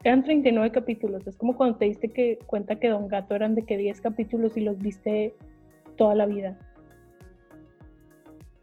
eran 0.04 0.22
39 0.22 0.70
capítulos. 0.70 1.26
Es 1.26 1.36
como 1.36 1.56
cuando 1.56 1.78
te 1.78 1.86
diste 1.86 2.10
que, 2.10 2.38
cuenta 2.46 2.78
que 2.78 2.88
Don 2.88 3.08
Gato 3.08 3.34
eran 3.34 3.54
de 3.54 3.62
que 3.62 3.76
10 3.76 4.00
capítulos 4.02 4.56
y 4.56 4.60
los 4.60 4.78
viste 4.78 5.34
toda 5.96 6.14
la 6.14 6.26
vida. 6.26 6.58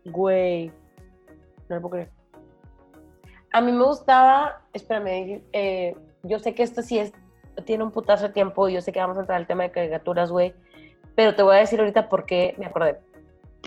Güey. 0.05 0.71
No 1.67 1.75
lo 1.75 1.81
puedo 1.81 1.91
creer. 1.91 2.09
A 3.53 3.59
mí 3.59 3.71
me 3.71 3.83
gustaba, 3.83 4.61
espérame, 4.71 5.41
eh, 5.51 5.95
yo 6.23 6.39
sé 6.39 6.53
que 6.53 6.63
esto 6.63 6.81
sí 6.81 6.99
es, 6.99 7.11
tiene 7.65 7.83
un 7.83 7.91
putazo 7.91 8.27
de 8.27 8.33
tiempo 8.33 8.67
y 8.69 8.73
yo 8.73 8.81
sé 8.81 8.91
que 8.91 8.99
vamos 8.99 9.17
a 9.17 9.21
entrar 9.21 9.37
al 9.37 9.47
tema 9.47 9.63
de 9.63 9.71
caricaturas, 9.71 10.31
güey, 10.31 10.53
pero 11.15 11.35
te 11.35 11.43
voy 11.43 11.55
a 11.55 11.59
decir 11.59 11.79
ahorita 11.79 12.09
por 12.09 12.25
qué 12.25 12.55
me 12.57 12.65
acordé. 12.65 12.97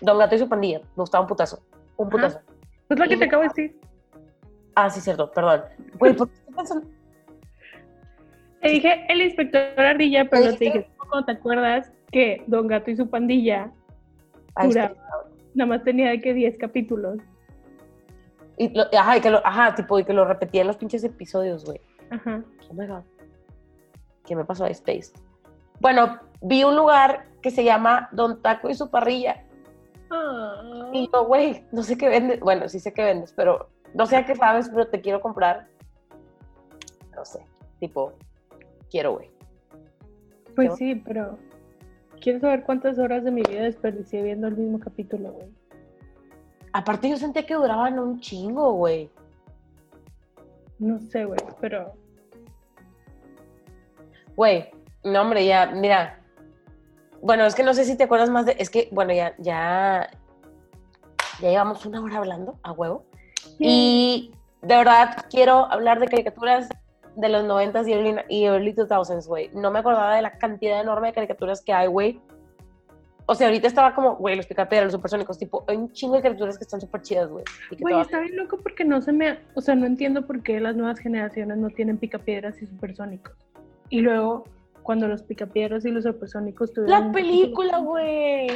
Don 0.02 0.18
Gato 0.18 0.34
y 0.34 0.38
su 0.38 0.48
pandilla, 0.48 0.80
me 0.80 0.86
gustaba 1.02 1.22
un 1.22 1.28
putazo, 1.28 1.62
un 1.96 2.08
Ajá. 2.08 2.10
putazo. 2.16 2.40
Es 2.88 2.98
lo 2.98 3.06
que 3.06 3.14
Y- 3.14 3.18
te 3.18 3.24
acabo 3.24 3.42
de 3.42 3.48
decir. 3.48 3.76
Ah, 4.74 4.90
sí, 4.90 5.00
cierto, 5.00 5.30
perdón. 5.30 5.62
Güey, 5.98 6.14
¿por 6.16 6.28
qué 6.28 6.34
pensando? 6.56 6.86
Te 8.60 8.68
dije 8.70 9.04
el 9.08 9.22
inspector 9.22 9.78
Ardilla, 9.78 10.24
pero 10.28 10.44
¿Me 10.46 10.52
no 10.52 10.56
te 10.56 10.64
dije, 10.64 10.88
¿cómo 10.96 11.24
te 11.24 11.32
acuerdas 11.32 11.92
que 12.10 12.42
Don 12.46 12.66
Gato 12.66 12.90
y 12.90 12.96
su 12.96 13.08
pandilla 13.08 13.70
nada 14.56 15.66
más 15.66 15.84
tenía 15.84 16.10
de 16.10 16.20
que 16.20 16.32
10 16.34 16.56
capítulos? 16.58 17.18
Y 18.56 18.68
lo- 18.74 18.84
ajá, 18.96 19.16
y 19.16 19.20
que 19.20 19.30
lo, 19.30 19.46
ajá, 19.46 19.74
tipo, 19.74 19.98
y 19.98 20.04
que 20.04 20.12
lo 20.12 20.24
repetía 20.24 20.62
en 20.62 20.68
los 20.68 20.76
pinches 20.76 21.04
episodios, 21.04 21.64
güey. 21.64 21.80
Ajá. 22.10 22.42
Oh 22.70 22.74
my 22.74 22.86
god. 22.86 23.02
¿Qué 24.24 24.34
me 24.36 24.44
pasó 24.44 24.64
a 24.64 24.68
Space? 24.68 25.12
Bueno, 25.80 26.18
vi 26.40 26.64
un 26.64 26.76
lugar 26.76 27.26
que 27.42 27.50
se 27.50 27.64
llama 27.64 28.08
Don 28.12 28.40
Taco 28.40 28.70
y 28.70 28.74
su 28.74 28.90
parrilla. 28.90 29.44
Ah. 30.10 30.90
Y 30.92 31.10
yo, 31.12 31.26
güey, 31.26 31.64
no 31.72 31.82
sé 31.82 31.98
qué 31.98 32.08
vendes. 32.08 32.40
Bueno, 32.40 32.68
sí 32.68 32.80
sé 32.80 32.92
qué 32.92 33.04
vendes, 33.04 33.32
pero 33.34 33.68
no 33.92 34.06
sé 34.06 34.16
a 34.16 34.26
qué 34.26 34.34
sabes, 34.34 34.68
pero 34.68 34.88
te 34.88 35.00
quiero 35.00 35.20
comprar. 35.20 35.68
No 37.14 37.24
sé, 37.24 37.44
tipo, 37.80 38.12
quiero, 38.90 39.14
güey. 39.14 39.30
Pues 40.54 40.70
¿no? 40.70 40.76
sí, 40.76 40.94
pero 40.94 41.38
quiero 42.20 42.40
saber 42.40 42.64
cuántas 42.64 42.98
horas 42.98 43.24
de 43.24 43.30
mi 43.30 43.42
vida 43.42 43.62
desperdicié 43.62 44.22
viendo 44.22 44.46
el 44.46 44.56
mismo 44.56 44.80
capítulo, 44.80 45.32
güey. 45.32 45.48
Aparte, 46.72 47.08
yo 47.08 47.16
sentía 47.16 47.46
que 47.46 47.54
duraban 47.54 47.98
un 47.98 48.20
chingo, 48.20 48.72
güey. 48.72 49.10
No 50.78 50.98
sé, 50.98 51.24
güey, 51.24 51.38
pero 51.60 51.92
Güey, 54.36 54.70
no, 55.04 55.22
hombre, 55.22 55.44
ya, 55.46 55.66
mira. 55.66 56.20
Bueno, 57.22 57.44
es 57.46 57.54
que 57.54 57.62
no 57.62 57.74
sé 57.74 57.84
si 57.84 57.96
te 57.96 58.04
acuerdas 58.04 58.30
más 58.30 58.46
de. 58.46 58.56
Es 58.58 58.70
que, 58.70 58.88
bueno, 58.90 59.12
ya, 59.12 59.34
ya. 59.38 60.10
Ya 61.40 61.50
llevamos 61.50 61.84
una 61.86 62.00
hora 62.00 62.18
hablando, 62.18 62.58
a 62.62 62.72
huevo. 62.72 63.04
Y 63.58 64.32
de 64.62 64.76
verdad 64.76 65.26
quiero 65.30 65.70
hablar 65.70 66.00
de 66.00 66.06
caricaturas 66.06 66.68
de 67.16 67.28
los 67.28 67.44
90s 67.44 67.88
y 67.88 67.92
early, 67.92 68.16
y 68.28 68.44
early 68.44 68.74
2000s, 68.74 69.26
güey. 69.26 69.50
No 69.52 69.70
me 69.70 69.80
acordaba 69.80 70.16
de 70.16 70.22
la 70.22 70.38
cantidad 70.38 70.80
enorme 70.80 71.08
de 71.08 71.14
caricaturas 71.14 71.62
que 71.62 71.72
hay, 71.72 71.86
güey. 71.86 72.20
O 73.26 73.34
sea, 73.34 73.46
ahorita 73.46 73.68
estaba 73.68 73.94
como, 73.94 74.16
güey, 74.16 74.36
los 74.36 74.46
picapiedras, 74.46 74.86
los 74.86 74.92
supersónicos, 74.92 75.38
tipo, 75.38 75.64
hay 75.66 75.76
un 75.76 75.90
chingo 75.92 76.14
de 76.14 76.22
caricaturas 76.22 76.58
que 76.58 76.64
están 76.64 76.80
súper 76.80 77.00
chidas, 77.00 77.30
güey. 77.30 77.44
Güey, 77.78 78.00
está 78.00 78.20
bien 78.20 78.36
loco 78.36 78.58
porque 78.58 78.84
no 78.84 79.00
se 79.00 79.12
me... 79.12 79.38
O 79.54 79.62
sea, 79.62 79.74
no 79.74 79.86
entiendo 79.86 80.26
por 80.26 80.42
qué 80.42 80.60
las 80.60 80.76
nuevas 80.76 80.98
generaciones 80.98 81.56
no 81.56 81.70
tienen 81.70 81.96
picapiedras 81.96 82.60
y 82.60 82.66
supersónicos. 82.66 83.32
Y 83.94 84.00
luego, 84.00 84.42
cuando 84.82 85.06
los 85.06 85.22
picapiedras 85.22 85.84
y 85.84 85.90
los 85.92 86.02
supersónicos 86.02 86.72
tuvieron... 86.72 87.06
La 87.06 87.12
película, 87.12 87.78
güey. 87.78 88.48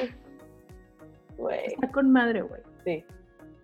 Está 1.66 1.92
con 1.92 2.10
madre, 2.10 2.42
güey. 2.42 2.60
sí. 2.84 3.04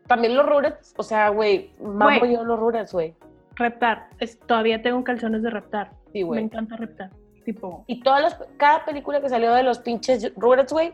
También 0.07 0.37
los 0.37 0.47
Rugrats, 0.47 0.95
o 0.99 1.03
sea, 1.03 1.31
güey, 1.31 1.73
mamo 1.83 2.27
yo 2.27 2.45
los 2.45 2.61
Rugrats, 2.61 2.93
güey. 2.93 3.15
Reptar. 3.57 4.09
Es, 4.21 4.39
todavía 4.39 4.83
tengo 4.83 5.03
calzones 5.03 5.43
de 5.43 5.51
reptar. 5.51 5.91
Sí, 6.13 6.19
Me 6.21 6.25
güey. 6.25 6.45
encanta 6.45 6.77
reptar. 6.77 7.11
Tipo, 7.45 7.83
Y 7.89 8.01
todas 8.03 8.23
las, 8.23 8.39
cada 8.57 8.85
película 8.85 9.21
que 9.21 9.29
salió 9.29 9.53
de 9.53 9.65
los 9.65 9.81
pinches 9.81 10.33
Rugrats, 10.37 10.73
güey, 10.73 10.93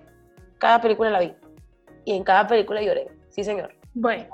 cada 0.58 0.80
película 0.80 1.10
la 1.10 1.20
vi. 1.20 1.34
Y 2.06 2.14
en 2.16 2.24
cada 2.24 2.46
película 2.46 2.80
lloré. 2.80 3.08
Sí, 3.28 3.44
señor. 3.44 3.74
bueno. 3.92 4.24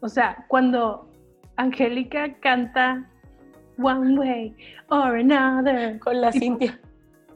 O 0.00 0.08
sea, 0.08 0.46
cuando 0.48 1.06
Angélica 1.56 2.32
canta 2.40 3.09
One 3.82 4.18
Way 4.18 4.56
or 4.88 5.16
Another, 5.16 5.98
Con 5.98 6.20
la 6.20 6.30
Tipo, 6.30 6.44
Cintia. 6.44 6.80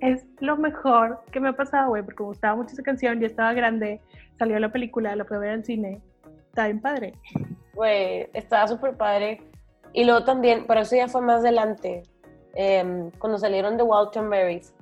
es 0.00 0.24
lo 0.40 0.56
mejor 0.56 1.20
que 1.30 1.40
me 1.40 1.48
ha 1.48 1.52
pasado, 1.52 1.88
güey, 1.88 2.02
porque 2.02 2.22
me 2.22 2.28
gustaba 2.28 2.56
mucho 2.56 2.72
esa 2.72 2.82
canción, 2.82 3.20
ya 3.20 3.26
estaba 3.26 3.52
grande, 3.52 4.00
salió 4.38 4.58
la 4.58 4.70
película, 4.70 5.14
la 5.16 5.24
fui 5.24 5.36
a 5.36 5.40
ver 5.40 5.50
al 5.50 5.64
cine. 5.64 6.00
Está 6.48 6.66
bien 6.66 6.80
padre. 6.80 7.14
Güey, 7.74 8.28
estaba 8.32 8.68
súper 8.68 8.96
padre. 8.96 9.42
Y 9.92 10.04
luego 10.04 10.24
también, 10.24 10.64
pero 10.66 10.80
eso 10.80 10.96
ya 10.96 11.08
fue 11.08 11.20
más 11.22 11.40
adelante, 11.40 12.02
em, 12.54 13.10
cuando 13.18 13.38
salieron 13.38 13.76
de 13.76 13.82
Walter 13.82 14.22
Marys. 14.22 14.74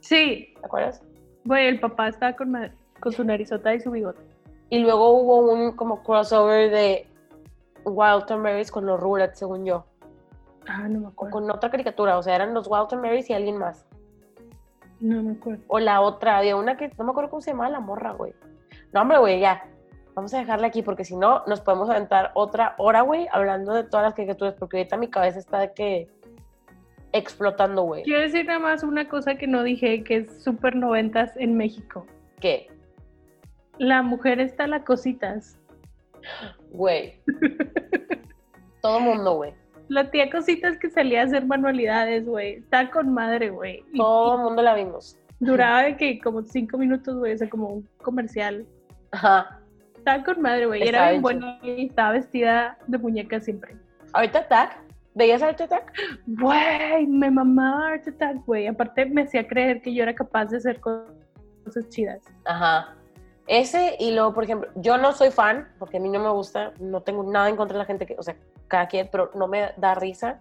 Sí, 0.00 0.54
¿Te 0.60 0.66
acuerdas? 0.66 1.02
güey, 1.44 1.66
el 1.66 1.80
papá 1.80 2.08
estaba 2.08 2.34
con, 2.34 2.54
su 3.12 3.24
narizota 3.24 3.74
y 3.74 3.80
su 3.80 3.90
bigote. 3.90 4.20
Y 4.68 4.80
luego 4.80 5.10
hubo 5.10 5.38
un 5.52 5.72
como 5.72 6.02
crossover 6.02 6.70
de 6.70 7.06
Walter 7.84 8.36
Marys 8.36 8.70
con 8.70 8.86
los 8.86 9.00
Rugrats, 9.00 9.38
según 9.38 9.64
yo. 9.64 9.84
Ah, 10.66 10.88
no 10.88 11.00
me 11.00 11.06
O 11.06 11.08
acuerdo. 11.08 11.32
con 11.32 11.50
otra 11.50 11.70
caricatura, 11.70 12.18
o 12.18 12.22
sea, 12.22 12.34
eran 12.36 12.54
los 12.54 12.68
Walter 12.68 12.98
Marys 12.98 13.28
y 13.30 13.32
alguien 13.32 13.56
más. 13.58 13.86
No 15.00 15.22
me 15.22 15.32
acuerdo. 15.32 15.62
O 15.68 15.78
la 15.78 16.00
otra, 16.02 16.36
había 16.38 16.56
una 16.56 16.76
que 16.76 16.90
no 16.98 17.04
me 17.04 17.10
acuerdo 17.10 17.30
cómo 17.30 17.40
se 17.42 17.50
llamaba 17.52 17.70
la 17.70 17.80
morra, 17.80 18.12
güey. 18.12 18.34
No, 18.92 19.00
hombre, 19.02 19.18
güey, 19.18 19.40
ya. 19.40 19.64
Vamos 20.14 20.34
a 20.34 20.38
dejarla 20.38 20.66
aquí 20.66 20.82
porque 20.82 21.04
si 21.04 21.16
no, 21.16 21.42
nos 21.46 21.60
podemos 21.60 21.88
aventar 21.88 22.32
otra 22.34 22.74
hora, 22.78 23.00
güey, 23.02 23.26
hablando 23.32 23.72
de 23.72 23.84
todas 23.84 24.04
las 24.04 24.14
caricaturas, 24.14 24.54
porque 24.58 24.78
ahorita 24.78 24.96
mi 24.98 25.08
cabeza 25.08 25.38
está 25.38 25.60
de 25.60 25.72
que 25.72 26.08
explotando, 27.12 27.82
güey. 27.82 28.02
Quiero 28.02 28.20
decir 28.20 28.44
nada 28.46 28.58
más 28.58 28.82
una 28.82 29.08
cosa 29.08 29.36
que 29.36 29.46
no 29.46 29.62
dije, 29.62 30.04
que 30.04 30.16
es 30.16 30.42
súper 30.42 30.76
noventas 30.76 31.36
en 31.36 31.56
México. 31.56 32.06
¿Qué? 32.40 32.68
La 33.78 34.02
mujer 34.02 34.40
está 34.40 34.66
la 34.66 34.84
cositas. 34.84 35.58
Güey. 36.70 37.20
Todo 38.82 39.00
mundo, 39.00 39.36
güey. 39.36 39.54
La 39.90 40.10
tía 40.10 40.30
Cositas 40.30 40.78
que 40.78 40.88
salía 40.88 41.22
a 41.22 41.24
hacer 41.24 41.44
manualidades, 41.46 42.24
güey. 42.26 42.54
Está 42.58 42.90
con 42.90 43.12
madre, 43.12 43.50
güey. 43.50 43.82
Todo 43.96 44.38
mundo 44.38 44.62
la 44.62 44.74
vimos. 44.74 45.18
Duraba 45.40 45.82
de 45.82 45.96
que 45.96 46.20
como 46.20 46.42
cinco 46.42 46.78
minutos, 46.78 47.16
güey, 47.16 47.32
o 47.34 47.38
sea, 47.38 47.50
como 47.50 47.66
un 47.68 47.88
comercial. 48.02 48.66
Ajá. 49.10 49.58
Estaba 49.96 50.22
con 50.22 50.40
madre, 50.40 50.66
güey. 50.66 50.84
y 50.84 50.88
Era 50.88 51.10
bien 51.10 51.22
buena 51.22 51.58
y 51.62 51.86
estaba 51.86 52.12
vestida 52.12 52.78
de 52.86 52.98
muñeca 52.98 53.40
siempre. 53.40 53.76
Ahorita 54.12 54.38
Attack. 54.40 54.78
¿Veías 55.14 55.42
ahorita 55.42 55.64
Attack? 55.64 55.92
Güey, 56.26 57.06
me 57.08 57.30
mamaba 57.30 57.88
Art 57.88 58.06
Attack, 58.06 58.44
güey. 58.46 58.68
Aparte 58.68 59.06
me 59.06 59.22
hacía 59.22 59.46
creer 59.46 59.82
que 59.82 59.92
yo 59.92 60.04
era 60.04 60.14
capaz 60.14 60.46
de 60.46 60.58
hacer 60.58 60.78
co- 60.80 61.04
cosas 61.64 61.88
chidas. 61.88 62.22
Ajá. 62.44 62.94
Ese 63.52 63.96
y 63.98 64.12
luego, 64.12 64.32
por 64.32 64.44
ejemplo, 64.44 64.70
yo 64.76 64.96
no 64.96 65.12
soy 65.12 65.32
fan, 65.32 65.68
porque 65.80 65.96
a 65.96 66.00
mí 66.00 66.08
no 66.08 66.20
me 66.20 66.30
gusta, 66.30 66.72
no 66.78 67.00
tengo 67.02 67.24
nada 67.24 67.48
en 67.48 67.56
contra 67.56 67.74
de 67.74 67.78
la 67.80 67.84
gente 67.84 68.06
que, 68.06 68.14
o 68.16 68.22
sea, 68.22 68.36
cada 68.68 68.86
quien, 68.86 69.08
pero 69.10 69.32
no 69.34 69.48
me 69.48 69.72
da 69.76 69.96
risa. 69.96 70.38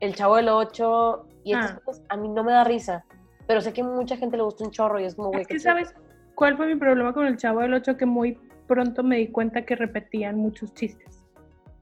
El 0.00 0.14
Chavo 0.14 0.36
del 0.36 0.48
8 0.48 1.26
y 1.44 1.52
estas 1.52 1.72
Ah. 1.72 1.80
cosas, 1.84 2.02
a 2.08 2.16
mí 2.16 2.26
no 2.26 2.42
me 2.42 2.52
da 2.52 2.64
risa. 2.64 3.04
Pero 3.46 3.60
sé 3.60 3.74
que 3.74 3.82
a 3.82 3.84
mucha 3.84 4.16
gente 4.16 4.38
le 4.38 4.44
gusta 4.44 4.64
un 4.64 4.70
chorro 4.70 4.98
y 4.98 5.04
es 5.04 5.14
como, 5.14 5.28
güey, 5.28 5.42
Es 5.42 5.46
qué 5.48 5.54
que. 5.54 5.60
¿sabes 5.60 5.94
cuál 6.34 6.56
fue 6.56 6.68
mi 6.68 6.76
problema 6.76 7.12
con 7.12 7.26
el 7.26 7.36
Chavo 7.36 7.60
del 7.60 7.74
8? 7.74 7.98
Que 7.98 8.06
muy 8.06 8.40
pronto 8.66 9.02
me 9.02 9.16
di 9.18 9.28
cuenta 9.28 9.66
que 9.66 9.76
repetían 9.76 10.36
muchos 10.36 10.72
chistes. 10.72 11.22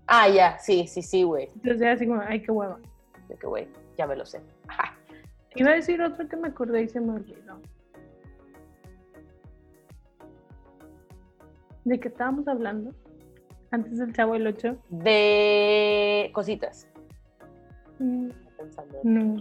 Ah, 0.09 0.29
ya, 0.29 0.59
sí, 0.59 0.89
sí, 0.89 1.01
sí, 1.01 1.23
güey. 1.23 1.45
Entonces 1.55 1.81
era 1.81 1.93
así 1.93 2.09
como, 2.09 2.23
ay, 2.27 2.43
qué 2.43 2.51
hueva. 2.51 2.81
De 3.29 3.37
que, 3.37 3.47
güey, 3.47 3.69
ya 3.97 4.09
me 4.09 4.17
lo 4.17 4.27
sé. 4.27 4.41
Ajá. 4.67 4.97
Iba 5.55 5.71
a 5.71 5.75
decir 5.75 6.03
otro 6.03 6.29
que 6.29 6.37
me 6.37 6.49
acordé 6.49 6.83
y 6.83 6.89
se 6.89 7.01
me 7.01 7.13
olvidó. 7.13 7.61
¿De 11.87 12.01
qué 12.01 12.09
estábamos 12.09 12.49
hablando? 12.49 12.93
Antes 13.71 13.99
del 13.99 14.13
Chavo 14.13 14.33
del 14.33 14.49
8. 14.49 14.77
De 14.91 16.31
cositas. 16.35 16.89
Mm. 18.01 18.31
No, 19.05 19.37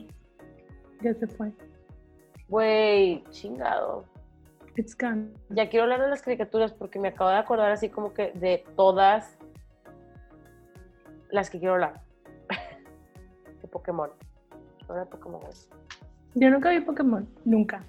ya 1.02 1.16
se 1.16 1.26
fue. 1.26 1.52
Güey, 2.48 3.24
chingado. 3.32 4.06
It's 4.76 4.96
gone. 4.96 5.30
Ya 5.50 5.70
quiero 5.70 5.86
hablar 5.86 6.04
de 6.04 6.10
las 6.10 6.22
caricaturas 6.22 6.72
porque 6.72 7.00
me 7.00 7.08
acabo 7.08 7.32
de 7.32 7.38
acordar 7.38 7.72
así 7.72 7.90
como 7.90 8.14
que 8.14 8.32
de 8.34 8.64
todas 8.76 9.40
las 11.32 11.50
que 11.50 11.58
quiero 11.58 11.74
hablar. 11.74 12.04
de 13.60 13.68
Pokémon. 13.68 14.12
Ahora 14.88 15.06
Pokémon. 15.06 15.42
Yo 16.36 16.52
nunca 16.52 16.70
vi 16.70 16.80
Pokémon, 16.82 17.28
nunca. 17.44 17.82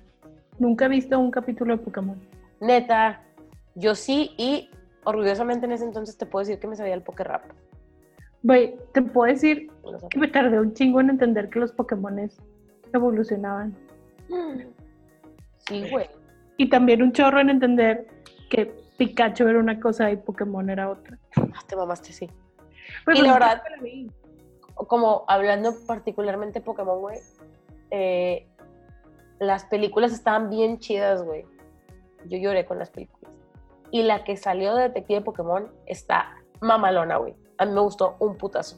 Nunca 0.58 0.86
he 0.86 0.88
visto 0.88 1.18
un 1.18 1.30
capítulo 1.30 1.76
de 1.76 1.84
Pokémon. 1.84 2.18
Neta, 2.58 3.25
yo 3.76 3.94
sí 3.94 4.32
y 4.36 4.70
orgullosamente 5.04 5.66
en 5.66 5.72
ese 5.72 5.84
entonces 5.84 6.18
te 6.18 6.26
puedo 6.26 6.44
decir 6.44 6.58
que 6.58 6.66
me 6.66 6.74
sabía 6.76 6.94
el 6.94 7.02
Pokérap. 7.02 7.44
Güey, 8.42 8.76
te 8.92 9.02
puedo 9.02 9.32
decir 9.32 9.70
que 10.10 10.18
me 10.18 10.28
tardé 10.28 10.58
un 10.60 10.72
chingo 10.74 11.00
en 11.00 11.10
entender 11.10 11.48
que 11.48 11.58
los 11.60 11.72
Pokémones 11.72 12.36
evolucionaban. 12.92 13.74
Sí, 15.68 15.88
güey. 15.90 16.08
Y 16.56 16.68
también 16.68 17.02
un 17.02 17.12
chorro 17.12 17.40
en 17.40 17.50
entender 17.50 18.06
que 18.50 18.66
Pikachu 18.98 19.46
era 19.48 19.58
una 19.58 19.78
cosa 19.80 20.10
y 20.10 20.16
Pokémon 20.16 20.68
era 20.70 20.90
otra. 20.90 21.18
Ah, 21.36 21.60
Te 21.66 21.76
mamaste, 21.76 22.12
sí. 22.12 22.30
Pues, 23.04 23.18
Y 23.18 23.22
la 23.22 23.28
pues, 23.30 23.40
verdad- 23.40 23.62
la 23.76 23.82
vi. 23.82 24.10
como 24.88 25.24
hablando 25.28 25.74
particularmente 25.86 26.60
de 26.60 26.64
Pokémon, 26.64 27.00
güey, 27.00 27.18
eh, 27.90 28.46
las 29.38 29.64
películas 29.64 30.12
estaban 30.12 30.48
bien 30.50 30.78
chidas, 30.78 31.22
güey. 31.22 31.44
Yo 32.26 32.38
lloré 32.38 32.64
con 32.64 32.78
las 32.78 32.90
películas. 32.90 33.15
Y 33.90 34.02
la 34.02 34.24
que 34.24 34.36
salió 34.36 34.74
de 34.74 34.84
Detective 34.84 35.20
Pokémon 35.22 35.68
está 35.86 36.34
mamalona, 36.60 37.16
güey. 37.18 37.34
A 37.58 37.64
mí 37.64 37.72
me 37.72 37.80
gustó 37.80 38.16
un 38.18 38.36
putazo. 38.36 38.76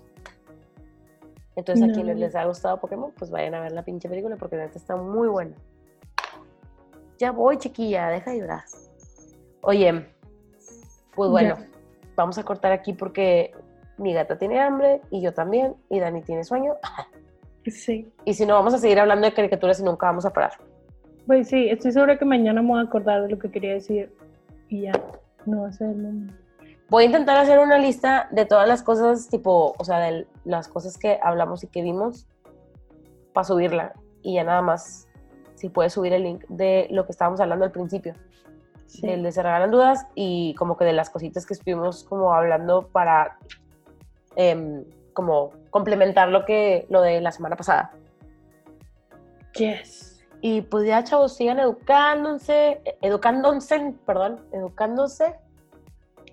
Entonces, 1.56 1.82
a 1.84 1.88
No. 1.88 1.94
quienes 1.94 2.18
les 2.18 2.36
ha 2.36 2.44
gustado 2.44 2.78
Pokémon, 2.80 3.12
pues 3.18 3.30
vayan 3.30 3.54
a 3.54 3.60
ver 3.60 3.72
la 3.72 3.82
pinche 3.82 4.08
película 4.08 4.36
porque 4.36 4.56
la 4.56 4.66
neta 4.66 4.78
está 4.78 4.94
muy 4.96 5.26
buena. 5.28 5.56
Ya 7.18 7.32
voy, 7.32 7.58
chiquilla, 7.58 8.08
deja 8.10 8.30
de 8.30 8.38
llorar. 8.40 8.62
Oye, 9.62 10.06
pues 11.16 11.30
bueno, 11.30 11.56
Ya. 11.58 11.66
vamos 12.14 12.38
a 12.38 12.44
cortar 12.44 12.70
aquí 12.70 12.92
porque 12.92 13.52
mi 13.96 14.14
gata 14.14 14.38
tiene 14.38 14.60
hambre 14.60 15.00
y 15.10 15.20
yo 15.20 15.34
también, 15.34 15.74
y 15.90 15.98
Dani 15.98 16.22
tiene 16.22 16.44
sueño. 16.44 16.74
Sí. 17.66 18.10
Y 18.24 18.34
si 18.34 18.46
no, 18.46 18.54
vamos 18.54 18.72
a 18.74 18.78
seguir 18.78 19.00
hablando 19.00 19.26
de 19.26 19.34
caricaturas 19.34 19.80
y 19.80 19.82
nunca 19.82 20.06
vamos 20.06 20.24
a 20.24 20.32
parar. 20.32 20.52
Pues 21.26 21.48
sí, 21.48 21.68
estoy 21.68 21.92
segura 21.92 22.16
que 22.18 22.24
mañana 22.24 22.62
me 22.62 22.68
voy 22.68 22.78
a 22.78 22.82
acordar 22.84 23.22
de 23.22 23.28
lo 23.30 23.38
que 23.38 23.50
quería 23.50 23.74
decir. 23.74 24.14
Y 24.68 24.82
ya, 24.82 24.92
no 25.46 25.62
va 25.62 25.68
a 25.68 25.72
ser 25.72 25.90
el 25.90 25.96
momento. 25.98 26.34
Voy 26.90 27.02
a 27.02 27.06
intentar 27.06 27.36
hacer 27.36 27.58
una 27.58 27.78
lista 27.78 28.28
de 28.30 28.46
todas 28.46 28.66
las 28.66 28.82
cosas, 28.82 29.28
tipo, 29.28 29.74
o 29.78 29.84
sea, 29.84 29.98
de 29.98 30.26
las 30.44 30.68
cosas 30.68 30.96
que 30.96 31.18
hablamos 31.22 31.62
y 31.64 31.66
que 31.66 31.82
vimos, 31.82 32.26
para 33.34 33.44
subirla. 33.44 33.92
Y 34.22 34.34
ya 34.34 34.44
nada 34.44 34.62
más, 34.62 35.06
si 35.54 35.68
puedes 35.68 35.92
subir 35.92 36.12
el 36.12 36.22
link 36.22 36.44
de 36.48 36.88
lo 36.90 37.04
que 37.04 37.12
estábamos 37.12 37.40
hablando 37.40 37.64
al 37.64 37.72
principio, 37.72 38.14
Sí. 38.86 39.06
del 39.06 39.22
de 39.22 39.32
Se 39.32 39.42
Regalan 39.42 39.70
Dudas 39.70 40.06
y 40.14 40.54
como 40.54 40.78
que 40.78 40.86
de 40.86 40.94
las 40.94 41.10
cositas 41.10 41.44
que 41.44 41.52
estuvimos 41.52 42.04
como 42.04 42.32
hablando 42.32 42.88
para 42.88 43.36
em, 44.34 44.82
como 45.12 45.50
complementar 45.68 46.30
lo 46.30 46.46
que 46.46 46.86
lo 46.88 47.02
de 47.02 47.20
la 47.20 47.30
semana 47.30 47.54
pasada. 47.54 47.92
Yes. 49.58 50.07
Y 50.40 50.62
pues 50.62 50.86
ya, 50.86 51.02
chavos, 51.02 51.36
sigan 51.36 51.58
educándose, 51.58 52.80
eh, 52.84 52.98
educándose, 53.02 53.94
perdón, 54.06 54.40
educándose. 54.52 55.34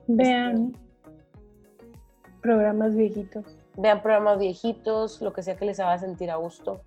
Vean 0.08 0.78
programas 2.42 2.96
viejitos. 2.96 3.58
Vean 3.78 4.02
programas 4.02 4.38
viejitos, 4.38 5.22
lo 5.22 5.34
que 5.34 5.42
sea 5.42 5.56
que 5.58 5.66
les 5.66 5.80
haga 5.80 5.98
sentir 5.98 6.30
a 6.30 6.36
gusto, 6.36 6.82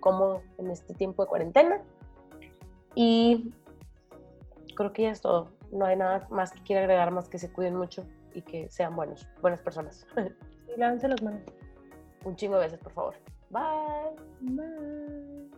como 0.00 0.42
en 0.58 0.70
este 0.70 0.94
tiempo 0.94 1.24
de 1.24 1.28
cuarentena. 1.28 1.80
Y 2.94 3.52
creo 4.76 4.92
que 4.92 5.02
ya 5.02 5.10
es 5.10 5.20
todo. 5.20 5.50
No 5.72 5.84
hay 5.84 5.96
nada 5.96 6.26
más 6.30 6.52
que 6.52 6.62
quiera 6.62 6.82
agregar, 6.82 7.10
más 7.10 7.28
que 7.28 7.38
se 7.38 7.52
cuiden 7.52 7.74
mucho 7.74 8.04
y 8.32 8.42
que 8.42 8.70
sean 8.70 8.94
buenos, 8.94 9.28
buenas 9.42 9.60
personas. 9.60 10.06
Y 10.74 10.78
lávense 10.78 11.08
las 11.08 11.22
manos. 11.22 11.42
Un 12.24 12.36
chingo 12.36 12.56
de 12.56 12.66
veces, 12.66 12.78
por 12.80 12.92
favor. 12.92 13.14
Bye. 13.50 14.16
Bye. 14.40 15.55